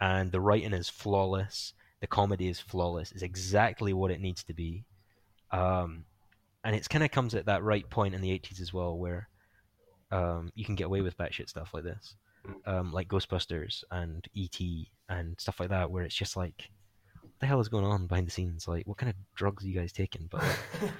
And 0.00 0.32
the 0.32 0.40
writing 0.40 0.72
is 0.72 0.88
flawless. 0.88 1.74
The 2.00 2.06
comedy 2.06 2.48
is 2.48 2.58
flawless. 2.58 3.12
It's 3.12 3.22
exactly 3.22 3.92
what 3.92 4.10
it 4.10 4.20
needs 4.20 4.42
to 4.44 4.54
be. 4.54 4.84
Um 5.50 6.04
and 6.64 6.74
it's 6.76 6.88
kind 6.88 7.04
of 7.04 7.10
comes 7.10 7.34
at 7.34 7.46
that 7.46 7.62
right 7.62 7.88
point 7.90 8.14
in 8.14 8.20
the 8.20 8.30
80s 8.38 8.60
as 8.60 8.72
well 8.72 8.96
where 8.96 9.28
um 10.10 10.52
you 10.54 10.64
can 10.64 10.74
get 10.74 10.86
away 10.86 11.00
with 11.02 11.18
batshit 11.18 11.48
stuff 11.48 11.74
like 11.74 11.84
this. 11.84 12.14
Um, 12.66 12.92
like 12.92 13.08
Ghostbusters 13.08 13.84
and 13.92 14.26
ET 14.36 14.58
and 15.08 15.38
stuff 15.38 15.60
like 15.60 15.68
that, 15.68 15.90
where 15.90 16.02
it's 16.02 16.14
just 16.14 16.36
like, 16.36 16.70
the 17.42 17.48
hell 17.48 17.60
is 17.60 17.68
going 17.68 17.84
on 17.84 18.06
behind 18.06 18.26
the 18.26 18.30
scenes? 18.30 18.68
Like, 18.68 18.86
what 18.86 18.98
kind 18.98 19.10
of 19.10 19.16
drugs 19.34 19.64
are 19.64 19.66
you 19.66 19.74
guys 19.74 19.92
taking? 19.92 20.28
But 20.30 20.44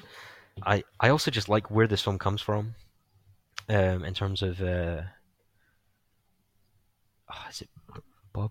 I, 0.66 0.82
I 0.98 1.08
also 1.10 1.30
just 1.30 1.48
like 1.48 1.70
where 1.70 1.86
this 1.86 2.02
film 2.02 2.18
comes 2.18 2.42
from, 2.42 2.74
um, 3.68 4.04
in 4.04 4.12
terms 4.12 4.42
of, 4.42 4.60
uh, 4.60 5.02
oh, 7.32 7.44
is 7.48 7.62
it 7.62 7.68
Bob 8.32 8.50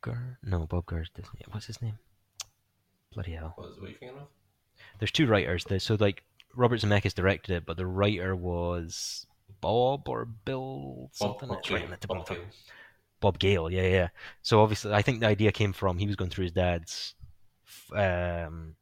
Gurr? 0.00 0.38
No, 0.42 0.66
Bob 0.66 0.86
Gurr's 0.86 1.10
Disney. 1.14 1.42
What's 1.50 1.66
his 1.66 1.82
name? 1.82 1.98
Bloody 3.12 3.32
hell. 3.32 3.52
What, 3.56 3.68
is, 3.68 3.76
what 3.78 3.88
are 3.88 3.90
you 3.90 3.96
thinking 4.00 4.18
of? 4.18 4.28
There's 4.98 5.12
two 5.12 5.26
writers. 5.26 5.64
There, 5.64 5.78
so 5.78 5.98
like 6.00 6.22
Robert 6.56 6.80
Zemeckis 6.80 7.14
directed 7.14 7.56
it, 7.56 7.66
but 7.66 7.76
the 7.76 7.86
writer 7.86 8.34
was 8.34 9.26
Bob 9.60 10.08
or 10.08 10.24
Bill 10.24 11.10
something. 11.12 11.50
Bob 11.50 11.58
it's 11.58 11.70
right 11.70 11.80
Gale, 11.80 11.84
in 11.84 11.90
the 11.90 11.96
tip 11.98 12.08
Bob 12.08 12.26
Bob 13.24 13.38
Gale, 13.38 13.70
yeah, 13.70 13.88
yeah. 13.88 14.08
So 14.42 14.60
obviously, 14.60 14.92
I 14.92 15.00
think 15.00 15.20
the 15.20 15.26
idea 15.26 15.50
came 15.50 15.72
from 15.72 15.96
he 15.96 16.06
was 16.06 16.16
going 16.16 16.30
through 16.30 16.44
his 16.44 16.52
dad's 16.52 17.14
um, 17.94 18.76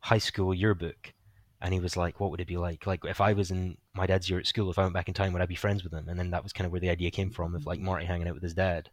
high 0.00 0.18
school 0.18 0.52
yearbook, 0.52 1.12
and 1.60 1.72
he 1.72 1.78
was 1.78 1.96
like, 1.96 2.18
"What 2.18 2.32
would 2.32 2.40
it 2.40 2.48
be 2.48 2.56
like? 2.56 2.86
Like 2.88 3.04
if 3.04 3.20
I 3.20 3.32
was 3.34 3.52
in 3.52 3.76
my 3.94 4.06
dad's 4.06 4.28
year 4.28 4.40
at 4.40 4.48
school, 4.48 4.68
if 4.68 4.80
I 4.80 4.82
went 4.82 4.94
back 4.94 5.06
in 5.06 5.14
time, 5.14 5.32
would 5.32 5.42
I 5.42 5.46
be 5.46 5.54
friends 5.54 5.84
with 5.84 5.94
him?" 5.94 6.08
And 6.08 6.18
then 6.18 6.30
that 6.32 6.42
was 6.42 6.52
kind 6.52 6.66
of 6.66 6.72
where 6.72 6.80
the 6.80 6.90
idea 6.90 7.12
came 7.12 7.30
from 7.30 7.54
of 7.54 7.66
like 7.66 7.78
Marty 7.78 8.04
hanging 8.04 8.26
out 8.26 8.34
with 8.34 8.42
his 8.42 8.54
dad. 8.54 8.90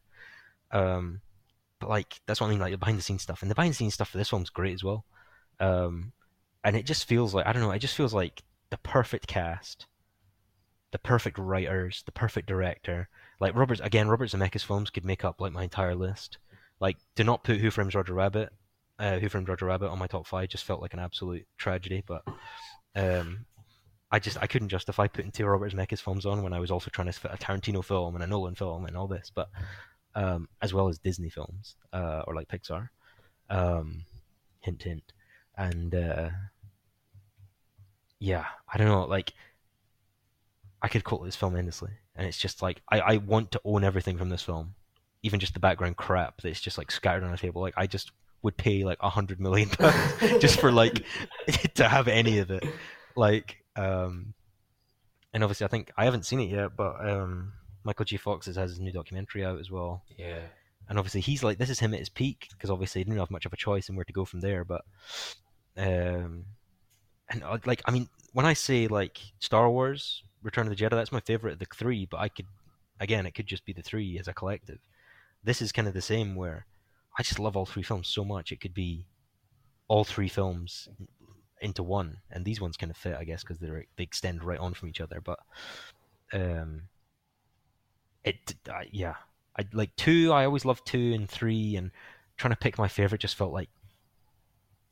Um, 0.72 1.22
but 1.80 1.90
like 1.90 2.22
that's 2.28 2.40
what 2.42 2.48
I 2.48 2.52
mean, 2.52 2.60
like 2.60 2.74
the 2.74 2.78
behind 2.78 3.00
the 3.00 3.04
scenes 3.04 3.24
stuff, 3.24 3.42
and 3.42 3.50
the 3.50 3.56
behind 3.56 3.72
the 3.72 3.78
scenes 3.78 3.96
stuff 3.96 4.10
for 4.10 4.20
this 4.20 4.30
film's 4.30 4.52
great 4.52 4.76
as 4.76 4.84
well. 4.84 5.04
Um, 5.60 6.14
and 6.64 6.76
it 6.76 6.86
just 6.86 7.06
feels 7.06 7.34
like 7.34 7.48
I 7.48 7.54
don't 7.54 7.64
know, 7.64 7.72
it 7.72 7.80
just 7.80 7.96
feels 7.98 8.14
like 8.14 8.44
the 8.70 8.78
perfect 8.78 9.26
cast, 9.28 9.88
the 10.92 11.00
perfect 11.00 11.40
writers, 11.40 12.04
the 12.06 12.12
perfect 12.12 12.48
director. 12.48 13.10
Like 13.42 13.56
Robert 13.56 13.82
again, 13.84 14.08
Robert 14.08 14.30
Zemeckis 14.30 14.64
films 14.64 14.90
could 14.90 15.04
make 15.04 15.26
up 15.26 15.42
like 15.42 15.52
my 15.52 15.64
entire 15.64 15.96
list. 15.96 16.38
Like, 16.80 16.98
do 17.16 17.24
not 17.24 17.44
put 17.44 17.58
Who 17.58 17.72
Frames 17.72 17.94
Roger 17.94 18.14
Rabbit, 18.14 18.54
uh, 19.00 19.20
Who 19.20 19.30
Framed 19.30 19.50
Roger 19.50 19.66
Rabbit 19.66 19.90
on 19.90 20.00
my 20.00 20.08
top 20.08 20.26
five. 20.28 20.50
Just 20.50 20.64
felt 20.64 20.82
like 20.82 20.94
an 20.94 21.00
absolute 21.00 21.46
tragedy. 21.58 22.04
But 22.06 22.24
um, 22.96 23.46
I 24.12 24.20
just 24.20 24.38
I 24.42 24.48
couldn't 24.48 24.70
justify 24.70 25.08
putting 25.08 25.32
two 25.32 25.46
Robert 25.46 25.74
Zemeckis 25.74 26.02
films 26.02 26.26
on 26.26 26.44
when 26.44 26.54
I 26.54 26.60
was 26.60 26.72
also 26.72 26.90
trying 26.92 27.08
to 27.08 27.14
fit 27.14 27.32
a 27.34 27.38
Tarantino 27.38 27.84
film 27.84 28.16
and 28.16 28.24
a 28.24 28.28
Nolan 28.28 28.56
film 28.56 28.86
and 28.86 28.96
all 28.96 29.08
this, 29.08 29.32
but 29.34 29.50
um, 30.16 30.48
as 30.62 30.74
well 30.74 30.88
as 30.88 31.00
Disney 31.00 31.30
films 31.30 31.76
uh, 31.94 32.24
or 32.28 32.36
like 32.36 32.48
Pixar. 32.48 32.90
Um, 33.50 34.06
hint, 34.60 34.84
hint, 34.84 35.14
and 35.58 35.94
uh, 35.96 36.30
yeah, 38.20 38.46
I 38.72 38.78
don't 38.78 38.88
know. 38.88 39.06
Like, 39.06 39.34
I 40.82 40.88
could 40.88 41.04
quote 41.04 41.26
this 41.26 41.36
film 41.36 41.56
endlessly, 41.56 41.92
and 42.16 42.28
it's 42.28 42.38
just 42.38 42.62
like 42.62 42.82
I, 42.92 43.00
I 43.00 43.18
want 43.18 43.52
to 43.52 43.62
own 43.66 43.84
everything 43.84 44.18
from 44.18 44.30
this 44.30 44.42
film, 44.42 44.76
even 45.24 45.40
just 45.40 45.54
the 45.54 45.60
background 45.60 45.98
crap 45.98 46.42
that's 46.42 46.62
just 46.62 46.78
like 46.78 46.92
scattered 46.92 47.24
on 47.24 47.34
a 47.34 47.38
table. 47.38 47.62
Like, 47.62 47.74
I 47.78 47.88
just 47.88 48.12
would 48.44 48.58
pay 48.58 48.84
like 48.84 48.98
a 49.02 49.10
hundred 49.10 49.40
million 49.40 49.70
pounds 49.70 49.96
just 50.40 50.60
for 50.60 50.72
like 50.72 51.04
to 51.76 51.88
have 51.88 52.08
any 52.08 52.40
of 52.40 52.50
it. 52.52 52.66
Like, 53.16 53.58
um, 53.76 54.34
and 55.34 55.44
obviously, 55.44 55.66
I 55.66 55.70
think 55.70 55.92
I 55.98 56.06
haven't 56.06 56.26
seen 56.26 56.40
it 56.40 56.50
yet, 56.50 56.76
but 56.76 57.08
um, 57.08 57.54
Michael 57.84 58.06
J. 58.06 58.18
Fox 58.18 58.46
has 58.48 58.56
his 58.58 58.80
new 58.80 58.92
documentary 58.92 59.46
out 59.46 59.60
as 59.60 59.70
well, 59.72 60.04
Yeah. 60.18 60.40
and 60.90 60.98
obviously 61.00 61.22
he's 61.22 61.44
like 61.44 61.58
this 61.58 61.70
is 61.70 61.80
him 61.80 61.94
at 61.94 62.00
his 62.00 62.10
peak 62.10 62.48
because 62.52 62.70
obviously 62.70 63.00
he 63.02 63.04
didn't 63.06 63.20
have 63.20 63.32
much 63.32 63.46
of 63.46 63.54
a 63.54 63.58
choice 63.58 63.90
in 63.90 63.96
where 63.96 64.06
to 64.06 64.14
go 64.14 64.26
from 64.26 64.42
there. 64.42 64.64
But 64.66 64.82
um, 65.78 66.46
and 67.30 67.44
uh, 67.44 67.58
like 67.66 67.82
I 67.86 67.92
mean, 67.92 68.10
when 68.34 68.46
I 68.46 68.54
say 68.54 68.88
like 68.88 69.20
Star 69.40 69.70
Wars, 69.70 70.24
Return 70.44 70.68
of 70.68 70.76
the 70.76 70.84
Jedi, 70.84 70.92
that's 70.92 71.12
my 71.12 71.20
favorite 71.20 71.54
of 71.54 71.60
the 71.60 71.68
three. 71.76 72.06
But 72.06 72.20
I 72.20 72.30
could, 72.30 72.48
again, 73.00 73.26
it 73.26 73.34
could 73.34 73.48
just 73.48 73.66
be 73.66 73.74
the 73.74 73.82
three 73.82 74.18
as 74.20 74.28
a 74.28 74.34
collective. 74.34 74.80
This 75.44 75.62
is 75.62 75.72
kind 75.72 75.88
of 75.88 75.94
the 75.94 76.02
same 76.02 76.36
where 76.36 76.66
I 77.18 77.24
just 77.24 77.40
love 77.40 77.58
all 77.58 77.66
three 77.66 77.84
films 77.84 78.08
so 78.08 78.24
much. 78.24 78.52
It 78.52 78.62
could 78.62 78.74
be 78.74 79.06
all 79.88 80.04
three 80.04 80.30
films 80.30 80.88
into 81.62 81.84
one, 81.84 82.18
and 82.32 82.44
these 82.46 82.62
ones 82.62 82.78
kind 82.78 82.90
of 82.90 82.98
fit, 82.98 83.16
I 83.16 83.24
guess, 83.24 83.44
because 83.44 83.60
they 83.60 83.70
they 83.96 84.04
extend 84.04 84.44
right 84.44 84.60
on 84.60 84.74
from 84.74 84.90
each 84.90 85.02
other. 85.02 85.22
But 85.22 85.40
um, 86.34 86.84
it 88.24 88.56
yeah, 88.92 89.16
I 89.58 89.66
like 89.74 89.96
two. 89.96 90.32
I 90.32 90.46
always 90.46 90.66
loved 90.66 90.86
two 90.86 91.14
and 91.14 91.30
three, 91.30 91.76
and 91.76 91.92
trying 92.38 92.54
to 92.54 92.60
pick 92.60 92.78
my 92.78 92.88
favorite 92.88 93.22
just 93.22 93.36
felt 93.36 93.54
like 93.54 93.70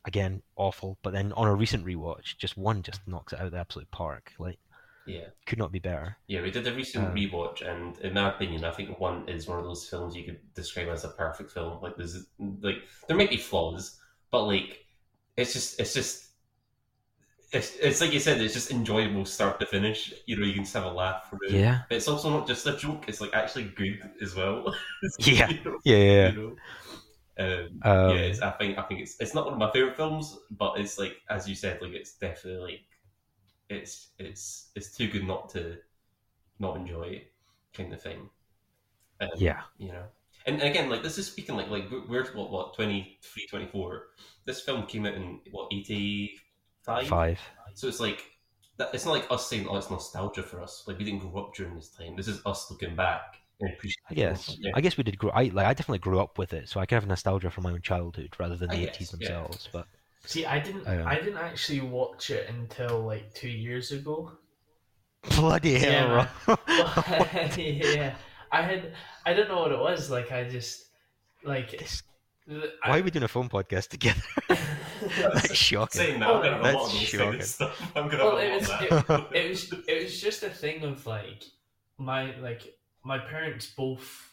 again 0.05 0.41
awful. 0.55 0.97
But 1.01 1.13
then 1.13 1.33
on 1.33 1.47
a 1.47 1.55
recent 1.55 1.85
rewatch, 1.85 2.37
just 2.37 2.57
one 2.57 2.83
just 2.83 3.01
knocks 3.07 3.33
it 3.33 3.39
out 3.39 3.47
of 3.47 3.51
the 3.51 3.59
absolute 3.59 3.89
park. 3.91 4.33
Like 4.37 4.59
Yeah. 5.13 5.29
could 5.45 5.57
not 5.59 5.71
be 5.71 5.79
better. 5.79 6.17
Yeah, 6.27 6.41
we 6.41 6.51
did 6.51 6.67
a 6.67 6.73
recent 6.73 7.07
Um, 7.07 7.15
rewatch, 7.15 7.61
and 7.67 7.97
in 7.99 8.13
my 8.13 8.29
opinion, 8.29 8.63
I 8.63 8.71
think 8.71 8.99
one 8.99 9.27
is 9.27 9.47
one 9.47 9.57
of 9.59 9.65
those 9.65 9.87
films 9.89 10.15
you 10.15 10.23
could 10.25 10.39
describe 10.53 10.87
as 10.89 11.03
a 11.03 11.09
perfect 11.09 11.51
film. 11.51 11.81
Like 11.81 11.95
there's 11.97 12.27
like 12.61 12.83
there 13.07 13.17
might 13.17 13.31
be 13.31 13.37
flaws, 13.37 13.99
but 14.31 14.43
like 14.45 14.85
it's 15.37 15.53
just 15.53 15.79
it's 15.79 15.93
just 15.93 16.27
it's 17.51 17.75
it's 17.77 17.99
like 18.01 18.13
you 18.13 18.19
said, 18.19 18.39
it's 18.41 18.53
just 18.53 18.69
enjoyable 18.71 19.25
start 19.25 19.59
to 19.59 19.65
finish. 19.65 20.13
You 20.27 20.37
know, 20.37 20.45
you 20.45 20.53
can 20.53 20.63
just 20.63 20.75
have 20.75 20.83
a 20.85 20.91
laugh 20.91 21.29
from 21.29 21.39
it. 21.43 21.51
Yeah, 21.51 21.79
But 21.89 21.95
it's 21.97 22.07
also 22.07 22.29
not 22.29 22.47
just 22.47 22.67
a 22.67 22.77
joke; 22.77 23.05
it's 23.07 23.21
like 23.21 23.33
actually 23.33 23.65
good 23.75 23.99
as 24.21 24.35
well. 24.35 24.73
Yeah. 25.19 25.49
You 25.49 25.63
know? 25.63 25.79
yeah, 25.83 25.97
yeah. 25.97 26.31
You 26.31 26.35
know? 26.35 26.55
Um, 27.39 27.83
Um, 27.83 28.09
yeah, 28.09 28.17
it's, 28.29 28.41
I 28.41 28.51
think 28.51 28.77
I 28.77 28.83
think 28.83 29.01
it's 29.01 29.15
it's 29.19 29.33
not 29.33 29.45
one 29.45 29.53
of 29.53 29.59
my 29.59 29.71
favorite 29.71 29.95
films, 29.95 30.37
but 30.51 30.79
it's 30.79 30.99
like 30.99 31.17
as 31.29 31.47
you 31.49 31.55
said, 31.55 31.81
like 31.81 31.93
it's 31.93 32.13
definitely 32.17 32.61
like 32.61 32.81
it's 33.69 34.09
it's 34.17 34.69
it's 34.75 34.95
too 34.95 35.07
good 35.07 35.25
not 35.25 35.49
to 35.49 35.77
not 36.59 36.75
enjoy 36.75 37.03
it, 37.03 37.31
kind 37.73 37.93
of 37.93 38.01
thing. 38.01 38.29
Um, 39.21 39.29
yeah. 39.37 39.61
you 39.77 39.91
know. 39.91 40.03
And 40.45 40.61
again, 40.61 40.89
like 40.89 41.03
this 41.03 41.17
is 41.17 41.27
speaking 41.27 41.55
like 41.55 41.69
like 41.69 41.89
we're 41.91 42.25
what 42.33 42.51
what 42.51 42.75
23, 42.75 43.47
24. 43.47 44.03
This 44.45 44.61
film 44.61 44.85
came 44.85 45.05
out 45.05 45.13
in 45.13 45.39
what 45.51 45.69
eighty 45.71 46.39
five. 46.83 47.07
Five. 47.07 47.39
So 47.73 47.87
it's 47.87 47.99
like 47.99 48.23
that. 48.77 48.89
It's 48.93 49.05
not 49.05 49.11
like 49.11 49.27
us 49.29 49.47
saying, 49.47 49.67
"Oh, 49.69 49.77
it's 49.77 49.91
nostalgia 49.91 50.43
for 50.43 50.61
us." 50.61 50.83
Like 50.87 50.97
we 50.97 51.05
didn't 51.05 51.19
grow 51.19 51.43
up 51.43 51.53
during 51.53 51.75
this 51.75 51.89
time. 51.89 52.15
This 52.15 52.27
is 52.27 52.41
us 52.45 52.69
looking 52.71 52.95
back. 52.95 53.35
I 53.61 54.13
guess. 54.13 54.57
Yeah. 54.59 54.71
I 54.73 54.81
guess 54.81 54.95
we 54.95 55.03
did 55.03 55.17
grow. 55.17 55.31
I 55.31 55.43
like. 55.53 55.65
I 55.65 55.73
definitely 55.73 55.99
grew 55.99 56.19
up 56.19 56.37
with 56.37 56.53
it, 56.53 56.69
so 56.69 56.79
I 56.79 56.85
can 56.85 56.95
have 56.95 57.07
nostalgia 57.07 57.49
from 57.49 57.65
my 57.65 57.71
own 57.71 57.81
childhood 57.81 58.33
rather 58.39 58.55
than 58.55 58.71
I 58.71 58.77
the 58.77 58.89
eighties 58.89 59.11
yeah. 59.11 59.27
themselves. 59.27 59.69
But 59.71 59.85
See, 60.25 60.45
I 60.45 60.59
didn't. 60.59 60.87
I. 60.87 61.11
I 61.11 61.15
didn't 61.15 61.37
actually 61.37 61.81
watch 61.81 62.29
it 62.29 62.49
until 62.49 63.01
like 63.01 63.33
two 63.33 63.49
years 63.49 63.91
ago. 63.91 64.31
bloody 65.35 65.71
Yeah, 65.71 66.27
hell! 66.45 66.57
Well, 66.67 67.49
yeah, 67.57 68.15
I 68.51 68.61
had. 68.61 68.93
I 69.25 69.33
don't 69.33 69.47
know 69.49 69.59
what 69.59 69.71
it 69.71 69.79
was. 69.79 70.09
Like 70.09 70.31
I 70.31 70.47
just 70.49 70.85
like. 71.43 71.71
This- 71.77 72.03
the- 72.47 72.73
Why 72.83 72.99
are 72.99 73.03
we 73.03 73.11
doing 73.11 73.23
a 73.23 73.27
phone 73.27 73.47
podcast 73.47 73.89
together? 73.89 74.21
That's 74.49 75.53
shocking. 75.53 75.99
Saying 76.01 76.19
that, 76.19 76.29
I'm 76.29 76.41
gonna 76.41 76.63
That's 76.63 76.75
lot 76.75 76.85
of 76.87 76.91
those 76.91 77.11
kind 77.11 77.21
shocking. 77.21 77.41
stuff. 77.41 77.91
I'm 77.95 78.07
gonna 78.09 78.25
well, 78.25 78.37
it 78.37 78.53
was. 78.53 78.69
lot 78.69 78.81
It, 78.81 79.45
it 79.45 79.49
was. 79.49 79.73
It 79.87 80.03
was 80.03 80.19
just 80.21 80.43
a 80.43 80.49
thing 80.49 80.83
of 80.83 81.05
like 81.05 81.43
my 81.97 82.35
like 82.39 82.73
my 83.03 83.19
parents 83.19 83.67
both 83.77 84.28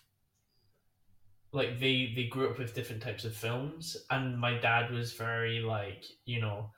like 1.57 1.81
they 1.81 2.13
they 2.15 2.25
grew 2.27 2.51
up 2.51 2.59
with 2.59 2.75
different 2.75 3.03
types 3.03 3.25
of 3.25 3.35
films 3.35 3.97
and 4.11 4.39
my 4.39 4.59
dad 4.59 4.93
was 4.93 5.15
very 5.15 5.61
like 5.61 6.05
you 6.27 6.41
know 6.41 6.71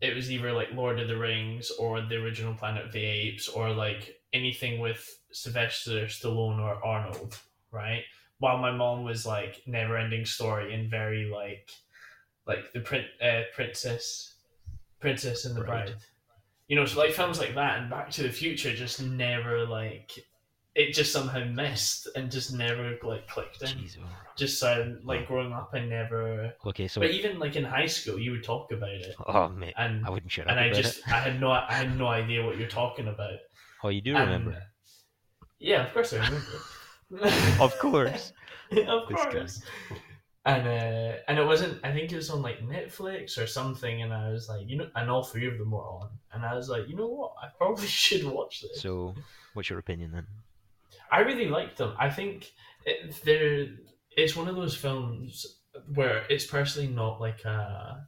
it 0.00 0.14
was 0.14 0.30
either 0.30 0.52
like 0.52 0.68
lord 0.72 1.00
of 1.00 1.08
the 1.08 1.16
rings 1.16 1.70
or 1.72 2.00
the 2.00 2.16
original 2.16 2.54
planet 2.54 2.84
of 2.86 2.92
the 2.92 3.04
apes 3.04 3.48
or 3.48 3.70
like 3.70 4.20
anything 4.32 4.78
with 4.80 5.02
sylvester 5.32 6.06
stallone 6.06 6.58
or 6.58 6.84
arnold 6.84 7.38
right 7.72 8.04
while 8.38 8.58
my 8.58 8.70
mom 8.70 9.02
was 9.04 9.26
like 9.26 9.62
never 9.66 9.96
ending 9.96 10.24
story 10.24 10.74
and 10.74 10.90
very 10.90 11.24
like 11.30 11.70
like 12.46 12.72
the 12.74 12.80
print 12.80 13.06
uh, 13.22 13.42
princess 13.54 14.34
princess 15.00 15.44
and 15.46 15.56
the 15.56 15.60
Right. 15.62 15.86
bride 15.86 15.94
you 16.68 16.76
know 16.76 16.84
so 16.84 16.98
like 16.98 17.12
films 17.12 17.38
like 17.38 17.54
that 17.54 17.78
and 17.78 17.90
back 17.90 18.10
to 18.10 18.22
the 18.22 18.30
future 18.30 18.74
just 18.74 19.02
never 19.02 19.66
like 19.66 20.12
it 20.78 20.94
just 20.94 21.12
somehow 21.12 21.44
missed 21.44 22.08
and 22.16 22.30
just 22.30 22.52
never 22.54 22.96
like 23.02 23.26
clicked 23.28 23.60
in 23.62 23.68
Jeez, 23.78 23.96
oh. 24.00 24.06
just 24.36 24.58
so 24.60 24.96
like 25.02 25.26
growing 25.26 25.52
up 25.52 25.70
i 25.74 25.80
never 25.80 26.52
Okay, 26.64 26.86
so 26.88 27.00
but 27.00 27.10
even 27.10 27.38
like 27.38 27.56
in 27.56 27.64
high 27.64 27.86
school 27.86 28.18
you 28.18 28.30
would 28.30 28.44
talk 28.44 28.70
about 28.72 28.88
it 29.08 29.14
oh 29.26 29.48
mate, 29.48 29.74
and 29.76 30.06
I 30.06 30.10
wouldn't 30.10 30.30
shut 30.30 30.46
up 30.46 30.52
and 30.52 30.60
i 30.60 30.70
just 30.72 30.98
it. 30.98 31.08
i 31.12 31.18
had 31.26 31.40
no 31.40 31.50
i 31.50 31.72
had 31.72 31.98
no 31.98 32.06
idea 32.06 32.44
what 32.46 32.56
you're 32.58 32.68
talking 32.82 33.08
about 33.08 33.38
Oh, 33.84 33.90
you 33.90 34.00
do 34.00 34.14
And- 34.16 34.24
remember? 34.26 34.62
yeah 35.58 35.86
of 35.86 35.92
course 35.92 36.12
i 36.12 36.16
remember 36.16 36.58
Of 37.66 37.78
course. 37.78 38.32
of 38.86 39.08
course 39.08 39.62
and 40.44 40.66
uh 40.68 41.12
and 41.26 41.38
it 41.38 41.44
wasn't 41.44 41.78
i 41.84 41.92
think 41.92 42.12
it 42.12 42.16
was 42.16 42.30
on 42.30 42.40
like 42.42 42.60
netflix 42.74 43.36
or 43.42 43.46
something 43.46 44.02
and 44.02 44.12
i 44.12 44.30
was 44.30 44.48
like 44.48 44.64
you 44.68 44.76
know 44.78 44.88
and 44.94 45.10
all 45.10 45.24
three 45.24 45.46
of 45.48 45.58
them 45.58 45.70
were 45.72 45.82
on 45.98 46.08
and 46.32 46.44
i 46.44 46.54
was 46.54 46.68
like 46.68 46.88
you 46.88 46.94
know 46.96 47.08
what 47.08 47.32
i 47.42 47.48
probably 47.58 47.86
should 48.02 48.24
watch 48.24 48.60
this 48.62 48.80
So, 48.80 49.14
what's 49.54 49.68
your 49.70 49.78
opinion 49.80 50.12
then? 50.12 50.26
I 51.10 51.20
really 51.20 51.48
liked 51.48 51.78
them. 51.78 51.94
I 51.98 52.10
think 52.10 52.50
they're. 53.24 53.68
It's 54.16 54.34
one 54.36 54.48
of 54.48 54.56
those 54.56 54.76
films 54.76 55.60
where 55.94 56.24
it's 56.28 56.46
personally 56.46 56.88
not 56.88 57.20
like 57.20 57.44
a. 57.44 58.06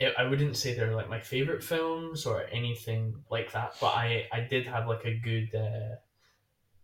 I 0.00 0.12
I 0.18 0.24
wouldn't 0.24 0.56
say 0.56 0.74
they're 0.74 0.94
like 0.94 1.08
my 1.08 1.20
favorite 1.20 1.62
films 1.62 2.26
or 2.26 2.44
anything 2.52 3.22
like 3.30 3.52
that, 3.52 3.74
but 3.80 3.94
I 3.94 4.26
I 4.32 4.40
did 4.40 4.66
have 4.66 4.88
like 4.88 5.04
a 5.04 5.14
good. 5.18 5.54
Uh, 5.54 5.96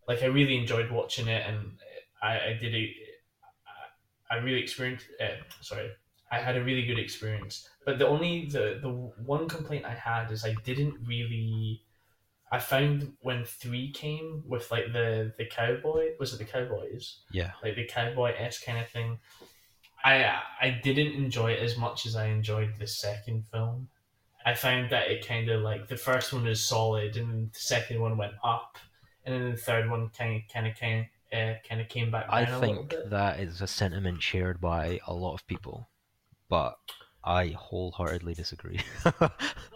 like 0.08 0.22
I 0.22 0.26
really 0.26 0.56
enjoyed 0.56 0.90
watching 0.90 1.28
it, 1.28 1.46
and 1.46 1.78
I 2.22 2.38
I 2.40 2.58
did 2.60 2.74
a. 2.74 2.94
I 4.30 4.36
really 4.36 4.62
experienced. 4.62 5.06
Uh, 5.20 5.42
sorry, 5.60 5.90
I 6.30 6.38
had 6.38 6.56
a 6.56 6.64
really 6.64 6.86
good 6.86 6.98
experience. 6.98 7.68
But 7.84 7.98
the 7.98 8.06
only 8.06 8.46
the 8.46 8.78
the 8.80 8.90
one 9.24 9.48
complaint 9.48 9.84
I 9.84 9.94
had 9.94 10.30
is 10.30 10.44
I 10.44 10.54
didn't 10.64 10.94
really. 11.06 11.82
I 12.52 12.58
found 12.58 13.12
when 13.20 13.44
three 13.44 13.92
came 13.92 14.42
with 14.46 14.70
like 14.70 14.92
the 14.92 15.32
the 15.38 15.44
cowboy 15.46 16.10
was 16.18 16.32
it 16.34 16.38
the 16.38 16.44
cowboys 16.44 17.18
Yeah. 17.30 17.52
like 17.62 17.76
the 17.76 17.84
cowboy 17.86 18.34
s 18.36 18.58
kind 18.58 18.78
of 18.78 18.88
thing. 18.88 19.18
I 20.04 20.40
I 20.60 20.80
didn't 20.82 21.12
enjoy 21.14 21.52
it 21.52 21.60
as 21.62 21.76
much 21.76 22.06
as 22.06 22.16
I 22.16 22.26
enjoyed 22.26 22.74
the 22.78 22.86
second 22.86 23.46
film. 23.52 23.88
I 24.44 24.54
found 24.54 24.90
that 24.90 25.08
it 25.10 25.26
kind 25.26 25.48
of 25.50 25.60
like 25.62 25.88
the 25.88 25.96
first 25.96 26.32
one 26.32 26.46
is 26.46 26.64
solid, 26.64 27.16
and 27.16 27.52
the 27.52 27.58
second 27.58 28.00
one 28.00 28.16
went 28.16 28.32
up, 28.42 28.78
and 29.24 29.34
then 29.34 29.50
the 29.50 29.56
third 29.56 29.90
one 29.90 30.08
kind 30.16 30.42
kind 30.52 30.66
of 30.66 30.74
kind 30.78 31.06
uh, 31.32 31.54
kind 31.68 31.80
of 31.80 31.88
came 31.88 32.10
back 32.10 32.30
down 32.30 32.34
I 32.34 32.44
think 32.60 32.94
that 33.06 33.38
is 33.38 33.60
a 33.60 33.66
sentiment 33.66 34.22
shared 34.22 34.60
by 34.60 34.98
a 35.06 35.12
lot 35.12 35.34
of 35.34 35.46
people, 35.46 35.88
but 36.48 36.76
I 37.22 37.48
wholeheartedly 37.48 38.34
disagree. 38.34 38.80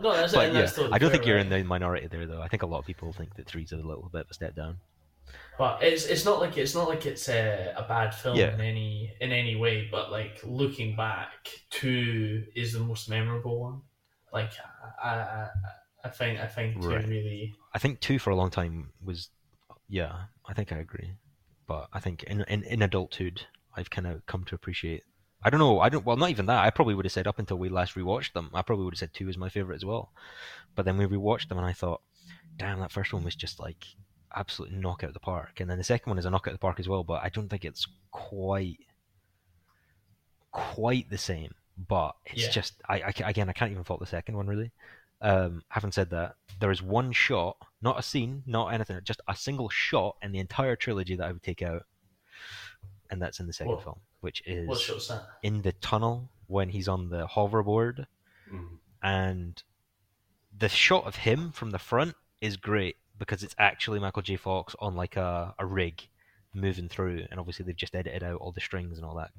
No, 0.00 0.12
that's, 0.12 0.32
but 0.32 0.52
yeah, 0.52 0.60
that's 0.60 0.72
totally 0.74 0.94
I 0.94 0.98
don't 0.98 1.08
fair, 1.10 1.10
think 1.18 1.26
you're 1.26 1.38
in 1.38 1.48
the 1.48 1.62
minority 1.62 2.06
there, 2.08 2.26
though. 2.26 2.42
I 2.42 2.48
think 2.48 2.62
a 2.62 2.66
lot 2.66 2.78
of 2.78 2.86
people 2.86 3.12
think 3.12 3.34
that 3.36 3.46
three's 3.46 3.72
a 3.72 3.76
little 3.76 4.08
bit 4.12 4.22
of 4.22 4.30
a 4.30 4.34
step 4.34 4.54
down. 4.54 4.78
But 5.58 5.82
it's 5.82 6.04
it's 6.06 6.24
not 6.24 6.40
like 6.40 6.56
it's 6.58 6.74
not 6.74 6.88
like 6.88 7.06
it's 7.06 7.28
a, 7.28 7.74
a 7.76 7.82
bad 7.86 8.14
film 8.14 8.36
Yeah. 8.36 8.54
in 8.54 8.60
any 8.60 9.14
in 9.20 9.32
any 9.32 9.56
way. 9.56 9.88
But 9.90 10.10
like 10.10 10.40
looking 10.44 10.96
back, 10.96 11.48
two 11.70 12.44
is 12.54 12.72
the 12.72 12.80
most 12.80 13.08
memorable 13.08 13.60
one. 13.60 13.82
Like 14.32 14.50
I 15.02 15.08
I, 15.08 15.48
I 16.04 16.08
find 16.10 16.38
I 16.38 16.46
find 16.46 16.80
two 16.82 16.88
Right. 16.88 17.06
really 17.08 17.54
I 17.72 17.78
think 17.78 18.00
two 18.00 18.18
for 18.18 18.30
a 18.30 18.36
long 18.36 18.50
time 18.50 18.92
was 19.02 19.30
Yeah, 19.88 20.24
I 20.46 20.54
think 20.54 20.72
I 20.72 20.78
agree. 20.78 21.12
But 21.66 21.88
I 21.92 22.00
think 22.00 22.24
in 22.24 22.42
in, 22.48 22.62
in 22.64 22.82
adulthood, 22.82 23.46
I've 23.76 23.90
kind 23.90 24.06
of 24.06 24.26
come 24.26 24.44
to 24.44 24.54
appreciate. 24.54 25.04
I 25.44 25.50
don't 25.50 25.60
know. 25.60 25.80
I 25.80 25.88
don't. 25.90 26.04
Well, 26.04 26.16
not 26.16 26.30
even 26.30 26.46
that. 26.46 26.64
I 26.64 26.70
probably 26.70 26.94
would 26.94 27.04
have 27.04 27.12
said 27.12 27.26
up 27.26 27.38
until 27.38 27.58
we 27.58 27.68
last 27.68 27.94
rewatched 27.94 28.32
them. 28.32 28.50
I 28.54 28.62
probably 28.62 28.84
would 28.84 28.94
have 28.94 28.98
said 28.98 29.12
two 29.12 29.28
is 29.28 29.36
my 29.36 29.48
favorite 29.50 29.76
as 29.76 29.84
well. 29.84 30.10
But 30.74 30.84
then 30.86 30.96
we 30.96 31.04
rewatched 31.06 31.48
them, 31.48 31.58
and 31.58 31.66
I 31.66 31.72
thought, 31.72 32.00
damn, 32.56 32.80
that 32.80 32.90
first 32.92 33.12
one 33.12 33.24
was 33.24 33.36
just 33.36 33.60
like 33.60 33.84
absolutely 34.34 34.78
knock 34.78 35.04
out 35.04 35.08
of 35.08 35.14
the 35.14 35.20
park. 35.20 35.60
And 35.60 35.68
then 35.70 35.78
the 35.78 35.84
second 35.84 36.10
one 36.10 36.18
is 36.18 36.24
a 36.24 36.30
knock 36.30 36.48
out 36.48 36.52
the 36.52 36.58
park 36.58 36.80
as 36.80 36.88
well. 36.88 37.04
But 37.04 37.22
I 37.22 37.28
don't 37.28 37.48
think 37.48 37.64
it's 37.64 37.86
quite 38.10 38.78
quite 40.50 41.10
the 41.10 41.18
same. 41.18 41.54
But 41.88 42.14
it's 42.26 42.44
Yeah. 42.44 42.50
just 42.50 42.74
I, 42.88 43.00
I 43.02 43.12
again 43.28 43.48
I 43.48 43.52
can't 43.52 43.70
even 43.72 43.84
fault 43.84 44.00
the 44.00 44.06
second 44.06 44.36
one 44.36 44.46
really. 44.46 44.70
Um, 45.20 45.62
having 45.68 45.92
said 45.92 46.10
that, 46.10 46.36
there 46.60 46.70
is 46.70 46.82
one 46.82 47.10
shot, 47.12 47.56
not 47.80 47.98
a 47.98 48.02
scene, 48.02 48.42
not 48.46 48.74
anything, 48.74 48.98
just 49.04 49.22
a 49.26 49.34
single 49.34 49.70
shot 49.70 50.16
in 50.22 50.32
the 50.32 50.38
entire 50.38 50.76
trilogy 50.76 51.16
that 51.16 51.26
I 51.26 51.32
would 51.32 51.42
take 51.42 51.62
out, 51.62 51.84
and 53.10 53.22
that's 53.22 53.40
in 53.40 53.46
the 53.46 53.52
second 53.52 53.72
What? 53.72 53.82
film, 53.84 54.00
which 54.24 54.42
is 54.46 54.66
What 54.66 54.80
show's 54.80 55.06
that? 55.08 55.22
in 55.42 55.62
the 55.62 55.72
tunnel 55.72 56.30
when 56.46 56.70
he's 56.70 56.88
on 56.88 57.10
the 57.10 57.26
hoverboard, 57.26 58.06
Mm. 58.52 58.78
and 59.02 59.62
the 60.56 60.68
shot 60.68 61.04
of 61.04 61.16
him 61.16 61.50
from 61.52 61.70
the 61.70 61.78
front 61.78 62.14
is 62.40 62.56
great 62.56 62.96
because 63.18 63.42
it's 63.42 63.54
actually 63.58 63.98
Michael 64.00 64.22
J. 64.22 64.36
Fox 64.36 64.74
on 64.80 64.94
like 64.96 65.16
a, 65.16 65.54
a 65.58 65.64
rig 65.66 66.08
moving 66.54 66.88
through, 66.88 67.26
and 67.30 67.38
obviously 67.40 67.64
they've 67.64 67.76
just 67.76 67.94
edited 67.94 68.22
out 68.22 68.40
all 68.40 68.52
the 68.52 68.60
strings 68.60 68.96
and 68.98 69.04
all 69.06 69.14
that 69.16 69.30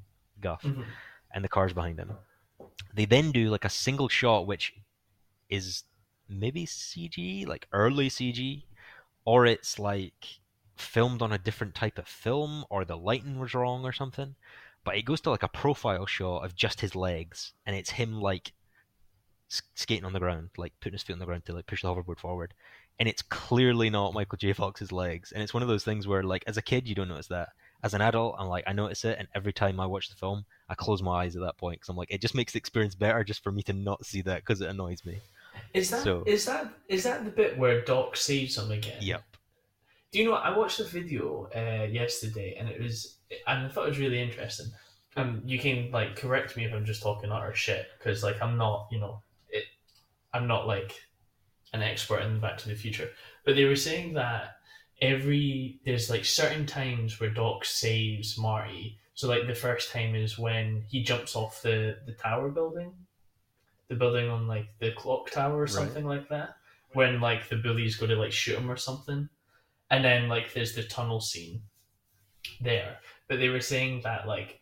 guff 0.42 0.62
Mhm. 0.64 0.86
and 1.34 1.44
the 1.44 1.50
cars 1.50 1.74
behind 1.74 2.00
him. 2.00 2.12
They 2.94 3.06
then 3.06 3.32
do 3.32 3.50
like 3.50 3.66
a 3.66 3.70
single 3.70 4.08
shot, 4.10 4.48
which 4.48 4.74
is 5.50 5.84
maybe 6.28 6.66
CG, 6.66 7.46
like 7.46 7.68
early 7.72 8.10
CG, 8.10 8.64
or 9.26 9.46
it's 9.46 9.78
like 9.80 10.40
filmed 10.76 11.22
on 11.22 11.32
a 11.32 11.38
different 11.38 11.76
type 11.76 11.98
of 11.98 12.08
film, 12.08 12.66
or 12.70 12.84
the 12.84 12.98
lighting 12.98 13.40
was 13.40 13.54
wrong 13.54 13.86
or 13.86 13.94
something. 13.94 14.36
But 14.86 14.96
it 14.96 15.02
goes 15.04 15.20
to 15.22 15.32
like 15.32 15.44
a 15.44 15.50
profile 15.50 16.06
shot 16.06 16.46
of 16.46 16.56
just 16.56 16.80
his 16.80 16.96
legs, 16.96 17.52
and 17.66 17.76
it's 17.76 17.90
him 17.90 18.22
like 18.22 18.54
skating 19.50 20.06
on 20.06 20.14
the 20.14 20.20
ground, 20.20 20.52
like 20.58 20.74
putting 20.80 20.94
his 20.94 21.04
feet 21.04 21.14
on 21.14 21.20
the 21.20 21.26
ground 21.26 21.46
to 21.46 21.54
like 21.54 21.68
push 21.68 21.82
the 21.82 21.88
hoverboard 21.90 22.20
forward. 22.20 22.54
And 23.00 23.10
it's 23.10 23.22
clearly 23.22 23.90
not 23.90 24.14
Michael 24.14 24.38
J. 24.38 24.54
Fox's 24.54 24.92
legs. 24.92 25.34
And 25.34 25.44
it's 25.44 25.54
one 25.54 25.62
of 25.62 25.68
those 25.68 25.84
things 25.84 26.08
where, 26.08 26.24
like, 26.24 26.46
as 26.48 26.56
a 26.56 26.62
kid, 26.62 26.88
you 26.88 26.96
don't 26.96 27.10
notice 27.10 27.28
that. 27.28 27.50
As 27.84 27.94
an 27.94 28.00
adult, 28.02 28.38
I'm 28.40 28.48
like, 28.48 28.64
I 28.68 28.72
notice 28.72 29.04
it, 29.04 29.18
and 29.20 29.28
every 29.36 29.52
time 29.52 29.82
I 29.82 29.86
watch 29.86 30.08
the 30.08 30.16
film, 30.16 30.46
I 30.70 30.76
close 30.76 31.04
my 31.04 31.24
eyes 31.24 31.36
at 31.36 31.42
that 31.42 31.58
point 31.58 31.82
because 31.82 31.90
I'm 31.90 31.98
like, 31.98 32.10
it 32.10 32.22
just 32.22 32.36
makes 32.36 32.54
the 32.54 32.58
experience 32.58 32.96
better 32.96 33.22
just 33.26 33.44
for 33.44 33.52
me 33.52 33.64
to 33.64 33.74
not 33.74 34.06
see 34.06 34.22
that 34.22 34.44
because 34.44 34.62
it 34.62 34.70
annoys 34.70 35.04
me. 35.04 35.20
Is 35.74 35.90
that 35.90 35.98
is 36.26 36.44
So- 36.46 36.52
that 36.54 36.74
is 36.88 37.04
that 37.04 37.26
the 37.26 37.32
bit 37.32 37.58
where 37.58 37.82
Doc 37.82 38.16
saves 38.16 38.58
him 38.58 38.72
again? 38.72 38.98
Yep. 39.02 39.24
Do 40.12 40.20
you 40.20 40.26
know? 40.26 40.32
what? 40.32 40.44
I 40.46 40.58
watched 40.58 40.80
a 40.80 40.86
video 40.86 41.50
uh, 41.54 41.84
yesterday, 41.84 42.56
and 42.58 42.70
it 42.70 42.82
was, 42.82 43.15
and 43.48 43.66
I 43.66 43.70
thought 43.70 43.86
it 43.86 43.90
was 43.90 44.00
really 44.00 44.22
interesting. 44.22 44.68
And 45.16 45.50
you 45.50 45.60
can 45.60 45.92
like 45.92 46.16
correct 46.16 46.58
me 46.58 46.66
if 46.66 46.74
I'm 46.74 46.86
just 46.86 47.02
talking 47.02 47.32
utter 47.32 47.54
shit, 47.54 47.88
because 47.98 48.24
like 48.24 48.42
I'm 48.42 48.58
not, 48.58 48.88
you 48.92 49.00
know, 49.00 49.22
it, 49.50 49.64
I'm 50.34 50.48
not 50.48 50.68
like 50.68 51.00
an 51.74 51.82
expert 51.82 52.20
in 52.22 52.40
Back 52.40 52.58
to 52.60 52.70
the 52.70 52.76
Future. 52.76 53.10
But 53.46 53.56
they 53.56 53.66
were 53.66 53.76
saying 53.76 54.14
that 54.14 54.58
every 55.02 55.80
there's 55.86 56.10
like 56.10 56.26
certain 56.26 56.66
times 56.66 57.20
where 57.20 57.30
Doc 57.30 57.66
saves 57.66 58.38
Marty. 58.38 58.98
So 59.14 59.30
like 59.30 59.48
the 59.48 59.56
first 59.56 59.92
time 59.92 60.16
is 60.16 60.38
when 60.38 60.84
he 60.90 61.04
jumps 61.04 61.36
off 61.36 61.62
the 61.62 61.98
the 62.06 62.14
tower 62.14 62.50
building, 62.50 62.92
the 63.88 63.96
building 63.96 64.30
on 64.30 64.48
like 64.48 64.68
the 64.80 64.92
clock 64.92 65.32
tower 65.32 65.58
or 65.58 65.62
Right. 65.62 65.70
something 65.70 66.06
like 66.06 66.28
that. 66.30 66.56
When 66.94 67.20
like 67.22 67.50
the 67.50 67.58
bullies 67.58 67.96
go 67.96 68.08
to 68.08 68.16
like 68.16 68.32
shoot 68.32 68.58
him 68.58 68.70
or 68.72 68.78
something, 68.78 69.30
and 69.92 70.04
then 70.04 70.28
like 70.28 70.54
there's 70.54 70.76
the 70.76 70.84
tunnel 70.84 71.22
scene 71.22 71.62
there. 72.62 73.00
But 73.28 73.40
they 73.40 73.50
were 73.50 73.62
saying 73.62 74.02
that 74.04 74.28
like 74.28 74.60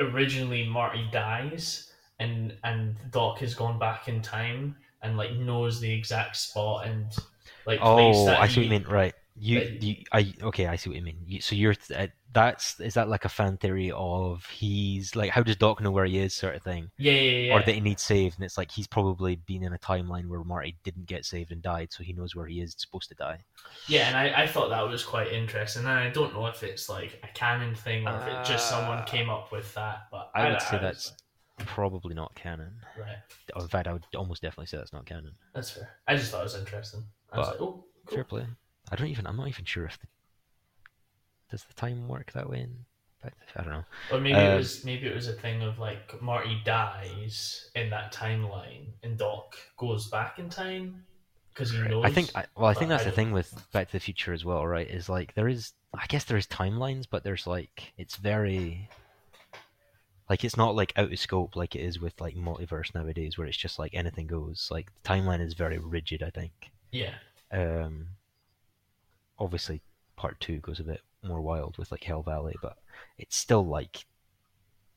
originally 0.00 0.66
Marty 0.66 1.08
dies 1.12 1.92
and 2.18 2.54
and 2.64 2.96
Doc 3.10 3.38
has 3.38 3.54
gone 3.54 3.78
back 3.78 4.08
in 4.08 4.20
time 4.22 4.76
and 5.02 5.16
like 5.16 5.32
knows 5.34 5.80
the 5.80 5.92
exact 5.92 6.36
spot 6.36 6.86
and 6.86 7.06
like 7.66 7.80
place 7.80 8.16
Oh, 8.18 8.26
that 8.26 8.40
I 8.40 8.46
see 8.48 8.60
what 8.60 8.66
he- 8.66 8.74
you 8.74 8.80
mean. 8.80 8.84
Right. 8.88 9.14
You, 9.36 9.78
you, 9.80 9.96
I, 10.12 10.32
okay, 10.44 10.66
I 10.68 10.76
see 10.76 10.90
what 10.90 10.96
you 10.96 11.02
mean. 11.04 11.18
You, 11.26 11.40
so 11.40 11.56
you're, 11.56 11.74
uh, 11.96 12.06
that's, 12.32 12.78
is 12.78 12.94
that 12.94 13.08
like 13.08 13.24
a 13.24 13.28
fan 13.28 13.56
theory 13.56 13.90
of 13.92 14.44
he's, 14.46 15.16
like, 15.16 15.30
how 15.30 15.42
does 15.42 15.56
Doc 15.56 15.80
know 15.80 15.90
where 15.90 16.04
he 16.04 16.18
is, 16.18 16.34
sort 16.34 16.54
of 16.54 16.62
thing? 16.62 16.90
Yeah, 16.98 17.12
yeah, 17.12 17.38
yeah. 17.46 17.54
Or 17.54 17.62
that 17.62 17.74
he 17.74 17.80
needs 17.80 18.02
saved, 18.02 18.36
and 18.36 18.44
it's 18.44 18.56
like 18.56 18.70
he's 18.70 18.86
probably 18.86 19.34
been 19.34 19.64
in 19.64 19.72
a 19.72 19.78
timeline 19.78 20.28
where 20.28 20.44
Marty 20.44 20.76
didn't 20.84 21.06
get 21.06 21.24
saved 21.24 21.50
and 21.50 21.60
died, 21.60 21.92
so 21.92 22.04
he 22.04 22.12
knows 22.12 22.36
where 22.36 22.46
he 22.46 22.60
is 22.60 22.74
supposed 22.78 23.08
to 23.08 23.16
die. 23.16 23.38
Yeah, 23.88 24.06
and 24.06 24.16
I, 24.16 24.44
I 24.44 24.46
thought 24.46 24.68
that 24.68 24.86
was 24.88 25.02
quite 25.04 25.32
interesting. 25.32 25.80
And 25.82 25.88
I 25.90 26.10
don't 26.10 26.32
know 26.32 26.46
if 26.46 26.62
it's 26.62 26.88
like 26.88 27.18
a 27.24 27.28
canon 27.36 27.74
thing 27.74 28.06
or 28.06 28.16
if 28.16 28.26
it 28.28 28.44
just 28.48 28.68
someone 28.68 28.98
Uh, 28.98 29.04
came 29.04 29.28
up 29.30 29.50
with 29.50 29.74
that. 29.74 30.06
But 30.12 30.30
I 30.34 30.48
would 30.48 30.62
say 30.62 30.76
was 30.76 30.80
that's 30.82 31.12
probably 31.58 32.14
not 32.14 32.34
canon. 32.36 32.72
right. 32.98 33.16
In 33.60 33.68
fact, 33.68 33.88
I 33.88 33.92
would 33.94 34.06
almost 34.16 34.42
definitely 34.42 34.66
say 34.66 34.76
that's 34.76 34.92
not 34.92 35.06
canon. 35.06 35.32
That's 35.54 35.70
fair. 35.70 35.90
I 36.06 36.14
just 36.16 36.30
thought 36.30 36.40
it 36.40 36.44
was 36.44 36.54
interesting. 36.56 37.02
I 37.32 37.38
was 37.38 37.48
But- 37.48 37.52
like, 37.60 37.60
oh, 37.62 37.84
cool. 38.06 38.14
Fair 38.14 38.24
play. 38.24 38.46
I 38.90 38.96
don't 38.96 39.08
even. 39.08 39.26
I'm 39.26 39.36
not 39.36 39.48
even 39.48 39.64
sure 39.64 39.84
if 39.86 39.98
the, 39.98 40.06
does 41.50 41.64
the 41.64 41.74
time 41.74 42.08
work 42.08 42.32
that 42.32 42.48
way. 42.48 42.60
In 42.60 42.76
fact, 43.22 43.36
I 43.56 43.62
don't 43.62 43.72
know. 43.72 43.84
Or 44.12 44.20
maybe 44.20 44.38
it 44.38 44.50
Um, 44.50 44.56
was 44.56 44.84
maybe 44.84 45.06
it 45.06 45.14
was 45.14 45.28
a 45.28 45.32
thing 45.32 45.62
of 45.62 45.78
like 45.78 46.20
Marty 46.22 46.60
dies 46.64 47.70
in 47.74 47.90
that 47.90 48.12
timeline 48.12 48.86
and 49.02 49.16
Doc 49.18 49.56
goes 49.76 50.08
back 50.08 50.38
in 50.38 50.48
time 50.50 51.04
because 51.50 51.70
he 51.72 51.78
knows. 51.78 52.04
I 52.04 52.10
think. 52.10 52.30
I, 52.34 52.44
well, 52.56 52.66
I 52.66 52.74
think 52.74 52.90
that's 52.90 53.02
I 53.02 53.06
the 53.06 53.12
thing 53.12 53.32
with 53.32 53.52
Back 53.72 53.86
to 53.88 53.92
the 53.92 54.00
Future 54.00 54.32
as 54.32 54.44
well, 54.44 54.66
right? 54.66 54.88
Is 54.88 55.08
like 55.08 55.34
there 55.34 55.48
is. 55.48 55.72
I 55.96 56.06
guess 56.06 56.24
there 56.24 56.36
is 56.36 56.46
timelines, 56.48 57.06
but 57.08 57.24
there's 57.24 57.46
like 57.46 57.92
it's 57.96 58.16
very. 58.16 58.88
Like 60.28 60.42
it's 60.42 60.56
not 60.56 60.74
like 60.74 60.92
out 60.96 61.12
of 61.12 61.18
scope 61.18 61.54
like 61.54 61.76
it 61.76 61.82
is 61.82 62.00
with 62.00 62.18
like 62.18 62.34
multiverse 62.34 62.94
nowadays, 62.94 63.36
where 63.36 63.46
it's 63.46 63.58
just 63.58 63.78
like 63.78 63.94
anything 63.94 64.26
goes. 64.26 64.68
Like 64.70 64.88
the 65.02 65.08
timeline 65.08 65.40
is 65.42 65.52
very 65.54 65.78
rigid. 65.78 66.22
I 66.22 66.30
think. 66.30 66.52
yeah, 66.92 67.14
Um, 67.52 68.06
obviously, 69.38 69.82
part 70.16 70.40
two 70.40 70.58
goes 70.58 70.80
a 70.80 70.84
bit 70.84 71.00
more 71.22 71.40
wild 71.40 71.78
with 71.78 71.90
like 71.90 72.04
Hell 72.04 72.22
Valley, 72.22 72.54
but 72.62 72.76
it's 73.18 73.36
still 73.36 73.64
like, 73.64 74.04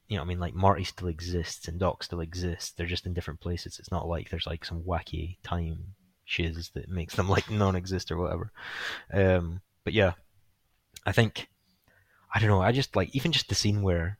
you 0.07 0.17
know, 0.17 0.23
I 0.23 0.25
mean, 0.25 0.39
like 0.39 0.53
Marty 0.53 0.83
still 0.83 1.07
exists 1.07 1.67
and 1.67 1.79
Doc 1.79 2.03
still 2.03 2.21
exists. 2.21 2.71
They're 2.71 2.85
just 2.85 3.05
in 3.05 3.13
different 3.13 3.39
places. 3.39 3.79
It's 3.79 3.91
not 3.91 4.07
like 4.07 4.29
there's 4.29 4.47
like 4.47 4.65
some 4.65 4.83
wacky 4.83 5.37
time 5.43 5.95
shiz 6.25 6.69
that 6.73 6.89
makes 6.89 7.15
them 7.15 7.29
like 7.29 7.49
non-exist 7.49 8.11
or 8.11 8.17
whatever. 8.17 8.51
Um, 9.11 9.61
but 9.83 9.93
yeah, 9.93 10.13
I 11.05 11.11
think 11.11 11.47
I 12.33 12.39
don't 12.39 12.49
know. 12.49 12.61
I 12.61 12.71
just 12.71 12.95
like 12.95 13.15
even 13.15 13.31
just 13.31 13.49
the 13.49 13.55
scene 13.55 13.81
where 13.81 14.17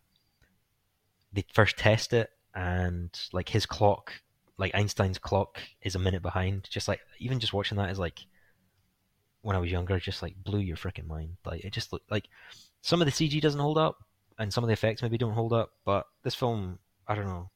they 1.33 1.45
first 1.53 1.77
test 1.77 2.13
it 2.13 2.29
and 2.55 3.09
like 3.33 3.49
his 3.49 3.65
clock 3.65 4.13
like 4.57 4.73
Einstein's 4.73 5.19
clock 5.19 5.61
is 5.81 5.95
a 5.95 5.99
minute 5.99 6.21
behind. 6.21 6.67
Just 6.69 6.87
like 6.87 6.99
even 7.19 7.39
just 7.39 7.53
watching 7.53 7.77
that 7.77 7.91
is 7.91 7.99
like 7.99 8.25
when 9.47 9.55
I 9.55 9.59
was 9.59 9.71
younger, 9.71 9.97
just 9.97 10.21
like 10.21 10.35
blew 10.43 10.59
your 10.59 10.75
freaking 10.75 11.07
mind. 11.07 11.37
Like 11.45 11.63
it 11.63 11.71
just 11.71 11.93
looked 11.93 12.11
like 12.11 12.27
some 12.81 13.01
of 13.01 13.05
the 13.05 13.13
CG 13.13 13.39
doesn't 13.39 13.61
hold 13.61 13.77
up, 13.77 14.03
and 14.37 14.51
some 14.51 14.61
of 14.61 14.67
the 14.67 14.73
effects 14.73 15.01
maybe 15.01 15.17
don't 15.17 15.31
hold 15.31 15.53
up. 15.53 15.71
But 15.85 16.05
this 16.21 16.35
film, 16.35 16.79
I 17.07 17.15
don't 17.15 17.27
know, 17.27 17.49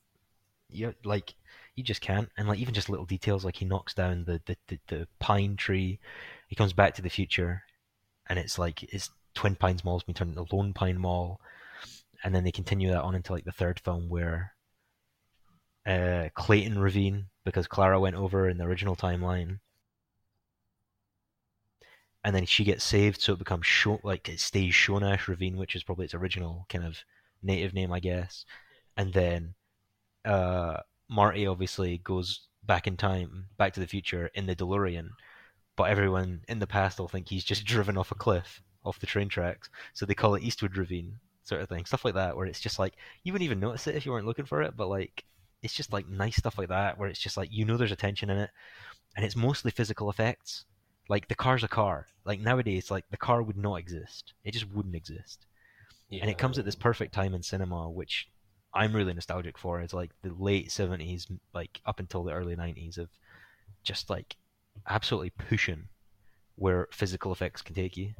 you 0.70 0.96
like 1.04 1.34
you 1.76 1.84
just 1.84 2.00
can't. 2.00 2.30
And 2.38 2.48
like 2.48 2.60
even 2.60 2.74
just 2.74 2.88
little 2.88 3.06
details, 3.06 3.44
like 3.44 3.58
he 3.58 3.66
knocks 3.66 3.94
down 3.94 4.24
the 4.24 4.42
the, 4.46 4.56
the, 4.70 4.80
the 4.88 5.08
pine 5.20 5.58
tree, 5.58 6.00
he 6.48 6.56
comes 6.56 6.72
back 6.72 6.96
to 6.96 7.02
the 7.02 7.10
future, 7.10 7.64
and 8.30 8.40
it's 8.40 8.58
like 8.58 8.84
it's 8.84 9.10
Twin 9.34 9.56
Pines 9.56 9.84
Mall's 9.84 10.04
been 10.04 10.16
turned 10.16 10.38
into 10.38 10.56
Lone 10.56 10.72
Pine 10.72 10.98
Mall, 10.98 11.42
and 12.24 12.34
then 12.34 12.46
they 12.46 12.54
continue 12.54 12.90
that 12.92 13.04
on 13.04 13.16
into 13.16 13.34
like 13.34 13.44
the 13.44 13.52
third 13.52 13.82
film 13.82 14.08
where 14.08 14.54
uh, 15.86 16.30
Clayton 16.36 16.80
Ravine 16.80 17.26
because 17.44 17.68
Clara 17.68 18.00
went 18.00 18.16
over 18.16 18.48
in 18.48 18.58
the 18.58 18.64
original 18.64 18.96
timeline, 18.96 19.60
and 22.23 22.35
then 22.35 22.45
she 22.45 22.64
gets 22.64 22.84
saved, 22.84 23.22
so 23.22 23.34
it 23.34 23.39
becomes 23.39 23.65
Sho- 23.65 24.02
like 24.03 24.30
it 24.30 24.39
stays 24.39 24.73
Shonash 24.73 25.27
Ravine, 25.27 25.57
which 25.57 25.76
is 25.76 25.84
probably 25.84 26.06
its 26.06 26.14
original 26.14 26.65
kind 26.69 26.85
of 26.85 26.98
native 27.41 27.73
name, 27.73 27.91
I 27.91 27.99
guess. 27.99 28.45
And 28.98 29.14
then 29.14 29.56
uh, 30.26 30.77
Marty 31.10 31.48
obviously 31.48 31.98
goes 31.99 32.41
back 32.64 32.88
in 32.88 32.98
time, 32.98 33.48
back 33.57 33.73
to 33.73 33.80
the 33.80 33.88
future 33.88 34.30
in 34.35 34.45
the 34.45 34.56
DeLorean, 34.56 35.10
but 35.76 35.89
everyone 35.89 36.41
in 36.48 36.60
the 36.60 36.68
past 36.68 36.99
will 36.99 37.07
think 37.07 37.27
he's 37.27 37.43
just 37.43 37.65
driven 37.73 37.98
off 37.98 38.11
a 38.11 38.15
cliff, 38.15 38.61
off 38.85 38.99
the 38.99 39.07
train 39.07 39.30
tracks, 39.30 39.69
so 39.93 40.06
they 40.06 40.14
call 40.14 40.35
it 40.35 40.43
Eastwood 40.43 40.77
Ravine, 40.77 41.19
sort 41.43 41.61
of 41.61 41.69
thing, 41.69 41.85
stuff 41.85 42.06
like 42.06 42.14
that, 42.15 42.38
where 42.38 42.45
it's 42.45 42.60
just 42.60 42.80
like 42.80 42.93
you 43.23 43.34
wouldn't 43.34 43.45
even 43.45 43.60
notice 43.60 43.88
it 43.88 43.95
if 43.95 44.06
you 44.06 44.11
weren't 44.11 44.27
looking 44.27 44.45
for 44.45 44.61
it, 44.61 44.77
but 44.77 44.89
like 44.89 45.26
it's 45.64 45.73
just 45.73 45.93
like 45.93 46.07
nice 46.07 46.35
stuff 46.35 46.57
like 46.57 46.69
that 46.69 46.98
where 46.98 47.10
it's 47.10 47.19
just 47.19 47.38
like 47.38 47.49
you 47.52 47.65
know 47.65 47.77
there's 47.77 47.91
a 47.91 47.95
tension 47.95 48.30
in 48.30 48.38
it 48.38 48.49
and 49.15 49.26
it's 49.26 49.35
mostly 49.35 49.72
physical 49.72 50.10
effects 50.10 50.65
like 51.14 51.28
the 51.28 51.36
car's 51.36 51.64
a 51.64 51.68
car 51.68 52.08
like 52.30 52.40
nowadays 52.40 52.90
like 52.96 53.06
the 53.12 53.18
car 53.28 53.40
would 53.44 53.58
not 53.58 53.76
exist 53.76 54.34
it 54.44 54.52
just 54.58 54.72
wouldn't 54.74 54.96
exist 54.96 55.46
Yeah. 56.10 56.22
and 56.22 56.30
it 56.32 56.38
comes 56.38 56.58
at 56.58 56.66
this 56.66 56.76
perfect 56.88 57.14
time 57.14 57.34
in 57.34 57.44
cinema 57.44 57.90
which 57.90 58.14
i'm 58.74 58.94
really 58.96 59.14
nostalgic 59.14 59.58
for 59.58 59.82
is 59.82 59.94
like 59.94 60.12
the 60.24 60.34
late 60.50 60.70
70s 60.70 61.22
like 61.54 61.82
up 61.86 62.00
until 62.00 62.24
the 62.24 62.34
early 62.34 62.56
90s 62.56 62.98
of 62.98 63.10
just 63.84 64.10
like 64.10 64.38
absolutely 64.88 65.32
pushing 65.32 65.88
where 66.56 66.88
physical 66.92 67.32
effects 67.32 67.62
can 67.62 67.76
take 67.76 67.98
you. 67.98 68.14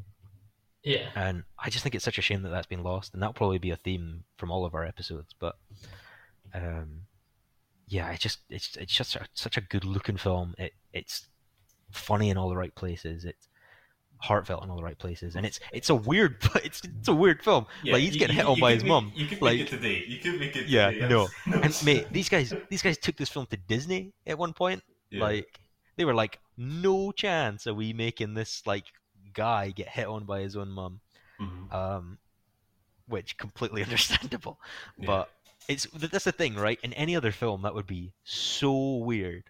Yeah. 0.84 1.10
And 1.16 1.44
I 1.60 1.70
just 1.70 1.84
think 1.84 1.94
it's 1.96 2.06
such 2.06 2.18
a 2.18 2.24
shame 2.24 2.42
that 2.42 2.50
that's 2.50 2.68
been 2.68 2.84
lost, 2.84 3.14
and 3.14 3.22
that'll 3.22 3.34
probably 3.34 3.60
be 3.60 3.72
a 3.72 3.76
theme 3.76 4.24
from 4.38 4.52
all 4.52 4.66
of 4.66 4.74
our 4.74 4.84
episodes. 4.86 5.36
But 5.40 5.56
um, 6.54 7.02
yeah, 7.88 8.10
it's 8.12 8.24
just 8.24 8.40
it's 8.50 8.76
it's 8.78 8.94
just 8.94 9.16
a, 9.16 9.28
such 9.34 9.58
a 9.58 9.62
good 9.62 9.86
looking 9.86 10.18
film. 10.18 10.56
It 10.58 10.74
it's 10.92 11.28
funny 11.92 12.30
in 12.30 12.38
all 12.38 12.50
the 12.50 12.58
right 12.58 12.74
places. 12.76 13.26
It's 13.26 13.48
heartfelt 14.18 14.64
in 14.64 14.70
all 14.70 14.78
the 14.78 14.84
right 14.84 14.98
places, 15.00 15.36
and 15.36 15.46
it's 15.46 15.60
it's 15.74 15.90
a 15.90 15.96
weird 15.96 16.38
it's 16.64 16.82
it's 16.84 17.08
a 17.08 17.14
weird 17.14 17.44
film. 17.44 17.66
Yeah, 17.84 17.94
like 17.94 18.02
he's 18.04 18.14
you- 18.14 18.20
getting 18.20 18.36
you- 18.36 18.42
hit 18.44 18.50
on 18.50 18.60
by 18.60 18.74
his 18.74 18.84
make- 18.84 18.90
mum. 18.90 19.12
You 19.16 19.28
could 19.28 19.42
like- 19.42 19.58
make 19.58 19.68
it 19.68 19.70
today. 19.70 20.04
You 20.08 20.20
could 20.20 20.40
make 20.40 20.56
it. 20.56 20.68
Yeah, 20.68 20.92
today. 20.92 21.08
no. 21.10 21.28
no 21.48 21.62
And 21.62 21.82
mate, 21.86 22.08
these 22.12 22.30
guys 22.30 22.54
these 22.70 22.82
guys 22.82 22.98
took 22.98 23.18
this 23.18 23.30
film 23.30 23.46
to 23.48 23.58
Disney 23.58 24.14
at 24.28 24.38
one 24.38 24.54
point. 24.54 24.84
Yeah. 25.10 25.22
Like 25.24 25.60
they 25.98 26.06
were 26.06 26.14
like, 26.14 26.40
no 26.58 27.12
chance 27.12 27.68
are 27.68 27.74
we 27.74 27.94
making 27.94 28.34
this 28.34 28.62
like 28.66 28.86
guy 29.34 29.72
get 29.72 29.90
hit 29.90 30.08
on 30.08 30.26
by 30.26 30.42
his 30.42 30.56
own 30.56 30.70
mum. 30.70 31.00
Mhm. 31.40 31.74
Um, 31.74 32.18
which 33.08 33.38
completely 33.38 33.84
understandable. 33.88 34.60
Yeah. 34.98 35.08
But 35.08 35.30
it's 35.68 35.86
that's 35.94 36.26
the 36.26 36.32
thing, 36.32 36.56
right? 36.56 36.80
In 36.84 36.94
any 36.94 37.16
other 37.16 37.32
film, 37.32 37.64
that 37.64 37.74
would 37.76 37.88
be 37.88 38.14
so 38.24 38.98
weird, 38.98 39.44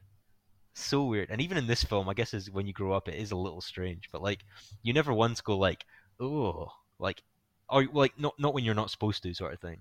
so 0.73 1.05
weird. 1.05 1.29
And 1.29 1.41
even 1.41 1.57
in 1.57 1.67
this 1.67 1.83
film, 1.83 2.07
I 2.09 2.13
guess 2.13 2.33
is 2.33 2.49
when 2.51 2.67
you 2.67 2.73
grow 2.73 2.93
up, 2.93 3.07
it 3.07 3.15
is 3.15 3.31
a 3.31 3.35
little 3.35 3.61
strange. 3.61 4.09
But 4.11 4.21
like, 4.21 4.45
you 4.83 4.93
never 4.93 5.13
once 5.13 5.41
go 5.41 5.57
like, 5.57 5.85
oh, 6.19 6.71
like, 6.99 7.21
or 7.69 7.85
like 7.93 8.19
not 8.19 8.33
not 8.39 8.53
when 8.53 8.63
you're 8.63 8.75
not 8.75 8.91
supposed 8.91 9.23
to, 9.23 9.33
sort 9.33 9.53
of 9.53 9.59
thing. 9.59 9.77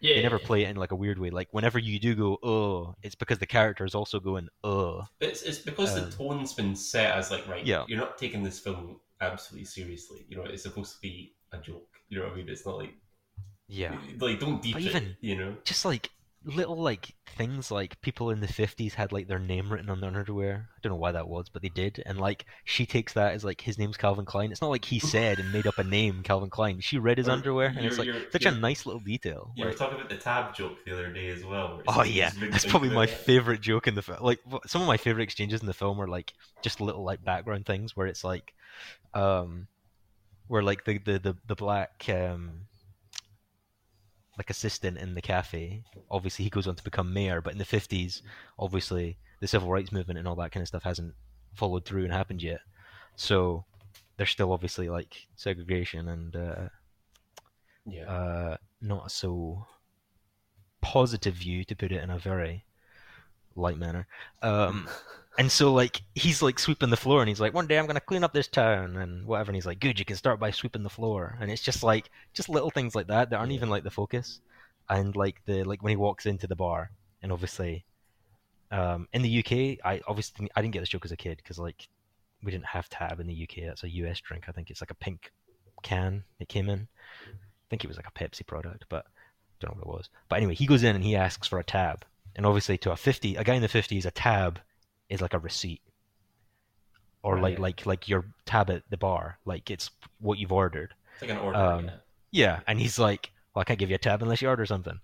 Yeah. 0.00 0.14
They 0.16 0.22
never 0.22 0.38
play 0.38 0.64
it 0.64 0.70
in 0.70 0.76
like 0.76 0.92
a 0.92 0.96
weird 0.96 1.18
way. 1.18 1.28
Like 1.28 1.48
whenever 1.52 1.78
you 1.78 1.98
do 1.98 2.14
go, 2.14 2.38
oh, 2.42 2.94
it's 3.02 3.14
because 3.14 3.38
the 3.38 3.46
character 3.46 3.84
is 3.84 3.94
also 3.94 4.18
going, 4.18 4.48
oh. 4.64 5.02
It's, 5.20 5.42
it's 5.42 5.58
because 5.58 5.94
Um, 5.96 6.04
the 6.08 6.16
tone's 6.16 6.54
been 6.54 6.74
set 6.74 7.14
as 7.14 7.30
like 7.30 7.46
right. 7.46 7.64
Yeah. 7.64 7.84
You're 7.86 7.98
not 7.98 8.16
taking 8.16 8.42
this 8.42 8.58
film 8.58 8.98
absolutely 9.20 9.66
seriously. 9.66 10.24
You 10.28 10.38
know, 10.38 10.44
it's 10.44 10.62
supposed 10.62 10.94
to 10.94 11.00
be 11.02 11.34
a 11.52 11.58
joke. 11.58 11.86
You 12.08 12.18
know 12.18 12.24
what 12.24 12.32
I 12.32 12.36
mean? 12.36 12.48
It's 12.48 12.64
not 12.64 12.78
like 12.78 12.94
Yeah. 13.68 13.94
like 14.18 14.40
don't 14.40 14.62
deep 14.62 14.76
it. 14.76 14.82
even- 14.84 15.16
You 15.20 15.36
know. 15.36 15.56
Just 15.64 15.84
like 15.84 16.10
little 16.44 16.76
like 16.76 17.14
things 17.36 17.70
like 17.70 18.00
people 18.00 18.30
in 18.30 18.40
the 18.40 18.46
50s 18.46 18.94
had 18.94 19.12
like 19.12 19.28
their 19.28 19.38
name 19.38 19.70
written 19.70 19.90
on 19.90 20.00
their 20.00 20.08
underwear. 20.08 20.68
I 20.74 20.78
don't 20.82 20.92
know 20.92 20.96
why 20.96 21.12
that 21.12 21.28
was, 21.28 21.48
but 21.50 21.60
they 21.60 21.68
did. 21.68 22.02
And 22.06 22.18
like 22.18 22.46
she 22.64 22.86
takes 22.86 23.12
that 23.12 23.34
as 23.34 23.44
like 23.44 23.60
his 23.60 23.78
name's 23.78 23.98
Calvin 23.98 24.24
Klein. 24.24 24.50
It's 24.50 24.62
not 24.62 24.70
like 24.70 24.84
he 24.84 24.98
said 25.00 25.38
and 25.38 25.52
made 25.52 25.66
up 25.66 25.78
a 25.78 25.84
name, 25.84 26.22
Calvin 26.22 26.50
Klein. 26.50 26.80
She 26.80 26.98
read 26.98 27.18
his 27.18 27.28
Or 27.28 27.32
underwear 27.32 27.72
and 27.76 27.84
it's 27.84 27.98
like 27.98 28.08
such 28.30 28.46
a 28.46 28.50
nice 28.50 28.86
little 28.86 29.00
detail. 29.00 29.52
You 29.54 29.66
were 29.66 29.72
talking 29.72 29.96
about 29.96 30.08
the 30.08 30.16
tab 30.16 30.54
joke 30.54 30.78
the 30.84 30.92
other 30.92 31.12
day 31.12 31.28
as 31.28 31.44
well. 31.44 31.82
Oh 31.86 32.04
yeah, 32.04 32.30
that's 32.50 32.64
probably 32.64 32.90
my 32.90 33.06
that. 33.06 33.18
favorite 33.18 33.60
joke 33.60 33.86
in 33.86 33.94
the 33.94 34.02
film. 34.02 34.18
Like 34.22 34.40
some 34.66 34.80
of 34.80 34.88
my 34.88 34.96
favorite 34.96 35.24
exchanges 35.24 35.60
in 35.60 35.66
the 35.66 35.74
film 35.74 36.00
are 36.00 36.08
like 36.08 36.32
just 36.62 36.80
little 36.80 37.04
like 37.04 37.22
background 37.22 37.66
things 37.66 37.94
where 37.94 38.06
it's 38.06 38.24
like, 38.24 38.54
um, 39.12 39.66
where 40.48 40.62
like 40.62 40.84
the 40.84 40.98
the 40.98 41.18
the, 41.18 41.36
the 41.46 41.54
black 41.54 42.04
um, 42.08 42.62
like 44.40 44.48
assistant 44.48 44.96
in 44.96 45.12
the 45.14 45.20
cafe. 45.20 45.84
Obviously, 46.10 46.44
he 46.44 46.50
goes 46.50 46.66
on 46.66 46.74
to 46.74 46.82
become 46.82 47.12
mayor, 47.12 47.42
but 47.42 47.52
in 47.52 47.58
the 47.58 47.64
fifties, 47.66 48.22
obviously 48.58 49.18
the 49.40 49.46
civil 49.46 49.68
rights 49.68 49.92
movement 49.92 50.18
and 50.18 50.26
all 50.26 50.34
that 50.36 50.50
kind 50.50 50.62
of 50.62 50.68
stuff 50.68 50.82
hasn't 50.82 51.12
followed 51.52 51.84
through 51.84 52.04
and 52.04 52.12
happened 52.12 52.42
yet. 52.42 52.60
So 53.16 53.66
there's 54.16 54.30
still 54.30 54.50
obviously 54.52 54.88
like 54.88 55.26
segregation 55.36 56.08
and 56.08 56.34
uh, 56.36 56.68
Yeah. 57.84 58.10
uh, 58.10 58.56
not 58.80 59.12
so 59.12 59.66
positive 60.80 61.34
view, 61.34 61.62
to 61.64 61.76
put 61.76 61.92
it 61.92 62.02
in 62.02 62.08
a 62.08 62.18
very 62.18 62.64
light 63.54 63.76
manner. 63.76 64.06
Um, 64.40 64.88
and 65.38 65.50
so 65.50 65.72
like 65.72 66.02
he's 66.14 66.42
like 66.42 66.58
sweeping 66.58 66.90
the 66.90 66.96
floor, 66.96 67.20
and 67.20 67.28
he's 67.28 67.40
like, 67.40 67.54
"One 67.54 67.66
day 67.66 67.78
I'm 67.78 67.86
gonna 67.86 68.00
clean 68.00 68.24
up 68.24 68.32
this 68.32 68.48
town 68.48 68.96
and 68.96 69.26
whatever." 69.26 69.50
And 69.50 69.56
he's 69.56 69.66
like, 69.66 69.80
"Good, 69.80 69.98
you 69.98 70.04
can 70.04 70.16
start 70.16 70.40
by 70.40 70.50
sweeping 70.50 70.82
the 70.82 70.90
floor." 70.90 71.36
And 71.40 71.50
it's 71.50 71.62
just 71.62 71.82
like 71.82 72.10
just 72.32 72.48
little 72.48 72.70
things 72.70 72.94
like 72.94 73.06
that 73.08 73.30
that 73.30 73.36
aren't 73.36 73.52
even 73.52 73.70
like 73.70 73.84
the 73.84 73.90
focus. 73.90 74.40
And 74.88 75.14
like 75.14 75.40
the 75.46 75.62
like 75.64 75.82
when 75.82 75.90
he 75.90 75.96
walks 75.96 76.26
into 76.26 76.46
the 76.46 76.56
bar, 76.56 76.90
and 77.22 77.32
obviously, 77.32 77.84
um, 78.70 79.08
in 79.12 79.22
the 79.22 79.38
UK, 79.38 79.78
I 79.84 80.00
obviously 80.06 80.50
I 80.56 80.62
didn't 80.62 80.74
get 80.74 80.80
this 80.80 80.88
joke 80.88 81.04
as 81.04 81.12
a 81.12 81.16
kid 81.16 81.36
because 81.36 81.58
like 81.58 81.88
we 82.42 82.50
didn't 82.50 82.66
have 82.66 82.88
Tab 82.88 83.20
in 83.20 83.26
the 83.26 83.42
UK. 83.42 83.66
That's 83.66 83.84
a 83.84 83.90
US 83.90 84.20
drink. 84.20 84.44
I 84.48 84.52
think 84.52 84.70
it's 84.70 84.80
like 84.80 84.90
a 84.90 84.94
pink 84.94 85.32
can 85.82 86.24
it 86.38 86.48
came 86.48 86.68
in. 86.68 86.88
I 87.28 87.66
think 87.70 87.84
it 87.84 87.88
was 87.88 87.96
like 87.96 88.08
a 88.08 88.18
Pepsi 88.18 88.46
product, 88.46 88.86
but 88.88 89.06
don't 89.60 89.76
know 89.76 89.82
what 89.84 89.94
it 89.94 89.98
was. 89.98 90.08
But 90.28 90.36
anyway, 90.36 90.54
he 90.54 90.66
goes 90.66 90.82
in 90.82 90.96
and 90.96 91.04
he 91.04 91.16
asks 91.16 91.46
for 91.46 91.58
a 91.58 91.64
tab, 91.64 92.04
and 92.34 92.44
obviously 92.44 92.78
to 92.78 92.92
a 92.92 92.96
fifty, 92.96 93.36
a 93.36 93.44
guy 93.44 93.54
in 93.54 93.62
the 93.62 93.68
fifties, 93.68 94.06
a 94.06 94.10
tab 94.10 94.60
is 95.10 95.20
like 95.20 95.34
a 95.34 95.38
receipt, 95.38 95.82
or 97.22 97.34
like 97.36 97.52
Right. 97.54 97.58
like 97.60 97.86
like 97.86 98.08
your 98.08 98.24
tab 98.46 98.70
at 98.70 98.82
the 98.90 98.96
bar, 98.96 99.38
like 99.44 99.70
it's 99.70 99.90
what 100.20 100.38
you've 100.38 100.52
ordered. 100.52 100.94
it's 101.14 101.22
like 101.22 101.30
an 101.32 101.36
order. 101.38 101.58
um, 101.58 101.84
yeah. 101.86 101.90
Yeah, 102.32 102.60
and 102.68 102.78
he's 102.80 102.98
like, 102.98 103.32
"Well, 103.54 103.60
I 103.60 103.64
can't 103.64 103.78
give 103.78 103.90
you 103.90 103.96
a 103.96 103.98
tab 103.98 104.22
unless 104.22 104.40
you 104.40 104.48
order 104.48 104.64
something," 104.64 105.00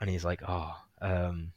and 0.00 0.08
he's 0.08 0.24
like, 0.24 0.40
"Oh, 0.46 0.72
um, 1.02 1.52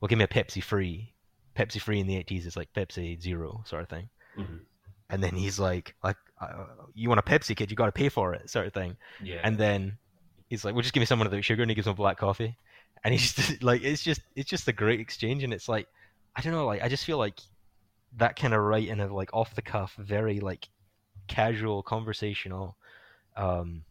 well, 0.00 0.06
give 0.08 0.18
me 0.18 0.24
a 0.24 0.28
Pepsi 0.28 0.62
free." 0.62 1.12
Pepsi 1.56 1.80
free 1.80 1.98
in 2.00 2.06
the 2.06 2.16
eighties 2.16 2.46
is 2.46 2.56
like 2.56 2.72
Pepsi 2.72 3.20
Zero 3.20 3.62
sort 3.66 3.82
of 3.82 3.88
thing. 3.88 4.08
Mhm. 4.38 4.60
And 5.10 5.22
then 5.22 5.34
he's 5.36 5.58
like, 5.58 5.94
like, 6.04 6.16
uh, 6.40 6.64
you 6.94 7.08
want 7.08 7.18
a 7.18 7.22
Pepsi, 7.22 7.56
kid? 7.56 7.70
You 7.70 7.76
got 7.76 7.86
to 7.86 7.92
pay 7.92 8.08
for 8.08 8.34
it, 8.34 8.48
sort 8.50 8.66
of 8.66 8.72
thing. 8.72 8.96
Yeah. 9.22 9.40
And 9.42 9.56
then 9.58 9.98
he's 10.48 10.64
like, 10.64 10.74
"Well, 10.74 10.82
just 10.82 10.94
give 10.94 11.00
me 11.00 11.06
someone 11.06 11.28
without 11.28 11.44
sugar," 11.44 11.62
and 11.62 11.70
he 11.70 11.74
gives 11.74 11.86
him 11.88 11.94
black 11.96 12.18
coffee. 12.18 12.56
And 13.04 13.12
he's 13.14 13.32
just 13.34 13.62
like, 13.64 13.82
it's 13.82 14.02
just, 14.02 14.20
it's 14.36 14.48
just 14.50 14.68
a 14.68 14.72
great 14.72 15.00
exchange, 15.00 15.42
and 15.42 15.52
it's 15.52 15.68
like, 15.68 15.88
I 16.36 16.42
don't 16.42 16.52
know, 16.52 16.66
like, 16.66 16.82
I 16.82 16.88
just 16.88 17.04
feel 17.04 17.18
like 17.18 17.40
that 18.18 18.36
kind 18.36 18.54
of 18.54 18.60
writing 18.60 19.00
of 19.00 19.10
like 19.10 19.32
off 19.32 19.54
the 19.54 19.62
cuff, 19.62 19.94
very 19.98 20.40
like 20.40 20.68
casual, 21.28 21.82
conversational, 21.82 22.76
um, 23.36 23.82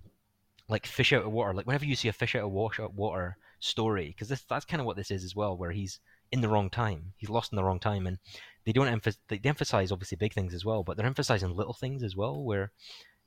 like 0.70 0.86
fish 0.86 1.12
out 1.12 1.24
of 1.24 1.32
water. 1.32 1.54
Like 1.54 1.66
whenever 1.66 1.86
you 1.86 1.96
see 1.96 2.08
a 2.08 2.14
fish 2.14 2.36
out 2.36 2.44
of 2.44 2.52
wash 2.52 2.80
out 2.80 2.94
water 2.94 3.38
story, 3.60 4.08
because 4.08 4.30
that's 4.48 4.66
kind 4.66 4.80
of 4.80 4.86
what 4.86 4.96
this 4.96 5.12
is 5.12 5.24
as 5.24 5.36
well, 5.36 5.58
where 5.58 5.72
he's 5.72 6.00
in 6.32 6.42
the 6.42 6.50
wrong 6.50 6.70
time, 6.70 7.14
he's 7.18 7.30
lost 7.30 7.52
in 7.52 7.56
the 7.56 7.64
wrong 7.64 7.80
time, 7.80 8.08
and 8.08 8.18
they 8.66 8.72
don't 8.72 8.88
emphasize, 8.88 9.20
they 9.28 9.40
emphasize 9.44 9.92
obviously 9.92 10.18
big 10.18 10.34
things 10.34 10.54
as 10.54 10.66
well, 10.66 10.84
but 10.84 10.98
they're 10.98 11.06
emphasizing 11.06 11.56
little 11.56 11.74
things 11.74 12.04
as 12.04 12.16
well, 12.16 12.44
where 12.44 12.72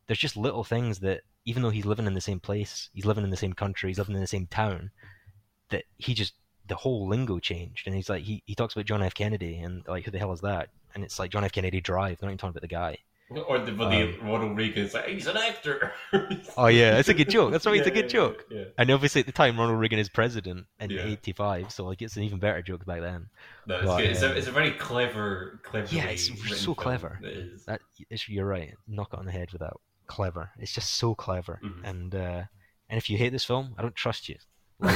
there's 0.06 0.18
just 0.18 0.36
little 0.36 0.64
things 0.64 1.00
that 1.00 1.22
even 1.44 1.62
though 1.62 1.70
he's 1.70 1.86
living 1.86 2.06
in 2.06 2.14
the 2.14 2.20
same 2.20 2.40
place, 2.40 2.90
he's 2.92 3.06
living 3.06 3.24
in 3.24 3.30
the 3.30 3.36
same 3.36 3.52
country, 3.52 3.90
he's 3.90 3.98
living 3.98 4.14
in 4.14 4.20
the 4.20 4.26
same 4.26 4.46
town, 4.46 4.90
that 5.70 5.84
he 5.96 6.14
just 6.14 6.34
the 6.68 6.76
whole 6.76 7.08
lingo 7.08 7.38
changed, 7.38 7.86
and 7.86 7.96
he's 7.96 8.08
like 8.08 8.22
he, 8.22 8.42
he 8.46 8.54
talks 8.54 8.74
about 8.74 8.86
John 8.86 9.02
F. 9.02 9.14
Kennedy 9.14 9.58
and 9.58 9.82
like 9.88 10.04
who 10.04 10.10
the 10.10 10.18
hell 10.18 10.32
is 10.32 10.40
that? 10.42 10.68
And 10.94 11.02
it's 11.04 11.18
like 11.18 11.30
John 11.30 11.44
F. 11.44 11.52
Kennedy 11.52 11.80
Drive. 11.80 12.18
They're 12.18 12.28
not 12.28 12.32
even 12.32 12.38
talking 12.38 12.50
about 12.50 12.62
the 12.62 12.68
guy. 12.68 12.98
Or 13.46 13.58
the, 13.58 13.72
but 13.72 13.90
the 13.90 14.16
Ronald 14.22 14.56
Reagan's 14.56 14.94
like 14.94 15.06
he's 15.06 15.26
an 15.26 15.36
actor. 15.36 15.92
Um, 16.14 16.40
Oh 16.56 16.68
yeah, 16.68 16.96
it's 16.98 17.10
a 17.10 17.14
good 17.14 17.28
joke. 17.28 17.52
That's 17.52 17.66
why 17.66 17.74
it's 17.74 17.86
a 17.86 17.90
good 17.90 18.06
yeah, 18.06 18.10
joke. 18.10 18.46
Yeah. 18.50 18.64
And 18.78 18.90
obviously 18.90 19.20
at 19.20 19.26
the 19.26 19.32
time 19.32 19.58
Ronald 19.60 19.78
Reagan 19.78 19.98
is 19.98 20.08
president 20.08 20.64
in 20.80 20.88
Yeah. 20.88 21.04
'85, 21.04 21.70
so 21.70 21.84
like 21.84 22.00
it's 22.00 22.16
an 22.16 22.22
even 22.22 22.38
better 22.38 22.62
joke 22.62 22.86
back 22.86 23.02
then. 23.02 23.28
No, 23.66 23.76
it's, 23.76 23.84
But, 23.84 23.96
good. 23.98 24.10
It's, 24.10 24.22
uh, 24.22 24.26
a, 24.28 24.30
it's 24.30 24.46
a 24.46 24.50
very 24.52 24.70
clever, 24.70 25.60
clever. 25.62 25.94
Yeah, 25.94 26.06
it's 26.06 26.30
so 26.58 26.74
clever. 26.74 27.18
It 27.22 27.26
is. 27.28 27.64
That 27.66 27.82
it's, 28.08 28.30
you're 28.30 28.46
right. 28.46 28.72
Knock 28.86 29.10
it 29.12 29.18
on 29.18 29.26
the 29.26 29.32
head 29.32 29.52
with 29.52 29.60
that. 29.60 29.74
Clever. 30.06 30.48
It's 30.58 30.72
just 30.72 30.94
so 30.94 31.14
clever. 31.14 31.60
Mhm. 31.62 31.80
And 31.84 32.14
uh, 32.14 32.42
and 32.88 32.96
if 32.96 33.10
you 33.10 33.18
hate 33.18 33.32
this 33.32 33.44
film, 33.44 33.74
I 33.76 33.82
don't 33.82 33.94
trust 33.94 34.30
you. 34.30 34.36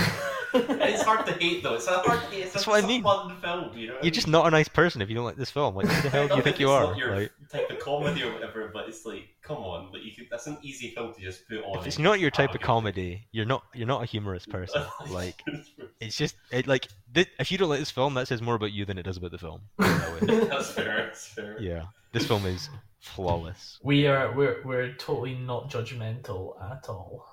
it's 0.55 1.03
hard 1.03 1.27
to 1.27 1.33
hate 1.33 1.63
though. 1.63 1.75
It's 1.75 1.87
a 1.87 1.99
hard. 1.99 2.21
It's 2.33 2.53
That's 2.53 2.67
a, 2.67 2.71
what 2.71 2.77
I 2.77 2.79
it's 2.79 2.85
a 2.85 2.89
mean. 2.89 3.03
fun 3.03 3.41
film. 3.41 3.77
You 3.77 3.89
know. 3.89 3.99
You're 4.03 4.11
just 4.11 4.29
not 4.29 4.47
a 4.47 4.51
nice 4.51 4.69
person 4.69 5.01
if 5.03 5.09
you 5.09 5.15
don't 5.15 5.25
like 5.25 5.37
this 5.37 5.51
film. 5.51 5.75
Like 5.75 5.87
who 5.87 6.03
the 6.03 6.09
hell 6.11 6.29
do 6.29 6.35
you 6.35 6.37
Not 6.37 6.45
think 6.45 6.57
that 6.57 6.61
you 6.61 6.71
are? 6.71 6.85
Not 6.87 6.99
your 6.99 7.17
Like 7.17 7.33
type 7.51 7.71
of 7.71 7.79
comedy 7.79 8.23
or 8.23 8.33
whatever, 8.33 8.71
but 8.73 8.89
it's 8.89 9.05
like, 9.07 9.29
come 9.43 9.59
on, 9.59 9.93
like 9.93 10.05
you 10.05 10.13
could, 10.13 10.27
that's 10.31 10.47
an 10.47 10.57
easy 10.63 10.91
film 10.91 11.13
to 11.15 11.21
just 11.21 11.47
put 11.49 11.63
on. 11.65 11.79
if 11.81 11.87
it's 11.87 11.99
not 11.99 12.21
your 12.21 12.31
type 12.31 12.51
of 12.51 12.57
a 12.57 12.59
good 12.59 12.65
comedy, 12.67 13.27
you're 13.33 13.45
not 13.47 13.63
you're 13.75 13.87
not 13.87 14.03
a 14.03 14.07
humorous 14.07 14.47
person. 14.47 14.83
Like 15.11 15.43
it's 16.01 16.17
just 16.17 16.37
it, 16.51 16.67
like 16.67 16.89
thi- 17.15 17.27
if 17.39 17.51
you 17.53 17.59
don't 17.59 17.69
like 17.69 17.81
this 17.81 17.91
film, 17.91 18.15
that 18.15 18.29
says 18.29 18.41
more 18.43 18.55
about 18.55 18.73
you 18.73 18.85
than 18.85 18.99
it 18.99 19.03
does 19.03 19.17
about 19.17 19.31
the 19.33 19.39
film. 19.39 19.63
That 19.79 20.47
that's 20.51 20.71
fair. 20.71 20.97
That's 21.07 21.27
fair. 21.29 21.61
yeah, 21.61 21.85
this 22.13 22.27
film 22.27 22.47
is 22.47 22.69
flawless. 23.01 23.79
We 23.83 24.07
are 24.07 24.33
we're 24.33 24.63
we're 24.65 24.93
totally 24.95 25.35
not 25.35 25.71
judgmental 25.71 26.55
at 26.71 26.89
all. 26.89 27.27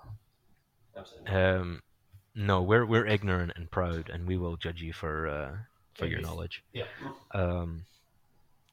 Absolutely. 0.97 1.31
Um, 1.31 1.81
no, 2.39 2.61
we're 2.61 2.85
we're 2.85 3.05
ignorant 3.05 3.51
and 3.55 3.69
proud, 3.69 4.09
and 4.09 4.25
we 4.27 4.37
will 4.37 4.55
judge 4.57 4.81
you 4.81 4.93
for 4.93 5.27
uh, 5.27 5.51
for 5.93 6.05
your 6.07 6.21
knowledge. 6.21 6.63
Yeah. 6.73 6.85
Um. 7.33 7.85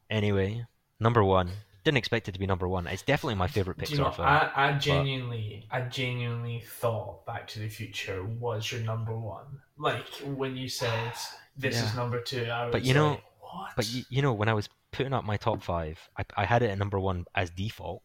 Anyway, 0.08 0.64
number 1.00 1.22
one. 1.24 1.50
Didn't 1.84 1.98
expect 1.98 2.28
it 2.28 2.32
to 2.32 2.40
be 2.40 2.46
number 2.46 2.66
one. 2.66 2.88
It's 2.88 3.02
definitely 3.02 3.36
my 3.36 3.46
favorite 3.46 3.78
Do 3.78 3.84
Pixar 3.84 3.90
you 3.90 3.98
know, 3.98 4.10
film. 4.10 4.26
I, 4.26 4.50
I 4.56 4.72
genuinely, 4.72 5.66
I 5.70 5.82
genuinely 5.82 6.64
thought 6.66 7.24
Back 7.26 7.46
to 7.48 7.60
the 7.60 7.68
Future 7.68 8.24
was 8.24 8.72
your 8.72 8.80
number 8.80 9.16
one. 9.16 9.46
Like 9.78 10.04
when 10.24 10.56
you 10.56 10.68
said 10.68 11.12
this 11.56 11.80
is 11.80 11.94
number 11.94 12.20
two, 12.20 12.44
I 12.46 12.64
was 12.66 12.72
But 12.72 12.84
you 12.84 12.92
know- 12.92 13.10
like, 13.10 13.24
what? 13.40 13.70
But 13.76 13.88
you, 13.88 14.02
you 14.10 14.20
know, 14.20 14.32
when 14.32 14.48
I 14.48 14.54
was 14.54 14.68
putting 14.90 15.12
up 15.12 15.24
my 15.24 15.36
top 15.36 15.62
five, 15.62 15.96
I, 16.18 16.24
I 16.36 16.44
had 16.44 16.62
it 16.64 16.70
at 16.70 16.78
number 16.78 16.98
one 16.98 17.24
as 17.36 17.50
default, 17.50 18.02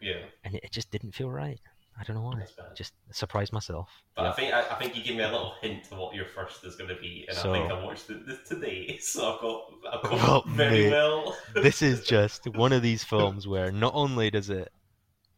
Yeah. 0.00 0.22
and 0.44 0.54
it, 0.54 0.62
it 0.64 0.70
just 0.70 0.92
didn't 0.92 1.12
feel 1.12 1.28
right. 1.30 1.58
I 2.00 2.04
don't 2.04 2.16
know 2.16 2.22
why. 2.22 2.44
Just 2.76 2.92
surprised 3.10 3.52
myself. 3.52 3.88
But 4.14 4.26
I 4.26 4.32
think 4.32 4.54
I, 4.54 4.60
I 4.60 4.74
think 4.76 4.96
you 4.96 5.02
gave 5.02 5.16
me 5.16 5.22
a 5.24 5.30
little 5.30 5.54
hint 5.60 5.90
of 5.90 5.98
what 5.98 6.14
your 6.14 6.26
first 6.26 6.64
is 6.64 6.76
going 6.76 6.88
to 6.88 6.96
be, 7.00 7.24
and 7.28 7.36
So- 7.36 7.52
I 7.52 7.58
think 7.58 7.72
I 7.72 7.84
watched 7.84 8.08
it 8.10 8.26
this 8.26 8.38
today, 8.48 8.98
so 9.02 9.34
I've 9.34 9.40
got, 9.40 9.64
I've 9.92 10.02
got 10.02 10.12
Well, 10.12 10.44
very 10.48 10.84
mate, 10.84 10.90
well. 10.90 11.36
this 11.54 11.82
is 11.82 12.04
just 12.06 12.46
one 12.54 12.72
of 12.72 12.82
these 12.82 13.02
films 13.04 13.46
where 13.48 13.72
not 13.72 13.94
only 13.94 14.30
does 14.30 14.48
it 14.50 14.70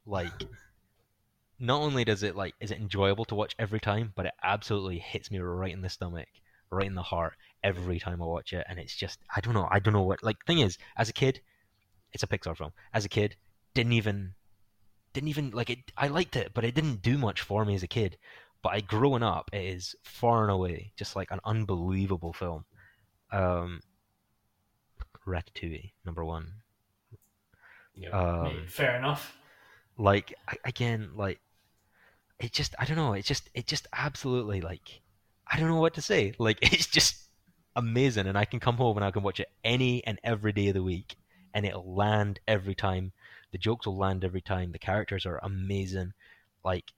like 0.07 0.33
not 1.59 1.81
only 1.81 2.05
does 2.05 2.23
it 2.23 2.35
like 2.37 2.55
is 2.61 2.71
it 2.71 2.79
enjoyable 2.79 3.25
to 3.27 3.35
watch 3.35 3.55
every 3.59 3.81
time, 3.81 4.13
but 4.15 4.27
it 4.27 4.33
absolutely 4.43 4.99
hits 4.99 5.31
me 5.31 5.39
right 5.39 5.73
in 5.73 5.83
the 5.83 5.89
stomach, 5.89 6.29
right 6.71 6.87
in 6.87 6.95
the 6.95 7.03
heart 7.03 7.35
every 7.63 7.99
time 7.99 8.23
I 8.23 8.27
watch 8.27 8.53
it, 8.53 8.67
and 8.69 8.79
it's 8.79 8.95
just 8.95 9.19
I 9.35 9.41
don't 9.41 9.55
know, 9.55 9.69
I 9.71 9.79
don't 9.79 9.95
know 9.95 10.03
what 10.03 10.23
like 10.23 10.45
thing 10.47 10.59
is 10.61 10.79
as 10.97 11.09
a 11.09 11.13
kid, 11.13 11.41
it's 12.13 12.23
a 12.23 12.27
Pixar 12.27 12.57
film. 12.57 12.73
As 12.93 13.05
a 13.05 13.09
kid, 13.09 13.37
didn't 13.75 13.93
even 13.93 14.35
didn't 15.13 15.29
even 15.29 15.51
like 15.51 15.71
it. 15.71 15.79
I 15.97 16.09
liked 16.09 16.37
it, 16.37 16.53
but 16.55 16.65
it 16.65 16.75
didn't 16.75 17.03
do 17.03 17.19
much 17.19 17.41
for 17.41 17.65
me 17.65 17.75
as 17.75 17.83
a 17.83 17.89
kid. 17.89 18.17
But 18.63 18.71
I 18.75 18.81
growing 18.81 19.23
up, 19.23 19.51
it 19.53 19.65
is 19.65 19.95
far 20.03 20.43
and 20.43 20.51
away 20.51 20.93
just 20.97 21.17
like 21.17 21.31
an 21.31 21.41
unbelievable 21.45 22.33
film. 22.33 22.65
Um, 23.33 23.81
Ratatouille, 25.27 25.93
number 26.05 26.25
one. 26.25 26.53
Yeah. 27.95 28.11
Um, 28.11 28.65
fair 28.67 28.97
enough. 28.97 29.37
like 29.99 30.35
again 30.65 31.11
like 31.15 31.39
it 32.39 32.53
just 32.53 32.75
i 32.79 32.85
don't 32.87 32.97
know 32.97 33.13
it 33.13 33.25
just 33.25 33.51
it 33.55 33.67
just 33.67 33.87
absolutely 33.93 34.61
like 34.63 35.03
i 35.47 35.59
don't 35.59 35.69
know 35.69 35.81
what 35.81 35.93
to 35.95 36.01
say 36.01 36.33
like 36.39 36.59
it's 36.63 36.87
just 36.87 37.17
amazing 37.77 38.27
and 38.27 38.39
i 38.39 38.45
can 38.47 38.59
come 38.61 38.77
home 38.77 38.97
and 38.97 39.05
i 39.05 39.11
can 39.11 39.23
watch 39.23 39.41
it 39.41 39.49
any 39.63 40.03
and 40.07 40.19
every 40.25 40.53
day 40.53 40.69
of 40.69 40.75
the 40.75 40.83
week 40.83 41.17
and 41.53 41.67
it'll 41.67 41.95
land 41.95 42.41
every 42.49 42.75
time 42.75 43.13
the 43.53 43.59
jokes 43.59 43.87
will 43.87 43.97
land 43.97 44.25
every 44.25 44.41
time 44.41 44.73
the 44.73 44.79
characters 44.79 45.27
are 45.27 45.41
amazing 45.43 46.13
like 46.65 46.93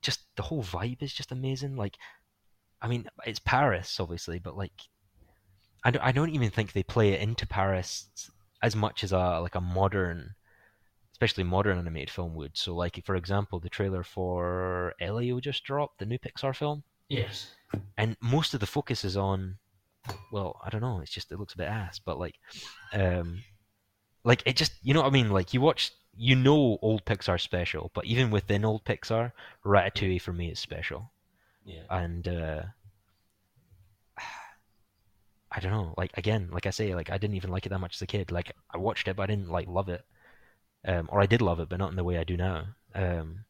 just 0.00 0.20
the 0.36 0.42
whole 0.42 0.62
vibe 0.62 1.02
is 1.02 1.12
just 1.12 1.32
amazing 1.32 1.76
like 1.76 1.96
i 2.80 2.88
mean 2.88 3.06
it's 3.26 3.38
paris 3.38 4.00
obviously 4.00 4.38
but 4.38 4.56
like 4.56 4.72
i 5.84 5.90
don't, 5.90 6.02
I 6.02 6.12
don't 6.12 6.30
even 6.30 6.50
think 6.50 6.72
they 6.72 6.82
play 6.82 7.12
it 7.12 7.20
into 7.20 7.46
paris 7.46 8.08
as 8.62 8.74
much 8.76 9.04
as 9.04 9.12
a 9.12 9.40
like 9.40 9.54
a 9.54 9.60
modern 9.60 10.34
especially 11.22 11.44
modern 11.44 11.78
animated 11.78 12.10
film 12.10 12.34
would. 12.34 12.56
So, 12.56 12.74
like 12.74 13.00
for 13.04 13.14
example, 13.14 13.60
the 13.60 13.68
trailer 13.68 14.02
for 14.02 14.92
Elio 15.00 15.38
just 15.38 15.62
dropped, 15.62 16.00
the 16.00 16.06
new 16.06 16.18
Pixar 16.18 16.56
film, 16.56 16.82
Yes. 17.08 17.54
and 17.96 18.16
most 18.20 18.54
of 18.54 18.60
the 18.60 18.66
focus 18.66 19.04
is 19.04 19.16
on, 19.16 19.58
well, 20.32 20.60
I 20.64 20.68
don't 20.68 20.80
know, 20.80 20.98
it's 21.00 21.12
just 21.12 21.30
it 21.30 21.38
looks 21.38 21.54
a 21.54 21.58
bit 21.58 21.68
ass, 21.68 22.00
but 22.00 22.18
like, 22.18 22.34
um, 22.92 23.44
like 24.24 24.42
it 24.46 24.56
just 24.56 24.72
you 24.82 24.94
know 24.94 25.00
what 25.02 25.08
I 25.08 25.12
mean? 25.12 25.30
Like 25.30 25.54
you 25.54 25.60
watch, 25.60 25.92
you 26.16 26.36
know, 26.36 26.78
old 26.82 27.04
Pixar 27.04 27.40
special, 27.40 27.90
but 27.94 28.04
even 28.04 28.30
within 28.30 28.64
old 28.64 28.84
Pixar, 28.84 29.32
Ratatouille 29.64 30.20
for 30.20 30.32
me 30.32 30.50
is 30.50 30.58
special, 30.58 31.10
yeah. 31.64 31.82
and 31.90 32.26
uh, 32.28 32.62
I 35.52 35.60
don't 35.60 35.72
know, 35.72 35.94
like 35.96 36.12
again, 36.16 36.48
like 36.52 36.66
I 36.66 36.70
say, 36.70 36.94
like 36.94 37.10
I 37.10 37.18
didn't 37.18 37.36
even 37.36 37.50
like 37.50 37.66
it 37.66 37.70
that 37.70 37.78
much 37.80 37.96
as 37.96 38.02
a 38.02 38.06
kid. 38.06 38.30
Like 38.30 38.52
I 38.72 38.78
watched 38.78 39.08
it, 39.08 39.16
but 39.16 39.24
I 39.24 39.26
didn't 39.26 39.50
like 39.50 39.68
love 39.68 39.88
it 39.88 40.04
um, 40.86 41.08
or 41.12 41.20
I 41.20 41.26
did 41.26 41.42
love 41.42 41.60
it, 41.60 41.68
but 41.68 41.78
not 41.78 41.90
in 41.90 41.96
the 41.96 42.04
way 42.04 42.18
I 42.18 42.24
do 42.24 42.36
now. 42.36 42.66
Um, 42.94 43.44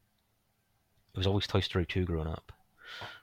it 1.14 1.18
was 1.18 1.26
always 1.26 1.46
Toy 1.46 1.60
Story 1.60 1.86
2 1.86 2.04
growing 2.04 2.28
up, 2.28 2.52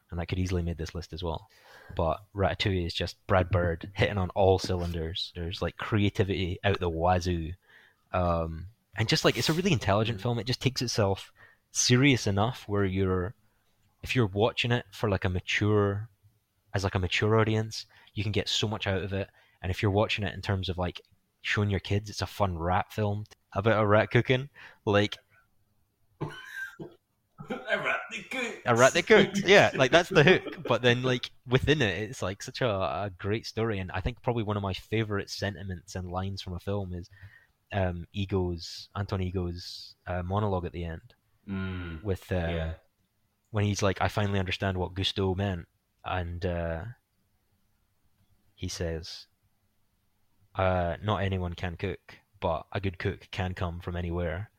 and 0.09 0.19
that 0.19 0.27
could 0.27 0.39
easily 0.39 0.61
made 0.61 0.77
this 0.77 0.95
list 0.95 1.13
as 1.13 1.23
well. 1.23 1.47
But 1.95 2.19
Ratatouille 2.35 2.85
is 2.85 2.93
just 2.93 3.15
Brad 3.27 3.49
Bird 3.49 3.91
hitting 3.93 4.17
on 4.17 4.29
all 4.31 4.59
cylinders. 4.59 5.31
There's 5.35 5.61
like 5.61 5.77
creativity 5.77 6.59
out 6.63 6.79
the 6.79 6.89
wazoo, 6.89 7.53
um, 8.11 8.67
and 8.95 9.07
just 9.07 9.25
like 9.25 9.37
it's 9.37 9.49
a 9.49 9.53
really 9.53 9.71
intelligent 9.71 10.21
film. 10.21 10.39
It 10.39 10.47
just 10.47 10.61
takes 10.61 10.81
itself 10.81 11.31
serious 11.71 12.27
enough 12.27 12.63
where 12.67 12.85
you're, 12.85 13.33
if 14.01 14.15
you're 14.15 14.27
watching 14.27 14.71
it 14.71 14.85
for 14.91 15.09
like 15.09 15.25
a 15.25 15.29
mature, 15.29 16.09
as 16.73 16.83
like 16.83 16.95
a 16.95 16.99
mature 16.99 17.39
audience, 17.39 17.85
you 18.13 18.23
can 18.23 18.31
get 18.31 18.49
so 18.49 18.67
much 18.67 18.87
out 18.87 19.03
of 19.03 19.13
it. 19.13 19.29
And 19.61 19.71
if 19.71 19.81
you're 19.81 19.91
watching 19.91 20.23
it 20.23 20.33
in 20.33 20.41
terms 20.41 20.69
of 20.69 20.77
like 20.77 21.01
showing 21.41 21.69
your 21.69 21.79
kids 21.79 22.09
it's 22.09 22.21
a 22.21 22.27
fun 22.27 22.57
rat 22.57 22.91
film 22.91 23.25
about 23.53 23.81
a 23.81 23.85
rat 23.85 24.11
cooking, 24.11 24.49
like 24.85 25.17
a 27.49 27.77
rat 27.77 27.99
that 28.11 28.29
cooks. 28.31 28.61
a 28.65 28.75
rat 28.75 28.93
that 28.93 29.07
cooks. 29.07 29.41
Yeah, 29.45 29.71
like 29.75 29.91
that's 29.91 30.09
the 30.09 30.23
hook. 30.23 30.57
But 30.67 30.81
then 30.81 31.01
like 31.03 31.31
within 31.47 31.81
it, 31.81 32.09
it's 32.09 32.21
like 32.21 32.43
such 32.43 32.61
a, 32.61 32.69
a 32.69 33.11
great 33.17 33.45
story, 33.45 33.79
and 33.79 33.91
I 33.91 34.01
think 34.01 34.21
probably 34.21 34.43
one 34.43 34.57
of 34.57 34.63
my 34.63 34.73
favorite 34.73 35.29
sentiments 35.29 35.95
and 35.95 36.09
lines 36.11 36.41
from 36.41 36.53
a 36.53 36.59
film 36.59 36.93
is 36.93 37.09
um, 37.71 38.05
Ego's 38.13 38.89
Anton 38.95 39.21
Ego's 39.21 39.95
uh, 40.07 40.23
monologue 40.23 40.65
at 40.65 40.71
the 40.73 40.85
end 40.85 41.01
Mm, 41.49 42.03
with 42.03 42.31
um, 42.31 42.49
yeah. 42.49 42.73
when 43.49 43.65
he's 43.65 43.81
like, 43.81 43.99
"I 44.01 44.07
finally 44.07 44.37
understand 44.37 44.77
what 44.77 44.93
Gusteau 44.93 45.35
meant," 45.35 45.67
and 46.05 46.45
uh, 46.45 46.81
he 48.53 48.67
says, 48.67 49.25
uh, 50.55 50.97
"Not 51.03 51.23
anyone 51.23 51.53
can 51.55 51.75
cook, 51.75 52.17
but 52.39 52.67
a 52.71 52.79
good 52.79 52.99
cook 52.99 53.29
can 53.31 53.55
come 53.55 53.79
from 53.79 53.95
anywhere." 53.95 54.51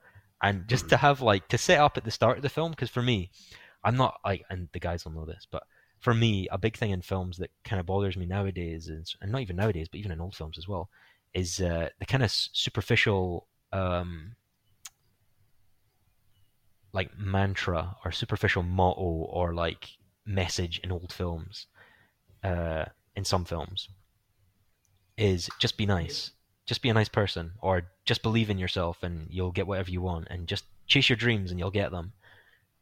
And 0.43 0.67
just 0.69 0.89
to 0.89 0.97
have 0.97 1.21
like 1.21 1.49
to 1.49 1.59
set 1.59 1.81
up 1.81 1.97
at 1.97 2.05
the 2.05 2.11
start 2.11 2.37
of 2.37 2.43
the 2.43 2.49
film, 2.49 2.71
because 2.71 2.91
for 2.91 3.03
me, 3.03 3.31
I'm 3.85 3.97
not 3.97 4.21
like, 4.25 4.45
and 4.51 4.69
the 4.73 4.81
guys 4.81 5.05
will 5.05 5.13
know 5.13 5.27
this, 5.27 5.47
but 5.51 5.65
for 5.99 6.15
me, 6.15 6.49
a 6.51 6.59
big 6.59 6.77
thing 6.77 6.91
in 6.91 7.03
films 7.03 7.37
that 7.39 7.51
kind 7.65 7.79
of 7.79 7.87
bothers 7.87 8.17
me 8.17 8.27
nowadays 8.27 8.89
is, 8.89 9.17
and 9.21 9.31
not 9.31 9.43
even 9.43 9.57
nowadays, 9.57 9.89
but 9.89 9.99
even 9.99 10.13
in 10.13 10.21
old 10.21 10.35
films 10.35 10.57
as 10.57 10.67
well, 10.67 10.89
is 11.35 11.61
uh, 11.61 11.89
the 11.99 12.07
kind 12.07 12.23
of 12.23 12.31
superficial. 12.31 13.47
Um, 13.73 14.37
like 16.93 17.17
mantra 17.17 17.97
or 18.05 18.11
superficial 18.13 18.63
motto 18.63 19.01
or 19.01 19.55
like 19.55 19.91
message 20.27 20.81
in 20.83 20.91
old 20.91 21.13
films, 21.13 21.67
uh, 22.43 22.85
in 23.15 23.25
some 23.25 23.45
films, 23.45 23.89
is 25.17 25.49
just 25.59 25.77
be 25.77 25.87
nice, 25.87 26.33
just 26.67 26.83
be 26.83 26.89
a 26.89 26.95
nice 26.95 27.09
person, 27.09 27.53
or 27.61 27.83
just 28.05 28.23
believe 28.23 28.51
in 28.51 28.59
yourself 28.59 29.03
and 29.03 29.27
you'll 29.31 29.51
get 29.53 29.67
whatever 29.67 29.91
you 29.91 30.01
want, 30.03 30.29
and 30.31 30.47
just 30.47 30.65
chase 30.87 31.09
your 31.09 31.17
dreams 31.17 31.51
and 31.51 31.59
you'll 31.59 31.71
get 31.71 31.91
them. 31.91 32.13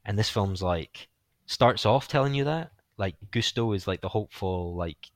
And 0.05 0.19
this 0.19 0.31
film's 0.31 0.63
like 0.63 1.09
starts 1.47 1.85
off 1.87 2.09
telling 2.09 2.35
you 2.35 2.45
that, 2.45 2.73
like 2.97 3.17
Gusteau 3.31 3.75
is 3.75 3.87
like 3.87 4.01
the 4.01 4.09
hopeful, 4.09 4.75
like 4.75 5.11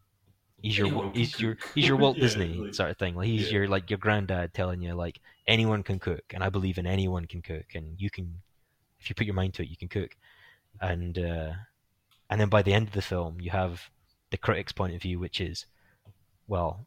he's 0.62 0.78
your 0.78 0.86
Anyone 0.86 1.12
he's 1.14 1.40
your 1.40 1.55
cook. 1.56 1.70
he's 1.74 1.89
your 1.89 1.97
Walt 1.97 2.16
Yeah, 2.18 2.22
Disney 2.22 2.55
like- 2.55 2.74
sort 2.74 2.90
of 2.90 2.98
thing. 2.98 3.14
Like 3.14 3.26
he's 3.28 3.47
yeah. 3.47 3.59
your 3.59 3.68
like 3.68 3.90
your 3.90 3.98
granddad 3.98 4.55
telling 4.55 4.80
you 4.82 4.94
like 4.94 5.20
anyone 5.47 5.82
can 5.82 5.98
cook, 5.98 6.24
and 6.32 6.43
I 6.44 6.48
believe 6.51 6.78
in 6.78 6.86
anyone 6.86 7.26
can 7.26 7.43
cook, 7.43 7.66
and 7.74 8.01
you 8.01 8.10
can 8.10 8.40
if 9.01 9.09
you 9.10 9.14
put 9.14 9.26
your 9.26 9.34
mind 9.34 9.55
to 9.55 9.62
it, 9.62 9.68
you 9.68 9.76
can 9.76 9.89
cook. 9.89 10.16
And 10.80 11.18
uh, 11.18 11.52
and 12.30 12.40
then 12.40 12.48
by 12.48 12.62
the 12.62 12.72
end 12.72 12.89
of 12.89 12.94
the 12.94 13.02
film, 13.02 13.40
you 13.40 13.51
have 13.51 13.90
the 14.30 14.36
critic's 14.39 14.72
point 14.72 14.94
of 14.94 15.02
view, 15.02 15.18
which 15.18 15.40
is, 15.40 15.66
well, 16.47 16.86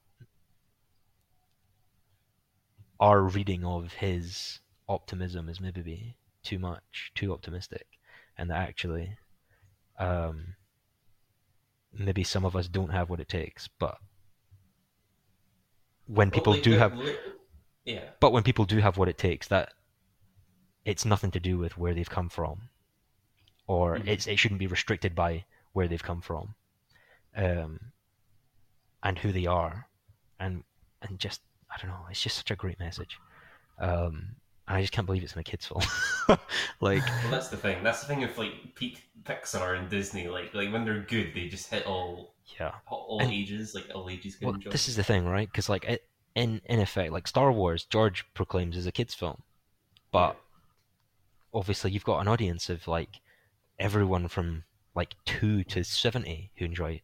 our 2.99 3.21
reading 3.21 3.63
of 3.65 3.93
his 3.93 4.59
optimism 4.87 5.49
is 5.49 5.59
maybe 5.59 6.15
too 6.43 6.59
much, 6.59 7.11
too 7.15 7.33
optimistic, 7.33 7.87
and 8.37 8.49
that 8.49 8.57
actually, 8.67 9.17
um, 9.99 10.55
maybe 11.91 12.23
some 12.23 12.45
of 12.45 12.55
us 12.55 12.67
don't 12.67 12.91
have 12.91 13.09
what 13.09 13.19
it 13.19 13.29
takes, 13.29 13.67
but 13.67 13.97
when 16.07 16.29
people 16.31 16.51
Well, 16.53 16.57
like, 16.57 16.63
do 16.63 16.77
have 16.77 16.97
li- 16.97 17.17
Yeah. 17.83 18.11
but 18.19 18.31
when 18.31 18.43
people 18.43 18.65
do 18.65 18.79
have 18.79 18.97
what 18.97 19.09
it 19.09 19.17
takes, 19.17 19.47
that 19.47 19.73
it's 20.85 21.05
nothing 21.05 21.31
to 21.31 21.39
do 21.39 21.57
with 21.57 21.77
where 21.77 21.93
they've 21.93 22.09
come 22.09 22.29
from, 22.29 22.69
or 23.67 23.97
Mhm. 23.97 24.07
it's 24.07 24.27
it 24.27 24.37
shouldn't 24.37 24.59
be 24.59 24.67
restricted 24.67 25.15
by 25.15 25.45
where 25.73 25.87
they've 25.87 26.03
come 26.03 26.21
from, 26.21 26.55
um, 27.35 27.91
and 29.01 29.19
who 29.19 29.31
they 29.31 29.45
are, 29.47 29.89
and 30.39 30.63
and 31.01 31.19
just 31.19 31.41
I 31.75 31.81
don't 31.81 31.89
know, 31.89 32.05
it's 32.09 32.21
just 32.21 32.37
such 32.37 32.51
a 32.51 32.55
great 32.55 32.79
message, 32.79 33.19
um, 33.79 34.27
and 34.67 34.77
I 34.77 34.81
just 34.81 34.93
can't 34.93 35.05
believe 35.05 35.23
it's 35.23 35.33
in 35.33 35.39
a 35.39 35.43
kids' 35.43 35.65
film, 35.67 35.81
like 36.79 37.03
Well, 37.05 37.31
that's 37.31 37.49
the 37.49 37.57
thing. 37.57 37.83
That's 37.83 38.01
the 38.01 38.07
thing 38.07 38.21
with 38.21 38.37
like 38.37 38.53
peak 38.75 39.03
Pixar 39.23 39.77
and 39.77 39.89
Disney. 39.89 40.27
Like, 40.27 40.53
like 40.53 40.71
when 40.71 40.85
they're 40.85 41.01
good, 41.01 41.31
they 41.35 41.47
just 41.47 41.69
hit 41.69 41.85
all 41.85 42.33
yeah. 42.59 42.71
all 42.87 43.19
And- 43.21 43.31
ages. 43.31 43.75
Like 43.75 43.85
all 43.93 44.09
ages 44.09 44.35
can 44.37 44.47
Well, 44.47 44.55
enjoy. 44.55 44.71
this 44.71 44.87
is 44.87 44.95
the 44.95 45.03
thing, 45.03 45.25
right? 45.25 45.47
Because 45.51 45.67
like 45.69 45.83
it, 45.85 46.05
in 46.35 46.61
in 46.65 46.79
effect, 46.79 47.11
like 47.11 47.27
Star 47.27 47.51
Wars, 47.51 47.83
George 47.85 48.25
proclaims 48.33 48.75
is 48.77 48.85
a 48.87 48.91
kids' 48.91 49.13
film, 49.13 49.41
but 50.11 50.37
obviously 51.53 51.91
you've 51.91 52.03
got 52.03 52.19
an 52.19 52.27
audience 52.27 52.69
of 52.69 52.87
like 52.87 53.19
everyone 53.79 54.27
from 54.27 54.63
like 54.95 55.15
two 55.25 55.63
to 55.65 55.83
seventy 55.83 56.51
who 56.55 56.65
enjoy 56.65 56.91
it, 56.93 57.01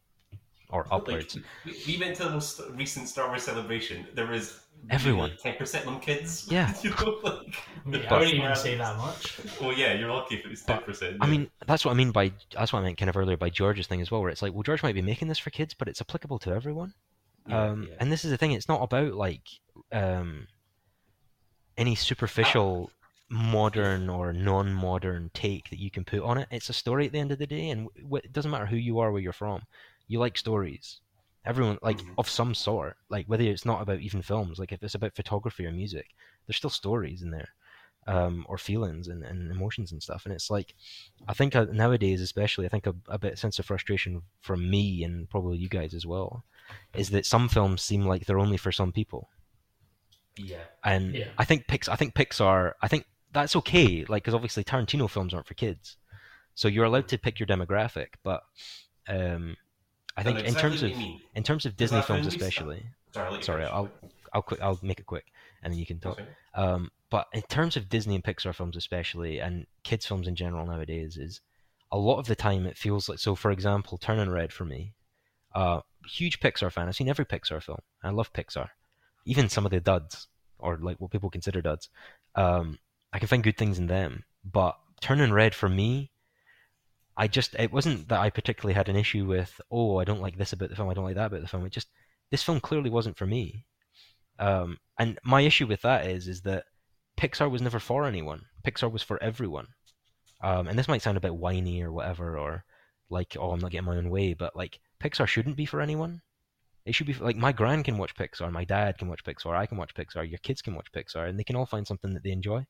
or 0.72 0.86
upwards. 0.90 1.38
we, 1.64 1.72
we 1.86 1.98
went 2.00 2.16
to 2.16 2.24
the 2.24 2.30
most 2.30 2.60
recent 2.72 3.08
Star 3.08 3.28
Wars 3.28 3.42
celebration. 3.44 4.06
There 4.14 4.26
was 4.26 4.58
Everyone. 4.90 5.30
ten 5.40 5.54
percent 5.56 5.86
on 5.86 6.00
kids. 6.00 6.48
Yeah. 6.50 6.74
you 6.82 6.90
know, 6.90 7.18
like, 7.22 7.54
Mate, 7.86 8.04
I 8.06 8.08
But- 8.08 8.18
wouldn't 8.20 8.36
even 8.38 8.56
say 8.56 8.76
that 8.76 8.96
much. 8.96 9.38
well, 9.60 9.72
yeah, 9.72 9.92
you're 9.94 10.10
lucky 10.10 10.36
if 10.36 10.44
it 10.44 10.48
was 10.50 10.62
ten 10.62 10.78
But, 10.78 10.86
percent. 10.86 11.18
I 11.20 11.26
mean, 11.28 11.48
that's 11.66 11.84
what 11.84 11.92
I 11.92 11.94
mean 11.94 12.10
by 12.10 12.32
that's 12.52 12.72
what 12.72 12.80
I 12.80 12.82
meant 12.82 12.98
kind 12.98 13.08
of 13.08 13.16
earlier 13.16 13.36
by 13.36 13.50
George's 13.50 13.86
thing 13.86 14.00
as 14.00 14.10
well, 14.10 14.20
where 14.22 14.30
it's 14.30 14.42
like, 14.42 14.52
well, 14.54 14.62
George 14.64 14.82
might 14.82 14.94
be 14.96 15.02
making 15.02 15.28
this 15.28 15.38
for 15.38 15.50
kids, 15.50 15.72
but 15.74 15.86
it's 15.88 16.00
applicable 16.00 16.38
to 16.40 16.50
everyone. 16.50 16.94
um, 17.50 17.86
yeah. 17.88 17.94
And 18.00 18.10
this 18.10 18.24
is 18.24 18.30
the 18.32 18.36
thing; 18.38 18.52
it's 18.52 18.68
not 18.68 18.82
about 18.82 19.14
like 19.14 19.42
um, 19.92 20.48
any 21.76 21.94
superficial 21.94 22.90
modern 23.30 24.10
or 24.10 24.32
non-modern 24.32 25.30
take 25.32 25.70
that 25.70 25.78
you 25.78 25.90
can 25.90 26.04
put 26.04 26.20
on 26.22 26.36
it. 26.38 26.46
It's 26.50 26.68
a 26.68 26.72
story 26.74 27.06
at 27.06 27.12
the 27.12 27.18
end 27.18 27.32
of 27.32 27.38
the 27.38 27.46
day, 27.46 27.70
and 27.70 27.88
it 27.96 28.32
doesn't 28.32 28.50
matter 28.50 28.66
who 28.66 28.76
you 28.76 28.98
are, 28.98 29.10
where 29.12 29.22
you're 29.22 29.32
from. 29.32 29.62
You 30.08 30.18
like 30.18 30.36
stories. 30.38 31.00
Everyone 31.44 31.78
like 31.82 31.98
Mhm. 31.98 32.14
of 32.18 32.28
some 32.28 32.54
sort. 32.54 32.96
Like 33.08 33.26
whether 33.26 33.44
it's 33.44 33.64
not 33.64 33.82
about 33.82 34.00
even 34.00 34.22
films, 34.22 34.58
like 34.58 34.72
if 34.72 34.82
it's 34.82 34.94
about 34.94 35.16
photography 35.16 35.66
or 35.66 35.72
music, 35.72 36.06
there's 36.46 36.56
still 36.56 36.70
stories 36.70 37.22
in 37.22 37.30
there, 37.30 37.48
um, 38.06 38.44
or 38.48 38.58
feelings 38.58 39.08
and, 39.08 39.24
and 39.24 39.50
emotions 39.50 39.92
and 39.92 40.02
stuff. 40.02 40.24
And 40.24 40.34
it's 40.34 40.50
like, 40.50 40.74
I 41.26 41.34
think 41.34 41.56
uh, 41.56 41.66
nowadays, 41.72 42.20
especially, 42.20 42.66
I 42.66 42.68
think 42.68 42.86
a, 42.86 42.94
a 43.08 43.18
bit 43.18 43.38
sense 43.38 43.58
of 43.58 43.66
frustration 43.66 44.22
from 44.40 44.68
me 44.70 45.02
and 45.04 45.28
probably 45.30 45.58
you 45.58 45.68
guys 45.68 45.94
as 45.94 46.06
well, 46.06 46.44
is 46.94 47.10
that 47.10 47.26
some 47.26 47.48
films 47.48 47.82
seem 47.82 48.06
like 48.06 48.26
they're 48.26 48.38
only 48.38 48.56
for 48.56 48.72
some 48.72 48.92
people 48.92 49.28
Yeah. 50.36 50.64
and 50.84 51.14
Yeah. 51.14 51.30
I 51.38 51.44
think 51.44 51.66
Pix, 51.66 51.88
I 51.88 51.96
think 51.96 52.14
Pixar, 52.14 52.72
I 52.80 52.88
think 52.88 53.06
that's 53.32 53.56
okay, 53.56 54.04
like 54.08 54.22
because 54.24 54.34
obviously 54.34 54.64
Tarantino 54.64 55.08
films 55.08 55.34
aren't 55.34 55.46
for 55.46 55.54
kids, 55.54 55.96
so 56.54 56.68
you're 56.68 56.84
allowed 56.84 57.08
to 57.08 57.18
pick 57.18 57.38
your 57.38 57.46
demographic. 57.46 58.08
But 58.22 58.42
um, 59.08 59.56
I 60.16 60.22
think 60.22 60.38
know 60.38 60.44
in 60.44 60.54
terms 60.54 60.82
of 60.82 60.90
mean. 60.96 61.20
in 61.34 61.42
terms 61.42 61.66
of 61.66 61.76
Disney 61.76 62.02
films, 62.02 62.26
especially, 62.26 62.86
Sorry, 63.12 63.28
I'll 63.28 63.42
Sorry. 63.42 63.64
I'll- 63.64 63.90
I'll 64.34 64.40
quick, 64.42 64.62
I'll 64.62 64.78
make 64.80 64.98
it 64.98 65.04
quick, 65.04 65.26
and 65.62 65.70
then 65.72 65.78
you 65.78 65.84
can 65.84 66.00
talk. 66.00 66.18
Um, 66.54 66.90
but 67.10 67.26
in 67.34 67.42
terms 67.42 67.76
of 67.76 67.90
Disney 67.90 68.14
and 68.14 68.24
Pixar 68.24 68.54
films, 68.54 68.76
especially, 68.78 69.38
and 69.40 69.66
kids 69.84 70.06
films 70.06 70.26
in 70.26 70.34
general 70.36 70.64
nowadays, 70.64 71.18
is 71.18 71.42
a 71.90 71.98
lot 71.98 72.18
of 72.18 72.26
the 72.26 72.34
time 72.34 72.64
it 72.66 72.78
feels 72.78 73.10
like. 73.10 73.18
So, 73.18 73.34
for 73.34 73.50
example, 73.50 73.98
Turning 73.98 74.30
Red 74.30 74.50
for 74.50 74.64
me, 74.64 74.94
uh, 75.54 75.82
huge 76.08 76.40
Pixar 76.40 76.72
fan. 76.72 76.88
I've 76.88 76.96
seen 76.96 77.10
every 77.10 77.26
Pixar 77.26 77.62
film. 77.62 77.80
I 78.02 78.08
love 78.08 78.32
Pixar, 78.32 78.70
even 79.26 79.50
some 79.50 79.66
of 79.66 79.70
the 79.70 79.80
duds 79.80 80.28
or 80.58 80.78
like 80.78 80.98
what 80.98 81.10
people 81.10 81.28
consider 81.28 81.60
duds. 81.60 81.90
Um, 82.34 82.78
I 83.12 83.18
can 83.18 83.28
find 83.28 83.42
good 83.42 83.58
things 83.58 83.78
in 83.78 83.86
them, 83.88 84.24
but 84.44 84.78
Turning 85.02 85.32
Red 85.32 85.54
for 85.54 85.68
me. 85.68 86.10
I 87.16 87.28
just 87.28 87.54
it 87.58 87.72
wasn't 87.72 88.08
that 88.08 88.20
I 88.20 88.30
particularly 88.30 88.74
had 88.74 88.88
an 88.88 88.96
issue 88.96 89.26
with 89.26 89.60
oh 89.70 89.98
I 89.98 90.04
don't 90.04 90.20
like 90.20 90.36
this 90.36 90.52
about 90.52 90.70
the 90.70 90.76
film 90.76 90.88
I 90.88 90.94
don't 90.94 91.04
like 91.04 91.16
that 91.16 91.26
about 91.26 91.42
the 91.42 91.48
film 91.48 91.66
it 91.66 91.72
just 91.72 91.88
this 92.30 92.42
film 92.42 92.60
clearly 92.60 92.90
wasn't 92.90 93.18
for 93.18 93.26
me 93.26 93.66
um, 94.38 94.78
and 94.98 95.18
my 95.24 95.42
issue 95.42 95.66
with 95.66 95.82
that 95.82 96.06
is 96.06 96.26
is 96.26 96.40
that 96.42 96.64
Pixar 97.16 97.50
was 97.50 97.62
never 97.62 97.78
for 97.78 98.06
anyone. 98.06 98.46
Pixar 98.64 98.90
was 98.90 99.02
for 99.02 99.22
everyone. 99.22 99.68
Um, 100.42 100.66
and 100.66 100.78
this 100.78 100.88
might 100.88 101.02
sound 101.02 101.16
a 101.16 101.20
bit 101.20 101.36
whiny 101.36 101.82
or 101.82 101.92
whatever, 101.92 102.36
or 102.38 102.64
like, 103.10 103.36
oh, 103.38 103.52
I'm 103.52 103.60
not 103.60 103.70
getting 103.70 103.86
my 103.86 103.96
own 103.96 104.10
way, 104.10 104.34
but 104.34 104.56
like, 104.56 104.80
Pixar 105.00 105.28
shouldn't 105.28 105.56
be 105.56 105.66
for 105.66 105.80
anyone. 105.80 106.22
It 106.84 106.94
should 106.94 107.06
be 107.06 107.14
like 107.14 107.36
my 107.36 107.52
gran 107.52 107.84
can 107.84 107.96
watch 107.96 108.16
Pixar, 108.16 108.50
my 108.50 108.64
dad 108.64 108.98
can 108.98 109.08
watch 109.08 109.22
Pixar, 109.22 109.54
I 109.54 109.66
can 109.66 109.78
watch 109.78 109.94
Pixar, 109.94 110.28
your 110.28 110.38
kids 110.38 110.62
can 110.62 110.74
watch 110.74 110.90
Pixar, 110.90 111.28
and 111.28 111.38
they 111.38 111.44
can 111.44 111.54
all 111.54 111.66
find 111.66 111.86
something 111.86 112.12
that 112.14 112.24
they 112.24 112.32
enjoy. 112.32 112.66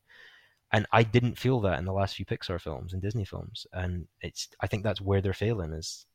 And 0.73 0.87
I 0.93 1.03
didn't 1.03 1.39
feel 1.39 1.61
that 1.61 1.79
in 1.79 1.85
the 1.85 1.93
last 1.93 2.17
few 2.17 2.25
Pixar 2.25 2.61
films 2.61 2.93
and 2.93 3.03
Disney 3.03 3.25
films, 3.27 3.67
and 3.73 4.09
it's 4.23 4.49
I 4.61 4.67
think 4.67 4.83
that's 4.83 5.01
where 5.03 5.21
they're 5.21 5.35
failing 5.35 5.73
is 5.73 6.07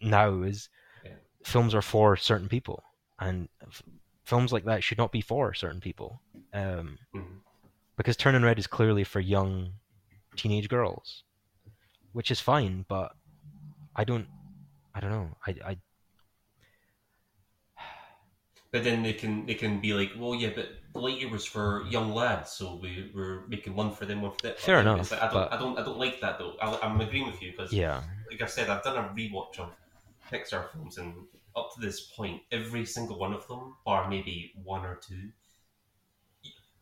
now 0.00 0.42
is 0.42 0.68
Yeah. 1.04 1.14
films 1.44 1.74
are 1.74 1.82
for 1.82 2.16
certain 2.16 2.48
people, 2.48 2.82
and 3.18 3.48
f- 3.62 3.82
films 4.24 4.52
like 4.52 4.64
that 4.64 4.84
should 4.84 4.98
not 4.98 5.12
be 5.12 5.20
for 5.22 5.54
certain 5.54 5.80
people. 5.80 6.20
Um, 6.52 6.98
Mhm. 7.14 7.40
because 7.96 8.16
Turning 8.16 8.42
Red 8.42 8.58
is 8.58 8.66
clearly 8.66 9.04
for 9.04 9.20
young 9.20 9.72
teenage 10.36 10.68
girls, 10.68 11.24
which 12.12 12.30
is 12.30 12.40
fine, 12.40 12.84
but 12.88 13.16
I 13.96 14.04
don't, 14.04 14.28
I 14.94 15.00
don't 15.00 15.10
know. 15.10 15.36
I, 15.46 15.50
I 15.64 15.78
But 18.70 18.84
then 18.84 19.02
they 19.02 19.14
can 19.14 19.46
they 19.46 19.54
can 19.54 19.80
be 19.80 19.94
like, 19.94 20.12
well, 20.18 20.34
yeah, 20.34 20.50
but 20.54 20.68
the 20.92 21.00
Lightyear 21.00 21.30
was 21.30 21.46
for 21.46 21.86
young 21.88 22.14
lads, 22.14 22.52
so 22.52 22.78
we 22.82 23.10
we're 23.14 23.46
making 23.48 23.74
one 23.74 23.92
for 23.92 24.04
them, 24.04 24.20
one 24.20 24.32
for 24.32 24.42
them. 24.42 24.54
Fair 24.58 24.80
It's 24.80 24.82
enough, 24.86 25.10
like, 25.10 25.22
I 25.22 25.24
don't, 25.26 25.34
but- 25.34 25.52
I 25.52 25.56
don't, 25.58 25.78
I 25.78 25.84
don't 25.84 25.98
like 25.98 26.20
that 26.20 26.38
though. 26.38 26.54
I, 26.60 26.78
I'm 26.82 27.00
agreeing 27.00 27.26
with 27.26 27.40
you 27.40 27.52
because, 27.52 27.72
yeah, 27.72 28.02
like 28.30 28.42
I 28.42 28.46
said, 28.46 28.68
I've 28.68 28.82
done 28.84 28.96
a 29.02 29.08
rewatch 29.16 29.58
of 29.58 29.70
Pixar 30.30 30.70
films, 30.72 30.98
and 30.98 31.14
up 31.56 31.70
to 31.74 31.80
this 31.80 32.00
point, 32.10 32.42
every 32.52 32.84
single 32.84 33.18
one 33.18 33.32
of 33.32 33.46
them, 33.48 33.74
bar 33.86 34.08
maybe 34.10 34.52
one 34.62 34.84
or 34.84 34.96
two, 34.96 35.30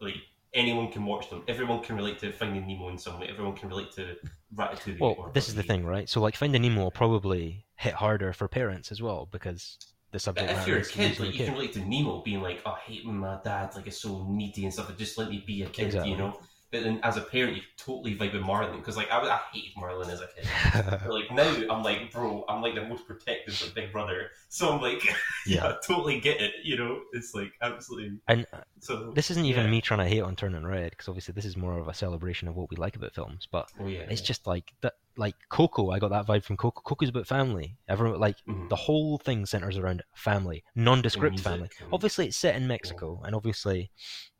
like 0.00 0.16
anyone 0.54 0.90
can 0.90 1.04
watch 1.04 1.30
them. 1.30 1.42
Everyone 1.48 1.82
can 1.82 1.96
relate 1.96 2.18
to 2.20 2.32
Finding 2.32 2.66
Nemo 2.66 2.88
in 2.88 2.98
some 2.98 3.20
way. 3.20 3.28
Everyone 3.30 3.54
can 3.54 3.68
relate 3.68 3.92
to 3.92 4.16
Ratatouille. 4.54 4.98
well, 4.98 5.14
or 5.18 5.30
this 5.32 5.48
is 5.48 5.54
the 5.54 5.62
thing, 5.62 5.84
right? 5.86 6.08
So 6.08 6.20
like 6.20 6.34
Finding 6.36 6.62
Nemo 6.62 6.82
will 6.84 6.90
probably 6.90 7.64
hit 7.76 7.94
harder 7.94 8.32
for 8.32 8.48
parents 8.48 8.90
as 8.90 9.00
well 9.00 9.28
because 9.30 9.78
the 10.12 10.18
subject 10.18 10.50
if 10.50 10.66
you're 10.66 10.78
a 10.78 10.84
kid, 10.84 11.18
like 11.18 11.32
you 11.32 11.38
kid. 11.38 11.46
can 11.46 11.54
relate 11.54 11.72
to 11.74 11.80
Nemo 11.80 12.22
being 12.22 12.40
like, 12.42 12.60
"Oh, 12.64 12.72
I 12.72 12.80
hate 12.80 13.06
when 13.06 13.16
my 13.18 13.38
dad 13.44 13.74
like 13.74 13.86
is 13.86 14.00
so 14.00 14.26
needy 14.28 14.64
and 14.64 14.72
stuff. 14.72 14.96
Just 14.96 15.18
let 15.18 15.30
me 15.30 15.42
be 15.46 15.62
a 15.62 15.66
kid," 15.68 15.86
Exactly. 15.86 16.10
you 16.12 16.16
know. 16.16 16.40
But 16.72 16.82
then, 16.82 17.00
as 17.02 17.16
a 17.16 17.22
parent, 17.22 17.56
you 17.56 17.62
totally 17.76 18.16
vibe 18.16 18.32
with 18.32 18.42
Marlin 18.42 18.76
because, 18.78 18.96
like, 18.96 19.10
I, 19.10 19.18
I 19.20 19.40
hated 19.52 19.72
Marlin 19.76 20.10
as 20.10 20.20
a 20.20 20.26
kid. 20.26 20.46
But, 21.06 21.12
like 21.14 21.30
now, 21.30 21.48
I'm 21.70 21.82
like, 21.82 22.12
bro, 22.12 22.44
I'm 22.48 22.60
like 22.62 22.74
the 22.74 22.84
most 22.84 23.06
protective 23.06 23.60
of 23.62 23.74
Big 23.74 23.92
Brother. 23.92 24.30
So 24.48 24.72
I'm 24.72 24.82
like, 24.82 25.00
yeah, 25.46 25.74
totally 25.86 26.20
get 26.20 26.40
it. 26.40 26.52
You 26.64 26.76
know, 26.76 27.00
it's 27.12 27.34
like 27.34 27.52
absolutely. 27.62 28.18
And 28.28 28.46
So 28.80 29.12
this 29.14 29.30
isn't 29.30 29.44
even 29.44 29.64
Yeah. 29.64 29.70
me 29.70 29.80
trying 29.80 30.00
to 30.00 30.08
hate 30.08 30.20
on 30.22 30.36
Turning 30.36 30.66
Red 30.66 30.90
because 30.90 31.08
obviously 31.08 31.32
this 31.32 31.44
is 31.44 31.56
more 31.56 31.78
of 31.78 31.88
a 31.88 31.94
celebration 31.94 32.48
of 32.48 32.56
what 32.56 32.70
we 32.70 32.76
like 32.76 32.96
about 32.96 33.14
films. 33.14 33.46
But 33.50 33.68
oh 33.78 33.88
yeah, 33.88 34.02
it's 34.08 34.20
just 34.20 34.46
like 34.46 34.72
that, 34.82 34.94
like 35.16 35.36
Coco. 35.48 35.90
I 35.90 35.98
got 35.98 36.10
that 36.10 36.26
vibe 36.26 36.44
from 36.44 36.56
Coco. 36.56 36.80
Coco's 36.82 37.08
about 37.08 37.26
family. 37.26 37.76
Everyone 37.88 38.18
like 38.20 38.36
Mhm. 38.48 38.68
the 38.68 38.76
whole 38.76 39.18
thing 39.18 39.46
centers 39.46 39.78
around 39.78 40.02
family, 40.14 40.64
nondescript 40.74 41.40
family. 41.40 41.70
Obviously, 41.92 42.26
it's 42.26 42.36
set 42.36 42.56
in 42.56 42.66
Mexico, 42.66 43.22
and 43.24 43.34
obviously, 43.34 43.90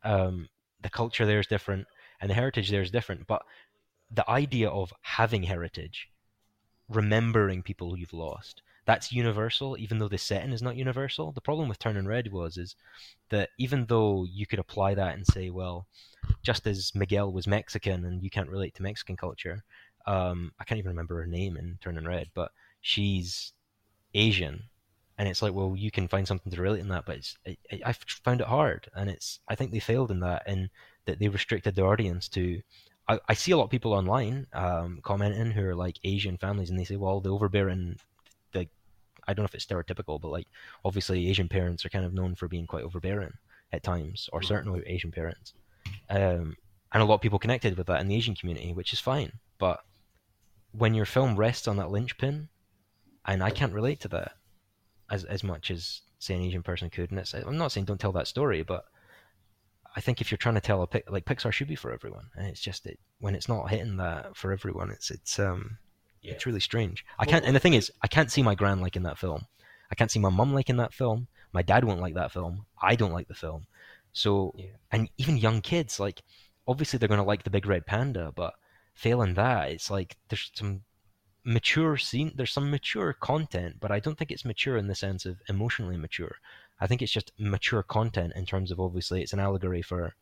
um, 0.03 0.49
the 0.81 0.89
culture 0.89 1.25
there 1.25 1.39
is 1.39 1.47
different, 1.47 1.87
and 2.21 2.29
the 2.29 2.35
heritage 2.35 2.69
there 2.69 2.81
is 2.81 2.91
different. 2.91 3.27
But 3.27 3.43
the 4.11 4.29
idea 4.29 4.69
of 4.69 4.93
having 5.01 5.43
heritage, 5.43 6.09
remembering 6.89 7.63
people 7.63 7.97
you've 7.97 8.13
lost, 8.13 8.61
that's 8.85 9.11
universal, 9.11 9.77
even 9.77 9.99
though 9.99 10.07
the 10.07 10.17
setting 10.17 10.53
is 10.53 10.61
not 10.61 10.77
universal. 10.77 11.31
The 11.33 11.41
problem 11.41 11.67
with 11.67 11.79
Turning 11.79 12.07
Red 12.07 12.31
was 12.31 12.57
is 12.57 12.75
that 13.29 13.49
even 13.59 13.85
though 13.85 14.25
you 14.25 14.47
could 14.47 14.59
apply 14.59 14.95
that 14.95 15.15
and 15.15 15.25
say, 15.27 15.49
well, 15.49 15.87
just 16.43 16.67
as 16.67 16.93
Miguel 16.95 17.31
was 17.31 17.47
Mexican 17.47 18.05
and 18.05 18.23
you 18.23 18.29
can't 18.29 18.49
relate 18.49 18.75
to 18.75 18.83
Mexican 18.83 19.17
culture, 19.17 19.63
um, 20.05 20.53
I 20.59 20.63
can't 20.63 20.79
even 20.79 20.91
remember 20.91 21.17
her 21.17 21.27
name 21.27 21.57
in 21.57 21.77
Turning 21.81 22.05
Red, 22.05 22.29
but 22.33 22.51
she's 22.81 23.53
Asian, 24.13 24.63
and 25.17 25.27
it's 25.27 25.41
like, 25.41 25.53
well, 25.53 25.75
you 25.77 25.91
can 25.91 26.07
find 26.07 26.27
something 26.27 26.51
to 26.51 26.61
relate 26.61 26.79
in 26.81 26.89
that, 26.89 27.05
but 27.05 27.17
it's, 27.17 27.37
I, 27.45 27.57
I- 27.85 27.93
found 28.23 28.41
it 28.41 28.47
hard, 28.47 28.89
and 28.95 29.09
it's 29.09 29.39
I 29.47 29.55
think 29.55 29.71
they 29.71 29.79
failed 29.79 30.11
in 30.11 30.19
that, 30.21 30.43
in 30.47 30.69
that 31.07 31.17
they 31.19 31.27
restricted 31.27 31.73
their 31.75 31.87
audience 31.87 32.27
to. 32.29 32.61
I, 33.09 33.19
I 33.27 33.33
see 33.33 33.51
a 33.51 33.57
lot 33.57 33.63
of 33.63 33.69
people 33.71 33.93
online 33.93 34.45
um, 34.53 34.99
commenting 35.01 35.51
who 35.51 35.65
are 35.65 35.75
like 35.75 35.97
Asian 36.03 36.37
families, 36.37 36.69
and 36.69 36.77
they 36.79 36.83
say, 36.83 36.97
well, 36.97 37.19
the 37.19 37.29
overbearing, 37.29 37.97
the 38.53 38.67
I 39.27 39.33
don't 39.33 39.43
know 39.43 39.45
if 39.45 39.55
it's 39.55 39.65
stereotypical, 39.65 40.21
but 40.21 40.29
like 40.29 40.47
obviously 40.85 41.29
Asian 41.29 41.49
parents 41.49 41.83
are 41.85 41.89
kind 41.89 42.05
of 42.05 42.13
known 42.13 42.35
for 42.35 42.47
being 42.47 42.67
quite 42.67 42.83
overbearing 42.83 43.33
at 43.73 43.83
times, 43.83 44.29
or 44.31 44.41
certainly 44.41 44.83
Asian 44.85 45.11
parents, 45.11 45.53
um, 46.09 46.55
and 46.93 47.03
a 47.03 47.05
lot 47.05 47.15
of 47.15 47.21
people 47.21 47.39
connected 47.39 47.77
with 47.77 47.87
that 47.87 48.01
in 48.01 48.07
the 48.07 48.15
Asian 48.15 48.35
community, 48.35 48.73
which 48.73 48.93
is 48.93 48.99
fine, 48.99 49.31
but 49.57 49.79
when 50.71 50.93
your 50.93 51.05
film 51.05 51.35
rests 51.35 51.67
on 51.67 51.77
that 51.77 51.91
linchpin, 51.91 52.47
and 53.25 53.43
I 53.43 53.49
can't 53.49 53.73
relate 53.73 53.99
to 54.01 54.07
that 54.09 54.33
as 55.09 55.23
as 55.25 55.43
much 55.43 55.71
as 55.71 56.01
say 56.19 56.35
an 56.35 56.41
Asian 56.41 56.63
person 56.63 56.89
could. 56.89 57.11
And 57.11 57.19
it's, 57.19 57.33
I'm 57.33 57.57
not 57.57 57.71
saying 57.71 57.85
don't 57.85 57.99
tell 57.99 58.11
that 58.13 58.27
story, 58.27 58.63
but 58.63 58.85
I 59.97 59.99
think 59.99 60.21
if 60.21 60.29
you're 60.29 60.37
trying 60.37 60.55
to 60.55 60.61
tell 60.61 60.83
a 60.83 60.87
pic, 60.87 61.09
like 61.09 61.25
Pixar 61.25 61.51
should 61.51 61.67
be 61.67 61.75
for 61.75 61.91
everyone, 61.91 62.27
and 62.37 62.45
it's 62.47 62.61
just 62.61 62.85
it, 62.85 62.99
when 63.19 63.33
it's 63.35 63.49
not 63.49 63.69
hitting 63.71 63.97
that 63.97 64.37
for 64.37 64.51
everyone, 64.53 64.91
it's 64.91 65.09
it's 65.09 65.39
um 65.39 65.77
Yeah. 66.21 66.33
it's 66.33 66.45
really 66.45 66.59
strange. 66.59 67.03
I 67.17 67.25
can't, 67.25 67.43
and 67.45 67.55
the 67.55 67.59
thing 67.59 67.73
is, 67.73 67.91
I 68.03 68.07
can't 68.07 68.31
see 68.31 68.43
my 68.43 68.53
gran 68.55 68.79
liking 68.79 69.03
that 69.03 69.17
film. 69.17 69.41
I 69.91 69.95
can't 69.95 70.11
see 70.11 70.19
my 70.19 70.29
mum 70.29 70.53
liking 70.53 70.77
that 70.77 70.93
film. 70.93 71.27
My 71.51 71.63
dad 71.63 71.83
won't 71.83 72.01
like 72.05 72.13
that 72.13 72.31
film. 72.31 72.65
I 72.91 72.95
don't 72.95 73.13
like 73.17 73.27
the 73.27 73.33
film. 73.45 73.65
So, 74.13 74.53
Yeah. 74.55 74.75
and 74.91 75.09
even 75.17 75.37
young 75.37 75.61
kids, 75.61 75.99
like 75.99 76.21
obviously 76.67 76.99
they're 76.99 77.09
going 77.13 77.25
to 77.25 77.31
like 77.33 77.43
the 77.43 77.49
big 77.57 77.65
red 77.65 77.85
panda, 77.87 78.31
but 78.35 78.53
failing 78.93 79.33
that, 79.35 79.71
it's 79.71 79.89
like 79.89 80.15
there's 80.29 80.51
some 80.53 80.81
mature 81.43 81.95
scene 81.97 82.33
there's 82.35 82.51
some 82.51 82.69
mature 82.69 83.13
content 83.13 83.77
but 83.79 83.89
i 83.89 84.01
don't 84.01 84.17
think 84.17 84.31
it's 84.31 84.43
mature 84.43 84.75
in 84.75 84.87
the 84.87 84.95
sense 84.95 85.25
of 85.25 85.37
emotionally 85.47 85.95
mature 85.95 86.35
i 86.79 86.87
think 86.87 87.01
it's 87.01 87.11
just 87.11 87.31
mature 87.37 87.83
content 87.83 88.33
in 88.35 88.45
terms 88.45 88.71
of 88.71 88.79
obviously 88.79 89.21
it's 89.21 89.33
an 89.33 89.39
allegory 89.39 89.81
for 89.81 90.13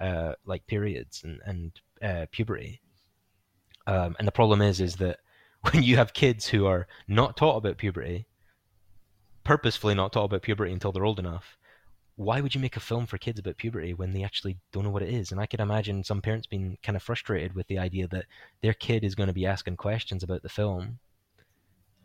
uh 0.00 0.32
like 0.44 0.66
periods 0.66 1.22
and 1.24 1.40
and 1.44 1.80
uh, 2.02 2.26
puberty 2.30 2.80
um 3.86 4.16
and 4.18 4.26
the 4.26 4.32
problem 4.32 4.60
is 4.60 4.80
is 4.80 4.96
that 4.96 5.18
when 5.70 5.82
you 5.82 5.96
have 5.96 6.12
kids 6.12 6.46
who 6.46 6.66
are 6.66 6.86
not 7.06 7.36
taught 7.36 7.56
about 7.56 7.78
puberty 7.78 8.26
purposefully 9.44 9.94
not 9.94 10.12
taught 10.12 10.24
about 10.24 10.42
puberty 10.42 10.72
until 10.72 10.92
they're 10.92 11.04
old 11.04 11.18
enough 11.18 11.56
why 12.16 12.40
would 12.40 12.54
you 12.54 12.60
make 12.60 12.76
a 12.76 12.80
film 12.80 13.06
for 13.06 13.18
kids 13.18 13.38
about 13.38 13.56
puberty 13.56 13.94
when 13.94 14.12
they 14.12 14.22
actually 14.22 14.58
don't 14.72 14.84
know 14.84 14.90
what 14.90 15.02
it 15.02 15.12
is? 15.12 15.32
And 15.32 15.40
I 15.40 15.46
could 15.46 15.60
imagine 15.60 16.04
some 16.04 16.20
parents 16.20 16.46
being 16.46 16.78
kind 16.82 16.96
of 16.96 17.02
frustrated 17.02 17.54
with 17.54 17.66
the 17.68 17.78
idea 17.78 18.06
that 18.08 18.26
their 18.60 18.74
kid 18.74 19.02
is 19.02 19.14
going 19.14 19.28
to 19.28 19.32
be 19.32 19.46
asking 19.46 19.76
questions 19.76 20.22
about 20.22 20.42
the 20.42 20.48
film 20.48 20.98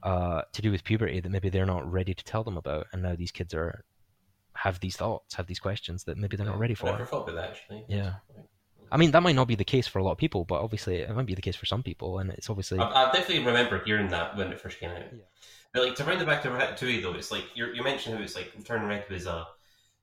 uh, 0.03 0.43
to 0.53 0.61
do 0.61 0.71
with 0.71 0.83
puberty 0.83 1.19
that 1.19 1.29
maybe 1.29 1.49
they're 1.49 1.65
not 1.65 1.91
ready 1.91 2.13
to 2.13 2.23
tell 2.23 2.43
them 2.43 2.57
about, 2.57 2.87
and 2.93 3.03
now 3.03 3.15
these 3.15 3.31
kids 3.31 3.53
are 3.53 3.83
have 4.63 4.79
these 4.79 4.95
thoughts, 4.97 5.35
have 5.35 5.47
these 5.47 5.59
questions 5.59 6.03
that 6.05 6.17
maybe 6.17 6.35
they're 6.37 6.45
not 6.45 6.59
ready 6.59 6.75
I 6.81 6.85
never 6.85 7.05
for. 7.05 7.11
thought 7.11 7.29
about 7.29 7.35
that 7.35 7.49
actually. 7.51 7.85
Yeah. 7.87 8.13
I 8.91 8.97
mean, 8.97 9.11
that 9.11 9.21
might 9.21 9.35
not 9.35 9.47
be 9.47 9.55
the 9.55 9.65
case 9.65 9.85
for 9.87 9.99
a 9.99 10.03
lot 10.03 10.13
of 10.13 10.17
people, 10.17 10.45
but 10.45 10.61
obviously 10.61 10.97
it 10.97 11.13
might 11.13 11.25
be 11.25 11.35
the 11.35 11.41
case 11.41 11.55
for 11.57 11.65
some 11.65 11.83
people, 11.83 12.19
and 12.19 12.31
it's 12.31 12.49
obviously 12.49 12.79
I, 12.79 13.09
I 13.09 13.11
definitely 13.11 13.45
remember 13.45 13.83
hearing 13.83 14.07
that 14.09 14.37
when 14.37 14.51
it 14.51 14.59
first 14.59 14.79
came 14.79 14.91
out. 14.91 14.99
Yeah. 15.11 15.19
But 15.73 15.83
like 15.83 15.95
to 15.95 16.03
round 16.05 16.21
it 16.21 16.25
back 16.27 16.41
to 16.43 16.49
Ratatouille 16.49 17.01
though, 17.01 17.13
it's 17.13 17.31
like 17.31 17.43
you're, 17.53 17.73
you 17.73 17.83
mentioned 17.83 18.15
how 18.15 18.21
it's 18.21 18.35
like 18.35 18.51
Turning 18.65 18.87
Red 18.87 19.05
was 19.09 19.25
a 19.25 19.45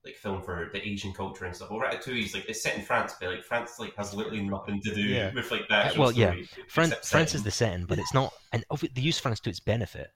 like 0.04 0.16
film 0.16 0.42
for 0.42 0.68
the 0.70 0.86
Asian 0.86 1.14
culture 1.14 1.46
and 1.46 1.56
stuff. 1.56 1.70
Well, 1.70 1.80
Ratatouille 1.80 2.24
is 2.26 2.34
like 2.34 2.46
it's 2.46 2.62
set 2.62 2.76
in 2.76 2.82
France, 2.82 3.14
but 3.18 3.30
like 3.30 3.42
France 3.42 3.78
like 3.78 3.96
has 3.96 4.12
literally 4.14 4.42
nothing 4.46 4.82
to 4.82 4.94
do 4.94 5.00
Yeah. 5.00 5.32
with 5.34 5.50
like 5.50 5.66
that. 5.70 5.96
well, 5.96 6.12
yeah. 6.12 6.32
story. 6.32 6.48
Fran- 6.68 6.88
except 6.88 7.06
France 7.06 7.34
is 7.34 7.42
the 7.42 7.50
setting, 7.50 7.86
but 7.86 7.98
it's 7.98 8.12
not, 8.12 8.32
and 8.52 8.62
they 8.94 9.00
use 9.00 9.18
France 9.18 9.40
to 9.40 9.50
its 9.50 9.60
benefit, 9.60 10.10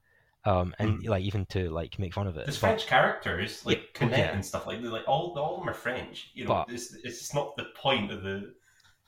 um, 0.45 0.75
and 0.79 1.01
Mm. 1.01 1.09
like 1.09 1.23
even 1.25 1.47
to 1.47 1.71
like 1.71 1.99
make 1.99 2.15
fun 2.15 2.27
of 2.27 2.37
it. 2.37 2.47
There's 2.47 2.57
French 2.59 2.87
characters 2.87 3.65
like 3.67 3.79
Yeah, 3.79 3.85
connect 3.95 4.19
yeah. 4.19 4.33
and 4.35 4.45
stuff 4.45 4.67
like 4.67 4.81
they're, 4.83 4.91
like 4.91 5.07
all 5.09 5.37
all 5.39 5.55
of 5.55 5.61
them 5.61 5.69
are 5.69 5.75
French. 5.75 6.31
You 6.35 6.45
know, 6.45 6.65
But- 6.67 6.71
it's 6.75 6.95
it's 6.95 7.19
just 7.19 7.35
not 7.35 7.57
the 7.57 7.67
point 7.77 8.11
of 8.13 8.23
the. 8.23 8.55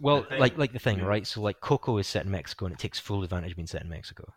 well, 0.01 0.27
the 0.29 0.37
like 0.39 0.59
like 0.59 0.73
the 0.73 0.79
thing, 0.79 0.99
Yeah. 0.99 1.05
right? 1.05 1.27
So 1.27 1.41
like 1.41 1.61
Coco 1.61 1.99
is 1.99 2.07
set 2.07 2.25
in 2.25 2.31
Mexico, 2.31 2.67
and 2.67 2.75
it 2.75 2.79
takes 2.79 2.99
full 2.99 3.23
advantage 3.23 3.53
of 3.53 3.57
being 3.57 3.67
set 3.67 3.83
in 3.83 3.89
Mexico. 3.89 4.33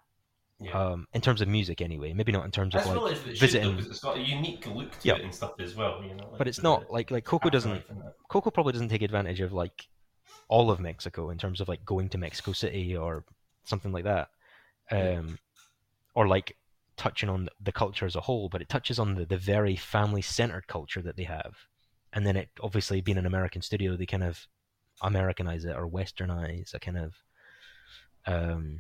Yeah. 0.60 0.72
Um, 0.80 1.08
in 1.14 1.20
terms 1.20 1.42
of 1.42 1.48
music, 1.50 1.82
anyway, 1.82 2.14
maybe 2.14 2.32
not 2.32 2.46
in 2.46 2.52
terms 2.52 2.74
of 2.76 2.86
like 2.86 3.12
it 3.14 3.18
visiting- 3.38 3.76
though, 3.76 3.84
it's 3.84 4.00
got 4.00 4.16
a 4.18 4.22
unique 4.22 4.66
look 4.68 4.92
to 5.00 5.08
Yeah. 5.08 5.16
it 5.16 5.22
and 5.24 5.34
stuff 5.36 5.60
as 5.60 5.76
well. 5.76 6.02
You 6.04 6.14
know, 6.16 6.30
like 6.30 6.38
but 6.38 6.48
it's 6.48 6.62
not 6.64 6.90
like 6.90 7.12
like 7.12 7.26
Coco 7.26 7.50
doesn't 7.50 7.86
that. 7.88 8.16
Coco 8.30 8.50
probably 8.52 8.72
doesn't 8.72 8.90
take 8.90 9.02
advantage 9.02 9.42
of 9.42 9.52
like 9.52 9.88
all 10.48 10.70
of 10.72 10.80
Mexico 10.80 11.32
in 11.32 11.38
terms 11.38 11.60
of 11.60 11.68
like 11.68 11.84
going 11.84 12.08
to 12.10 12.18
Mexico 12.18 12.54
City 12.54 12.96
or 12.96 13.26
something 13.66 13.92
like 13.92 14.04
that, 14.06 14.30
um, 14.92 15.38
or 16.14 16.28
like 16.28 16.56
touching 16.98 17.30
on 17.30 17.50
the 17.62 17.72
culture 17.72 18.06
as 18.06 18.16
a 18.16 18.22
whole. 18.22 18.50
But 18.50 18.62
it 18.62 18.70
touches 18.70 19.00
on 19.00 19.16
the, 19.16 19.26
the 19.26 19.38
very 19.38 19.76
family 19.76 20.22
centered 20.22 20.68
culture 20.68 21.02
that 21.02 21.18
they 21.18 21.24
have, 21.24 21.56
and 22.12 22.26
then 22.26 22.36
it 22.36 22.50
obviously 22.62 23.02
being 23.02 23.18
an 23.18 23.26
American 23.26 23.62
studio, 23.62 23.96
they 23.96 24.06
kind 24.06 24.24
of 24.24 24.48
Americanize 25.02 25.66
it 25.66 25.76
or 25.76 25.88
Westernize 25.88 26.74
a 26.74 26.80
kind 26.80 26.98
of, 26.98 27.14
um, 28.26 28.80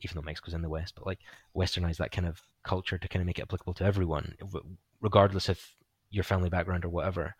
even 0.00 0.14
though 0.14 0.22
Mexico's 0.22 0.54
in 0.54 0.62
the 0.62 0.68
West, 0.68 0.94
but 0.96 1.06
like 1.06 1.20
Westernize 1.56 1.96
that 1.98 2.12
kind 2.12 2.26
of 2.26 2.40
culture 2.64 2.98
to 2.98 3.08
kind 3.08 3.22
of 3.22 3.26
make 3.26 3.38
it 3.38 3.42
applicable 3.42 3.74
to 3.74 3.84
everyone, 3.84 4.34
regardless 5.00 5.48
of 5.48 5.60
your 6.10 6.24
family 6.24 6.50
background 6.50 6.84
or 6.84 6.88
whatever 6.88 7.36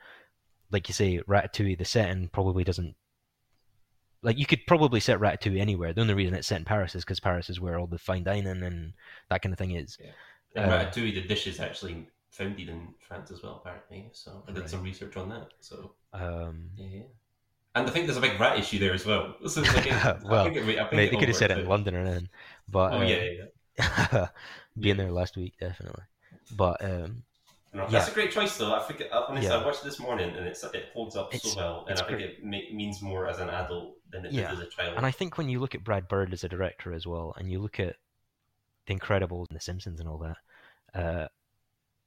like 0.71 0.89
you 0.89 0.95
say, 0.95 1.21
Ratatouille, 1.29 1.79
the 1.79 1.85
setting 1.85 2.29
probably 2.29 2.65
doesn't. 2.65 2.95
Like 4.23 4.39
you 4.39 4.47
could 4.47 4.67
probably 4.67 5.01
set 5.01 5.19
Ratatouille 5.19 5.61
anywhere. 5.61 5.93
The 5.93 6.03
only 6.03 6.15
reason 6.15 6.35
it's 6.35 6.49
set 6.49 6.59
in 6.59 6.65
Paris 6.65 6.95
is 6.95 7.05
because 7.05 7.21
Paris 7.21 7.49
is 7.49 7.61
where 7.61 7.79
all 7.79 7.87
the 7.87 7.99
fine 7.99 8.23
dining 8.23 8.63
and 8.63 8.93
that 9.31 9.43
kind 9.43 9.53
of 9.53 9.59
thing 9.59 9.73
is. 9.73 9.99
And 10.55 10.71
Uh, 10.71 10.85
Ratatouille, 10.85 11.15
the 11.15 11.23
dish 11.23 11.47
is 11.47 11.61
actually 11.61 12.07
founded 12.31 12.69
in 12.69 12.95
France 12.99 13.31
as 13.31 13.43
well, 13.43 13.57
apparently. 13.65 14.09
So 14.13 14.45
I 14.47 14.53
did 14.53 14.61
Right. 14.61 14.71
some 14.71 14.83
research 14.83 15.17
on 15.17 15.29
that. 15.31 15.53
So 15.61 15.95
Um, 16.13 16.71
yeah, 16.77 16.87
yeah. 16.87 17.03
And 17.75 17.87
I 17.87 17.91
think 17.91 18.07
there's 18.07 18.17
a 18.19 18.21
big 18.21 18.39
rat 18.41 18.59
issue 18.59 18.79
there 18.79 18.93
as 18.95 19.07
well. 19.07 19.37
So 19.49 19.63
it's 19.63 19.75
like, 19.75 19.87
Well, 20.25 20.47
I 20.47 20.53
think 20.53 20.57
it, 20.69 20.79
I 20.79 20.85
think 20.89 20.91
they, 20.93 21.07
it 21.07 21.11
they 21.13 21.17
could 21.17 21.29
have 21.29 21.37
said 21.37 21.51
it 21.51 21.59
in. 21.59 21.67
London 21.67 21.95
or 21.95 22.01
anything, 22.01 22.29
but 22.69 22.93
Oh 22.93 22.99
uh, 22.99 23.03
yeah, 23.03 23.23
yeah. 23.23 23.45
yeah. 24.13 24.29
being 24.79 24.97
there 24.97 25.11
last 25.11 25.37
week 25.37 25.55
definitely. 25.59 26.03
But 26.51 26.85
um, 26.85 27.23
No, 27.73 27.83
yeah. 27.85 27.89
That's 27.91 28.09
a 28.11 28.15
great 28.15 28.33
choice, 28.33 28.57
though. 28.57 28.75
I 28.75 28.81
think 28.83 29.03
honestly, 29.13 29.49
Yeah. 29.49 29.59
I 29.59 29.65
watched 29.65 29.83
it 29.83 29.85
this 29.85 30.01
morning, 30.01 30.35
and 30.37 30.45
it's 30.47 30.65
it 30.65 30.91
holds 30.93 31.15
up 31.17 31.33
It's- 31.35 31.53
so 31.53 31.59
well, 31.59 31.87
and 31.89 31.99
I 31.99 32.03
think 32.03 32.19
great. 32.19 32.31
it 32.31 32.45
ma- 32.45 32.77
means 32.77 33.01
more 33.01 33.29
as 33.29 33.39
an 33.39 33.49
adult 33.49 33.97
than 34.11 34.27
it 34.27 34.33
Yeah. 34.33 34.51
did 34.51 34.61
as 34.61 34.67
a 34.67 34.71
child. 34.71 34.97
and 34.97 35.07
I 35.07 35.13
think 35.13 35.39
when 35.39 35.49
you 35.49 35.61
look 35.61 35.75
at 35.77 35.85
Brad 35.85 36.09
Bird 36.09 36.33
as 36.33 36.43
a 36.43 36.49
director 36.49 36.93
as 36.93 37.07
well, 37.07 37.33
and 37.37 37.51
you 37.51 37.61
look 37.61 37.79
at 37.79 37.97
The 38.87 38.95
Incredibles 38.97 39.49
and 39.51 39.57
The 39.57 39.61
Simpsons 39.63 40.01
and 40.01 40.09
all 40.09 40.19
that, 40.19 40.39
uh, 40.95 41.29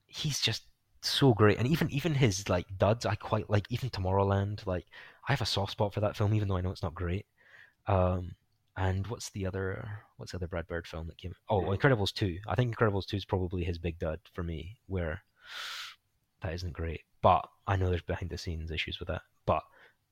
he's 0.06 0.42
just 0.42 0.64
so 1.02 1.34
great. 1.34 1.58
And 1.58 1.68
even 1.68 1.90
even 1.92 2.14
his 2.16 2.50
like 2.50 2.68
duds, 2.78 3.06
I 3.06 3.16
quite 3.16 3.50
like. 3.50 3.66
Even 3.72 3.90
Tomorrowland, 3.90 4.66
like 4.66 4.86
I 5.28 5.32
have 5.32 5.42
a 5.42 5.46
soft 5.46 5.72
spot 5.72 5.94
for 5.94 6.02
that 6.02 6.18
film, 6.18 6.34
even 6.34 6.48
though 6.50 6.58
I 6.58 6.62
know 6.62 6.72
it's 6.72 6.84
not 6.84 6.94
great. 6.94 7.26
Um, 7.88 8.36
and 8.76 9.06
what's 9.08 9.30
the 9.30 9.46
other 9.46 10.02
what's 10.18 10.32
the 10.34 10.38
other 10.40 10.48
Brad 10.48 10.68
Bird 10.68 10.88
film 10.88 11.08
that 11.08 11.18
came? 11.18 11.34
Oh. 11.50 11.62
Incredibles 11.62 12.12
two. 12.14 12.40
I 12.48 12.56
think 12.56 12.76
Incredibles 12.76 13.06
two 13.06 13.16
is 13.18 13.24
probably 13.26 13.64
his 13.64 13.78
big 13.78 13.98
dud 14.00 14.20
for 14.34 14.44
me, 14.44 14.78
where 14.88 15.24
that 16.42 16.54
isn't 16.54 16.74
great. 16.74 17.02
But 17.22 17.48
I 17.68 17.76
know 17.76 17.90
there's 17.90 18.02
behind 18.02 18.30
the 18.30 18.38
scenes 18.38 18.72
issues 18.72 19.00
with 19.00 19.08
that. 19.08 19.22
But 19.46 19.64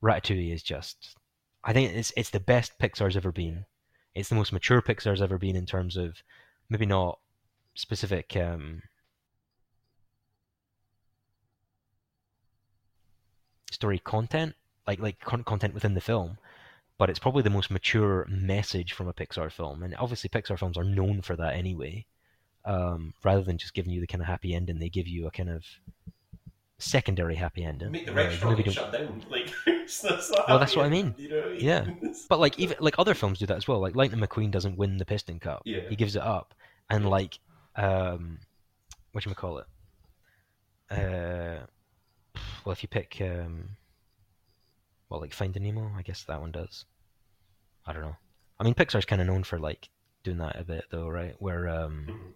Ratatouille 0.02 0.54
is 0.54 0.64
just 0.64 1.16
I 1.64 1.74
think 1.74 1.94
it's 1.94 2.12
it's 2.18 2.32
the 2.32 2.40
best 2.40 2.78
Pixar's 2.80 3.18
ever 3.18 3.32
been. 3.32 3.66
It's 4.16 4.30
the 4.30 4.36
most 4.36 4.52
mature 4.52 4.82
Pixar's 4.82 5.22
ever 5.22 5.38
been 5.38 5.56
in 5.56 5.66
terms 5.66 5.96
of 5.96 6.24
maybe 6.70 6.86
not 6.86 7.20
specific 7.76 8.36
um, 8.36 8.82
story 13.72 14.00
content, 14.00 14.56
like 14.88 15.00
like 15.00 15.20
con- 15.20 15.44
content 15.44 15.74
within 15.74 15.94
the 15.94 16.02
film, 16.02 16.38
but 16.98 17.10
it's 17.10 17.20
probably 17.20 17.44
the 17.44 17.50
most 17.50 17.72
mature 17.72 18.26
message 18.30 18.94
from 18.94 19.08
a 19.08 19.14
Pixar 19.14 19.52
film. 19.52 19.84
And 19.84 19.96
obviously, 19.98 20.30
Pixar 20.30 20.58
films 20.58 20.78
are 20.78 20.84
known 20.84 21.22
for 21.22 21.36
that 21.36 21.56
anyway. 21.56 22.06
Um, 22.66 23.14
rather 23.24 23.44
than 23.44 23.58
just 23.58 23.74
giving 23.74 23.92
you 23.92 24.02
the 24.02 24.08
kind 24.08 24.22
of 24.22 24.28
happy 24.28 24.54
ending, 24.54 24.80
they 24.80 24.90
give 24.90 25.08
you 25.08 25.28
a 25.28 25.32
kind 25.32 25.50
of 25.50 25.66
secondary 26.80 27.36
happy 27.36 27.64
ending. 27.64 27.98
Make 28.06 28.16
the 28.16 28.16
restaurant 28.22 28.70
shut 28.70 28.92
down. 28.92 29.24
Like, 29.30 29.54
it's 29.84 30.04
not, 30.04 30.20
it's 30.20 30.32
not 30.32 30.48
Well, 30.50 30.60
that's 30.60 30.76
what 30.76 30.86
I 30.86 30.90
mean. 30.90 31.16
You 31.58 31.68
know 31.70 31.74
what 31.76 31.82
I 31.82 31.86
mean? 31.86 31.92
Yeah. 31.92 31.92
But 32.30 32.40
like 32.40 32.58
even 32.58 32.78
like 32.80 32.96
other 32.98 33.14
films 33.14 33.40
do 33.40 33.46
that 33.48 33.58
as 33.58 33.68
well. 33.68 33.82
Like 33.82 33.94
Lightning 33.94 34.22
McQueen 34.22 34.52
doesn't 34.52 34.78
win 34.78 34.96
the 34.96 35.04
Piston 35.06 35.38
Cup. 35.40 35.64
Yeah. 35.66 35.82
He 35.90 35.98
gives 35.98 36.16
it 36.16 36.22
up. 36.22 36.54
And 36.90 37.06
like 37.10 37.38
um 37.76 38.40
what 39.12 39.26
you 39.26 39.34
call 39.36 39.58
it? 39.58 39.66
Uh 40.90 41.66
well 42.66 42.74
if 42.74 42.84
you 42.84 42.90
pick 42.90 43.18
um 43.22 43.78
well 45.10 45.20
like 45.20 45.34
Finding 45.34 45.64
Nemo, 45.64 45.92
I 45.98 46.02
guess 46.04 46.24
that 46.24 46.40
one 46.42 46.52
does. 46.52 46.86
I 47.86 47.94
don't 47.94 48.02
know. 48.04 48.16
I 48.60 48.64
mean 48.64 48.76
Pixar's 48.76 49.06
kinda 49.06 49.26
known 49.26 49.44
for 49.44 49.60
like 49.60 49.90
doing 50.24 50.38
that 50.38 50.60
a 50.60 50.64
bit 50.64 50.86
though, 50.92 51.10
right? 51.10 51.36
Where 51.40 51.68
um 51.68 52.06
Mhm. 52.10 52.34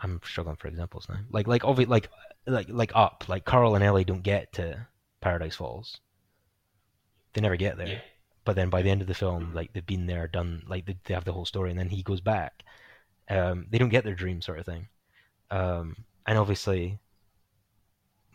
I'm 0.00 0.20
struggling 0.24 0.56
for 0.56 0.68
examples 0.68 1.08
now. 1.08 1.16
Like 1.30 1.46
like 1.46 1.62
obvi- 1.62 1.88
like 1.88 2.08
like 2.46 2.68
like 2.68 2.92
up, 2.94 3.24
like 3.28 3.44
Carl 3.44 3.74
and 3.74 3.84
Ellie 3.84 4.04
don't 4.04 4.22
get 4.22 4.52
to 4.54 4.86
Paradise 5.20 5.56
Falls. 5.56 6.00
They 7.32 7.40
never 7.40 7.56
get 7.56 7.76
there 7.76 7.86
Yeah. 7.88 8.00
but 8.44 8.56
then 8.56 8.70
by 8.70 8.82
the 8.82 8.90
end 8.90 9.02
of 9.02 9.06
the 9.08 9.14
film, 9.14 9.52
like 9.54 9.72
they've 9.72 9.84
been 9.86 10.06
there, 10.06 10.26
done, 10.26 10.62
like 10.66 10.86
they, 10.86 10.96
they 11.04 11.14
have 11.14 11.24
the 11.24 11.32
whole 11.32 11.44
story, 11.44 11.70
and 11.70 11.78
then 11.78 11.88
he 11.90 12.02
goes 12.02 12.20
back. 12.20 12.62
Um, 13.28 13.66
they 13.70 13.76
don't 13.78 13.90
get 13.90 14.04
their 14.04 14.14
dream, 14.14 14.40
sort 14.40 14.58
of 14.58 14.64
thing. 14.66 14.88
Um, 15.50 15.96
and 16.26 16.38
obviously, 16.38 16.98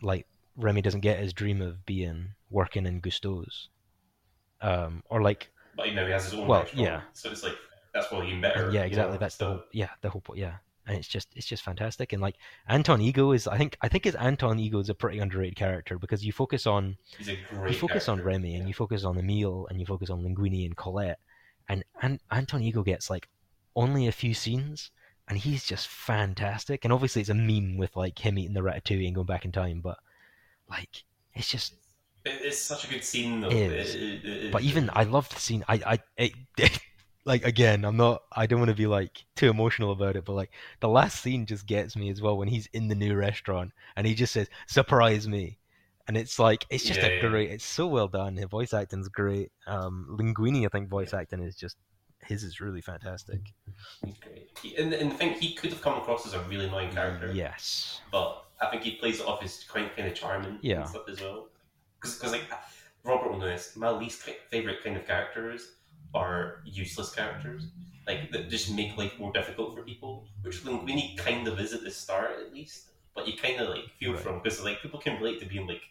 like 0.02 0.26
Remy 0.56 0.82
doesn't 0.82 1.00
get 1.00 1.18
his 1.18 1.32
dream 1.32 1.60
of 1.60 1.84
being 1.86 2.28
working 2.50 2.86
in 2.86 3.00
Gusteau's, 3.00 3.68
um, 4.60 5.02
or 5.10 5.20
like, 5.22 5.50
But 5.76 5.88
you 5.88 5.94
know, 5.94 6.06
he 6.06 6.12
has 6.12 6.24
his 6.24 6.34
own 6.34 6.46
Well, 6.46 6.66
yeah. 6.72 7.02
So 7.12 7.30
it's 7.30 7.42
like 7.42 7.56
that's 7.92 8.10
why 8.12 8.24
he 8.24 8.34
met 8.34 8.56
her. 8.56 8.70
yeah, 8.70 8.80
you 8.82 8.86
exactly. 8.86 9.14
know, 9.14 9.18
That's 9.18 9.36
the 9.36 9.46
whole, 9.46 9.62
yeah, 9.72 9.90
the 10.02 10.10
whole, 10.10 10.22
yeah. 10.34 10.54
And 10.86 10.98
it's 10.98 11.08
just, 11.08 11.28
it's 11.34 11.46
just 11.46 11.62
fantastic. 11.62 12.12
And 12.12 12.20
like 12.20 12.36
Anton 12.68 13.00
Ego 13.00 13.32
is, 13.32 13.46
I 13.46 13.56
think, 13.56 13.76
I 13.80 13.88
think 13.88 14.04
his 14.04 14.14
Anton 14.16 14.58
Ego 14.58 14.78
is 14.80 14.90
a 14.90 14.94
pretty 14.94 15.18
underrated 15.18 15.56
character 15.56 15.98
because 15.98 16.24
you 16.24 16.32
focus 16.32 16.66
on 16.66 16.96
He's 17.16 17.28
a 17.28 17.36
great. 17.48 17.72
you 17.72 17.78
focus 17.78 18.08
on 18.08 18.18
character. 18.18 18.26
Remy 18.28 18.56
and 18.56 18.68
you 18.68 18.74
focus 18.74 19.04
on 19.04 19.16
Emile 19.18 19.66
and 19.70 19.80
you 19.80 19.86
focus 19.86 20.10
on 20.10 20.22
Linguini 20.22 20.66
and 20.66 20.76
Colette, 20.76 21.18
and, 21.68 21.84
and 22.02 22.20
Anton 22.30 22.62
Ego 22.62 22.82
gets 22.82 23.08
like 23.08 23.28
only 23.74 24.06
a 24.08 24.12
few 24.12 24.34
scenes, 24.34 24.90
and 25.26 25.38
he's 25.38 25.64
just 25.64 25.88
fantastic. 25.88 26.84
And 26.84 26.92
obviously, 26.92 27.20
it's 27.22 27.30
a 27.30 27.34
meme 27.34 27.78
with 27.78 27.96
like 27.96 28.18
him 28.18 28.38
eating 28.38 28.52
the 28.54 28.60
ratatouille 28.60 29.06
and 29.06 29.14
going 29.14 29.26
back 29.26 29.44
in 29.46 29.52
time, 29.52 29.80
but 29.80 29.98
like 30.68 31.04
it's 31.34 31.48
just. 31.48 31.74
It's 32.26 32.58
such 32.58 32.84
a 32.84 32.88
good 32.88 33.04
scene, 33.04 33.40
though. 33.42 33.48
It 33.48 33.72
is. 33.72 33.94
It- 33.94 34.24
it- 34.24 34.52
But 34.52 34.62
even 34.62 34.90
I 34.92 35.04
love 35.04 35.28
the 35.30 35.40
scene. 35.40 35.64
I 35.68 35.80
I 35.86 35.98
it, 36.16 36.32
like 37.24 37.44
again, 37.44 37.84
I'm 37.84 37.96
not. 37.96 38.22
I 38.32 38.46
don't 38.46 38.58
want 38.58 38.70
to 38.70 38.74
be 38.76 38.86
like 38.86 39.24
too 39.36 39.48
emotional 39.48 39.92
about 39.92 40.16
it, 40.16 40.24
but 40.24 40.34
like 40.34 40.50
the 40.80 40.88
last 40.88 41.20
scene 41.22 41.46
just 41.46 41.66
gets 41.66 41.96
me 41.96 42.10
as 42.10 42.20
well 42.20 42.36
when 42.36 42.48
he's 42.48 42.66
in 42.72 42.88
the 42.88 42.94
new 42.94 43.14
restaurant 43.14 43.72
and 43.96 44.06
he 44.06 44.14
just 44.14 44.32
says 44.32 44.48
"surprise 44.66 45.26
me," 45.26 45.58
and 46.06 46.16
it's 46.16 46.38
like 46.38 46.66
it's 46.70 46.84
just 46.84 47.00
Yeah, 47.00 47.08
a 47.08 47.14
yeah. 47.14 47.20
great. 47.20 47.50
It's 47.50 47.64
so 47.64 47.86
well 47.86 48.08
done. 48.08 48.36
His 48.36 48.46
voice 48.46 48.74
acting's 48.74 49.08
great. 49.08 49.52
Um, 49.66 50.16
Linguini, 50.20 50.66
I 50.66 50.68
think 50.68 50.88
voice 50.88 51.14
acting 51.14 51.40
is 51.42 51.56
just 51.56 51.76
his 52.26 52.42
is 52.42 52.60
really 52.60 52.80
fantastic. 52.80 53.40
He's 54.04 54.16
great. 54.18 54.50
He, 54.62 54.76
and, 54.76 54.92
and 54.94 55.12
I 55.12 55.16
think 55.16 55.38
he 55.38 55.54
could 55.54 55.70
have 55.70 55.82
come 55.82 55.98
across 55.98 56.26
as 56.26 56.32
a 56.34 56.40
really 56.44 56.66
annoying 56.66 56.90
character. 56.90 57.30
Yes. 57.32 58.00
but 58.10 58.44
I 58.62 58.70
think 58.70 58.82
he 58.82 58.92
plays 58.92 59.20
it 59.20 59.26
off 59.26 59.42
as 59.42 59.64
quite 59.64 59.94
kind 59.96 60.08
of 60.08 60.14
charming 60.14 60.58
Yeah. 60.62 60.80
and 60.80 60.88
stuff 60.88 61.08
as 61.08 61.20
well. 61.20 61.48
Because 62.00 62.32
like 62.32 62.44
Robert 63.04 63.30
will 63.30 63.38
know 63.38 63.46
this, 63.46 63.76
my 63.76 63.90
least 63.90 64.22
favorite 64.50 64.82
kind 64.84 64.96
of 64.96 65.06
characters 65.06 65.72
are 66.14 66.60
useless 66.64 67.10
characters, 67.14 67.66
like 68.06 68.30
that 68.32 68.48
just 68.48 68.74
make 68.74 68.96
life 68.96 69.18
more 69.18 69.32
difficult 69.32 69.74
for 69.74 69.82
people. 69.82 70.26
Which 70.42 70.62
Linguini 70.64 71.16
kind 71.16 71.48
of 71.48 71.58
is 71.60 71.72
at 71.72 71.82
the 71.82 71.90
start, 71.90 72.32
at 72.46 72.52
least, 72.52 72.90
but 73.14 73.26
you 73.26 73.36
kind 73.36 73.60
of 73.60 73.68
like 73.68 73.88
feel 73.98 74.12
Right. 74.12 74.20
from 74.22 74.40
because 74.42 74.62
like 74.62 74.80
people 74.82 75.00
can 75.00 75.16
relate 75.20 75.40
to 75.40 75.46
being 75.46 75.66
like 75.66 75.82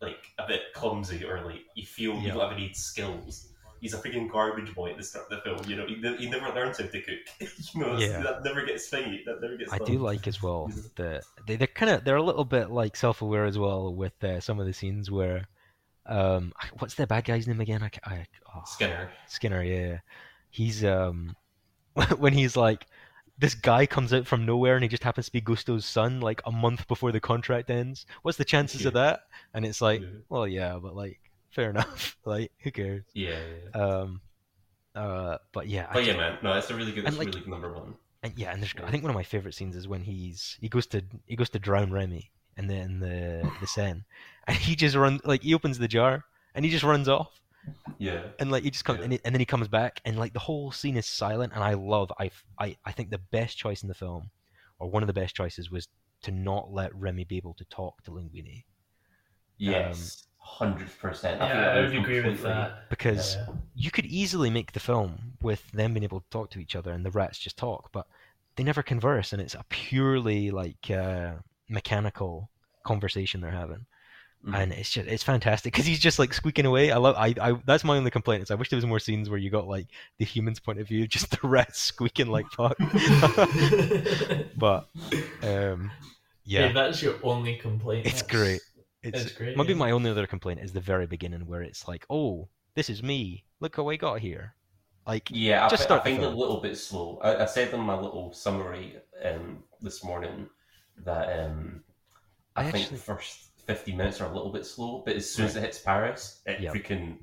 like 0.00 0.24
a 0.38 0.46
bit 0.46 0.62
clumsy 0.74 1.24
or 1.24 1.44
like 1.44 1.62
you 1.74 1.84
feel 1.84 2.14
you 2.16 2.28
don't 2.28 2.40
have 2.40 2.52
any 2.52 2.72
skills. 2.72 3.48
He's 3.80 3.94
a 3.94 3.98
freaking 3.98 4.30
garbage 4.30 4.74
boy 4.74 4.90
at 4.90 4.98
the 4.98 5.02
start 5.02 5.24
of 5.32 5.38
the 5.38 5.42
film. 5.42 5.58
You 5.66 5.76
know, 5.76 5.86
he, 5.86 5.94
he 6.24 6.28
never 6.30 6.54
learns 6.54 6.78
how 6.78 6.84
to 6.86 7.00
cook. 7.00 7.18
you 7.74 7.80
know, 7.80 7.96
Yeah. 7.98 8.20
that 8.20 8.44
never 8.44 8.64
gets 8.66 8.86
funny. 8.88 9.22
That 9.24 9.40
never 9.40 9.56
gets. 9.56 9.72
I 9.72 9.78
done. 9.78 9.86
do 9.86 9.98
like 9.98 10.26
as 10.26 10.42
well 10.42 10.70
the 10.96 11.22
they, 11.46 11.56
they're 11.56 11.66
kind 11.66 11.90
of 11.90 12.04
they're 12.04 12.16
a 12.16 12.22
little 12.22 12.44
bit 12.44 12.70
like 12.70 12.94
self-aware 12.94 13.46
as 13.46 13.58
well 13.58 13.94
with 13.94 14.22
uh, 14.22 14.38
some 14.40 14.60
of 14.60 14.66
the 14.66 14.74
scenes 14.74 15.10
where 15.10 15.48
Um, 16.10 16.52
what's 16.80 16.94
the 16.96 17.06
bad 17.06 17.24
guy's 17.24 17.46
name 17.46 17.60
again? 17.60 17.82
I, 17.82 17.90
I 18.04 18.26
oh, 18.54 18.62
Skinner. 18.66 19.10
Skinner, 19.28 19.62
yeah. 19.62 19.98
He's 20.50 20.84
um 20.84 21.36
when 22.18 22.32
he's 22.32 22.56
like 22.56 22.86
this 23.38 23.54
guy 23.54 23.86
comes 23.86 24.12
out 24.12 24.26
from 24.26 24.44
nowhere 24.44 24.74
and 24.74 24.82
he 24.82 24.88
just 24.88 25.02
happens 25.04 25.26
to 25.26 25.32
be 25.32 25.40
Gusteau's 25.40 25.86
son 25.86 26.20
like 26.20 26.42
a 26.44 26.52
month 26.52 26.86
before 26.88 27.10
the 27.12 27.20
contract 27.20 27.70
ends. 27.70 28.04
What's 28.22 28.36
the 28.36 28.44
chances 28.44 28.84
of 28.84 28.92
that? 28.94 29.20
And 29.54 29.64
it's 29.64 29.80
like, 29.80 30.02
Yeah. 30.02 30.08
well, 30.28 30.46
yeah, 30.46 30.78
but 30.82 30.94
like 30.94 31.20
fair 31.50 31.70
enough. 31.70 32.18
like 32.24 32.50
who 32.58 32.70
cares? 32.70 33.04
Yeah, 33.14 33.30
yeah. 33.30 33.36
yeah. 33.74 33.86
Um 33.86 34.20
uh 34.94 35.38
but 35.52 35.68
yeah, 35.68 35.86
I 35.90 36.00
yeah, 36.00 36.16
man, 36.16 36.38
no, 36.42 36.52
it's 36.54 36.68
a 36.70 36.74
really 36.74 36.92
good. 36.92 37.06
It's 37.06 37.16
like- 37.16 37.28
really 37.28 37.40
good 37.40 37.48
number 37.48 37.72
one. 37.72 37.94
and 38.24 38.32
yeah, 38.36 38.50
and 38.52 38.60
there's, 38.60 38.74
Yeah. 38.76 38.84
I 38.86 38.90
think 38.90 39.04
one 39.04 39.10
of 39.10 39.16
my 39.16 39.22
favorite 39.22 39.54
scenes 39.54 39.76
is 39.76 39.86
when 39.86 40.02
he's 40.02 40.58
he 40.60 40.68
goes 40.68 40.86
to 40.88 41.02
he 41.26 41.36
goes 41.36 41.50
to 41.50 41.58
drown 41.60 41.92
Remy 41.92 42.30
and 42.60 42.70
then 42.70 43.00
the 43.00 43.50
the 43.60 43.66
Seine, 43.66 44.04
and 44.46 44.56
he 44.56 44.76
just 44.76 44.96
runs 44.96 45.20
like 45.24 45.42
he 45.42 45.54
opens 45.54 45.78
the 45.78 45.88
jar 45.88 46.24
and 46.54 46.64
he 46.64 46.70
just 46.70 46.84
runs 46.84 47.08
off 47.08 47.32
Yeah, 47.98 48.22
and 48.38 48.50
like 48.50 48.64
he 48.64 48.70
just 48.70 48.84
comes 48.84 48.98
Yeah. 48.98 49.04
and, 49.04 49.12
he- 49.14 49.20
and 49.24 49.34
then 49.34 49.40
he 49.40 49.46
comes 49.46 49.68
back 49.68 50.00
and 50.04 50.18
like 50.18 50.32
the 50.32 50.40
whole 50.48 50.70
scene 50.72 50.96
is 50.96 51.06
silent 51.06 51.52
and 51.54 51.62
I 51.64 51.74
love 51.74 52.12
I 52.18 52.30
I 52.58 52.76
I 52.84 52.92
think 52.92 53.10
the 53.10 53.24
best 53.32 53.56
choice 53.58 53.82
in 53.82 53.88
the 53.88 53.94
film 53.94 54.30
or 54.78 54.90
one 54.90 55.02
of 55.02 55.06
the 55.06 55.20
best 55.22 55.34
choices 55.34 55.70
was 55.70 55.88
to 56.22 56.30
not 56.30 56.72
let 56.72 56.94
Remy 56.94 57.24
be 57.24 57.36
able 57.38 57.54
to 57.54 57.64
talk 57.66 58.02
to 58.04 58.10
Linguini 58.10 58.64
yes, 59.58 60.26
hundred 60.38 60.88
percent. 60.98 61.40
Yeah, 61.40 61.72
I 61.76 61.80
would 61.80 61.94
agree 61.96 62.22
with 62.22 62.42
that. 62.42 62.88
because 62.90 63.36
Yeah. 63.36 63.54
you 63.74 63.90
could 63.90 64.06
easily 64.06 64.50
make 64.50 64.72
the 64.72 64.80
film 64.80 65.34
with 65.42 65.70
them 65.72 65.94
being 65.94 66.04
able 66.04 66.20
to 66.20 66.30
talk 66.30 66.50
to 66.50 66.58
each 66.60 66.76
other 66.76 66.92
and 66.92 67.04
the 67.04 67.10
rats 67.10 67.38
just 67.38 67.56
talk, 67.56 67.90
but 67.92 68.06
they 68.56 68.64
never 68.64 68.82
converse, 68.82 69.32
and 69.32 69.40
it's 69.40 69.54
a 69.54 69.64
purely 69.68 70.50
like 70.50 70.90
uh, 70.90 71.34
mechanical 71.70 72.50
conversation 72.84 73.40
they're 73.40 73.50
having, 73.50 73.86
Mhm. 74.46 74.56
and 74.62 74.72
it's 74.72 74.90
just 74.90 75.06
it's 75.08 75.22
fantastic 75.22 75.72
because 75.72 75.86
he's 75.86 75.98
just 76.00 76.18
like 76.18 76.32
squeaking 76.34 76.66
away. 76.66 76.90
I 76.90 76.96
love 76.96 77.14
I, 77.16 77.34
I 77.40 77.52
that's 77.66 77.84
my 77.84 77.96
only 77.96 78.10
complaint 78.10 78.42
is 78.42 78.50
I 78.50 78.54
wish 78.56 78.68
there 78.70 78.76
was 78.76 78.86
more 78.86 78.98
scenes 79.00 79.28
where 79.30 79.38
you 79.38 79.50
got 79.50 79.66
like 79.68 79.86
the 80.18 80.24
human's 80.24 80.58
point 80.60 80.80
of 80.80 80.88
view, 80.88 81.06
just 81.06 81.30
the 81.30 81.46
rats 81.46 81.80
squeaking 81.80 82.28
like 82.28 82.46
fuck. 82.50 82.76
but 84.56 84.88
um, 85.42 85.90
yeah, 86.44 86.66
yeah, 86.66 86.72
that's 86.72 87.02
your 87.02 87.14
only 87.22 87.56
complaint. 87.56 88.06
it's 88.06 88.22
That's- 88.22 88.36
great. 88.42 88.60
It's, 89.02 89.18
it's 89.18 89.32
great, 89.32 89.56
Maybe 89.56 89.72
yeah. 89.72 89.78
my 89.78 89.92
only 89.92 90.10
other 90.10 90.26
complaint 90.26 90.60
is 90.60 90.74
the 90.74 90.80
very 90.80 91.06
beginning 91.06 91.46
where 91.46 91.62
it's 91.62 91.88
like, 91.88 92.04
oh, 92.10 92.48
this 92.74 92.90
is 92.90 93.02
me. 93.02 93.44
Look 93.58 93.76
how 93.76 93.88
I 93.88 93.96
got 93.96 94.20
here. 94.20 94.52
Like 95.06 95.28
Yeah, 95.32 95.64
I, 95.64 95.68
Just 95.70 95.84
thi- 95.84 95.86
start 95.86 96.02
I 96.04 96.10
the 96.10 96.16
think 96.18 96.24
a 96.34 96.36
little 96.36 96.60
bit 96.60 96.76
slow. 96.76 97.18
I, 97.22 97.44
I 97.44 97.46
said 97.46 97.72
in 97.72 97.80
my 97.80 97.94
little 97.98 98.30
summary 98.34 98.96
um, 99.24 99.62
this 99.80 100.04
morning 100.04 100.50
that 101.04 101.44
um, 101.44 101.82
I, 102.56 102.62
I 102.62 102.70
think 102.70 102.84
actually- 102.84 102.96
the 102.98 103.02
first 103.02 103.46
fifty 103.66 103.92
minutes 103.92 104.20
are 104.20 104.30
a 104.30 104.34
little 104.34 104.50
bit 104.50 104.66
slow, 104.66 105.02
but 105.04 105.14
as 105.16 105.30
soon 105.30 105.46
as 105.46 105.56
it 105.56 105.60
hits 105.62 105.78
Paris, 105.78 106.40
it 106.46 106.60
Yeah. 106.60 106.72
freaking 106.72 107.18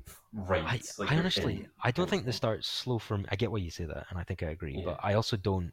I, 0.48 0.80
like 0.98 1.10
I 1.12 1.16
honestly, 1.18 1.54
in- 1.56 1.68
I 1.82 1.90
don't 1.90 2.08
think 2.08 2.24
the 2.24 2.32
start's 2.32 2.68
slow 2.68 2.98
for 2.98 3.18
me. 3.18 3.24
I 3.30 3.36
get 3.36 3.50
why 3.50 3.58
you 3.58 3.70
say 3.70 3.84
that, 3.84 4.06
and 4.10 4.18
I 4.18 4.24
think 4.24 4.42
I 4.42 4.46
agree. 4.50 4.76
Yeah. 4.78 4.84
But 4.86 5.00
I 5.02 5.14
also 5.14 5.36
don't. 5.36 5.72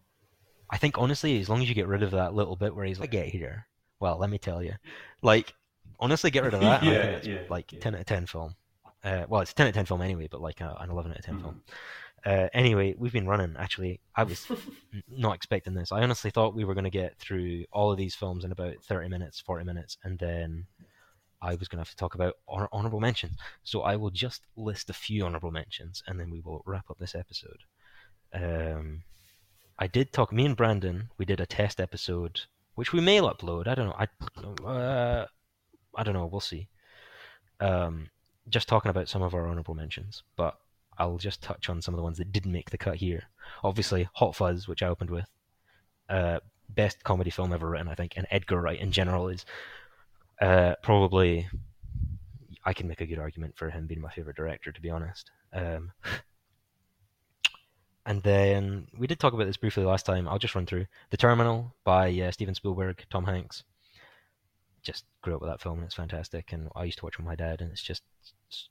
I 0.70 0.78
think 0.78 0.98
honestly, 0.98 1.40
as 1.40 1.50
long 1.50 1.62
as 1.62 1.70
you 1.70 1.76
get 1.76 1.88
rid 1.88 2.04
of 2.04 2.12
that 2.12 2.34
little 2.34 2.56
bit 2.56 2.76
where 2.76 2.86
he's 2.86 3.00
like, 3.00 3.10
"I 3.10 3.12
get 3.12 3.28
here," 3.28 3.68
well, 4.00 4.18
let 4.18 4.30
me 4.30 4.38
tell 4.38 4.64
you, 4.64 4.74
like, 5.22 5.54
honestly, 6.00 6.32
get 6.32 6.44
rid 6.44 6.54
of 6.54 6.62
that. 6.62 6.84
Yeah, 6.84 7.20
yeah, 7.24 7.42
like 7.50 7.72
yeah. 7.74 7.80
ten 7.80 7.94
out 7.96 8.02
of 8.02 8.06
ten 8.08 8.26
film. 8.26 8.56
Uh, 9.04 9.26
well, 9.30 9.42
it's 9.42 9.52
a 9.52 9.56
ten 9.56 9.68
out 9.68 9.70
of 9.70 9.76
ten 9.76 9.86
film 9.86 10.02
anyway, 10.02 10.28
but 10.32 10.42
like 10.42 10.62
a, 10.62 10.76
an 10.80 10.90
eleven 10.90 11.12
out 11.12 11.20
of 11.20 11.26
10 11.26 11.36
Mhm. 11.36 11.42
film. 11.42 11.62
Uh, 12.26 12.48
anyway, 12.54 12.96
we've 12.98 13.14
been 13.14 13.28
running. 13.28 13.56
Actually, 13.58 14.00
I 14.16 14.24
was 14.24 14.48
not 15.10 15.36
expecting 15.36 15.76
this. 15.76 15.92
I 15.92 16.02
honestly 16.02 16.32
thought 16.32 16.56
we 16.56 16.66
were 16.66 16.74
going 16.74 16.86
to 16.86 16.90
get 16.90 17.18
through 17.20 17.66
all 17.72 17.92
of 17.92 17.98
these 17.98 18.16
films 18.16 18.44
in 18.44 18.52
about 18.52 18.84
thirty 18.84 19.08
minutes, 19.08 19.40
forty 19.40 19.64
minutes, 19.64 19.98
and 20.04 20.18
then 20.18 20.66
I 21.42 21.56
was 21.56 21.68
going 21.68 21.78
to 21.78 21.82
have 21.82 21.92
to 21.92 21.96
talk 21.96 22.16
about 22.16 22.34
honor- 22.48 22.70
honorable 22.72 23.00
mentions. 23.00 23.38
So 23.64 23.82
I 23.82 23.96
will 23.96 24.10
just 24.10 24.42
list 24.56 24.90
a 24.90 24.94
few 24.94 25.24
honorable 25.24 25.52
mentions, 25.52 26.02
and 26.08 26.20
then 26.20 26.32
we 26.32 26.42
will 26.42 26.64
wrap 26.66 26.90
up 26.90 26.98
this 26.98 27.14
episode. 27.14 27.60
Um, 28.34 29.04
I 29.78 29.86
did 29.86 30.12
talk. 30.12 30.34
Me 30.34 30.46
and 30.46 30.56
Brandon, 30.56 31.10
we 31.20 31.26
did 31.26 31.40
a 31.40 31.46
test 31.46 31.80
episode, 31.80 32.42
which 32.74 32.92
we 32.92 33.02
may 33.02 33.20
upload. 33.20 33.68
I 33.68 33.76
don't 33.76 33.88
know. 33.88 34.66
I, 34.66 34.68
uh, 34.68 35.28
I 35.96 36.04
don't 36.04 36.16
know. 36.16 36.26
We'll 36.26 36.40
see. 36.40 36.70
Um, 37.60 38.10
just 38.50 38.68
talking 38.68 38.90
about 38.90 39.10
some 39.10 39.22
of 39.22 39.36
our 39.36 39.48
honorable 39.48 39.76
mentions, 39.76 40.24
but 40.36 40.58
I'll 40.98 41.18
just 41.18 41.42
touch 41.42 41.70
on 41.70 41.82
some 41.82 41.94
of 41.94 41.98
the 41.98 42.04
ones 42.04 42.18
that 42.18 42.32
didn't 42.32 42.52
make 42.52 42.70
the 42.70 42.78
cut 42.78 42.96
here. 42.96 43.24
Obviously, 43.64 44.08
Hot 44.14 44.36
Fuzz, 44.36 44.68
which 44.68 44.84
I 44.84 44.88
opened 44.88 45.10
with, 45.10 45.28
uh, 46.10 46.40
best 46.70 47.04
comedy 47.04 47.30
film 47.30 47.54
ever 47.54 47.70
written, 47.70 47.88
I 47.88 47.96
think, 47.96 48.14
and 48.16 48.28
Edgar 48.32 48.62
Wright 48.62 48.80
in 48.80 48.92
general 48.92 49.28
is 49.30 49.46
uh, 50.42 50.76
probably. 50.82 51.48
I 52.68 52.74
can 52.74 52.88
make 52.88 53.00
a 53.02 53.06
good 53.06 53.20
argument 53.20 53.56
for 53.56 53.70
him 53.70 53.86
being 53.86 54.02
my 54.02 54.10
favorite 54.10 54.36
director, 54.36 54.72
to 54.72 54.82
be 54.82 54.90
honest. 54.90 55.30
Um, 55.54 55.92
and 58.08 58.24
then 58.24 58.88
we 58.98 59.06
did 59.06 59.20
talk 59.20 59.34
about 59.34 59.46
this 59.46 59.58
briefly 59.58 59.84
last 59.84 60.06
time. 60.06 60.28
I'll 60.28 60.40
just 60.40 60.56
run 60.56 60.66
through 60.66 60.88
The 61.12 61.18
Terminal 61.18 61.76
by 61.84 62.12
uh, 62.20 62.32
Steven 62.32 62.56
Spielberg, 62.56 63.06
Tom 63.12 63.26
Hanks. 63.26 63.64
Just 64.82 65.06
grew 65.22 65.36
up 65.36 65.42
with 65.42 65.50
that 65.52 65.62
film, 65.62 65.78
and 65.78 65.86
it's 65.86 65.96
fantastic. 65.96 66.54
And 66.54 66.70
I 66.76 66.86
used 66.86 66.98
to 67.00 67.06
watch 67.06 67.18
with 67.18 67.26
my 67.28 67.36
dad, 67.36 67.62
and 67.62 67.72
it's 67.72 67.84
just 67.84 68.02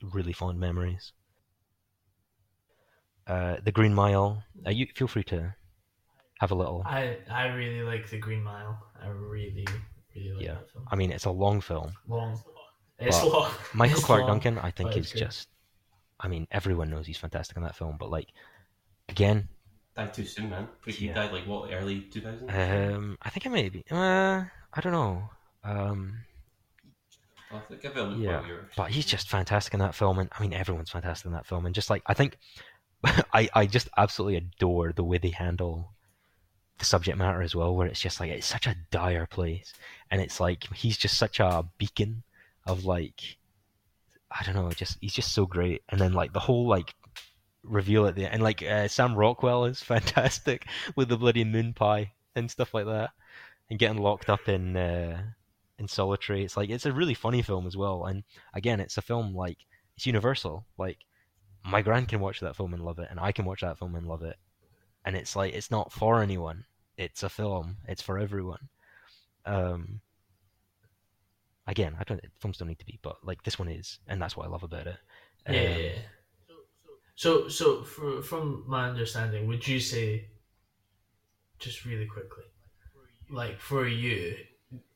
really 0.03 0.33
fond 0.33 0.59
memories. 0.59 1.13
Uh, 3.27 3.57
the 3.65 3.73
Green 3.73 3.95
Mile. 3.95 4.43
Uh, 4.67 4.71
you 4.71 4.87
feel 4.95 5.09
free 5.09 5.25
to 5.25 5.55
have 6.41 6.51
a 6.51 6.55
little. 6.55 6.83
I 6.85 7.17
I 7.31 7.47
really 7.49 7.83
like 7.83 8.09
the 8.11 8.19
Green 8.19 8.43
Mile. 8.43 8.79
I 9.03 9.09
really 9.09 9.67
really 10.15 10.33
like 10.33 10.45
Yeah. 10.45 10.55
that 10.55 10.71
film. 10.71 10.87
I 10.91 10.97
mean, 10.97 11.11
it's 11.13 11.25
a 11.25 11.31
long 11.31 11.61
film. 11.61 11.93
Long. 12.07 12.39
It's 12.99 13.23
long. 13.25 13.51
Michael 13.75 13.97
It's 13.99 14.05
Clark 14.07 14.21
long. 14.23 14.31
Duncan, 14.41 14.59
I 14.59 14.71
think, 14.71 14.91
but 14.91 14.99
is 14.99 15.13
good. 15.13 15.19
just. 15.21 15.49
I 16.21 16.29
mean, 16.29 16.47
everyone 16.51 16.91
knows 16.91 17.07
he's 17.07 17.19
fantastic 17.19 17.57
in 17.57 17.63
that 17.65 17.75
film, 17.77 17.97
but 17.99 18.09
like, 18.09 18.29
again, 19.09 19.49
died 19.97 20.15
too 20.15 20.25
soon, 20.25 20.51
man. 20.51 20.69
He 20.87 21.07
Yeah. 21.09 21.15
died 21.15 21.33
like 21.33 21.47
what 21.47 21.73
early 21.73 22.03
two 22.03 22.21
thousand. 22.21 22.51
um, 22.51 23.19
I 23.23 23.31
think 23.31 23.47
I 23.47 23.51
may 23.51 23.69
be. 23.69 23.85
Uh, 23.91 24.45
I 24.73 24.81
don't 24.81 24.93
know. 24.93 25.31
Um, 25.65 26.25
I'll 27.51 27.59
have 27.59 27.69
to 27.69 27.77
give 27.77 27.97
it 27.97 28.01
a 28.01 28.05
look 28.05 28.21
yeah, 28.21 28.43
but 28.77 28.91
he's 28.91 29.07
just 29.07 29.29
fantastic 29.29 29.75
in 29.75 29.81
that 29.81 29.95
film, 29.95 30.19
and 30.19 30.29
I 30.39 30.43
mean, 30.43 30.53
everyone's 30.53 30.91
fantastic 30.91 31.27
in 31.27 31.33
that 31.33 31.47
film, 31.47 31.67
and 31.67 31.75
just 31.75 31.91
like 31.91 32.03
I 32.07 32.15
think, 32.15 32.39
I 33.33 33.49
I 33.55 33.67
just 33.67 33.89
absolutely 33.97 34.37
adore 34.37 34.93
the 34.93 35.05
way 35.05 35.19
they 35.19 35.31
handle 35.31 35.93
the 36.79 36.85
subject 36.85 37.17
matter 37.17 37.43
as 37.43 37.55
well, 37.55 37.75
where 37.75 37.87
it's 37.87 38.01
just 38.01 38.21
like 38.21 38.31
it's 38.31 38.47
such 38.47 38.67
a 38.67 38.77
dire 38.91 39.27
place, 39.27 39.73
and 40.11 40.21
it's 40.21 40.41
like 40.41 40.65
he's 40.75 40.97
just 40.97 41.19
such 41.19 41.41
a 41.41 41.65
beacon 41.79 42.23
of 42.67 42.85
like, 42.85 43.37
I 44.31 44.43
don't 44.45 44.55
know, 44.55 44.71
just 44.71 44.99
he's 45.01 45.15
just 45.15 45.33
so 45.33 45.47
great, 45.47 45.83
and 45.89 46.01
then 46.01 46.13
like 46.13 46.33
the 46.33 46.41
whole 46.41 46.67
like 46.67 46.95
reveal 47.63 48.07
at 48.07 48.15
the 48.15 48.25
end, 48.25 48.35
and 48.35 48.43
like 48.43 48.63
uh, 48.63 48.89
Sam 48.89 49.15
Rockwell 49.15 49.67
is 49.67 49.83
fantastic 49.83 50.67
with 50.97 51.09
the 51.09 51.17
bloody 51.17 51.45
moon 51.45 51.75
pie 51.75 52.13
and 52.35 52.51
stuff 52.51 52.75
like 52.75 52.87
that, 52.87 53.11
and 53.71 53.79
getting 53.79 54.03
locked 54.03 54.29
up 54.29 54.49
in 54.49 54.77
uh, 54.77 55.23
in 55.79 55.89
solitary. 55.89 56.45
It's 56.45 56.57
like 56.57 56.71
it's 56.71 56.87
a 56.87 56.93
really 56.93 57.15
funny 57.15 57.43
film 57.43 57.67
as 57.67 57.77
well, 57.77 58.07
and 58.07 58.25
again, 58.55 58.81
it's 58.81 58.99
a 58.99 59.03
film 59.03 59.35
like 59.35 59.59
it's 59.97 60.07
universal. 60.07 60.67
Like 60.79 60.99
my 61.65 61.83
grand 61.83 62.09
can 62.09 62.21
watch 62.21 62.41
that 62.41 62.57
film 62.57 62.75
and 62.75 62.85
love 62.85 62.99
it, 62.99 63.09
and 63.11 63.19
I 63.19 63.33
can 63.33 63.45
watch 63.45 63.63
that 63.63 63.79
film 63.79 63.95
and 63.95 64.07
love 64.07 64.23
it, 64.23 64.37
and 65.05 65.17
it's 65.17 65.35
like 65.35 65.55
it's 65.55 65.71
not 65.71 65.93
for 65.93 66.23
anyone. 66.23 66.65
It's 66.97 67.23
a 67.23 67.29
film. 67.29 67.77
It's 67.89 68.03
for 68.03 68.19
everyone. 68.19 68.69
Um. 69.47 70.01
Again, 71.67 71.97
I 71.99 72.05
don't. 72.05 72.21
Films 72.41 72.59
don't 72.59 72.69
need 72.69 72.79
to 72.79 72.87
be, 72.87 72.99
but 73.03 73.17
like 73.25 73.43
this 73.43 73.59
one 73.59 73.69
is, 73.69 73.99
and 74.07 74.21
that's 74.21 74.37
what 74.37 74.47
I 74.47 74.51
love 74.51 74.63
about 74.63 74.87
it. 74.87 74.97
Yeah, 75.49 75.53
Um, 75.53 75.55
yeah, 75.63 75.77
yeah. 75.77 75.99
So, 77.17 77.49
so 77.49 77.85
for, 77.85 78.23
from 78.23 78.65
my 78.67 78.89
understanding, 78.89 79.47
would 79.47 79.67
you 79.67 79.79
say, 79.79 80.29
just 81.61 81.85
really 81.85 82.07
quickly, 82.07 82.45
like 83.31 83.61
for 83.61 83.87
you, 83.87 84.35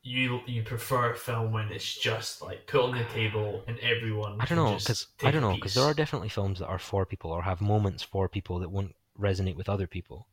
you 0.01 0.41
you 0.45 0.63
prefer 0.63 1.11
a 1.11 1.15
film 1.15 1.51
when 1.51 1.71
it's 1.71 1.97
just 1.97 2.41
like 2.41 2.65
put 2.67 2.81
on 2.81 2.97
the 2.97 3.03
table 3.05 3.63
and 3.67 3.77
everyone? 3.79 4.37
I 4.39 4.45
don't 4.45 4.57
know 4.57 4.77
because 4.77 5.07
I 5.23 5.31
don't 5.31 5.41
know 5.41 5.55
because 5.55 5.73
there 5.73 5.83
are 5.83 5.93
definitely 5.93 6.29
films 6.29 6.59
that 6.59 6.67
are 6.67 6.79
for 6.79 7.05
people 7.05 7.31
or 7.31 7.41
have 7.43 7.61
moments 7.61 8.03
for 8.03 8.27
people 8.29 8.59
that 8.59 8.69
won't 8.69 8.95
resonate 9.19 9.55
with 9.55 9.69
other 9.69 9.87
people, 9.87 10.27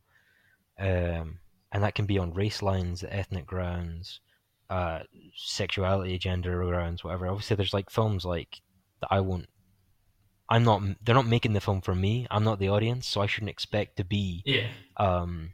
um, 0.79 1.39
and 1.71 1.83
that 1.83 1.95
can 1.95 2.05
be 2.05 2.17
on 2.17 2.33
race 2.33 2.61
lines, 2.61 3.03
ethnic 3.07 3.45
grounds, 3.45 4.19
uh, 4.69 4.99
sexuality, 5.35 6.17
gender 6.17 6.63
grounds, 6.65 7.03
whatever. 7.03 7.27
Obviously, 7.27 7.55
there's 7.55 7.73
like 7.73 7.89
films 7.89 8.25
like 8.25 8.61
that 9.01 9.09
I 9.11 9.19
won't. 9.19 9.47
I'm 10.49 10.63
not. 10.63 10.81
They're 11.03 11.15
not 11.15 11.27
making 11.27 11.53
the 11.53 11.61
film 11.61 11.81
for 11.81 11.93
me. 11.93 12.25
I'm 12.31 12.43
not 12.43 12.59
the 12.59 12.69
audience, 12.69 13.07
so 13.07 13.21
I 13.21 13.25
shouldn't 13.25 13.49
expect 13.49 13.97
to 13.97 14.03
be 14.03 14.43
Yeah, 14.45 14.69
um, 14.97 15.51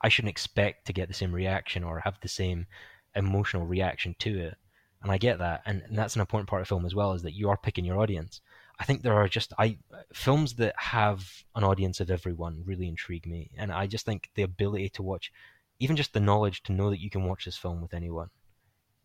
I 0.00 0.08
shouldn't 0.08 0.30
expect 0.30 0.86
to 0.86 0.92
get 0.92 1.08
the 1.08 1.14
same 1.14 1.32
reaction 1.32 1.84
or 1.84 2.00
have 2.00 2.18
the 2.20 2.28
same 2.28 2.66
emotional 3.14 3.66
reaction 3.66 4.14
to 4.20 4.38
it. 4.38 4.56
And 5.02 5.10
I 5.10 5.18
get 5.18 5.38
that, 5.38 5.62
and, 5.64 5.82
and 5.82 5.96
that's 5.96 6.14
an 6.14 6.20
important 6.20 6.48
part 6.48 6.60
of 6.60 6.68
film 6.68 6.84
as 6.84 6.94
well, 6.94 7.14
is 7.14 7.22
that 7.22 7.34
you 7.34 7.48
are 7.48 7.56
picking 7.56 7.84
your 7.84 7.98
audience. 7.98 8.40
I 8.78 8.84
think 8.84 9.02
there 9.02 9.14
are 9.14 9.28
just 9.28 9.52
I 9.58 9.78
films 10.12 10.54
that 10.54 10.74
have 10.76 11.44
an 11.54 11.64
audience 11.64 12.00
of 12.00 12.10
everyone 12.10 12.62
really 12.64 12.88
intrigue 12.88 13.26
me, 13.26 13.50
and 13.56 13.72
I 13.72 13.86
just 13.86 14.04
think 14.04 14.30
the 14.34 14.42
ability 14.42 14.90
to 14.90 15.02
watch, 15.02 15.32
even 15.78 15.96
just 15.96 16.12
the 16.12 16.20
knowledge 16.20 16.62
to 16.64 16.72
know 16.72 16.90
that 16.90 17.00
you 17.00 17.10
can 17.10 17.24
watch 17.24 17.44
this 17.44 17.56
film 17.56 17.80
with 17.80 17.94
anyone, 17.94 18.30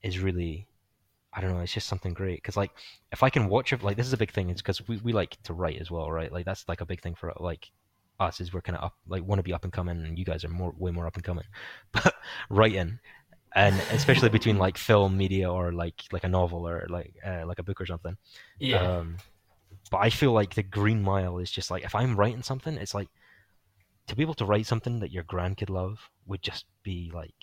is 0.01 0.19
really. 0.19 0.67
I 1.37 1.41
don't 1.41 1.53
know. 1.53 1.59
It's 1.59 1.73
just 1.73 1.89
something 1.89 2.13
great 2.13 2.37
because 2.37 2.55
like 2.55 2.71
if 3.11 3.21
I 3.21 3.29
can 3.29 3.49
watch 3.49 3.73
it, 3.73 3.83
like 3.83 3.97
this 3.97 4.07
is 4.07 4.13
a 4.13 4.17
big 4.17 4.31
thing. 4.31 4.49
It's 4.49 4.61
because 4.61 4.87
we, 4.87 4.95
we 4.97 5.11
like 5.11 5.35
to 5.43 5.53
write 5.53 5.81
as 5.81 5.91
well, 5.91 6.09
right? 6.09 6.31
Like 6.31 6.45
that's 6.45 6.63
like 6.69 6.79
a 6.79 6.85
big 6.85 7.01
thing 7.01 7.13
for 7.13 7.33
like 7.41 7.69
us 8.21 8.39
is 8.39 8.53
we're 8.53 8.61
kind 8.61 8.77
of 8.77 8.85
up 8.85 8.93
like 9.05 9.23
want 9.25 9.39
to 9.39 9.43
be 9.43 9.53
up 9.53 9.65
and 9.65 9.73
coming, 9.73 10.03
and 10.03 10.17
you 10.17 10.23
guys 10.25 10.45
are 10.45 10.49
more 10.49 10.73
way 10.77 10.91
more 10.91 11.07
up 11.07 11.15
and 11.15 11.23
coming, 11.23 11.43
but 11.91 12.13
writing 12.49 12.99
and 13.55 13.79
especially 13.91 14.27
between 14.29 14.57
like 14.57 14.77
film 14.77 15.17
media 15.17 15.51
or 15.51 15.71
like 15.71 16.03
like 16.11 16.25
a 16.25 16.29
novel 16.29 16.67
or 16.67 16.85
like 16.89 17.15
uh, 17.25 17.45
like 17.45 17.57
a 17.57 17.63
book 17.63 17.79
or 17.79 17.85
something. 17.85 18.17
Yeah. 18.59 18.97
Um, 18.97 19.17
but 19.89 19.97
I 19.97 20.09
feel 20.09 20.33
like 20.33 20.55
the 20.55 20.63
Green 20.63 21.01
Mile 21.01 21.37
is 21.37 21.49
just 21.49 21.71
like 21.71 21.85
if 21.85 21.95
I'm 21.95 22.17
writing 22.17 22.43
something, 22.43 22.75
it's 22.75 22.93
like 22.93 23.07
to 24.07 24.15
be 24.15 24.21
able 24.21 24.33
to 24.35 24.45
write 24.45 24.65
something 24.65 24.99
that 24.99 25.11
your 25.11 25.23
grand 25.23 25.57
grandkid 25.57 25.69
love 25.69 26.09
would 26.27 26.41
just 26.41 26.65
be 26.83 27.11
like 27.13 27.33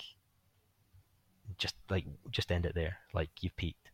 just 1.57 1.75
like 1.89 2.05
just 2.31 2.53
end 2.53 2.67
it 2.67 2.75
there. 2.75 2.99
Like 3.15 3.31
you've 3.41 3.57
peaked. 3.57 3.91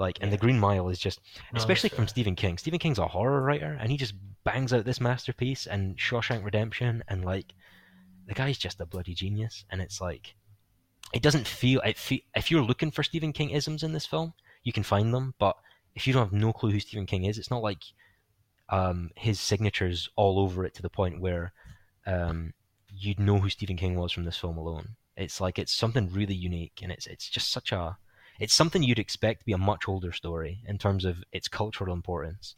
Like 0.00 0.18
and 0.20 0.32
the 0.32 0.38
Green 0.38 0.58
Mile 0.58 0.88
is 0.88 0.98
just 0.98 1.20
No, 1.52 1.58
especially 1.58 1.90
from 1.90 2.06
fair. 2.06 2.08
Stephen 2.08 2.34
King. 2.34 2.58
Stephen 2.58 2.80
King's 2.80 2.98
a 2.98 3.06
horror 3.06 3.40
writer 3.40 3.78
and 3.80 3.88
he 3.88 3.96
just 3.96 4.14
bangs 4.42 4.72
out 4.72 4.84
this 4.84 5.00
masterpiece 5.00 5.68
and 5.68 5.96
Shawshank 5.96 6.44
Redemption 6.44 7.04
and 7.06 7.24
like 7.24 7.54
the 8.26 8.34
guy's 8.34 8.58
just 8.58 8.80
a 8.80 8.86
bloody 8.86 9.14
genius 9.14 9.64
and 9.70 9.80
it's 9.80 10.00
like 10.00 10.34
it 11.12 11.22
doesn't 11.22 11.46
feel 11.46 11.80
it 11.80 11.98
if 12.34 12.50
you're 12.50 12.62
looking 12.62 12.90
for 12.90 13.02
Stephen 13.02 13.32
King 13.32 13.50
isms 13.50 13.82
in 13.82 13.92
this 13.92 14.06
film, 14.06 14.34
you 14.62 14.72
can 14.72 14.82
find 14.82 15.12
them, 15.12 15.34
but 15.38 15.56
if 15.94 16.06
you 16.06 16.12
don't 16.12 16.24
have 16.24 16.32
no 16.32 16.52
clue 16.52 16.70
who 16.70 16.80
Stephen 16.80 17.06
King 17.06 17.24
is, 17.24 17.38
it's 17.38 17.50
not 17.50 17.62
like 17.62 17.82
um, 18.70 19.10
his 19.16 19.38
signatures 19.38 20.08
all 20.16 20.38
over 20.38 20.64
it 20.64 20.74
to 20.74 20.82
the 20.82 20.88
point 20.88 21.20
where 21.20 21.52
um, 22.06 22.54
you'd 22.88 23.20
know 23.20 23.38
who 23.38 23.50
Stephen 23.50 23.76
King 23.76 23.96
was 23.96 24.12
from 24.12 24.24
this 24.24 24.38
film 24.38 24.56
alone. 24.56 24.96
It's 25.16 25.40
like 25.40 25.58
it's 25.58 25.74
something 25.74 26.10
really 26.10 26.34
unique, 26.34 26.80
and 26.82 26.90
it's 26.90 27.06
it's 27.06 27.28
just 27.28 27.52
such 27.52 27.72
a 27.72 27.98
it's 28.40 28.54
something 28.54 28.82
you'd 28.82 28.98
expect 28.98 29.40
to 29.40 29.46
be 29.46 29.52
a 29.52 29.58
much 29.58 29.88
older 29.88 30.12
story 30.12 30.62
in 30.66 30.78
terms 30.78 31.04
of 31.04 31.22
its 31.32 31.48
cultural 31.48 31.92
importance. 31.92 32.54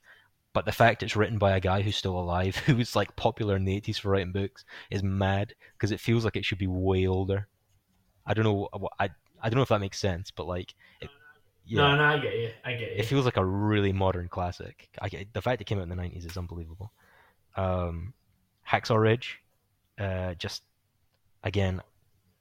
But 0.53 0.67
the 0.67 0.73
fact 0.73 1.03
it's 1.03 1.17
written 1.17 1.37
by 1.37 1.57
a 1.57 1.61
guy 1.61 1.83
who's 1.83 1.97
still 1.97 2.19
alive, 2.19 2.57
who 2.67 2.77
was 2.77 2.95
like 2.95 3.17
popular 3.17 3.57
in 3.57 3.65
the 3.65 3.81
80s 3.81 3.99
for 3.99 4.11
writing 4.11 4.33
books, 4.33 4.65
is 4.91 5.03
mad 5.03 5.55
because 5.73 5.91
it 5.91 6.01
feels 6.01 6.25
like 6.25 6.37
it 6.37 6.45
should 6.45 6.59
be 6.59 6.69
way 6.69 7.07
older. 7.07 7.49
I 8.27 8.35
don't 8.35 8.45
know 8.45 8.69
what 8.73 8.93
I 8.99 9.11
I 9.45 9.51
don't 9.51 9.57
know 9.57 9.63
if 9.63 9.69
that 9.69 9.81
makes 9.81 9.99
sense, 9.99 10.31
but 10.31 10.47
like, 10.47 10.75
it, 11.03 11.11
yeah, 11.67 11.83
No, 11.83 11.97
no, 11.97 12.05
I 12.05 12.19
get 12.19 12.35
you. 12.35 12.51
I 12.65 12.73
get 12.73 12.93
you. 12.93 12.97
it 12.97 13.05
feels 13.05 13.27
like 13.27 13.37
a 13.37 13.45
really 13.45 13.93
modern 13.93 14.29
classic. 14.29 14.89
I 15.03 15.11
get, 15.11 15.33
the 15.35 15.43
fact 15.43 15.61
it 15.61 15.65
came 15.65 15.79
out 15.79 15.83
in 15.83 15.91
the 15.91 15.97
90s 15.97 16.27
is 16.27 16.39
unbelievable. 16.39 16.93
Um, 17.55 18.15
Hacksaw 18.67 18.99
Ridge, 18.99 19.41
uh, 19.99 20.33
just 20.35 20.63
again, 21.43 21.83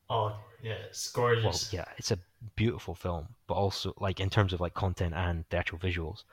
oh, 0.09 0.33
yeah, 0.61 0.75
it's 0.87 1.13
well, 1.13 1.27
gorgeous. 1.27 1.73
yeah, 1.73 1.85
it's 1.97 2.11
a 2.11 2.17
beautiful 2.55 2.95
film, 2.95 3.27
but 3.47 3.55
also 3.55 3.93
like 3.99 4.21
in 4.21 4.29
terms 4.29 4.53
of 4.53 4.61
like 4.61 4.73
content 4.73 5.13
and 5.13 5.43
the 5.49 5.57
actual 5.57 5.79
visuals. 5.79 6.23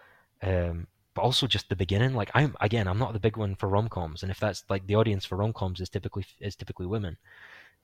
Um, 0.43 0.87
but 1.15 1.23
also 1.23 1.49
just 1.49 1.69
the 1.69 1.77
beginning. 1.77 2.15
Like 2.15 2.31
I'm 2.35 2.55
again, 2.61 2.87
I'm 2.87 2.99
not 2.99 3.13
the 3.13 3.19
big 3.19 3.37
one 3.37 3.57
for 3.57 3.69
rom 3.69 3.89
coms, 3.89 4.23
and 4.23 4.31
if 4.31 4.39
that's 4.39 4.65
like 4.69 4.87
the 4.87 4.95
audience 4.95 5.25
for 5.25 5.37
rom 5.37 5.53
coms 5.53 5.81
is 5.81 5.89
typically 5.89 6.25
is 6.41 6.55
typically 6.55 6.87
women. 6.87 7.17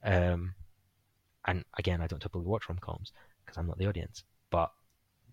Um, 0.05 0.55
and 1.47 1.65
again, 1.79 2.01
I 2.01 2.07
don't 2.07 2.21
typically 2.21 2.43
watch 2.47 2.69
rom 2.69 2.79
coms 2.79 3.13
because 3.45 3.57
I'm 3.59 3.67
not 3.67 3.79
the 3.79 3.87
audience. 3.87 4.25
But 4.51 4.73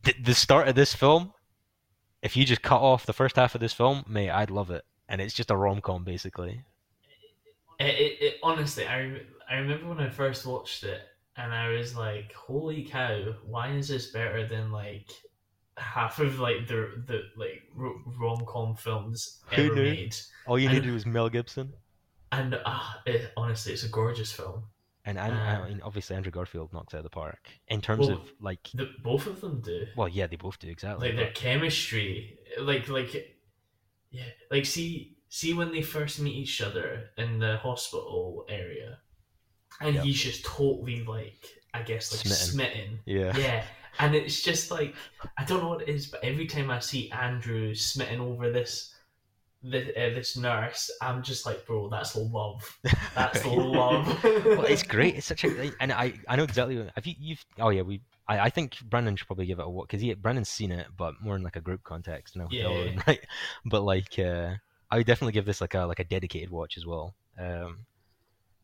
the, 0.03 0.13
the 0.23 0.33
start 0.33 0.67
of 0.67 0.75
this 0.75 0.93
film, 0.93 1.33
if 2.21 2.35
you 2.37 2.45
just 2.45 2.61
cut 2.61 2.81
off 2.81 3.05
the 3.05 3.13
first 3.13 3.35
half 3.35 3.55
of 3.55 3.61
this 3.61 3.73
film, 3.73 4.03
mate, 4.07 4.29
I'd 4.29 4.49
love 4.51 4.71
it. 4.71 4.83
And 5.09 5.19
it's 5.21 5.33
just 5.33 5.51
a 5.51 5.55
rom 5.57 5.81
com 5.81 6.03
basically. 6.03 6.63
It, 7.79 7.85
it, 7.85 8.17
it, 8.23 8.35
honestly, 8.43 8.85
I, 8.87 8.99
rem- 8.99 9.19
I 9.49 9.55
remember 9.55 9.89
when 9.89 9.99
I 9.99 10.09
first 10.09 10.45
watched 10.45 10.83
it, 10.83 11.01
and 11.35 11.51
I 11.53 11.69
was 11.69 11.95
like, 11.95 12.31
"Holy 12.33 12.83
cow! 12.83 13.33
Why 13.45 13.71
is 13.73 13.87
this 13.87 14.11
better 14.11 14.47
than 14.47 14.71
like 14.71 15.09
half 15.77 16.19
of 16.19 16.39
like 16.39 16.67
the 16.67 17.03
the 17.07 17.23
like 17.35 17.63
rom 17.75 18.45
com 18.47 18.75
films 18.75 19.41
Who 19.55 19.65
ever 19.65 19.75
knew? 19.75 19.83
made?" 19.83 20.15
All 20.45 20.59
you 20.59 20.69
I 20.69 20.73
needed 20.73 20.87
know- 20.87 20.93
was 20.93 21.05
Mel 21.05 21.29
Gibson. 21.29 21.73
And 22.31 22.59
uh, 22.65 22.79
it, 23.05 23.31
honestly, 23.37 23.73
it's 23.73 23.83
a 23.83 23.89
gorgeous 23.89 24.31
film. 24.31 24.63
And, 25.05 25.17
and 25.19 25.33
Uh, 25.33 25.63
I 25.63 25.67
mean, 25.69 25.81
obviously 25.83 26.15
Andrew 26.15 26.31
Garfield 26.31 26.71
knocks 26.71 26.93
out 26.93 26.99
of 26.99 27.03
the 27.03 27.09
park 27.09 27.49
in 27.67 27.81
terms 27.81 28.07
Well, 28.07 28.17
of 28.17 28.31
like, 28.39 28.69
The, 28.73 28.89
both 29.03 29.27
of 29.27 29.41
them 29.41 29.59
do. 29.61 29.85
well, 29.97 30.07
yeah, 30.07 30.27
they 30.27 30.37
both 30.37 30.59
do 30.59 30.69
exactly. 30.69 31.07
like 31.09 31.17
their 31.17 31.25
but- 31.25 31.35
chemistry 31.35 32.37
like 32.59 32.87
like 32.87 33.35
yeah 34.11 34.25
like 34.51 34.65
see 34.65 35.17
see 35.29 35.53
when 35.55 35.71
they 35.71 35.81
first 35.81 36.19
meet 36.19 36.35
each 36.35 36.61
other 36.61 37.09
in 37.17 37.39
the 37.39 37.57
hospital 37.57 38.45
area 38.47 38.99
and 39.81 39.95
Yep. 39.95 40.03
he's 40.05 40.21
just 40.21 40.45
totally 40.45 41.03
like 41.03 41.47
i 41.73 41.81
guess 41.81 42.11
like 42.11 42.21
Smitten. 42.21 42.47
smitten, 42.53 42.99
yeah, 43.05 43.35
yeah 43.35 43.65
and 43.97 44.13
it's 44.13 44.43
just 44.43 44.69
like 44.69 44.93
i 45.39 45.43
don't 45.43 45.63
know 45.63 45.69
what 45.69 45.81
it 45.81 45.89
is 45.89 46.05
but 46.05 46.23
every 46.23 46.45
time 46.45 46.69
i 46.69 46.77
see 46.77 47.09
andrew 47.09 47.73
smitten 47.73 48.19
over 48.21 48.51
this 48.51 48.92
this, 49.63 49.87
uh, 49.95 50.13
this 50.13 50.35
nurse 50.37 50.91
i'm 51.01 51.23
just 51.23 51.45
like 51.45 51.65
bro 51.65 51.87
that's 51.89 52.15
love 52.15 52.77
that's 53.15 53.45
love 53.45 54.05
well, 54.23 54.65
it's 54.65 54.83
great. 54.83 55.15
It's 55.15 55.27
such 55.27 55.43
a, 55.43 55.71
and 55.79 55.91
I, 55.91 56.13
I 56.27 56.35
know 56.35 56.43
exactly. 56.43 56.77
What, 56.77 56.91
have 56.95 57.05
you, 57.05 57.15
you've, 57.19 57.45
oh 57.59 57.69
yeah, 57.69 57.81
we, 57.81 58.01
I, 58.27 58.39
I 58.39 58.49
think 58.49 58.79
Brandon 58.89 59.15
should 59.15 59.27
probably 59.27 59.45
give 59.45 59.59
it 59.59 59.65
a 59.65 59.69
watch 59.69 59.87
because 59.87 60.01
he, 60.01 60.13
Brandon's 60.13 60.49
seen 60.49 60.71
it, 60.71 60.87
but 60.97 61.15
more 61.21 61.35
in 61.35 61.43
like 61.43 61.55
a 61.55 61.61
group 61.61 61.83
context, 61.83 62.35
no, 62.35 62.47
Yeah. 62.51 62.89
right? 63.07 63.19
But 63.65 63.83
like, 63.83 64.17
uh, 64.19 64.55
I 64.91 64.97
would 64.97 65.07
definitely 65.07 65.33
give 65.33 65.45
this 65.45 65.61
like 65.61 65.73
a 65.73 65.81
like 65.85 65.99
a 65.99 66.03
dedicated 66.03 66.49
watch 66.49 66.77
as 66.77 66.85
well. 66.85 67.15
Um, 67.39 67.85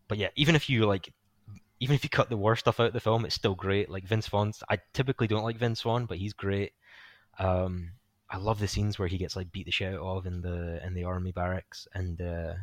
but 0.08 0.18
yeah, 0.18 0.30
even 0.36 0.56
if 0.56 0.70
you 0.70 0.86
like, 0.86 1.12
even 1.80 1.96
if 1.96 2.04
you 2.04 2.10
cut 2.10 2.30
the 2.30 2.38
worst 2.38 2.62
stuff 2.62 2.80
out 2.80 2.88
of 2.88 2.94
the 2.94 3.00
film, 3.00 3.26
it's 3.26 3.36
still 3.36 3.56
great. 3.56 3.90
Like 3.90 4.06
Vince 4.06 4.28
Vaughn's, 4.28 4.64
I 4.70 4.80
typically 4.94 5.28
don't 5.28 5.44
like 5.44 5.58
Vince 5.58 5.82
Vaughn, 5.82 6.06
but 6.06 6.18
he's 6.18 6.34
great. 6.34 6.74
Um, 7.38 7.92
I 8.30 8.38
love 8.38 8.60
the 8.60 8.68
scenes 8.68 9.00
where 9.00 9.08
he 9.08 9.18
gets 9.18 9.36
like 9.36 9.52
beat 9.52 9.66
the 9.66 9.72
shit 9.72 9.94
out 9.94 10.02
of 10.02 10.26
in 10.26 10.42
the 10.42 10.86
in 10.86 10.94
the 10.94 11.04
army 11.04 11.32
barracks 11.32 11.88
and 11.94 12.22
uh, 12.22 12.54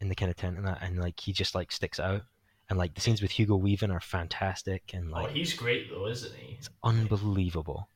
in 0.00 0.08
the 0.08 0.14
kind 0.14 0.30
of 0.30 0.36
tent 0.36 0.58
and 0.58 0.66
that, 0.66 0.82
and 0.82 0.98
like 0.98 1.18
he 1.18 1.32
just 1.32 1.54
like 1.54 1.72
sticks 1.72 1.98
out. 2.00 2.22
And 2.68 2.78
like 2.78 2.94
the 2.94 3.00
scenes 3.00 3.22
with 3.22 3.30
Hugo 3.30 3.54
Weaving 3.56 3.92
are 3.92 4.00
fantastic 4.00 4.90
and 4.92 5.10
like 5.10 5.22
oh 5.22 5.26
like 5.26 5.36
he's 5.36 5.54
great 5.54 5.88
though 5.88 6.06
isn't 6.06 6.34
he 6.34 6.54
it's 6.54 6.68
unbelievable. 6.82 7.88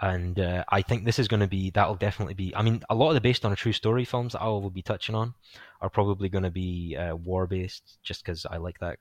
And 0.00 0.40
uh, 0.40 0.64
I 0.70 0.82
think 0.82 1.04
this 1.04 1.20
is 1.20 1.28
going 1.28 1.40
to 1.40 1.46
be 1.46 1.70
that'll 1.70 1.94
definitely 1.94 2.34
be. 2.34 2.54
I 2.56 2.62
mean, 2.62 2.82
a 2.90 2.94
lot 2.94 3.08
of 3.10 3.14
the 3.14 3.20
based 3.20 3.44
on 3.44 3.52
a 3.52 3.56
true 3.56 3.72
story 3.72 4.04
films 4.04 4.32
that 4.32 4.42
I 4.42 4.46
will 4.46 4.70
be 4.70 4.82
touching 4.82 5.14
on 5.14 5.34
are 5.80 5.88
probably 5.88 6.28
going 6.28 6.42
to 6.42 6.50
be 6.50 6.96
uh, 6.96 7.14
war 7.14 7.46
based, 7.46 7.98
just 8.02 8.24
because 8.24 8.44
I 8.44 8.56
like 8.56 8.80
that 8.80 8.98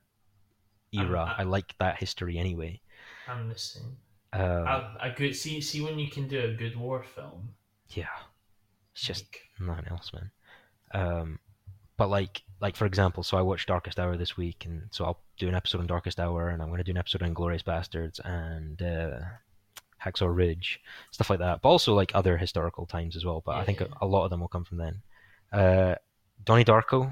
era. 0.94 1.22
Um, 1.22 1.34
I 1.38 1.44
like 1.44 1.74
that 1.80 1.98
history 1.98 2.38
anyway. 2.38 2.80
i'm 3.28 3.50
the 3.50 3.58
same 3.58 3.98
Um, 4.34 4.42
a, 4.68 4.98
a 5.02 5.10
good 5.16 5.36
see 5.36 5.62
see 5.62 5.82
when 5.82 6.00
you 6.00 6.10
can 6.10 6.28
do 6.28 6.40
a 6.42 6.54
good 6.54 6.76
war 6.76 7.04
film 7.04 7.50
yeah, 7.90 8.08
it's 8.94 9.04
just 9.04 9.26
like, 9.26 9.68
nothing 9.68 9.86
else, 9.92 10.12
man. 10.14 10.32
Um, 10.96 11.40
but 11.98 12.10
like, 12.10 12.42
like 12.60 12.76
for 12.76 12.88
example, 12.88 13.22
so 13.22 13.38
I 13.38 13.42
watched 13.44 13.68
Darkest 13.68 14.00
Hour 14.00 14.18
this 14.18 14.36
week, 14.36 14.66
and 14.66 14.88
so 14.90 15.06
I'll 15.06 15.20
do 15.38 15.48
an 15.48 15.54
episode 15.54 15.82
on 15.82 15.86
Darkest 15.88 16.20
Hour, 16.20 16.50
and 16.50 16.62
I'm 16.62 16.70
going 16.70 16.80
to 16.80 16.84
do 16.84 16.90
an 16.92 16.98
episode 16.98 17.22
on 17.22 17.34
Glorious 17.34 17.62
Bastards 17.62 18.20
and 18.26 18.82
uh, 18.82 19.20
Hacksaw 20.04 20.36
Ridge, 20.36 20.80
stuff 21.12 21.30
like 21.30 21.38
that. 21.40 21.62
But 21.62 21.70
also 21.70 21.94
like 21.94 22.12
other 22.16 22.36
historical 22.38 22.88
times 22.88 23.16
as 23.16 23.24
well. 23.24 23.44
But 23.46 23.58
I 23.58 23.64
think 23.66 23.82
a, 23.82 23.84
Yeah. 23.86 23.94
a 24.02 24.08
lot 24.08 24.24
of 24.24 24.32
them 24.32 24.40
will 24.40 24.48
come 24.48 24.66
from 24.66 24.78
then. 24.80 25.02
Uh, 25.52 25.96
Donnie 26.44 26.66
Darko, 26.66 27.12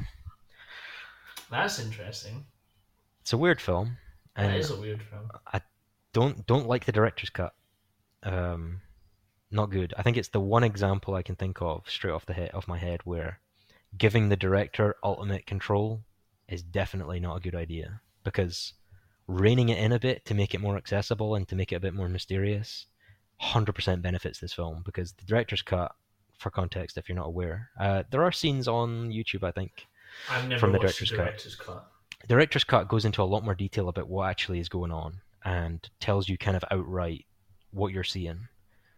That's 1.51 1.79
interesting. 1.79 2.45
it's 3.21 3.33
a 3.33 3.37
weird 3.37 3.61
film, 3.61 3.97
That 4.35 4.45
and 4.45 4.55
is 4.55 4.71
a 4.71 4.79
weird 4.79 5.03
film. 5.03 5.29
Don't 6.13 6.45
don't 6.45 6.67
like 6.67 6.85
the 6.85 6.91
director's 6.91 7.29
cut. 7.29 7.53
Um, 8.23 8.81
not 9.49 9.69
good. 9.69 9.93
I 9.97 10.03
think 10.03 10.17
it's 10.17 10.29
the 10.29 10.39
one 10.39 10.63
example 10.63 11.15
I 11.15 11.23
can 11.23 11.35
think 11.35 11.61
of 11.61 11.83
straight 11.89 12.11
off 12.11 12.25
the 12.25 12.33
head 12.33 12.51
off 12.53 12.67
my 12.67 12.77
head 12.77 13.01
where 13.03 13.39
giving 13.97 14.29
the 14.29 14.37
director 14.37 14.95
ultimate 15.03 15.45
control 15.45 16.01
is 16.47 16.63
definitely 16.63 17.19
not 17.19 17.37
a 17.37 17.41
good 17.41 17.55
idea 17.55 18.01
because 18.23 18.73
reining 19.27 19.69
it 19.69 19.77
in 19.77 19.91
a 19.91 19.99
bit 19.99 20.25
to 20.25 20.33
make 20.33 20.53
it 20.53 20.61
more 20.61 20.77
accessible 20.77 21.35
and 21.35 21.47
to 21.47 21.55
make 21.55 21.71
it 21.71 21.75
a 21.75 21.79
bit 21.79 21.93
more 21.93 22.09
mysterious 22.09 22.85
100% 23.41 24.01
benefits 24.01 24.39
this 24.39 24.53
film 24.53 24.81
because 24.85 25.13
the 25.13 25.25
director's 25.25 25.61
cut 25.61 25.93
for 26.37 26.49
context 26.49 26.97
if 26.97 27.07
you're 27.07 27.15
not 27.15 27.27
aware 27.27 27.69
uh, 27.79 28.03
there 28.11 28.23
are 28.23 28.31
scenes 28.31 28.67
on 28.67 29.09
youtube 29.09 29.43
i 29.43 29.51
think 29.51 29.87
From 30.59 30.71
the 30.71 30.79
director's 30.79 31.09
the 31.09 31.15
cut. 31.17 31.25
director's 31.25 31.55
cut. 31.55 31.87
director's 32.27 32.63
cut 32.63 32.87
goes 32.87 33.05
into 33.05 33.21
a 33.21 33.23
lot 33.23 33.43
more 33.43 33.55
detail 33.55 33.89
about 33.89 34.09
what 34.09 34.29
actually 34.29 34.59
is 34.59 34.69
going 34.69 34.91
on 34.91 35.21
and 35.43 35.89
tells 35.99 36.29
you 36.29 36.37
kind 36.37 36.57
of 36.57 36.63
outright 36.71 37.25
what 37.71 37.93
you're 37.93 38.03
seeing 38.03 38.47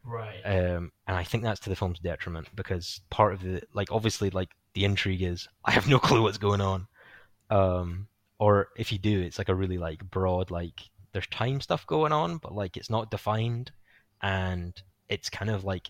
Right. 0.03 0.41
um, 0.45 0.91
and 1.07 1.15
I 1.17 1.23
think 1.23 1.43
that's 1.43 1.61
to 1.61 1.69
the 1.69 1.75
film's 1.75 1.99
detriment 1.99 2.49
because 2.55 2.99
part 3.09 3.33
of 3.33 3.41
the 3.41 3.63
like 3.73 3.91
obviously 3.91 4.29
like 4.29 4.49
the 4.73 4.83
intrigue 4.85 5.21
is 5.21 5.47
I 5.63 5.71
have 5.71 5.87
no 5.87 5.99
clue 6.07 6.21
what's 6.21 6.37
going 6.37 6.61
on, 6.61 6.87
um, 7.49 8.07
or 8.39 8.69
if 8.77 8.91
you 8.91 8.97
do, 8.97 9.21
it's 9.21 9.37
like 9.37 9.49
a 9.49 9.55
really 9.55 9.77
like 9.77 10.03
broad 10.09 10.51
like 10.51 10.81
there's 11.13 11.27
time 11.27 11.61
stuff 11.61 11.87
going 11.87 12.11
on, 12.11 12.37
but 12.37 12.53
like 12.53 12.75
it's 12.77 12.89
not 12.89 13.11
defined, 13.11 13.71
and 14.21 14.73
it's 15.09 15.29
kind 15.29 15.51
of 15.51 15.63
like 15.63 15.89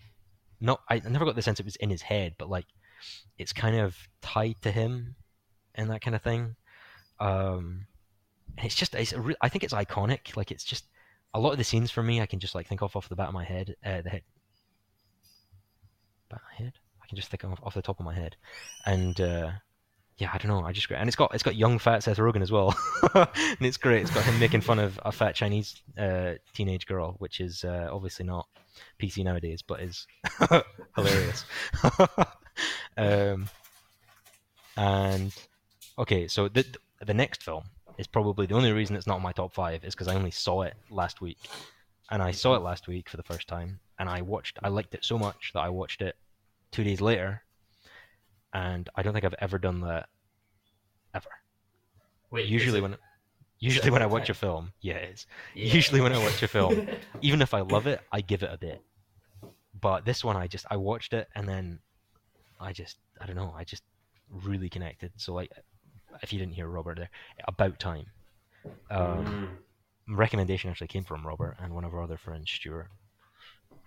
not 0.62 0.82
I 0.90 0.96
I 1.04 1.10
never 1.10 1.26
got 1.26 1.36
the 1.36 1.42
sense 1.42 1.60
it 1.60 1.66
was 1.66 1.76
in 1.78 1.90
his 1.90 2.04
head, 2.04 2.36
but 2.38 2.50
like 2.50 2.68
it's 3.38 3.54
kind 3.54 3.78
of 3.78 3.96
tied 4.22 4.56
to 4.62 4.72
him, 4.72 5.16
and 5.76 5.90
that 5.90 6.02
kind 6.02 6.16
of 6.16 6.22
thing. 6.22 6.56
Um, 7.20 7.88
and 8.58 8.66
it's 8.66 8.76
just 8.76 8.96
it's 8.96 9.14
re- 9.14 9.36
I 9.42 9.50
think 9.50 9.64
it's 9.64 9.74
iconic. 9.74 10.36
Like 10.36 10.52
it's 10.52 10.64
just 10.64 10.86
a 11.34 11.40
lot 11.40 11.52
of 11.52 11.58
the 11.58 11.64
scenes 11.64 11.92
for 11.92 12.04
me, 12.04 12.22
I 12.22 12.26
can 12.26 12.40
just 12.40 12.56
like 12.56 12.68
think 12.68 12.82
off 12.82 12.96
off 12.96 13.10
the 13.10 13.16
back 13.16 13.28
of 13.28 13.34
my 13.34 13.44
head, 13.44 13.76
uh, 13.86 14.02
the 14.02 14.10
head, 14.10 14.22
back 16.30 16.42
of 16.42 16.46
my 16.52 16.66
head. 16.66 16.74
I 17.02 17.08
can 17.08 17.16
just 17.16 17.30
think 17.30 17.44
off, 17.44 17.60
off 17.64 17.74
the 17.74 17.82
top 17.82 18.00
of 18.00 18.06
my 18.06 18.14
head, 18.14 18.36
and 18.86 19.20
uh, 19.20 19.52
yeah, 20.18 20.30
I 20.32 20.38
don't 20.38 20.50
know. 20.50 20.66
I 20.66 20.72
just 20.72 20.90
and 20.92 21.10
it's 21.10 21.16
got 21.16 21.34
it's 21.34 21.44
got 21.44 21.56
young 21.56 21.80
fat 21.80 22.04
Seth 22.04 22.18
Rogen 22.18 22.42
as 22.42 22.52
well, 22.52 22.76
and 23.16 23.62
it's 23.62 23.78
great. 23.78 24.04
It's 24.04 24.12
got 24.12 24.24
him 24.24 24.40
making 24.40 24.62
fun 24.62 24.80
of 24.80 25.00
a 25.04 25.12
fat 25.12 25.36
Chinese 25.36 25.82
uh, 25.98 26.34
teenage 26.54 26.86
girl, 26.86 27.16
which 27.18 27.40
is 27.40 27.64
uh, 27.64 27.90
obviously 27.92 28.26
not 28.26 28.48
PC 29.02 29.24
nowadays, 29.24 29.64
but 29.64 29.82
is 29.82 30.06
hilarious. 30.96 31.46
um, 32.98 33.50
and 34.78 35.34
okay, 35.98 36.28
so 36.28 36.48
the 36.48 36.66
the 37.02 37.14
next 37.14 37.42
film 37.42 37.64
is 37.98 38.08
probably 38.08 38.46
the 38.46 38.56
only 38.56 38.72
reason 38.72 38.96
it's 38.96 39.08
not 39.08 39.18
in 39.18 39.24
my 39.24 39.32
top 39.32 39.54
five 39.54 39.84
is 39.84 39.94
because 39.94 40.08
I 40.08 40.16
only 40.16 40.32
saw 40.32 40.64
it 40.64 40.74
last 40.90 41.22
week, 41.22 41.38
and 42.12 42.22
I 42.22 42.32
saw 42.32 42.56
it 42.56 42.62
last 42.62 42.88
week 42.88 43.10
for 43.10 43.18
the 43.18 43.24
first 43.24 43.48
time, 43.48 43.80
and 44.00 44.10
I 44.10 44.22
watched. 44.22 44.58
I 44.64 44.70
liked 44.70 44.94
it 44.96 45.06
so 45.06 45.18
much 45.18 45.52
that 45.54 45.62
I 45.62 45.70
watched 45.70 46.02
it 46.02 46.16
two 46.72 46.84
days 46.84 47.02
later, 47.02 47.44
and 48.54 48.90
I 48.96 49.04
don't 49.04 49.14
think 49.14 49.26
I've 49.26 49.36
ever 49.40 49.58
done 49.58 49.82
that 49.82 50.08
ever. 51.14 51.30
Wait, 52.32 52.48
Usually 52.48 52.82
when 52.82 52.98
usually 53.60 53.92
when 53.92 54.02
I 54.02 54.08
watch 54.08 54.30
a 54.30 54.34
film, 54.34 54.74
yeah, 54.82 54.96
it 54.96 55.14
is. 55.14 55.28
it- 55.56 55.74
Usually 55.74 56.02
when 56.02 56.14
I 56.14 56.18
watch 56.18 56.42
a 56.44 56.48
film, 56.48 56.88
even 57.22 57.42
if 57.42 57.54
I 57.54 57.62
love 57.62 57.88
it, 57.88 58.02
I 58.12 58.22
give 58.22 58.44
it 58.44 58.50
a 58.52 58.58
bit. 58.58 58.82
But 59.80 60.06
this 60.06 60.24
one, 60.24 60.36
I 60.38 60.48
just 60.48 60.66
I 60.72 60.78
watched 60.78 61.14
it 61.14 61.28
and 61.36 61.48
then 61.48 61.80
I 62.60 62.74
just 62.74 62.98
I 63.22 63.26
don't 63.26 63.36
know 63.36 63.54
I 63.56 63.64
just 63.64 63.84
really 64.30 64.70
connected. 64.70 65.12
So 65.18 65.34
like, 65.34 65.52
if 66.22 66.32
you 66.34 66.40
didn't 66.40 66.54
hear 66.56 66.68
Robert 66.68 66.98
there, 66.98 67.10
about 67.48 67.80
time. 67.80 68.06
Um, 68.90 69.60
Mm. 70.10 70.18
recommendation 70.18 70.70
actually 70.70 70.88
came 70.88 71.04
from 71.04 71.26
Robert 71.26 71.58
and 71.60 71.74
one 71.74 71.86
of 71.86 71.94
our 71.94 72.04
other 72.04 72.18
friends, 72.18 72.52
Stuart. 72.52 72.90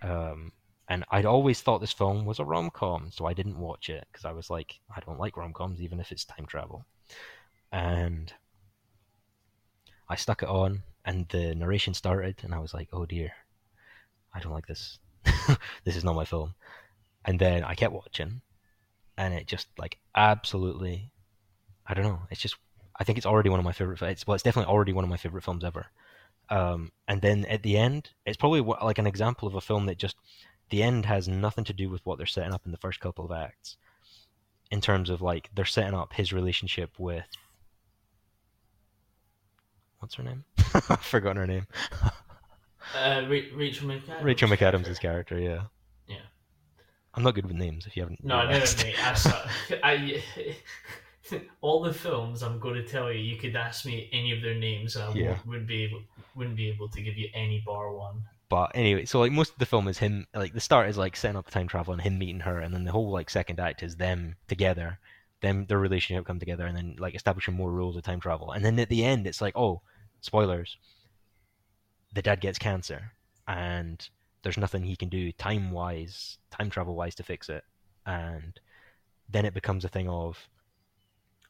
Um, 0.01 0.51
and 0.89 1.03
I'd 1.11 1.25
always 1.25 1.61
thought 1.61 1.79
this 1.81 1.93
film 1.93 2.25
was 2.25 2.39
a 2.39 2.45
rom 2.45 2.69
com, 2.71 3.11
so 3.11 3.25
I 3.25 3.33
didn't 3.33 3.59
watch 3.59 3.89
it 3.89 4.07
because 4.11 4.25
I 4.25 4.31
was 4.31 4.49
like, 4.49 4.79
I 4.95 4.99
don't 5.01 5.19
like 5.19 5.37
rom 5.37 5.53
coms, 5.53 5.81
even 5.81 5.99
if 5.99 6.11
it's 6.11 6.25
time 6.25 6.45
travel. 6.45 6.85
And 7.71 8.33
I 10.09 10.15
stuck 10.15 10.43
it 10.43 10.49
on, 10.49 10.83
and 11.05 11.27
the 11.29 11.55
narration 11.55 11.93
started, 11.93 12.43
and 12.43 12.53
I 12.53 12.59
was 12.59 12.73
like, 12.73 12.89
oh 12.93 13.05
dear, 13.05 13.31
I 14.33 14.39
don't 14.39 14.53
like 14.53 14.67
this. 14.67 14.99
this 15.83 15.95
is 15.95 16.03
not 16.03 16.15
my 16.15 16.25
film. 16.25 16.55
And 17.25 17.39
then 17.39 17.63
I 17.63 17.75
kept 17.75 17.93
watching, 17.93 18.41
and 19.17 19.33
it 19.33 19.47
just 19.47 19.67
like 19.77 19.97
absolutely, 20.15 21.11
I 21.87 21.93
don't 21.93 22.03
know. 22.03 22.21
It's 22.29 22.41
just, 22.41 22.55
I 22.99 23.03
think 23.03 23.17
it's 23.17 23.25
already 23.25 23.49
one 23.49 23.59
of 23.59 23.65
my 23.65 23.71
favorite. 23.71 24.01
It's 24.01 24.27
well, 24.27 24.35
it's 24.35 24.43
definitely 24.43 24.71
already 24.71 24.93
one 24.93 25.03
of 25.03 25.09
my 25.09 25.17
favorite 25.17 25.43
films 25.43 25.63
ever. 25.63 25.87
Um, 26.49 26.91
and 27.07 27.21
then 27.21 27.45
at 27.45 27.63
the 27.63 27.77
end, 27.77 28.11
it's 28.25 28.37
probably 28.37 28.61
what, 28.61 28.83
like 28.83 28.97
an 28.97 29.07
example 29.07 29.47
of 29.47 29.55
a 29.55 29.61
film 29.61 29.85
that 29.87 29.97
just 29.97 30.15
the 30.69 30.83
end 30.83 31.05
has 31.05 31.27
nothing 31.27 31.63
to 31.65 31.73
do 31.73 31.89
with 31.89 32.05
what 32.05 32.17
they're 32.17 32.25
setting 32.27 32.53
up 32.53 32.65
in 32.65 32.71
the 32.71 32.77
first 32.77 32.99
couple 32.99 33.25
of 33.25 33.31
acts. 33.31 33.77
In 34.69 34.81
terms 34.81 35.09
of 35.09 35.21
like 35.21 35.49
they're 35.55 35.65
setting 35.65 35.93
up 35.93 36.13
his 36.13 36.33
relationship 36.33 36.99
with 36.99 37.25
what's 39.99 40.15
her 40.15 40.23
name? 40.23 40.43
I've 40.89 41.01
forgotten 41.01 41.37
her 41.37 41.47
name. 41.47 41.67
Uh, 42.95 43.23
Ra- 43.29 43.55
Rachel 43.55 43.87
McAdams. 43.87 44.23
Rachel 44.23 44.49
McAdams' 44.49 44.99
character. 44.99 45.39
Yeah. 45.39 45.63
Yeah. 46.07 46.17
I'm 47.13 47.23
not 47.23 47.35
good 47.35 47.45
with 47.45 47.55
names. 47.55 47.85
If 47.85 47.95
you 47.95 48.03
haven't. 48.03 48.23
No, 48.23 48.37
no, 48.37 48.43
no, 48.43 48.49
realised. 48.49 48.83
mate. 48.83 48.95
I, 48.99 49.79
I, 49.83 50.23
all 51.61 51.81
the 51.81 51.93
films 51.93 52.43
I'm 52.43 52.59
going 52.59 52.75
to 52.75 52.87
tell 52.87 53.11
you, 53.11 53.19
you 53.19 53.37
could 53.37 53.55
ask 53.55 53.85
me 53.85 54.09
any 54.11 54.31
of 54.31 54.41
their 54.41 54.55
names, 54.55 54.95
and 54.95 55.05
I 55.05 55.13
Yeah. 55.13 55.39
wouldn't 55.45 55.67
be 55.67 55.83
able, 55.83 56.01
wouldn't 56.35 56.55
be 56.57 56.69
able 56.69 56.89
to 56.89 57.01
give 57.01 57.17
you 57.17 57.29
any 57.33 57.63
bar 57.65 57.93
one. 57.93 58.21
But 58.49 58.71
anyway, 58.75 59.05
so 59.05 59.19
like 59.19 59.31
most 59.31 59.53
of 59.53 59.59
the 59.59 59.65
film 59.65 59.87
is 59.87 59.97
him. 59.97 60.25
Like 60.33 60.53
the 60.53 60.61
start 60.61 60.89
is 60.89 60.97
like 60.97 61.15
setting 61.15 61.35
up 61.35 61.45
the 61.45 61.51
time 61.51 61.67
travel 61.67 61.93
and 61.93 62.01
him 62.01 62.17
meeting 62.17 62.41
her, 62.41 62.59
and 62.59 62.73
then 62.73 62.85
the 62.85 62.91
whole 62.91 63.11
like 63.11 63.29
second 63.29 63.59
act 63.59 63.83
is 63.83 63.97
them 63.97 64.35
together, 64.47 64.99
them 65.41 65.65
their 65.65 65.79
relationship 65.79 66.25
come 66.25 66.39
together, 66.39 66.65
and 66.65 66.77
then 66.77 66.95
like 66.97 67.13
establishing 67.15 67.55
more 67.55 67.71
rules 67.71 67.97
of 67.97 68.03
time 68.03 68.19
travel. 68.21 68.51
And 68.51 68.63
then 68.63 68.79
at 68.79 68.89
the 68.89 69.03
end, 69.03 69.27
it's 69.27 69.41
like, 69.41 69.55
oh, 69.57 69.81
spoilers. 70.21 70.77
The 72.13 72.21
dad 72.21 72.39
gets 72.39 72.57
cancer, 72.57 73.11
and 73.47 74.07
there's 74.43 74.57
nothing 74.57 74.83
he 74.83 74.95
can 74.95 75.09
do 75.09 75.31
time 75.33 75.71
wise, 75.71 76.37
time 76.49 76.69
travel 76.69 76.95
wise 76.95 77.15
to 77.15 77.23
fix 77.23 77.49
it. 77.49 77.65
And 78.05 78.57
then 79.29 79.45
it 79.45 79.53
becomes 79.53 79.83
a 79.83 79.89
thing 79.89 80.07
of, 80.07 80.47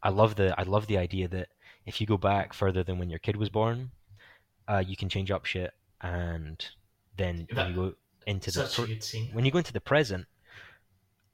I 0.03 0.09
love 0.09 0.35
the 0.35 0.57
I 0.59 0.63
love 0.63 0.87
the 0.87 0.97
idea 0.97 1.27
that 1.29 1.49
if 1.85 1.99
you 1.99 2.07
go 2.07 2.17
back 2.17 2.53
further 2.53 2.83
than 2.83 2.99
when 2.99 3.09
your 3.09 3.19
kid 3.19 3.35
was 3.35 3.49
born, 3.49 3.91
uh, 4.67 4.83
you 4.85 4.95
can 4.95 5.09
change 5.09 5.31
up 5.31 5.45
shit 5.45 5.73
and 6.01 6.63
then 7.15 7.47
when 7.51 7.67
you 7.69 7.73
go 7.73 7.93
into 8.25 8.51
the 8.51 8.69
pre- 8.73 9.29
when 9.33 9.45
you 9.45 9.51
go 9.51 9.57
into 9.57 9.73
the 9.73 9.81
present, 9.81 10.27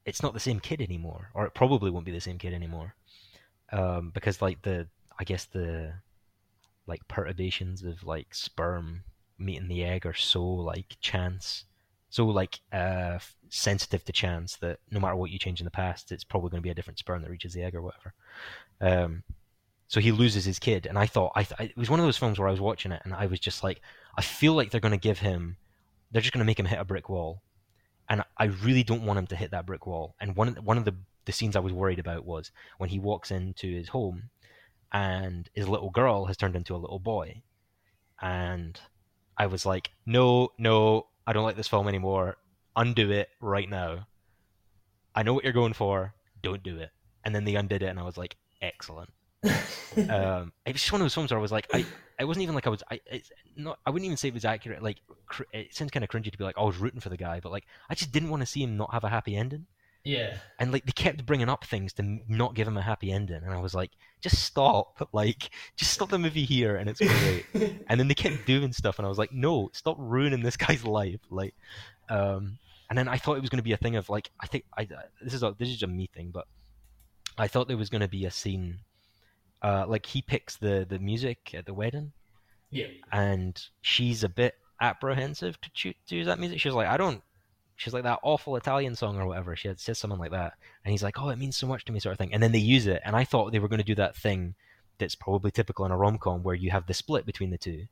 it's 0.05 0.23
not 0.23 0.33
the 0.33 0.39
same 0.39 0.59
kid 0.59 0.81
anymore, 0.81 1.29
or 1.33 1.45
it 1.45 1.53
probably 1.53 1.91
won't 1.91 2.05
be 2.05 2.11
the 2.11 2.21
same 2.21 2.37
kid 2.37 2.53
anymore, 2.53 2.95
um, 3.71 4.11
because 4.13 4.41
like 4.41 4.61
the 4.61 4.87
I 5.19 5.23
guess 5.23 5.45
the 5.45 5.93
like 6.87 7.07
perturbations 7.07 7.83
of 7.83 8.03
like 8.03 8.33
sperm 8.33 9.03
meeting 9.37 9.67
the 9.67 9.83
egg 9.83 10.05
are 10.05 10.13
so 10.13 10.43
like 10.43 10.97
chance, 11.01 11.65
so 12.13 12.27
like 12.27 12.59
uh, 12.71 13.17
sensitive 13.49 14.05
to 14.05 14.11
chance 14.11 14.57
that 14.57 14.77
no 14.91 14.99
matter 14.99 15.15
what 15.15 15.31
you 15.31 15.39
change 15.39 15.59
in 15.59 15.65
the 15.65 15.71
past, 15.71 16.11
it's 16.11 16.23
probably 16.23 16.51
going 16.51 16.61
to 16.61 16.63
be 16.63 16.69
a 16.69 16.75
different 16.75 16.99
sperm 16.99 17.23
that 17.23 17.31
reaches 17.31 17.53
the 17.53 17.63
egg 17.63 17.73
or 17.73 17.81
whatever. 17.81 18.13
Um, 18.81 19.23
so 19.87 19.99
he 19.99 20.11
loses 20.11 20.45
his 20.45 20.59
kid, 20.59 20.85
and 20.85 20.95
I 20.95 21.07
thought 21.07 21.31
I 21.33 21.41
th- 21.41 21.71
it 21.71 21.75
was 21.75 21.89
one 21.89 21.99
of 21.99 22.05
those 22.05 22.19
films 22.19 22.37
where 22.37 22.47
I 22.47 22.51
was 22.51 22.61
watching 22.61 22.91
it, 22.91 23.01
and 23.03 23.15
I 23.15 23.25
was 23.25 23.39
just 23.39 23.63
like, 23.63 23.81
I 24.15 24.21
feel 24.21 24.53
like 24.53 24.69
they're 24.69 24.79
going 24.79 24.91
to 24.91 24.97
give 24.97 25.17
him, 25.17 25.57
they're 26.11 26.21
just 26.21 26.33
going 26.33 26.45
to 26.45 26.45
make 26.45 26.59
him 26.59 26.67
hit 26.67 26.79
a 26.79 26.85
brick 26.85 27.09
wall, 27.09 27.41
and 28.07 28.21
I 28.37 28.45
really 28.45 28.83
don't 28.83 29.07
want 29.07 29.17
him 29.17 29.27
to 29.27 29.35
hit 29.35 29.49
that 29.49 29.65
brick 29.65 29.87
wall. 29.87 30.13
And 30.21 30.35
one 30.35 30.49
of 30.49 30.53
the, 30.53 30.61
one 30.61 30.77
of 30.77 30.85
the 30.85 30.93
the 31.25 31.31
scenes 31.31 31.55
I 31.55 31.61
was 31.61 31.73
worried 31.73 31.97
about 31.97 32.25
was 32.25 32.51
when 32.77 32.91
he 32.91 32.99
walks 32.99 33.31
into 33.31 33.73
his 33.73 33.87
home, 33.87 34.29
and 34.91 35.49
his 35.55 35.67
little 35.67 35.89
girl 35.89 36.25
has 36.25 36.37
turned 36.37 36.55
into 36.55 36.75
a 36.75 36.77
little 36.77 36.99
boy, 36.99 37.41
and 38.21 38.79
I 39.35 39.47
was 39.47 39.65
like, 39.65 39.89
no, 40.05 40.49
no, 40.59 41.07
I 41.25 41.33
don't 41.33 41.43
like 41.43 41.55
this 41.55 41.67
film 41.67 41.87
anymore. 41.87 42.37
Undo 42.75 43.11
it 43.11 43.29
right 43.39 43.69
now. 43.69 44.07
I 45.15 45.23
know 45.23 45.33
what 45.33 45.43
you're 45.43 45.53
going 45.53 45.73
for. 45.73 46.13
Don't 46.41 46.63
do 46.63 46.77
it. 46.77 46.89
And 47.23 47.33
then 47.33 47.45
they 47.45 47.55
undid 47.55 47.83
it, 47.83 47.87
and 47.87 47.99
I 47.99 48.03
was 48.03 48.17
like, 48.17 48.35
excellent 48.61 49.09
um, 50.09 50.53
it 50.65 50.71
was 50.71 50.81
just 50.81 50.91
one 50.91 51.01
of 51.01 51.05
those 51.05 51.13
films 51.13 51.31
where 51.31 51.37
I 51.37 51.41
was 51.41 51.51
like, 51.51 51.67
I, 51.73 51.85
it 52.17 52.25
wasn't 52.25 52.43
even 52.43 52.55
like 52.55 52.65
I 52.65 52.69
was, 52.69 52.81
I, 52.89 53.01
it's 53.05 53.29
not, 53.57 53.77
I 53.85 53.89
wouldn't 53.89 54.05
even 54.05 54.15
say 54.15 54.29
it 54.29 54.33
was 54.33 54.45
accurate. 54.45 54.81
Like, 54.81 54.99
cr- 55.27 55.43
it 55.51 55.75
sounds 55.75 55.91
kind 55.91 56.03
of 56.03 56.09
cringy 56.09 56.31
to 56.31 56.37
be 56.37 56.45
like, 56.45 56.57
I 56.57 56.63
was 56.63 56.77
rooting 56.77 57.01
for 57.01 57.09
the 57.09 57.17
guy, 57.17 57.41
but 57.41 57.51
like, 57.51 57.65
I 57.89 57.95
just 57.95 58.13
didn't 58.13 58.29
want 58.29 58.41
to 58.41 58.45
see 58.45 58.63
him 58.63 58.77
not 58.77 58.93
have 58.93 59.03
a 59.03 59.09
happy 59.09 59.35
ending. 59.35 59.65
Yeah. 60.03 60.37
And 60.59 60.71
like, 60.71 60.85
they 60.85 60.91
kept 60.91 61.25
bringing 61.25 61.49
up 61.49 61.63
things 61.65 61.93
to 61.93 62.19
not 62.27 62.55
give 62.55 62.67
him 62.67 62.77
a 62.77 62.81
happy 62.81 63.11
ending, 63.11 63.41
and 63.43 63.53
I 63.53 63.59
was 63.59 63.73
like, 63.73 63.91
just 64.21 64.43
stop, 64.43 65.09
like, 65.13 65.49
just 65.75 65.91
stop 65.91 66.09
the 66.09 66.19
movie 66.19 66.45
here, 66.45 66.75
and 66.75 66.89
it's 66.89 66.99
great. 66.99 67.45
and 67.87 67.99
then 67.99 68.07
they 68.07 68.13
kept 68.13 68.45
doing 68.45 68.73
stuff, 68.73 68.99
and 68.99 69.05
I 69.05 69.09
was 69.09 69.17
like, 69.17 69.31
no, 69.31 69.69
stop 69.73 69.95
ruining 69.99 70.41
this 70.41 70.57
guy's 70.57 70.85
life, 70.85 71.21
like, 71.29 71.55
um, 72.09 72.57
and 72.89 72.97
then 72.97 73.07
I 73.07 73.17
thought 73.17 73.37
it 73.37 73.41
was 73.41 73.49
going 73.49 73.57
to 73.59 73.63
be 73.63 73.73
a 73.73 73.77
thing 73.77 73.95
of 73.95 74.09
like, 74.09 74.29
I 74.39 74.47
think 74.47 74.65
I, 74.77 74.87
this 75.21 75.33
is 75.33 75.41
a, 75.41 75.55
this 75.57 75.69
is 75.69 75.81
a 75.83 75.87
me 75.87 76.09
thing, 76.13 76.31
but 76.31 76.47
I 77.37 77.47
thought 77.47 77.67
there 77.67 77.77
was 77.77 77.89
going 77.89 78.01
to 78.01 78.07
be 78.07 78.25
a 78.25 78.31
scene, 78.31 78.79
uh, 79.61 79.85
like 79.87 80.05
he 80.05 80.21
picks 80.21 80.57
the 80.57 80.85
the 80.87 80.99
music 80.99 81.55
at 81.55 81.65
the 81.65 81.73
wedding, 81.73 82.11
yeah. 82.69 82.87
and 83.11 83.59
she's 83.81 84.23
a 84.23 84.29
bit 84.29 84.55
apprehensive 84.81 85.59
to 85.61 85.71
choose 85.73 85.95
to 86.07 86.15
use 86.15 86.27
that 86.27 86.39
music. 86.39 86.59
She's 86.59 86.73
like, 86.73 86.87
I 86.87 86.97
don't. 86.97 87.23
She's 87.75 87.93
like 87.93 88.03
that 88.03 88.19
awful 88.23 88.55
Italian 88.55 88.95
song 88.95 89.17
or 89.17 89.25
whatever. 89.27 89.55
She 89.55 89.67
had 89.67 89.79
says 89.79 89.97
something 89.97 90.19
like 90.19 90.31
that, 90.31 90.53
and 90.83 90.91
he's 90.91 91.03
like, 91.03 91.19
"Oh, 91.19 91.29
it 91.29 91.37
means 91.37 91.57
so 91.57 91.67
much 91.67 91.85
to 91.85 91.91
me," 91.91 91.99
sort 91.99 92.13
of 92.13 92.19
thing. 92.19 92.33
And 92.33 92.41
then 92.41 92.51
they 92.51 92.59
use 92.59 92.87
it, 92.87 93.01
and 93.05 93.15
I 93.15 93.23
thought 93.23 93.51
they 93.51 93.59
were 93.59 93.67
going 93.67 93.79
to 93.79 93.83
do 93.85 93.95
that 93.95 94.15
thing 94.15 94.55
that's 94.99 95.15
probably 95.15 95.51
typical 95.51 95.85
in 95.85 95.91
a 95.91 95.97
rom 95.97 96.17
com 96.17 96.43
where 96.43 96.55
you 96.55 96.71
have 96.71 96.85
the 96.87 96.93
split 96.93 97.25
between 97.25 97.49
the 97.49 97.57
two, 97.57 97.87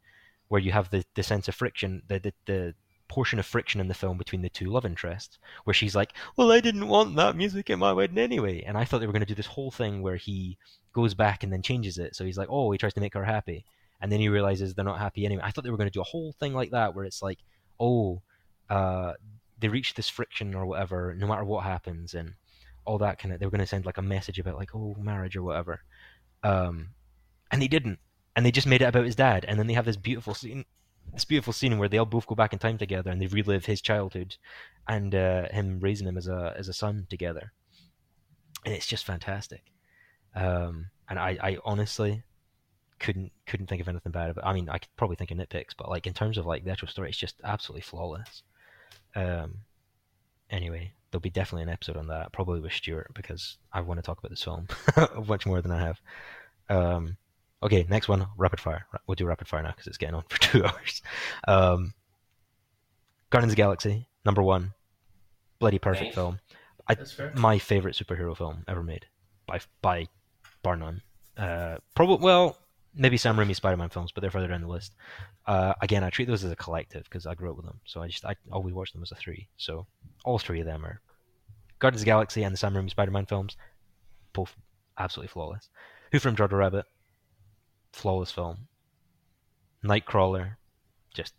where 0.49 0.61
you 0.61 0.71
have 0.71 0.89
the 0.89 1.03
the 1.15 1.23
sense 1.23 1.47
of 1.47 1.55
friction, 1.55 2.03
the 2.07 2.19
the, 2.19 2.33
the 2.45 2.75
portion 3.07 3.39
of 3.39 3.45
friction 3.45 3.81
in 3.81 3.87
the 3.87 3.93
film 3.93 4.17
between 4.17 4.41
the 4.41 4.49
two 4.49 4.67
love 4.67 4.85
interests, 4.85 5.37
where 5.65 5.73
she's 5.73 5.95
like, 5.95 6.13
"Well, 6.37 6.51
I 6.51 6.59
didn't 6.61 6.87
want 6.87 7.15
that 7.15 7.35
music 7.35 7.69
at 7.69 7.79
my 7.79 7.93
wedding 7.93 8.17
anyway," 8.17 8.61
and 8.61 8.77
I 8.77 8.85
thought 8.85 8.99
they 8.99 9.07
were 9.07 9.13
going 9.13 9.21
to 9.21 9.33
do 9.33 9.35
this 9.35 9.47
whole 9.47 9.71
thing 9.71 10.01
where 10.01 10.17
he 10.17 10.57
goes 10.93 11.13
back 11.13 11.43
and 11.43 11.51
then 11.51 11.61
changes 11.61 11.97
it. 11.97 12.15
So 12.15 12.25
he's 12.25 12.37
like, 12.37 12.49
"Oh, 12.49 12.71
he 12.71 12.77
tries 12.77 12.93
to 12.95 13.01
make 13.01 13.13
her 13.15 13.25
happy." 13.25 13.65
and 14.01 14.11
then 14.11 14.19
he 14.19 14.29
realizes 14.29 14.73
they're 14.73 14.83
not 14.83 14.99
happy 14.99 15.25
anyway. 15.25 15.43
I 15.45 15.51
thought 15.51 15.63
they 15.63 15.69
were 15.69 15.77
going 15.77 15.89
to 15.89 15.93
do 15.93 16.01
a 16.01 16.05
whole 16.05 16.33
thing 16.33 16.53
like 16.53 16.71
that 16.71 16.95
where 16.95 17.05
it's 17.05 17.21
like, 17.21 17.37
oh, 17.79 18.21
uh, 18.69 19.13
they 19.61 19.69
reach 19.69 19.93
this 19.93 20.09
friction 20.09 20.53
or 20.55 20.65
whatever, 20.65 21.15
no 21.17 21.27
matter 21.27 21.43
what 21.43 21.63
happens, 21.63 22.13
and 22.13 22.33
all 22.85 22.97
that 22.97 23.19
kind 23.19 23.33
of. 23.33 23.39
They 23.39 23.45
were 23.45 23.51
going 23.51 23.59
to 23.59 23.67
send 23.67 23.85
like 23.85 23.97
a 23.97 24.01
message 24.01 24.39
about 24.39 24.57
like, 24.57 24.75
oh, 24.75 24.95
marriage 24.99 25.35
or 25.35 25.43
whatever, 25.43 25.81
um, 26.43 26.89
and 27.51 27.61
they 27.61 27.67
didn't, 27.67 27.99
and 28.35 28.45
they 28.45 28.51
just 28.51 28.67
made 28.67 28.81
it 28.81 28.85
about 28.85 29.05
his 29.05 29.15
dad, 29.15 29.45
and 29.47 29.57
then 29.57 29.67
they 29.67 29.73
have 29.73 29.85
this 29.85 29.97
beautiful 29.97 30.33
scene, 30.33 30.65
this 31.13 31.25
beautiful 31.25 31.53
scene 31.53 31.77
where 31.77 31.89
they 31.89 31.97
all 31.97 32.05
both 32.05 32.27
go 32.27 32.35
back 32.35 32.53
in 32.53 32.59
time 32.59 32.77
together 32.77 33.11
and 33.11 33.21
they 33.21 33.27
relive 33.27 33.65
his 33.65 33.81
childhood, 33.81 34.35
and 34.87 35.15
uh, 35.15 35.47
him 35.49 35.79
raising 35.79 36.07
him 36.07 36.17
as 36.17 36.27
a 36.27 36.53
as 36.57 36.67
a 36.67 36.73
son 36.73 37.07
together, 37.09 37.53
and 38.65 38.73
it's 38.73 38.87
just 38.87 39.05
fantastic. 39.05 39.63
Um, 40.35 40.89
and 41.09 41.19
I, 41.19 41.37
I 41.41 41.57
honestly 41.65 42.23
couldn't 42.99 43.31
couldn't 43.45 43.67
think 43.67 43.81
of 43.81 43.89
anything 43.89 44.11
bad 44.11 44.29
about. 44.29 44.45
It. 44.45 44.47
I 44.47 44.53
mean, 44.53 44.69
I 44.69 44.77
could 44.77 44.95
probably 44.95 45.15
think 45.15 45.31
of 45.31 45.37
nitpicks, 45.37 45.75
but 45.77 45.89
like 45.89 46.07
in 46.07 46.13
terms 46.13 46.37
of 46.37 46.45
like 46.45 46.63
the 46.63 46.71
actual 46.71 46.87
story, 46.87 47.09
it's 47.09 47.17
just 47.17 47.35
absolutely 47.43 47.81
flawless. 47.81 48.43
Um, 49.15 49.57
anyway, 50.49 50.93
there'll 51.11 51.21
be 51.21 51.29
definitely 51.29 51.63
an 51.63 51.69
episode 51.69 51.97
on 51.97 52.07
that, 52.07 52.31
probably 52.31 52.59
with 52.59 52.73
Stuart, 52.73 53.11
because 53.13 53.57
I 53.73 53.81
want 53.81 53.97
to 53.99 54.01
talk 54.01 54.19
about 54.19 54.29
this 54.29 54.43
film 54.43 54.67
much 55.27 55.45
more 55.45 55.61
than 55.61 55.71
I 55.71 55.79
have. 55.81 55.99
Um, 56.69 57.17
okay, 57.63 57.85
next 57.89 58.07
one, 58.07 58.25
rapid 58.37 58.59
fire. 58.59 58.85
We'll 59.07 59.15
do 59.15 59.25
rapid 59.25 59.47
fire 59.47 59.61
now 59.63 59.71
because 59.71 59.87
it's 59.87 59.97
getting 59.97 60.15
on 60.15 60.23
for 60.29 60.39
two 60.41 60.63
hours. 60.65 61.01
Um, 61.47 61.93
Guardians 63.29 63.51
of 63.53 63.55
the 63.55 63.61
Galaxy, 63.61 64.07
number 64.25 64.41
one, 64.43 64.73
bloody 65.59 65.79
perfect 65.79 66.05
Nice. 66.07 66.15
film. 66.15 66.39
I- 66.87 66.95
That's 66.95 67.11
fair. 67.13 67.31
My 67.35 67.59
favorite 67.59 67.95
superhero 67.95 68.35
film 68.35 68.63
ever 68.67 68.83
made, 68.83 69.05
by 69.47 69.59
by 69.81 70.07
bar 70.63 70.75
none. 70.75 71.01
Uh, 71.37 71.77
probably 71.95 72.17
well, 72.23 72.57
maybe 72.93 73.17
Sam 73.17 73.37
Raimi 73.37 73.55
Spider-Man 73.55 73.89
films, 73.89 74.11
but 74.11 74.21
they're 74.21 74.31
further 74.31 74.47
down 74.47 74.61
the 74.61 74.67
list. 74.67 74.95
Uh, 75.45 75.73
again, 75.81 76.03
I 76.03 76.09
treat 76.09 76.27
those 76.27 76.43
as 76.43 76.51
a 76.51 76.55
collective 76.55 77.03
because 77.03 77.25
I 77.25 77.35
grew 77.35 77.51
up 77.51 77.57
with 77.57 77.65
them, 77.65 77.79
so 77.85 78.01
I 78.01 78.07
just 78.07 78.25
I 78.25 78.35
always 78.51 78.73
watch 78.73 78.91
them 78.93 79.01
as 79.01 79.11
a 79.11 79.15
three. 79.15 79.47
So 79.57 79.87
all 80.25 80.39
three 80.39 80.59
of 80.59 80.65
them 80.65 80.85
are 80.85 81.01
Guardians 81.79 82.01
of 82.01 82.05
the 82.05 82.11
Galaxy 82.11 82.43
and 82.43 82.53
the 82.53 82.57
Sam 82.57 82.73
Raimi 82.73 82.89
Spider-Man 82.89 83.25
films, 83.25 83.57
both 84.33 84.55
absolutely 84.97 85.29
flawless. 85.29 85.69
Who 86.11 86.19
Framed 86.19 86.39
Roger 86.39 86.57
Rabbit, 86.57 86.85
flawless 87.93 88.31
film. 88.31 88.67
Nightcrawler, 89.83 90.57
just 91.13 91.33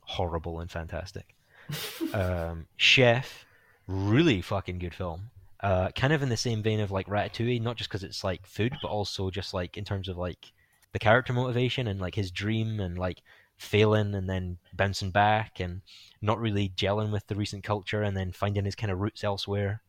horrible 0.00 0.60
and 0.60 0.70
fantastic. 0.70 1.34
um, 2.14 2.66
Chef, 2.76 3.44
really 3.86 4.40
fucking 4.40 4.78
good 4.78 4.94
film. 4.94 5.30
Uh, 5.64 5.90
kind 5.92 6.12
of 6.12 6.22
in 6.22 6.28
the 6.28 6.36
same 6.36 6.62
vein 6.62 6.78
of 6.78 6.90
like 6.90 7.06
Ratatouille, 7.06 7.62
not 7.62 7.78
just 7.78 7.88
because 7.88 8.04
it's 8.04 8.22
like 8.22 8.46
food, 8.46 8.74
but 8.82 8.90
also 8.90 9.30
just 9.30 9.54
like 9.54 9.78
in 9.78 9.84
terms 9.84 10.08
of 10.08 10.18
like 10.18 10.52
the 10.92 10.98
character 10.98 11.32
motivation 11.32 11.88
and 11.88 11.98
like 11.98 12.14
his 12.14 12.30
dream 12.30 12.80
and 12.80 12.98
like 12.98 13.22
failing 13.56 14.14
and 14.14 14.28
then 14.28 14.58
bouncing 14.74 15.10
back 15.10 15.60
and 15.60 15.80
not 16.20 16.38
really 16.38 16.68
gelling 16.76 17.10
with 17.10 17.26
the 17.28 17.34
recent 17.34 17.64
culture 17.64 18.02
and 18.02 18.14
then 18.14 18.30
finding 18.30 18.66
his 18.66 18.74
kind 18.74 18.92
of 18.92 19.00
roots 19.00 19.24
elsewhere, 19.24 19.80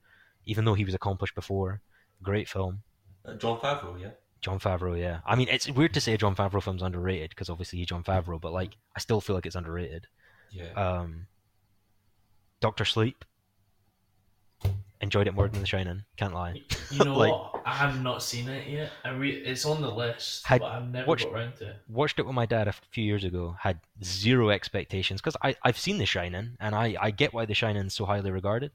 even 0.46 0.64
though 0.64 0.76
he 0.76 0.86
was 0.86 0.94
accomplished 0.94 1.36
before. 1.36 1.82
Great 2.24 2.48
film. 2.48 2.82
Uh, 3.26 3.34
Jon 3.34 3.60
Favreau, 3.60 4.00
yeah. 4.00 4.12
Jon 4.40 4.60
Favreau, 4.60 4.98
yeah. 4.98 5.20
I 5.26 5.36
mean, 5.36 5.50
it's 5.50 5.70
weird 5.70 5.94
to 5.96 6.00
say 6.00 6.14
a 6.14 6.18
Jon 6.18 6.38
Favreau 6.38 6.64
film's 6.64 6.84
underrated 6.84 7.32
because 7.32 7.50
obviously 7.50 7.80
he's 7.80 7.88
Jon 7.90 8.02
Favreau, 8.02 8.40
but 8.40 8.54
like 8.54 8.78
I 8.96 9.02
still 9.02 9.20
feel 9.20 9.36
like 9.36 9.46
it's 9.46 9.58
underrated. 9.58 10.08
Yeah. 10.52 10.72
Um, 10.72 11.28
Doctor 12.62 12.86
Sleep. 12.86 13.26
Enjoyed 15.02 15.28
it 15.28 15.34
more 15.36 15.48
than 15.50 15.60
The 15.62 15.68
Shining. 15.68 16.04
Can't 16.16 16.34
lie. 16.34 16.62
You 16.90 17.04
know 17.04 17.16
Like- 17.18 17.32
what? 17.32 17.62
I 17.66 17.74
have 17.74 18.02
not 18.02 18.22
seen 18.24 18.48
it 18.48 18.68
yet. 18.68 18.92
I 19.04 19.10
re- 19.10 19.44
it's 19.44 19.66
on 19.66 19.82
the 19.82 19.90
list, 19.92 20.46
but 20.48 20.62
I've 20.64 20.88
never 20.88 21.08
watched- 21.08 21.26
got 21.26 21.34
around 21.34 21.56
to 21.58 21.70
it. 21.72 21.76
Watched 21.90 22.20
it 22.20 22.26
with 22.26 22.36
my 22.36 22.46
dad 22.46 22.68
a 22.68 22.74
few 22.92 23.04
years 23.04 23.24
ago. 23.24 23.56
Had 23.60 23.80
zero 24.04 24.50
expectations 24.52 25.20
because 25.22 25.36
I 25.44 25.56
I've 25.64 25.78
seen 25.78 25.98
The 25.98 26.06
Shining 26.06 26.58
and 26.60 26.74
I 26.76 26.96
I 27.00 27.12
get 27.12 27.34
why 27.34 27.46
The 27.46 27.54
Shining 27.56 27.86
is 27.88 27.94
so 27.94 28.06
highly 28.06 28.30
regarded, 28.32 28.72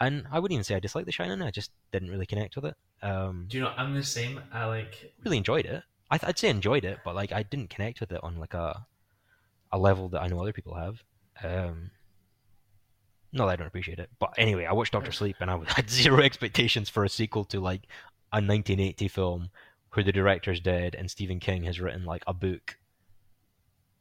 and 0.00 0.26
I 0.32 0.38
wouldn't 0.40 0.54
even 0.54 0.64
say 0.64 0.74
I 0.74 0.80
dislike 0.80 1.04
The 1.04 1.12
Shining. 1.12 1.42
I 1.42 1.50
just 1.50 1.70
didn't 1.92 2.10
really 2.10 2.26
connect 2.26 2.56
with 2.56 2.64
it. 2.64 2.76
Um, 3.02 3.46
Do 3.48 3.58
you 3.58 3.64
know? 3.64 3.72
I'm 3.76 3.94
the 3.94 4.02
same. 4.02 4.40
I 4.52 4.64
like. 4.64 5.12
really 5.24 5.36
enjoyed 5.38 5.66
it. 5.66 5.82
I 6.10 6.18
th- 6.18 6.28
I'd 6.28 6.38
say 6.38 6.48
enjoyed 6.48 6.84
it, 6.84 7.00
but 7.04 7.14
like 7.14 7.32
I 7.32 7.42
didn't 7.42 7.70
connect 7.70 8.00
with 8.00 8.12
it 8.12 8.20
on 8.24 8.38
like 8.38 8.54
a 8.54 8.86
a 9.70 9.78
level 9.78 10.08
that 10.10 10.22
I 10.22 10.26
know 10.28 10.40
other 10.40 10.52
people 10.52 10.74
have. 10.74 11.02
Um, 11.44 11.90
not 13.32 13.46
that 13.46 13.52
I 13.52 13.56
don't 13.56 13.66
appreciate 13.66 13.98
it, 13.98 14.10
but 14.18 14.34
anyway, 14.36 14.66
I 14.66 14.72
watched 14.72 14.92
Doctor 14.92 15.12
Sleep 15.12 15.36
and 15.40 15.50
I 15.50 15.58
had 15.66 15.88
zero 15.88 16.20
expectations 16.20 16.88
for 16.88 17.04
a 17.04 17.08
sequel 17.08 17.44
to 17.46 17.60
like 17.60 17.86
a 18.32 18.36
1980 18.36 19.08
film 19.08 19.50
where 19.92 20.04
the 20.04 20.12
director's 20.12 20.60
dead 20.60 20.94
and 20.94 21.10
Stephen 21.10 21.40
King 21.40 21.64
has 21.64 21.80
written 21.80 22.04
like 22.04 22.24
a 22.26 22.34
book, 22.34 22.78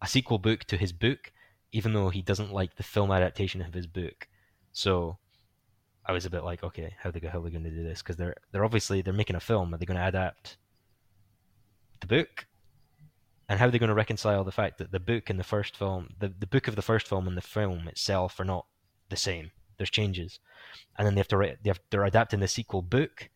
a 0.01 0.07
sequel 0.07 0.37
book 0.37 0.63
to 0.65 0.77
his 0.77 0.91
book, 0.91 1.31
even 1.71 1.93
though 1.93 2.09
he 2.09 2.21
doesn't 2.21 2.53
like 2.53 2.75
the 2.75 2.83
film 2.83 3.11
adaptation 3.11 3.61
of 3.61 3.73
his 3.73 3.87
book. 3.87 4.27
So 4.73 5.17
I 6.05 6.11
was 6.13 6.25
a 6.25 6.29
bit 6.29 6.43
like, 6.43 6.63
okay, 6.63 6.95
how 6.99 7.11
they 7.11 7.19
how 7.27 7.39
are 7.39 7.43
they 7.43 7.49
going 7.51 7.63
to 7.63 7.69
do 7.69 7.83
this? 7.83 8.01
Because 8.01 8.17
they're 8.17 8.35
they're 8.51 8.65
obviously 8.65 9.01
they're 9.01 9.13
making 9.13 9.35
a 9.35 9.41
film. 9.41 9.73
Are 9.73 9.77
they 9.77 9.85
going 9.85 9.99
to 9.99 10.07
adapt 10.07 10.57
the 11.99 12.07
book? 12.07 12.47
And 13.47 13.59
how 13.59 13.67
are 13.67 13.71
they 13.71 13.79
going 13.79 13.89
to 13.89 13.93
reconcile 13.93 14.45
the 14.45 14.51
fact 14.51 14.77
that 14.77 14.91
the 14.91 14.99
book 14.99 15.29
in 15.29 15.35
the 15.35 15.43
first 15.43 15.75
film, 15.75 16.11
the, 16.19 16.29
the 16.39 16.47
book 16.47 16.69
of 16.69 16.77
the 16.77 16.81
first 16.81 17.07
film 17.07 17.27
and 17.27 17.35
the 17.35 17.41
film 17.41 17.87
itself 17.89 18.39
are 18.39 18.45
not 18.45 18.65
the 19.11 19.17
same? 19.17 19.51
There's 19.77 19.91
changes, 19.91 20.39
and 20.97 21.05
then 21.05 21.13
they 21.15 21.19
have 21.19 21.27
to 21.29 21.37
write. 21.37 21.63
They 21.63 21.69
have, 21.69 21.79
they're 21.89 22.05
adapting 22.05 22.39
the 22.39 22.47
sequel 22.47 22.81
book, 22.81 23.29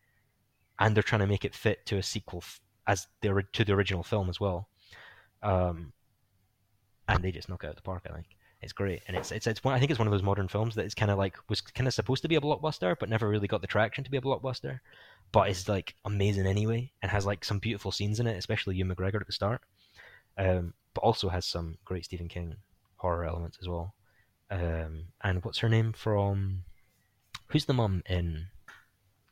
and 0.78 0.94
they're 0.94 1.02
trying 1.02 1.20
to 1.20 1.26
make 1.26 1.44
it 1.44 1.54
fit 1.54 1.86
to 1.86 1.98
a 1.98 2.02
sequel 2.02 2.40
f- 2.42 2.60
as 2.86 3.06
the 3.20 3.44
to 3.52 3.64
the 3.64 3.72
original 3.72 4.02
film 4.02 4.28
as 4.28 4.40
well. 4.40 4.68
Um, 5.42 5.92
and 7.08 7.22
they 7.22 7.32
just 7.32 7.48
knock 7.48 7.64
out 7.64 7.76
the 7.76 7.82
park. 7.82 8.06
I 8.08 8.14
think 8.14 8.26
it's 8.62 8.72
great, 8.72 9.02
and 9.06 9.16
it's 9.16 9.32
it's 9.32 9.46
it's 9.46 9.62
one. 9.62 9.74
I 9.74 9.78
think 9.78 9.90
it's 9.90 9.98
one 9.98 10.08
of 10.08 10.12
those 10.12 10.22
modern 10.22 10.48
films 10.48 10.74
that 10.74 10.86
is 10.86 10.94
kind 10.94 11.10
of 11.10 11.18
like 11.18 11.36
was 11.48 11.60
kind 11.60 11.86
of 11.86 11.94
supposed 11.94 12.22
to 12.22 12.28
be 12.28 12.36
a 12.36 12.40
blockbuster, 12.40 12.96
but 12.98 13.08
never 13.08 13.28
really 13.28 13.48
got 13.48 13.60
the 13.60 13.66
traction 13.66 14.04
to 14.04 14.10
be 14.10 14.16
a 14.16 14.22
blockbuster. 14.22 14.80
But 15.32 15.50
it's 15.50 15.68
like 15.68 15.94
amazing 16.04 16.46
anyway, 16.46 16.92
and 17.02 17.10
has 17.10 17.26
like 17.26 17.44
some 17.44 17.58
beautiful 17.58 17.92
scenes 17.92 18.20
in 18.20 18.26
it, 18.26 18.36
especially 18.36 18.76
Ewan 18.76 18.94
McGregor 18.94 19.20
at 19.20 19.26
the 19.26 19.32
start. 19.32 19.62
Um, 20.38 20.74
but 20.94 21.02
also 21.02 21.28
has 21.28 21.44
some 21.44 21.76
great 21.84 22.04
Stephen 22.04 22.28
King 22.28 22.56
horror 22.96 23.24
elements 23.24 23.58
as 23.60 23.68
well. 23.68 23.94
Um, 24.50 25.04
and 25.22 25.44
what's 25.44 25.58
her 25.58 25.68
name 25.68 25.92
from? 25.92 26.62
Who's 27.48 27.64
the 27.64 27.72
mum 27.72 28.02
in 28.08 28.46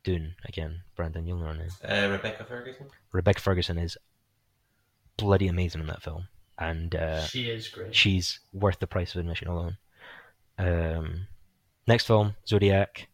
Dune 0.03 0.35
again? 0.45 0.81
Brandon, 0.95 1.25
you'll 1.25 1.37
know 1.37 1.47
her 1.47 1.53
name. 1.55 1.69
Uh, 1.83 2.09
Rebecca 2.11 2.43
Ferguson. 2.45 2.87
Rebecca 3.11 3.41
Ferguson 3.41 3.77
is 3.77 3.97
bloody 5.17 5.47
amazing 5.47 5.81
in 5.81 5.87
that 5.87 6.03
film, 6.03 6.27
and 6.59 6.95
uh, 6.95 7.23
she 7.25 7.49
is 7.49 7.67
great. 7.67 7.95
she's 7.95 8.39
worth 8.53 8.79
the 8.79 8.87
price 8.87 9.15
of 9.15 9.19
admission 9.21 9.47
alone. 9.47 9.77
Um, 10.57 11.27
next 11.87 12.07
film, 12.07 12.35
Zodiac. 12.47 13.07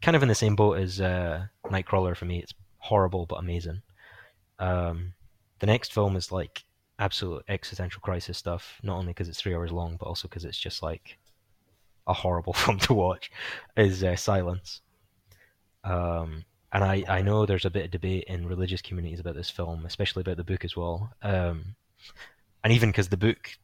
Kind 0.00 0.16
of 0.16 0.22
in 0.22 0.28
the 0.28 0.34
same 0.34 0.54
boat 0.54 0.78
as 0.78 1.00
uh, 1.00 1.46
Nightcrawler 1.66 2.16
for 2.16 2.24
me. 2.24 2.38
It's 2.38 2.54
horrible 2.78 3.26
but 3.26 3.36
amazing. 3.40 3.82
Um, 4.58 5.14
the 5.58 5.66
next 5.66 5.92
film 5.92 6.16
is 6.16 6.30
like 6.30 6.62
absolute 6.98 7.44
existential 7.48 8.00
crisis 8.00 8.38
stuff. 8.38 8.80
Not 8.82 8.98
only 8.98 9.12
because 9.12 9.28
it's 9.28 9.40
three 9.40 9.54
hours 9.54 9.72
long, 9.72 9.96
but 9.98 10.06
also 10.06 10.28
because 10.28 10.44
it's 10.44 10.58
just 10.58 10.82
like 10.82 11.18
a 12.06 12.12
horrible 12.12 12.52
film 12.54 12.78
to 12.80 12.94
watch. 12.94 13.30
Is 13.76 14.02
uh, 14.02 14.16
Silence. 14.16 14.80
Um, 15.84 16.44
and 16.72 16.84
I, 16.84 17.04
I 17.08 17.22
know 17.22 17.46
there's 17.46 17.64
a 17.64 17.70
bit 17.70 17.86
of 17.86 17.90
debate 17.90 18.24
in 18.28 18.46
religious 18.46 18.82
communities 18.82 19.20
about 19.20 19.34
this 19.34 19.48
film, 19.48 19.86
especially 19.86 20.20
about 20.20 20.36
the 20.36 20.44
book 20.44 20.64
as 20.64 20.76
well. 20.76 21.12
Um, 21.22 21.76
and 22.62 22.72
even 22.72 22.90
because 22.90 23.08
the 23.08 23.16
book, 23.16 23.56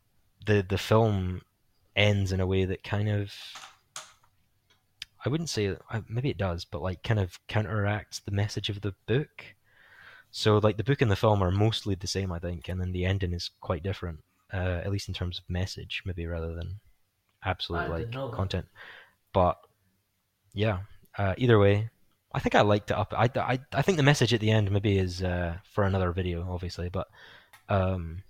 the 0.46 0.64
the 0.66 0.78
film 0.78 1.42
ends 1.96 2.32
in 2.32 2.40
a 2.40 2.46
way 2.46 2.64
that 2.64 2.82
kind 2.82 3.08
of, 3.08 3.32
I 5.24 5.28
wouldn't 5.28 5.50
say 5.50 5.76
uh, 5.90 6.00
maybe 6.08 6.30
it 6.30 6.38
does, 6.38 6.64
but 6.64 6.82
like 6.82 7.02
kind 7.02 7.20
of 7.20 7.38
counteracts 7.46 8.20
the 8.20 8.30
message 8.30 8.68
of 8.68 8.80
the 8.80 8.94
book. 9.06 9.44
So 10.36 10.58
like 10.58 10.76
the 10.76 10.82
book 10.82 11.00
and 11.00 11.08
the 11.08 11.14
film 11.14 11.44
are 11.44 11.52
mostly 11.52 11.94
the 11.94 12.08
same, 12.08 12.32
I 12.32 12.40
think, 12.40 12.68
and 12.68 12.80
then 12.80 12.90
the 12.90 13.04
ending 13.04 13.32
is 13.32 13.52
quite 13.60 13.84
different, 13.84 14.18
uh, 14.52 14.80
at 14.84 14.90
least 14.90 15.06
in 15.06 15.14
terms 15.14 15.38
of 15.38 15.44
message, 15.48 16.02
maybe 16.04 16.26
rather 16.26 16.56
than 16.56 16.80
absolute 17.44 17.88
like 17.88 18.10
content. 18.32 18.66
But 19.32 19.58
yeah, 20.52 20.80
uh, 21.16 21.34
either 21.38 21.60
way, 21.60 21.88
I 22.32 22.40
think 22.40 22.56
I 22.56 22.62
liked 22.62 22.90
it 22.90 22.96
up. 22.96 23.14
I, 23.16 23.30
I, 23.36 23.60
I 23.72 23.82
think 23.82 23.96
the 23.96 24.02
message 24.02 24.34
at 24.34 24.40
the 24.40 24.50
end 24.50 24.72
maybe 24.72 24.98
is 24.98 25.22
uh, 25.22 25.58
for 25.72 25.84
another 25.84 26.10
video, 26.10 26.44
obviously, 26.50 26.88
but 26.88 27.06
um, 27.68 28.24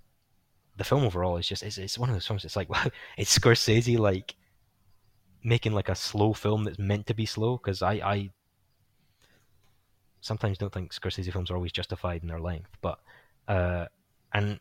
the 0.77 0.83
film 0.83 1.05
overall 1.05 1.37
is 1.37 1.47
just 1.47 1.63
it's, 1.63 1.79
it's 1.79 1.97
one 1.97 2.09
of 2.09 2.15
those 2.15 2.27
films. 2.27 2.45
It's 2.45 2.55
like 2.55 2.69
wow, 2.73 2.85
it's 3.17 3.35
Scorsese 3.35 3.97
like 3.97 4.35
making 5.43 5.73
like 5.73 5.89
a 5.89 5.95
slow 5.95 6.33
film 6.33 6.65
that's 6.65 6.77
meant 6.77 7.07
to 7.07 7.15
be 7.15 7.25
slow 7.25 7.57
because 7.57 7.81
I 7.81 7.93
I 7.93 8.29
sometimes 10.25 10.57
don't 10.57 10.73
think 10.73 10.91
Scorsese 10.91 11.31
films 11.31 11.51
are 11.51 11.55
always 11.55 11.71
justified 11.71 12.23
in 12.23 12.27
their 12.27 12.39
length, 12.39 12.71
but 12.81 12.99
uh, 13.47 13.85
and 14.33 14.59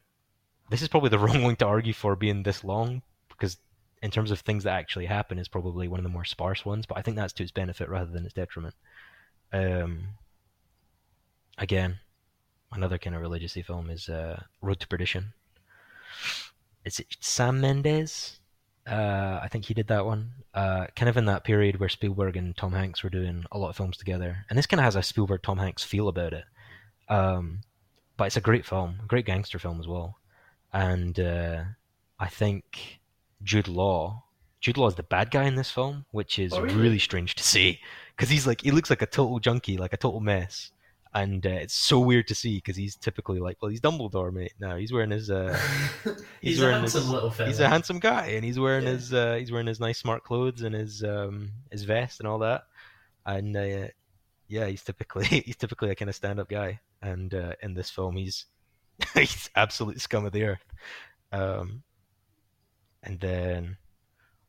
this 0.71 0.83
is 0.83 0.89
probably 0.89 1.09
the 1.09 1.19
wrong 1.25 1.43
one 1.43 1.57
to 1.57 1.67
argue 1.67 1.95
for 1.95 2.15
being 2.15 2.43
this 2.43 2.63
long 2.63 3.03
because 3.29 3.57
in 4.03 4.11
terms 4.11 4.31
of 4.31 4.41
things 4.41 4.65
that 4.65 4.79
actually 4.79 5.07
happen 5.07 5.39
is 5.39 5.49
probably 5.49 5.89
one 5.89 5.99
of 5.99 6.05
the 6.05 6.11
more 6.11 6.27
sparse 6.27 6.67
ones, 6.67 6.85
but 6.85 6.99
I 6.99 7.03
think 7.03 7.17
that's 7.17 7.33
to 7.35 7.43
its 7.43 7.53
benefit 7.53 7.89
rather 7.89 8.11
than 8.11 8.27
its 8.27 8.35
detriment. 8.35 8.75
Um, 9.53 10.09
again, 11.57 11.99
another 12.71 12.99
kind 12.99 13.17
of 13.17 13.23
religious 13.23 13.55
film 13.55 13.89
is 13.89 14.11
uh, 14.11 14.43
Road 14.61 14.81
to 14.81 14.89
Perdition. 14.89 15.33
Is 16.85 17.01
it 17.01 17.17
Sam 17.21 17.63
Mendes. 17.63 18.41
Uh, 18.87 19.41
I 19.43 19.49
think 19.49 19.65
he 19.65 19.75
did 19.75 19.89
that 19.89 20.05
one. 20.05 20.31
Uh, 20.53 20.87
kind 20.95 21.09
of 21.09 21.17
in 21.17 21.25
that 21.25 21.43
period 21.45 21.81
where 21.81 21.89
Spielberg 21.89 22.37
and 22.37 22.57
Tom 22.57 22.73
Hanks 22.73 23.03
were 23.03 23.11
doing 23.11 23.45
a 23.51 23.59
lot 23.59 23.71
of 23.71 23.77
films 23.77 23.97
together, 23.97 24.45
and 24.49 24.59
this 24.59 24.67
kind 24.67 24.81
of 24.81 24.85
has 24.85 24.97
a 24.97 25.03
Spielberg 25.03 25.43
Tom 25.43 25.59
Hanks 25.59 25.83
feel 25.83 26.09
about 26.09 26.33
it. 26.35 26.45
Um, 27.09 27.61
but 28.17 28.25
it's 28.27 28.37
a 28.37 28.41
great 28.43 28.65
film, 28.67 28.97
a 29.03 29.07
great 29.07 29.27
gangster 29.27 29.59
film 29.59 29.81
as 29.81 29.87
well. 29.89 30.19
And 30.73 31.19
uh, 31.19 31.65
I 32.21 32.29
think 32.29 33.01
Jude 33.43 33.69
Law, 33.69 34.25
Jude 34.61 34.77
Law 34.77 34.89
is 34.89 34.95
the 34.97 35.03
bad 35.03 35.31
guy 35.31 35.45
in 35.45 35.55
this 35.55 35.71
film, 35.71 36.05
which 36.11 36.39
is 36.39 36.53
Oh, 36.53 36.61
really? 36.61 36.75
really 36.77 36.99
strange 36.99 37.35
to 37.37 37.43
see 37.45 37.81
because 38.17 38.29
he's 38.31 38.47
like 38.47 38.61
he 38.61 38.71
looks 38.71 38.91
like 38.91 39.03
a 39.03 39.07
total 39.07 39.39
junkie, 39.41 39.77
like 39.77 39.93
a 39.93 39.97
total 39.97 40.21
mess. 40.21 40.71
And 41.15 41.47
uh, 41.47 41.51
it's 41.51 41.75
so 41.75 42.01
weird 42.01 42.27
to 42.29 42.35
see 42.35 42.57
because 42.57 42.77
he's 42.77 42.97
typically 42.97 43.39
like, 43.39 43.57
well, 43.63 43.71
he's 43.71 43.81
Dumbledore, 43.81 44.33
mate. 44.33 44.53
No, 44.59 44.77
he's 44.77 44.93
wearing 44.93 45.11
his. 45.13 45.31
Uh, 45.31 45.57
he's, 46.05 46.17
he's 46.41 46.59
a 46.61 46.63
wearing 46.65 46.79
handsome 46.81 47.03
his- 47.03 47.11
little 47.11 47.31
fella. 47.31 47.49
he's 47.49 47.61
a 47.61 47.69
handsome 47.69 47.99
guy, 48.01 48.27
and 48.29 48.45
he's 48.45 48.59
wearing 48.59 48.85
Yeah. 48.85 48.91
his 48.93 49.15
uh, 49.15 49.35
he's 49.39 49.53
wearing 49.53 49.67
his 49.69 49.81
nice 49.81 49.99
smart 49.99 50.25
clothes 50.25 50.63
and 50.63 50.75
his 50.75 51.03
um 51.05 51.53
his 51.71 51.85
vest 51.85 52.19
and 52.21 52.29
all 52.29 52.39
that, 52.41 52.65
and 53.27 53.57
uh, 53.57 53.89
yeah, 54.49 54.67
he's 54.67 54.83
typically 54.83 55.25
he's 55.47 55.57
typically 55.57 55.91
a 55.91 55.95
kind 55.95 56.09
of 56.09 56.15
stand 56.17 56.41
up 56.41 56.49
guy, 56.49 56.81
and 57.01 57.33
uh, 57.35 57.53
in 57.63 57.75
this 57.75 57.91
film 57.91 58.17
he's 58.17 58.47
he's 59.15 59.49
absolute 59.55 60.01
scum 60.01 60.25
of 60.27 60.33
the 60.33 60.45
earth. 60.45 60.65
Um, 61.33 61.83
and 63.03 63.21
then 63.21 63.77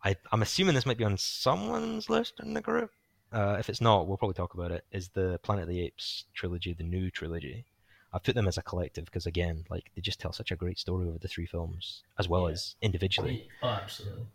I 0.04 0.16
I'm 0.32 0.42
assuming 0.42 0.76
this 0.76 0.86
might 0.86 0.98
be 0.98 1.04
on 1.04 1.18
someone's 1.18 2.10
list 2.10 2.40
in 2.42 2.54
the 2.54 2.62
group. 2.62 2.92
Uh, 3.36 3.58
if 3.60 3.70
it's 3.70 3.82
not, 3.82 4.08
we'll 4.08 4.18
probably 4.18 4.34
talk 4.34 4.54
about 4.54 4.72
it. 4.72 4.86
Is 4.92 5.10
the 5.10 5.40
Planet 5.44 5.64
of 5.64 5.70
the 5.70 5.82
Apes 5.82 6.24
trilogy 6.34 6.74
the 6.74 6.84
new 6.84 7.12
trilogy? 7.12 7.66
I've 8.14 8.24
put 8.24 8.34
them 8.34 8.48
as 8.48 8.58
a 8.58 8.62
collective 8.62 9.04
because 9.06 9.26
again, 9.26 9.66
like 9.70 9.92
they 9.94 10.02
just 10.02 10.22
tell 10.22 10.32
such 10.32 10.52
a 10.52 10.56
great 10.56 10.80
story 10.80 11.06
over 11.08 11.18
the 11.20 11.28
three 11.28 11.46
films 11.46 12.04
as 12.18 12.30
well 12.30 12.48
Yeah. 12.48 12.54
as 12.54 12.76
individually. 12.82 13.50
Oh, 13.62 13.68
absolutely. 13.84 14.26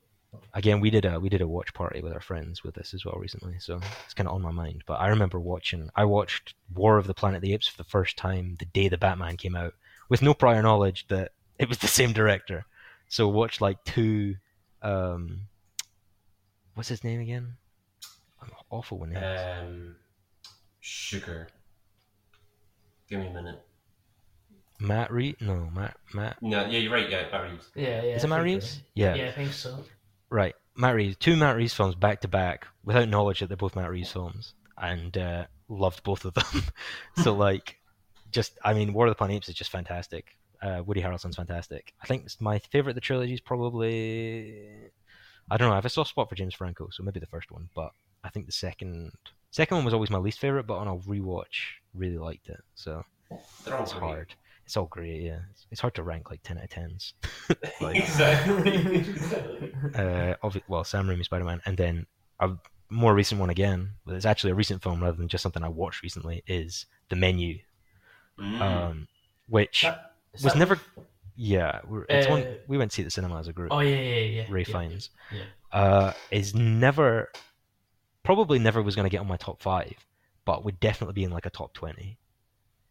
Again, 0.53 0.81
we 0.81 0.91
did 0.91 1.07
a 1.07 1.19
we 1.19 1.29
did 1.31 1.41
a 1.41 1.49
watch 1.49 1.73
party 1.73 2.03
with 2.03 2.13
our 2.13 2.21
friends 2.21 2.63
with 2.63 2.75
this 2.75 2.93
as 2.93 3.05
well 3.07 3.17
recently, 3.19 3.59
so 3.59 3.81
it's 4.05 4.15
kind 4.15 4.29
of 4.29 4.35
on 4.35 4.43
my 4.43 4.51
mind. 4.53 4.85
But 4.87 5.01
I 5.01 5.09
remember 5.09 5.41
watching. 5.41 5.89
I 5.97 6.05
watched 6.05 6.55
War 6.75 6.99
of 6.99 7.07
the 7.07 7.15
Planet 7.15 7.39
of 7.39 7.43
the 7.43 7.55
Apes 7.55 7.67
for 7.69 7.79
the 7.79 7.89
first 7.89 8.17
time 8.19 8.57
the 8.59 8.67
day 8.67 8.89
the 8.89 8.99
Batman 8.99 9.37
came 9.39 9.57
out, 9.57 9.75
with 10.11 10.21
no 10.23 10.35
prior 10.35 10.63
knowledge 10.63 11.07
that 11.09 11.33
it 11.59 11.69
was 11.69 11.79
the 11.79 11.89
same 11.89 12.13
director. 12.13 12.67
So 13.09 13.29
watched 13.29 13.61
like 13.63 13.83
two. 13.85 14.37
Um, 14.83 15.49
what's 16.75 16.91
his 16.91 17.03
name 17.03 17.21
again? 17.21 17.55
I'm 18.43 18.51
awful 18.71 18.99
with 18.99 19.11
names. 19.11 19.41
Um, 19.41 19.97
sugar. 20.81 21.49
Give 23.09 23.21
me 23.21 23.27
a 23.27 23.33
minute. 23.33 23.61
Matt 24.79 25.13
Reed? 25.13 25.37
No, 25.41 25.69
Matt 25.75 25.97
Matt. 26.15 26.37
No, 26.41 26.65
yeah, 26.67 26.79
you're 26.79 26.93
right. 26.93 27.09
Yeah, 27.09 27.29
Matt 27.31 27.51
Reeves. 27.51 27.71
Yeah, 27.75 28.03
yeah. 28.03 28.17
Is 28.17 28.25
it 28.25 28.29
Matt 28.29 28.43
Reeves? 28.43 28.71
so. 28.71 28.81
Yeah. 28.95 29.15
Yeah, 29.15 29.29
I 29.29 29.33
think 29.33 29.53
so. 29.53 29.85
Right, 30.31 30.55
Matt 30.77 30.95
Reeves. 30.95 31.17
Two 31.17 31.37
Matt 31.37 31.57
Reeves 31.57 31.75
films 31.75 31.95
back 31.95 32.21
to 32.23 32.29
back 32.29 32.67
without 32.85 33.09
knowledge 33.09 33.41
that 33.41 33.49
they're 33.49 33.57
both 33.57 33.77
Matt 33.77 33.91
Reeves 33.91 34.11
films, 34.11 34.55
and 34.79 35.17
uh, 35.19 35.45
loved 35.69 36.03
both 36.03 36.25
of 36.25 36.35
them. 36.35 36.63
so 37.23 37.35
like, 37.37 37.77
just 38.31 38.59
I 38.65 38.73
mean, 38.73 38.93
War 38.93 39.07
of 39.07 39.11
the 39.11 39.17
Planet 39.17 39.37
Apes 39.37 39.49
is 39.49 39.55
just 39.55 39.71
fantastic. 39.71 40.37
Uh, 40.63 40.83
Woody 40.85 41.03
Harrelson's 41.03 41.37
fantastic. 41.37 41.93
I 42.03 42.07
think 42.07 42.29
my 42.41 42.59
favorite 42.59 42.93
of 42.93 42.95
the 42.95 43.01
trilogy 43.01 43.35
is 43.35 43.41
probably 43.41 44.91
I 45.51 45.57
don't 45.57 45.69
know. 45.69 45.73
I 45.73 45.77
have 45.77 45.85
a 45.85 45.91
soft 45.91 46.11
spot 46.11 46.29
for 46.29 46.37
James 46.37 46.55
Franco, 46.55 46.89
so 46.91 47.03
maybe 47.03 47.21
the 47.21 47.27
first 47.27 47.51
one, 47.51 47.69
but 47.75 47.91
I 48.25 48.29
think 48.31 48.47
the 48.47 48.53
second 48.53 49.13
second 49.51 49.77
one 49.79 49.85
was 49.85 49.95
always 49.95 50.11
my 50.11 50.19
least 50.19 50.39
favorite, 50.39 50.67
but 50.67 50.77
on 50.79 50.89
a 50.89 50.97
rewatch, 50.97 51.75
really 51.95 52.19
liked 52.19 52.49
it. 52.49 52.61
So 52.75 53.03
They're 53.65 53.77
all 53.77 53.83
it's 53.83 53.93
great. 53.93 54.01
hard. 54.03 54.35
It's 54.67 54.77
all 54.77 54.87
great, 54.87 55.23
yeah. 55.23 55.39
It's, 55.51 55.67
it's 55.73 55.81
hard 55.81 55.95
to 55.97 56.03
rank 56.05 56.31
like 56.31 56.43
ten 56.43 56.59
out 56.59 56.65
of 56.65 56.71
tens. 56.71 57.15
Like- 57.81 57.97
exactly. 57.97 58.97
exactly. 58.99 59.73
uh, 59.95 60.35
obvi- 60.45 60.63
well, 60.69 60.85
Sam 60.85 61.07
Raimi 61.09 61.25
Spider 61.25 61.45
Man, 61.45 61.61
and 61.67 61.77
then 61.77 62.07
a 62.39 62.51
more 62.91 63.15
recent 63.15 63.41
one 63.41 63.51
again. 63.51 63.91
But 64.07 64.15
it's 64.15 64.27
actually 64.27 64.53
a 64.53 64.55
recent 64.55 64.83
film 64.83 65.03
rather 65.03 65.17
than 65.17 65.29
just 65.29 65.43
something 65.43 65.63
I 65.65 65.69
watched 65.69 66.03
recently. 66.03 66.43
Is 66.47 66.87
The 67.09 67.17
Menu, 67.17 67.59
Mm. 68.39 68.61
um, 68.61 69.09
which 69.49 69.83
That- 69.83 70.13
was 70.35 70.43
that 70.43 70.57
never. 70.57 70.79
Yeah, 71.37 71.81
it's 72.09 72.29
one 72.29 72.43
Uh, 72.43 72.55
we 72.69 72.77
went 72.79 72.91
to 72.91 72.95
see 72.95 73.03
the 73.03 73.11
cinema 73.11 73.39
as 73.41 73.49
a 73.49 73.53
group. 73.53 73.73
Oh 73.73 73.81
yeah, 73.81 73.97
yeah, 73.97 74.15
yeah. 74.43 74.47
Ray 74.51 74.65
yeah, 74.69 74.73
Fiennes. 74.79 75.11
Yeah. 75.33 75.43
Uh, 75.73 76.13
is 76.31 76.55
never, 76.55 77.31
probably 78.23 78.59
never 78.59 78.83
was 78.83 78.97
going 78.97 79.07
to 79.07 79.11
get 79.11 79.21
on 79.21 79.27
my 79.27 79.37
top 79.37 79.61
five, 79.63 79.95
but 80.45 80.65
would 80.65 80.81
definitely 80.81 81.15
be 81.15 81.25
in 81.25 81.31
like 81.31 81.47
a 81.47 81.51
top 81.51 81.73
twenty. 81.73 82.19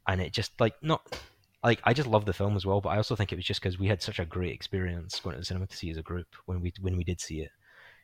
And 0.08 0.22
it 0.22 0.34
just 0.34 0.60
like 0.60 0.76
not 0.82 1.20
like 1.64 1.82
I 1.84 1.94
just 1.94 2.08
love 2.08 2.26
the 2.26 2.34
film 2.34 2.56
as 2.56 2.66
well, 2.66 2.82
but 2.82 2.90
I 2.90 2.98
also 2.98 3.16
think 3.16 3.32
it 3.32 3.36
was 3.36 3.46
just 3.46 3.62
because 3.62 3.78
we 3.78 3.88
had 3.88 4.02
such 4.02 4.20
a 4.20 4.26
great 4.26 4.54
experience 4.54 5.20
going 5.20 5.36
to 5.36 5.40
the 5.40 5.46
cinema 5.46 5.68
to 5.68 5.76
see 5.76 5.90
as 5.92 5.98
a 5.98 6.02
group 6.02 6.28
when 6.46 6.62
we 6.62 6.74
when 6.82 6.98
we 6.98 7.04
did 7.04 7.20
see 7.20 7.42
it, 7.42 7.52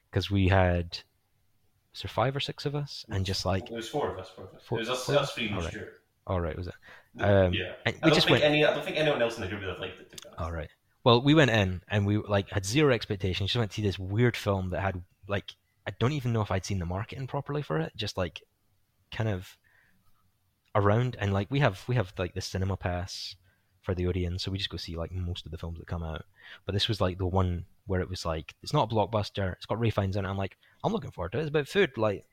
because 0.10 0.30
we 0.30 0.47
had 0.49 0.99
was 1.93 2.02
there 2.02 2.10
five 2.10 2.35
or 2.35 2.41
six 2.41 2.65
of 2.65 2.76
us, 2.76 3.06
and 3.10 3.26
just 3.26 3.45
like 3.45 3.69
it 3.69 3.73
was 3.73 3.89
four 3.89 4.11
of 4.11 4.19
us. 4.19 4.30
Four 4.35 4.45
of 4.45 4.53
us. 4.53 4.61
Four- 4.64 4.77
it 4.80 4.81
was 4.81 4.89
us, 4.89 5.06
four? 5.06 5.15
us 5.18 5.34
three 5.34 5.47
and 5.47 5.56
Alright. 5.56 5.72
Stuart. 5.72 5.93
all 6.27 6.41
right 6.41 6.57
was 6.57 6.68
it? 6.68 6.73
Um, 7.19 7.53
yeah. 7.53 7.73
I 7.85 7.91
we 7.91 7.99
don't 8.02 8.14
just 8.14 8.27
think 8.27 8.31
went 8.31 8.43
any. 8.43 8.65
I 8.65 8.73
don't 8.73 8.84
think 8.84 8.97
anyone 8.97 9.22
else 9.22 9.38
in 9.38 9.41
the 9.41 9.47
group 9.47 9.61
would 9.61 9.69
have 9.69 9.80
liked 9.80 9.99
it. 10.02 10.11
To 10.11 10.18
be 10.18 10.23
honest. 10.27 10.41
all 10.41 10.52
right. 10.52 10.69
Well, 11.06 11.22
we 11.22 11.34
went 11.34 11.52
in 11.52 11.81
and 11.88 12.06
we 12.06 12.18
like 12.18 12.49
had 12.49 12.65
zero 12.65 12.93
expectations. 12.93 13.52
Just 13.52 13.60
went 13.60 13.72
to 13.72 13.76
see 13.76 13.81
this 13.81 13.97
weird 13.97 14.35
film 14.35 14.72
that 14.72 14.81
had 14.81 15.02
like 15.27 15.53
I 15.88 15.91
don't 15.99 16.14
even 16.14 16.34
know 16.34 16.41
if 16.41 16.52
I'd 16.52 16.66
seen 16.66 16.80
the 16.80 16.86
marketing 16.86 17.28
properly 17.28 17.62
for 17.62 17.80
it. 17.80 17.94
Just 17.95 18.18
like 18.18 18.41
kind 19.12 19.30
of 19.30 19.57
around 20.74 21.16
and 21.20 21.32
like 21.34 21.49
we 21.49 21.60
have 21.60 21.84
we 21.88 21.95
have 21.95 22.14
like 22.18 22.34
the 22.34 22.41
cinema 22.41 22.76
pass 22.76 23.36
for 23.82 23.94
the 23.94 24.07
Odeon, 24.07 24.40
so 24.40 24.52
we 24.52 24.57
just 24.57 24.70
go 24.70 24.78
see 24.78 24.95
like 24.95 25.12
most 25.12 25.45
of 25.45 25.52
the 25.52 25.57
films 25.57 25.78
that 25.78 25.88
come 25.88 26.03
out. 26.03 26.26
But 26.66 26.74
this 26.74 26.88
was 26.88 26.99
like 26.99 27.18
the 27.18 27.28
one 27.28 27.66
where 27.86 28.02
it 28.02 28.10
was 28.10 28.26
like 28.26 28.56
it's 28.64 28.74
not 28.74 28.91
a 28.91 28.95
blockbuster. 28.95 29.53
It's 29.53 29.66
got 29.66 29.80
Ralph 29.80 29.94
Fiennes 29.94 30.16
in 30.16 30.26
it. 30.26 30.30
I'm 30.30 30.38
like 30.38 30.57
I'm 30.84 30.91
looking 30.91 31.12
forward 31.12 31.32
to 31.34 31.38
it. 31.38 31.41
It's 31.41 31.49
about 31.49 31.68
food. 31.68 31.98
Like 31.98 32.26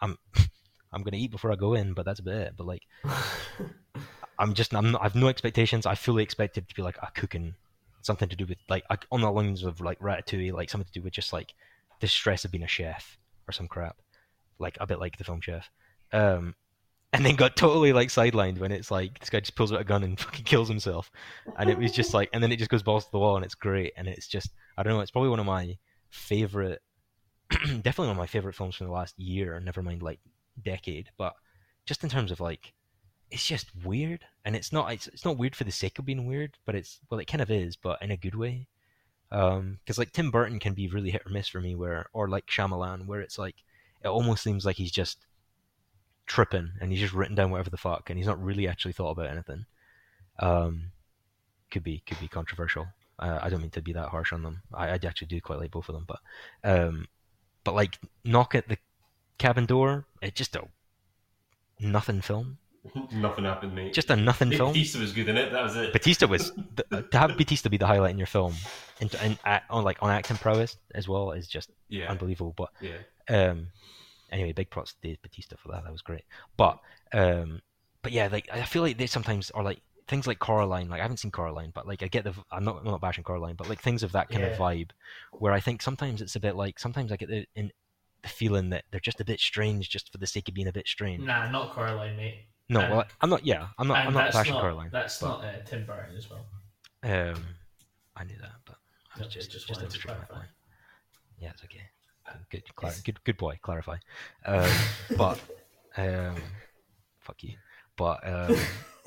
I'm 0.00 0.18
I'm 0.92 1.02
gonna 1.02 1.16
eat 1.16 1.30
before 1.30 1.52
I 1.52 1.56
go 1.56 1.74
in, 1.74 1.94
but 1.94 2.04
that's 2.04 2.20
about 2.20 2.34
it. 2.34 2.54
But 2.56 2.66
like 2.66 2.82
I'm 4.38 4.54
just 4.54 4.74
I'm 4.74 4.92
not, 4.92 5.02
I've 5.04 5.14
no 5.14 5.28
expectations. 5.28 5.86
I 5.86 5.94
fully 5.94 6.22
expected 6.22 6.68
to 6.68 6.74
be 6.74 6.82
like 6.82 6.98
a 7.00 7.10
cooking, 7.14 7.54
something 8.02 8.28
to 8.28 8.36
do 8.36 8.46
with 8.46 8.58
like 8.68 8.84
on 9.10 9.20
the 9.20 9.30
lines 9.30 9.62
of 9.62 9.80
like 9.80 10.00
Ratatouille, 10.00 10.52
like 10.52 10.68
something 10.68 10.86
to 10.86 11.00
do 11.00 11.02
with 11.02 11.12
just 11.12 11.32
like 11.32 11.54
the 12.00 12.08
stress 12.08 12.44
of 12.44 12.50
being 12.50 12.64
a 12.64 12.68
chef 12.68 13.18
or 13.48 13.52
some 13.52 13.68
crap, 13.68 13.96
like 14.58 14.76
a 14.80 14.86
bit 14.86 15.00
like 15.00 15.16
the 15.16 15.24
film 15.24 15.40
Chef. 15.40 15.70
Um, 16.12 16.54
and 17.12 17.24
then 17.24 17.36
got 17.36 17.56
totally 17.56 17.92
like 17.92 18.08
sidelined 18.08 18.58
when 18.58 18.72
it's 18.72 18.90
like 18.90 19.18
this 19.18 19.30
guy 19.30 19.40
just 19.40 19.54
pulls 19.54 19.72
out 19.72 19.80
a 19.80 19.84
gun 19.84 20.02
and 20.04 20.20
fucking 20.20 20.44
kills 20.44 20.68
himself, 20.68 21.10
and 21.56 21.70
it 21.70 21.78
was 21.78 21.92
just 21.92 22.14
like, 22.14 22.28
and 22.32 22.42
then 22.42 22.52
it 22.52 22.58
just 22.58 22.70
goes 22.70 22.82
balls 22.82 23.06
to 23.06 23.10
the 23.12 23.18
wall 23.18 23.36
and 23.36 23.44
it's 23.44 23.54
great, 23.54 23.92
and 23.96 24.06
it's 24.06 24.26
just 24.26 24.50
I 24.76 24.82
don't 24.82 24.92
know, 24.92 25.00
it's 25.00 25.10
probably 25.10 25.30
one 25.30 25.40
of 25.40 25.46
my 25.46 25.78
favorite, 26.10 26.82
definitely 27.50 28.06
one 28.06 28.16
of 28.16 28.16
my 28.16 28.26
favorite 28.26 28.54
films 28.54 28.76
from 28.76 28.86
the 28.86 28.92
last 28.92 29.18
year. 29.18 29.58
Never 29.60 29.82
mind 29.82 30.02
like 30.02 30.20
decade, 30.62 31.10
but 31.16 31.34
just 31.86 32.04
in 32.04 32.10
terms 32.10 32.30
of 32.30 32.40
like 32.40 32.74
it's 33.30 33.46
just 33.46 33.66
weird 33.84 34.24
and 34.44 34.56
it's 34.56 34.72
not 34.72 34.92
it's, 34.92 35.06
it's 35.08 35.24
not 35.24 35.36
weird 35.36 35.54
for 35.54 35.64
the 35.64 35.72
sake 35.72 35.98
of 35.98 36.04
being 36.04 36.26
weird 36.26 36.56
but 36.64 36.74
it's 36.74 37.00
well 37.10 37.20
it 37.20 37.26
kind 37.26 37.42
of 37.42 37.50
is 37.50 37.76
but 37.76 38.00
in 38.00 38.10
a 38.10 38.16
good 38.16 38.34
way 38.34 38.66
um 39.30 39.78
because 39.82 39.98
like 39.98 40.12
tim 40.12 40.30
burton 40.30 40.58
can 40.58 40.72
be 40.74 40.88
really 40.88 41.10
hit 41.10 41.22
or 41.26 41.30
miss 41.30 41.48
for 41.48 41.60
me 41.60 41.74
where 41.74 42.06
or 42.12 42.28
like 42.28 42.46
Shyamalan 42.46 43.06
where 43.06 43.20
it's 43.20 43.38
like 43.38 43.56
it 44.02 44.08
almost 44.08 44.42
seems 44.42 44.64
like 44.64 44.76
he's 44.76 44.90
just 44.90 45.18
tripping 46.26 46.72
and 46.80 46.92
he's 46.92 47.00
just 47.00 47.14
written 47.14 47.34
down 47.34 47.50
whatever 47.50 47.70
the 47.70 47.76
fuck 47.76 48.08
and 48.08 48.18
he's 48.18 48.26
not 48.26 48.42
really 48.42 48.68
actually 48.68 48.92
thought 48.92 49.10
about 49.10 49.30
anything. 49.30 49.64
Um 50.38 50.92
could 51.70 51.82
be 51.82 52.02
could 52.06 52.20
be 52.20 52.28
controversial. 52.28 52.86
Uh, 53.18 53.40
i 53.42 53.48
don't 53.48 53.60
mean 53.60 53.70
to 53.70 53.82
be 53.82 53.92
that 53.92 54.10
harsh 54.10 54.32
on 54.32 54.42
them. 54.42 54.62
I, 54.72 54.90
I 54.90 54.92
actually 54.92 55.26
do 55.26 55.40
quite 55.40 55.58
like 55.58 55.72
both 55.72 55.88
of 55.88 55.94
them 55.94 56.06
but 56.06 56.20
um 56.62 57.08
but 57.64 57.74
like 57.74 57.98
knock 58.24 58.54
at 58.54 58.68
the 58.68 58.78
cabin 59.38 59.66
door 59.66 60.06
it 60.22 60.34
just 60.34 60.56
a 60.56 60.62
nothing 61.80 62.20
film 62.20 62.58
Nothing 63.12 63.44
happened, 63.44 63.74
mate. 63.74 63.92
just 63.92 64.10
a 64.10 64.16
nothing 64.16 64.50
film. 64.50 64.70
Bautista 64.70 64.98
was 64.98 65.12
good 65.12 65.28
in 65.28 65.36
it. 65.36 65.52
That 65.52 65.62
was 65.62 65.76
it. 65.76 65.92
Bautista 65.92 66.26
was 66.26 66.52
the, 66.90 67.02
to 67.02 67.18
have 67.18 67.36
Bautista 67.36 67.70
be 67.70 67.76
the 67.76 67.86
highlight 67.86 68.10
in 68.10 68.18
your 68.18 68.26
film, 68.26 68.54
and, 69.00 69.14
and 69.16 69.38
uh, 69.44 69.60
on 69.70 69.84
like 69.84 69.98
on 70.02 70.10
acting 70.10 70.36
prowess 70.36 70.76
as 70.94 71.08
well 71.08 71.32
is 71.32 71.46
just 71.46 71.70
yeah. 71.88 72.10
unbelievable. 72.10 72.54
But 72.56 72.70
Yeah. 72.80 72.98
um, 73.28 73.68
anyway, 74.30 74.52
big 74.52 74.70
props 74.70 74.92
to 74.94 75.00
Dave 75.00 75.22
Bautista 75.22 75.56
for 75.56 75.72
that. 75.72 75.84
That 75.84 75.92
was 75.92 76.02
great. 76.02 76.24
But 76.56 76.78
um, 77.12 77.60
but 78.02 78.12
yeah, 78.12 78.28
like 78.30 78.48
I 78.52 78.62
feel 78.62 78.82
like 78.82 78.98
they 78.98 79.06
sometimes 79.06 79.50
are 79.52 79.62
like 79.62 79.80
things 80.06 80.26
like 80.26 80.38
Coraline. 80.38 80.88
Like 80.88 81.00
I 81.00 81.02
haven't 81.04 81.18
seen 81.18 81.30
Coraline, 81.30 81.72
but 81.74 81.86
like 81.86 82.02
I 82.02 82.08
get 82.08 82.24
the 82.24 82.34
I'm 82.50 82.64
not 82.64 82.78
I'm 82.78 82.84
not 82.84 83.00
bashing 83.00 83.24
Coraline, 83.24 83.56
but 83.56 83.68
like 83.68 83.80
things 83.80 84.02
of 84.02 84.12
that 84.12 84.28
kind 84.28 84.44
of 84.44 84.58
vibe, 84.58 84.90
where 85.32 85.52
I 85.52 85.60
think 85.60 85.82
sometimes 85.82 86.22
it's 86.22 86.36
a 86.36 86.40
bit 86.40 86.56
like 86.56 86.78
sometimes 86.78 87.12
I 87.12 87.16
get 87.16 87.28
the 87.28 87.46
in 87.54 87.70
the 88.22 88.28
feeling 88.28 88.70
that 88.70 88.84
they're 88.90 89.00
just 89.00 89.20
a 89.20 89.24
bit 89.24 89.38
strange 89.38 89.88
just 89.90 90.10
for 90.10 90.18
the 90.18 90.26
sake 90.26 90.48
of 90.48 90.54
being 90.54 90.66
a 90.66 90.72
bit 90.72 90.88
strange. 90.88 91.22
Nah, 91.22 91.48
not 91.50 91.72
Coraline, 91.72 92.16
mate. 92.16 92.46
No, 92.68 92.80
and- 92.80 92.90
well, 92.94 93.04
I'm 93.20 93.30
not. 93.30 93.44
Yeah, 93.46 93.68
I'm 93.78 93.88
not. 93.88 94.06
I'm 94.06 94.12
not 94.12 94.32
bashing 94.32 94.52
not, 94.54 94.60
Coraline. 94.62 94.90
That's 94.92 95.18
but- 95.20 95.28
not 95.28 95.44
uh, 95.44 95.52
Tim 95.64 95.84
Burton 95.86 96.16
as 96.16 96.28
well. 96.30 96.46
Um, 97.02 97.42
I 98.16 98.24
knew 98.24 98.36
that, 98.40 98.52
but 98.66 98.76
I 99.14 99.18
was 99.18 99.26
Okay, 99.28 99.34
just, 99.38 99.50
just 99.52 99.66
just, 99.68 99.80
wanted 99.80 99.90
to 99.90 99.96
illustrating 99.96 100.20
my 100.20 100.26
clarify. 100.26 100.34
point. 100.46 100.54
Yeah, 101.40 101.50
it's 101.50 101.64
okay. 101.64 101.82
Good, 102.50 102.74
clar- 102.74 102.92
good, 103.04 103.24
good 103.24 103.36
boy. 103.38 103.58
Clarify. 103.62 103.96
Um, 104.44 104.70
but 105.16 105.40
um, 105.96 106.34
fuck 107.20 107.42
you. 107.42 107.54
But 107.96 108.20
um, 108.26 108.56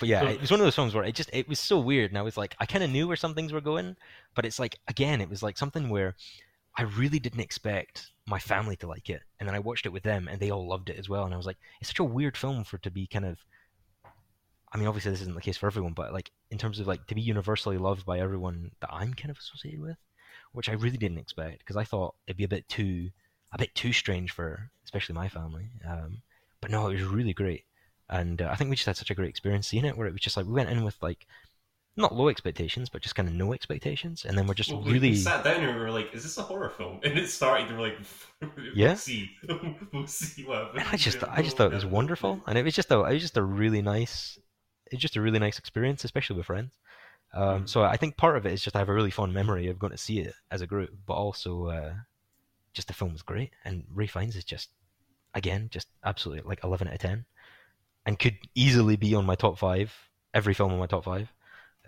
but 0.00 0.08
yeah, 0.08 0.24
it 0.24 0.40
was 0.40 0.50
one 0.50 0.60
of 0.60 0.64
those 0.66 0.74
films 0.74 0.94
where 0.94 1.04
it 1.04 1.14
just 1.14 1.30
it 1.32 1.48
was 1.48 1.60
so 1.60 1.78
weird, 1.78 2.10
and 2.10 2.18
I 2.18 2.22
was 2.22 2.36
like, 2.36 2.56
I 2.58 2.66
kind 2.66 2.82
of 2.82 2.90
knew 2.90 3.06
where 3.06 3.16
some 3.16 3.34
things 3.34 3.52
were 3.52 3.60
going, 3.60 3.96
but 4.34 4.44
it's 4.44 4.58
like 4.58 4.78
again, 4.88 5.20
it 5.20 5.28
was 5.30 5.42
like 5.42 5.56
something 5.56 5.88
where 5.88 6.14
I 6.76 6.82
really 6.82 7.18
didn't 7.18 7.40
expect 7.40 8.10
my 8.32 8.40
family 8.40 8.76
to 8.76 8.86
like 8.88 9.08
it, 9.08 9.22
and 9.38 9.48
then 9.48 9.54
I 9.54 9.60
watched 9.60 9.86
it 9.86 9.92
with 9.92 10.02
them, 10.02 10.28
and 10.28 10.40
they 10.40 10.50
all 10.50 10.66
loved 10.66 10.90
it 10.90 10.98
as 10.98 11.08
well, 11.08 11.24
and 11.24 11.34
I 11.34 11.36
was 11.36 11.46
like, 11.46 11.58
it's 11.80 11.90
such 11.90 12.00
a 12.00 12.04
weird 12.16 12.36
film 12.36 12.64
for 12.64 12.76
it 12.76 12.82
to 12.84 12.90
be 12.90 13.06
kind 13.06 13.24
of. 13.24 13.38
I 14.74 14.78
mean, 14.78 14.88
obviously 14.88 15.10
this 15.10 15.20
isn't 15.20 15.34
the 15.34 15.42
case 15.48 15.58
for 15.58 15.66
everyone, 15.66 15.92
but 15.92 16.14
like 16.14 16.30
in 16.50 16.56
terms 16.56 16.80
of 16.80 16.86
like 16.86 17.06
to 17.08 17.14
be 17.14 17.20
universally 17.20 17.76
loved 17.76 18.06
by 18.06 18.18
everyone 18.20 18.70
that 18.80 18.88
I'm 18.90 19.12
kind 19.12 19.30
of 19.30 19.36
associated 19.38 19.80
with, 19.82 19.98
which 20.52 20.70
I 20.70 20.72
really 20.72 20.96
didn't 20.96 21.18
expect 21.18 21.58
because 21.58 21.76
I 21.76 21.84
thought 21.84 22.14
it'd 22.26 22.38
be 22.38 22.44
a 22.44 22.48
bit 22.56 22.66
too, 22.68 23.10
a 23.52 23.58
bit 23.58 23.74
too 23.74 23.92
strange 23.92 24.32
for 24.32 24.70
especially 24.84 25.14
my 25.14 25.28
family. 25.28 25.66
Um, 25.86 26.22
but 26.62 26.70
no, 26.70 26.88
it 26.88 26.94
was 26.94 27.02
really 27.04 27.34
great. 27.34 27.64
and 28.08 28.40
uh, 28.40 28.48
I 28.50 28.56
think 28.56 28.70
we 28.70 28.76
just 28.76 28.86
had 28.86 28.96
such 28.96 29.10
a 29.10 29.14
great 29.14 29.28
experience 29.28 29.68
seeing 29.68 29.84
it. 29.84 29.96
Where 29.96 30.06
it 30.08 30.12
was 30.12 30.22
just 30.22 30.36
like 30.38 30.46
we 30.46 30.52
went 30.54 30.70
in 30.70 30.84
with 30.84 30.96
like 31.02 31.26
not 31.96 32.14
low 32.14 32.28
expectations, 32.28 32.88
but 32.88 33.02
just 33.02 33.14
kind 33.14 33.28
of 33.28 33.34
no 33.34 33.52
expectations, 33.52 34.24
and 34.24 34.36
then 34.36 34.46
we're 34.46 34.54
just 34.54 34.70
Well, 34.72 34.82
really 34.82 35.10
we 35.10 35.14
sat 35.14 35.44
down 35.44 35.62
and 35.62 35.76
we 35.76 35.82
were 35.82 35.90
like, 35.90 36.14
"Is 36.14 36.22
this 36.22 36.38
a 36.38 36.42
horror 36.42 36.70
film?" 36.70 37.00
And 37.04 37.18
it 37.18 37.28
started. 37.28 37.68
and 37.68 37.76
We 37.78 37.82
were 37.82 37.88
like, 37.90 37.98
Yeah. 38.74 38.86
"We'll 38.88 38.96
see, 38.96 39.30
we'll 39.92 40.06
see 40.06 40.44
what 40.44 40.58
happens." 40.58 40.80
And 40.80 40.88
I 40.92 40.96
just 40.96 41.22
Yeah, 41.22 41.28
I 41.30 41.42
just 41.42 41.56
thought 41.56 41.70
it 41.72 41.74
was 41.74 41.86
wonderful, 41.86 42.42
and 42.46 42.56
it 42.58 42.64
was 42.64 42.74
just 42.74 42.90
a 42.90 43.00
it 43.04 43.12
was 43.14 43.22
just 43.22 43.36
a 43.36 43.42
really 43.42 43.82
nice 43.82 44.38
it's 44.86 45.00
just 45.00 45.16
a 45.16 45.20
really 45.22 45.38
nice 45.38 45.58
experience, 45.58 46.04
especially 46.04 46.36
with 46.36 46.46
friends. 46.46 46.78
Um, 47.34 47.64
Mhm. 47.64 47.68
so 47.68 47.82
I 47.84 47.96
think 47.96 48.16
part 48.16 48.36
of 48.36 48.46
it 48.46 48.52
is 48.52 48.62
just 48.62 48.76
I 48.76 48.80
have 48.80 48.88
a 48.90 48.94
really 48.94 49.10
fond 49.10 49.34
memory 49.34 49.68
of 49.68 49.78
going 49.78 49.92
to 49.92 49.98
see 49.98 50.20
it 50.20 50.34
as 50.50 50.62
a 50.62 50.66
group, 50.66 50.90
but 51.06 51.14
also 51.14 51.66
uh, 51.66 51.94
just 52.74 52.88
the 52.88 52.94
film 52.94 53.12
was 53.12 53.22
great, 53.22 53.52
and 53.64 53.84
Ralph 53.90 54.12
Fiennes 54.12 54.36
is 54.36 54.44
just 54.44 54.70
again 55.34 55.68
just 55.70 55.88
absolutely 56.04 56.48
like 56.48 56.64
eleven 56.64 56.88
out 56.88 56.94
of 56.94 57.00
ten, 57.00 57.26
and 58.06 58.18
could 58.18 58.38
easily 58.54 58.96
be 58.96 59.14
on 59.14 59.26
my 59.26 59.34
top 59.36 59.58
five 59.58 59.94
every 60.34 60.54
film 60.54 60.72
on 60.72 60.78
my 60.78 60.86
top 60.86 61.04
five. 61.04 61.32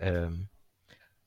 Um, 0.01 0.49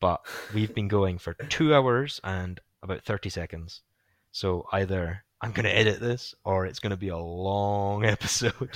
but 0.00 0.20
we've 0.54 0.74
been 0.74 0.88
going 0.88 1.18
for 1.18 1.34
two 1.34 1.74
hours 1.74 2.20
and 2.22 2.60
about 2.82 3.04
thirty 3.04 3.30
seconds, 3.30 3.82
so 4.30 4.66
either 4.72 5.24
I'm 5.40 5.52
going 5.52 5.64
to 5.64 5.76
edit 5.76 6.00
this 6.00 6.34
or 6.44 6.66
it's 6.66 6.78
going 6.78 6.90
to 6.90 6.96
be 6.96 7.08
a 7.08 7.18
long 7.18 8.04
episode. 8.16 8.70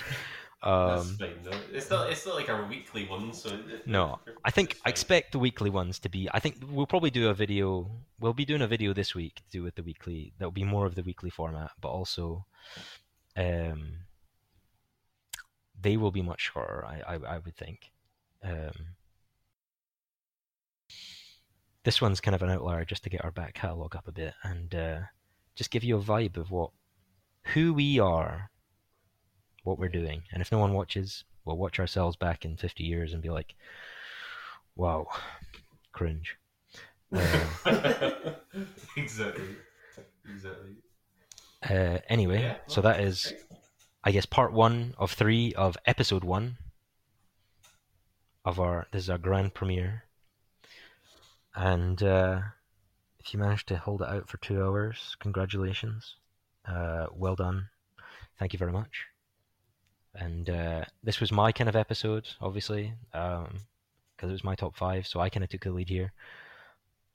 Um, 0.63 1.17
fine. 1.19 1.31
It's 1.73 1.91
not. 1.91 2.11
It's 2.11 2.25
not 2.25 2.37
like 2.37 2.49
our 2.49 2.65
weekly 2.67 3.07
one. 3.09 3.33
So 3.33 3.59
No, 3.85 4.21
I 4.45 4.51
think 4.53 4.79
I 4.85 4.91
expect 4.91 5.33
the 5.33 5.41
weekly 5.41 5.71
ones 5.71 5.99
to 6.01 6.09
be. 6.09 6.29
I 6.33 6.39
think 6.39 6.63
we'll 6.71 6.87
probably 6.87 7.11
do 7.11 7.29
a 7.31 7.35
video. 7.35 7.91
We'll 8.21 8.33
be 8.33 8.45
doing 8.45 8.63
a 8.63 8.69
video 8.69 8.93
this 8.93 9.15
week 9.15 9.37
to 9.37 9.43
do 9.51 9.63
with 9.65 9.75
the 9.75 9.83
weekly. 9.83 10.35
That'll 10.39 10.53
be 10.53 10.65
more 10.65 10.87
of 10.87 10.95
the 10.95 11.03
weekly 11.03 11.31
format, 11.31 11.73
but 11.81 11.89
also, 11.89 12.47
um, 13.37 14.05
they 15.81 15.97
will 15.97 16.13
be 16.13 16.23
much 16.23 16.53
shorter. 16.53 16.85
I 16.87 17.15
I, 17.15 17.15
I 17.15 17.39
would 17.39 17.57
think. 17.57 17.91
Um, 18.45 18.95
this 21.85 22.01
one's 22.01 22.21
kind 22.21 22.35
of 22.35 22.43
an 22.43 22.51
outlier 22.51 22.85
just 22.85 23.03
to 23.05 23.11
get 23.11 23.25
our 23.25 23.31
back 23.31 23.55
catalogue 23.55 23.97
up 23.97 24.07
a 24.09 24.13
bit 24.13 24.35
and 24.43 24.75
uh, 24.75 24.99
just 25.55 25.71
give 25.71 25.85
you 25.85 25.97
a 25.97 26.03
vibe 26.03 26.37
of 26.37 26.51
what, 26.51 26.71
who 27.55 27.75
we 27.75 27.99
are, 27.99 28.51
what 29.65 29.79
we're 29.79 29.89
doing, 29.89 30.23
and 30.33 30.41
if 30.41 30.53
no 30.53 30.59
one 30.59 30.73
watches, 30.75 31.25
we'll 31.45 31.57
watch 31.57 31.79
ourselves 31.81 32.17
back 32.17 32.45
in 32.45 32.57
50 32.57 32.85
years 32.85 33.13
and 33.13 33.23
be 33.23 33.31
like, 33.31 33.55
wow, 34.77 35.07
cringe. 35.93 36.37
Uh, 37.13 37.41
exactly. 38.97 39.57
Exactly. 40.29 40.71
uh, 41.69 41.99
anyway, 42.09 42.43
Yeah, 42.43 42.57
so 42.67 42.81
that 42.81 43.01
is. 43.01 43.33
I 44.05 44.11
guess, 44.11 44.27
part 44.27 44.53
one 44.53 44.95
of 44.99 45.13
three 45.13 45.55
of 45.55 45.77
episode 45.87 46.25
one 46.25 46.57
of 48.45 48.59
our. 48.59 48.87
This 48.91 49.05
is 49.05 49.11
our 49.11 49.19
grand 49.19 49.55
premiere, 49.55 50.05
and 51.55 52.03
uh, 52.03 52.41
if 53.21 53.33
you 53.33 53.41
managed 53.41 53.69
to 53.69 53.77
hold 53.77 54.03
it 54.03 54.09
out 54.09 54.29
for 54.29 54.39
two 54.39 54.63
hours, 54.63 55.17
congratulations, 55.21 56.17
uh, 56.67 57.07
well 57.15 57.37
done, 57.37 57.69
thank 58.39 58.53
you 58.53 58.59
very 58.59 58.73
much. 58.73 59.07
And 60.15 60.49
uh, 60.51 60.85
this 61.03 61.21
was 61.21 61.33
my 61.33 61.53
kind 61.53 61.69
of 61.69 61.77
episode, 61.77 62.29
obviously, 62.41 62.93
because 63.13 63.51
it 64.23 64.27
was 64.27 64.45
my 64.45 64.55
top 64.55 64.77
five, 64.77 65.07
so 65.07 65.21
I 65.21 65.31
kind 65.31 65.45
of 65.45 65.51
took 65.51 65.65
the 65.65 65.71
lead 65.71 65.89
here. 65.89 66.13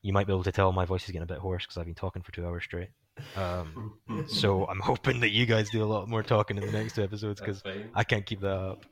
You 0.02 0.14
might 0.14 0.28
be 0.28 0.34
able 0.34 0.44
to 0.44 0.52
tell 0.52 0.72
my 0.72 0.86
voice 0.86 1.04
is 1.04 1.08
getting 1.10 1.24
a 1.24 1.28
bit 1.28 1.40
hoarse 1.40 1.64
because 1.66 1.78
I've 1.78 1.86
been 1.86 1.96
talking 1.96 2.22
for 2.22 2.32
two 2.32 2.46
hours 2.46 2.64
straight. 2.64 2.90
Um, 3.36 3.98
so 4.28 4.66
I'm 4.66 4.80
hoping 4.80 5.20
that 5.20 5.30
you 5.30 5.46
guys 5.46 5.70
do 5.70 5.84
a 5.84 5.86
lot 5.86 6.08
more 6.08 6.24
talking 6.24 6.58
in 6.58 6.66
the 6.66 6.72
next 6.72 6.96
two 6.96 7.04
episodes 7.04 7.40
because. 7.40 7.62
I 7.94 8.04
can't 8.04 8.26
keep 8.26 8.42
that 8.42 8.58
up. 8.58 8.86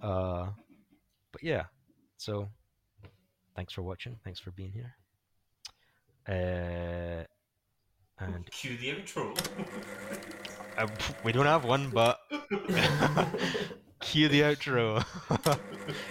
Uh, 0.00 0.46
but 1.32 1.42
yeah, 1.42 1.64
so 2.16 2.48
thanks 3.56 3.72
for 3.72 3.82
watching. 3.82 4.18
Thanks 4.24 4.40
for 4.40 4.50
being 4.50 4.72
here. 4.72 4.94
Uh, 6.28 7.24
and 8.24 8.46
Cue 8.50 8.76
the 8.76 8.90
outro. 8.92 9.36
uh, 10.78 10.86
we 11.24 11.32
don't 11.32 11.46
have 11.46 11.64
one, 11.64 11.90
but 11.90 12.20
cue 14.00 14.28
the 14.28 14.42
outro. 14.42 15.04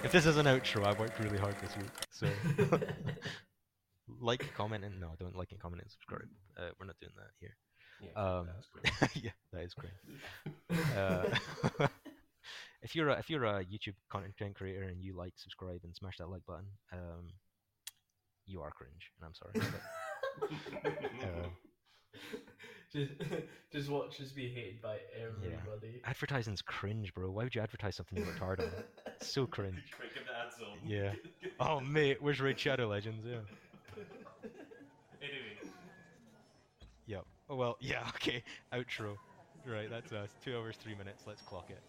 if 0.03 0.11
this 0.11 0.25
is 0.25 0.37
an 0.37 0.45
outro, 0.45 0.83
I 0.85 0.93
worked 0.99 1.19
really 1.19 1.37
hard 1.37 1.55
this 1.61 1.75
week. 1.77 1.87
So 2.09 2.27
like, 4.19 4.53
comment, 4.55 4.83
and 4.83 4.99
no, 4.99 5.11
don't 5.19 5.35
like 5.37 5.51
and 5.51 5.59
comment 5.61 5.81
and 5.83 5.91
subscribe. 5.91 6.27
Uh, 6.57 6.69
we're 6.79 6.87
not 6.87 6.95
doing 6.99 7.13
that 7.15 7.31
here. 7.39 7.55
Yeah, 8.01 8.21
Um, 8.21 8.47
great. 8.73 9.15
yeah, 9.23 9.31
that 9.53 9.61
is 9.63 9.73
great. 9.73 9.93
Uh, 10.97 11.87
if 12.81 12.95
you're 12.95 13.09
a, 13.09 13.19
if 13.19 13.29
you're 13.29 13.45
a 13.45 13.63
YouTube 13.65 13.95
content 14.09 14.55
creator 14.55 14.83
and 14.83 15.01
you 15.01 15.15
like, 15.15 15.33
subscribe, 15.35 15.81
and 15.83 15.95
smash 15.95 16.17
that 16.17 16.29
like 16.29 16.45
button, 16.45 16.65
um, 16.93 17.27
you 18.45 18.61
are 18.61 18.71
cringe, 18.71 19.11
and 19.19 19.25
I'm 19.27 19.33
sorry. 19.33 19.53
but, 20.81 20.91
uh, 21.23 21.47
just, 22.91 23.11
just 23.71 23.89
watch 23.89 24.19
us 24.19 24.31
be 24.31 24.49
hated 24.49 24.81
by 24.81 24.97
everybody. 25.15 26.01
advertising's 26.05 26.61
cringe, 26.61 27.13
bro. 27.13 27.29
Why 27.31 27.43
would 27.43 27.55
you 27.55 27.61
advertise 27.61 27.95
something 27.95 28.17
you 28.17 28.25
worked 28.25 28.39
hard 28.39 28.59
on? 28.59 28.69
It's 29.05 29.31
so 29.31 29.45
cringe. 29.47 29.79
Quick, 29.95 30.13
get 30.13 30.23
the 30.25 30.37
ads 30.45 30.55
on. 30.61 30.77
Yeah. 30.85 31.13
Oh 31.59 31.79
mate, 31.79 32.17
where's 32.19 32.41
Raid 32.41 32.59
Shadow 32.59 32.87
Legends? 32.87 33.23
Yeah. 33.23 33.35
Anyway. 35.21 35.71
Yep. 37.05 37.23
Oh 37.51 37.55
well, 37.55 37.77
yeah. 37.79 38.07
Okay. 38.15 38.43
Outro. 38.73 39.15
Right, 39.63 39.87
that's 39.87 40.11
us. 40.11 40.29
Two 40.43 40.57
hours, 40.57 40.75
three 40.77 40.95
minutes. 40.95 41.25
Let's 41.27 41.43
clock 41.43 41.69
it. 41.69 41.83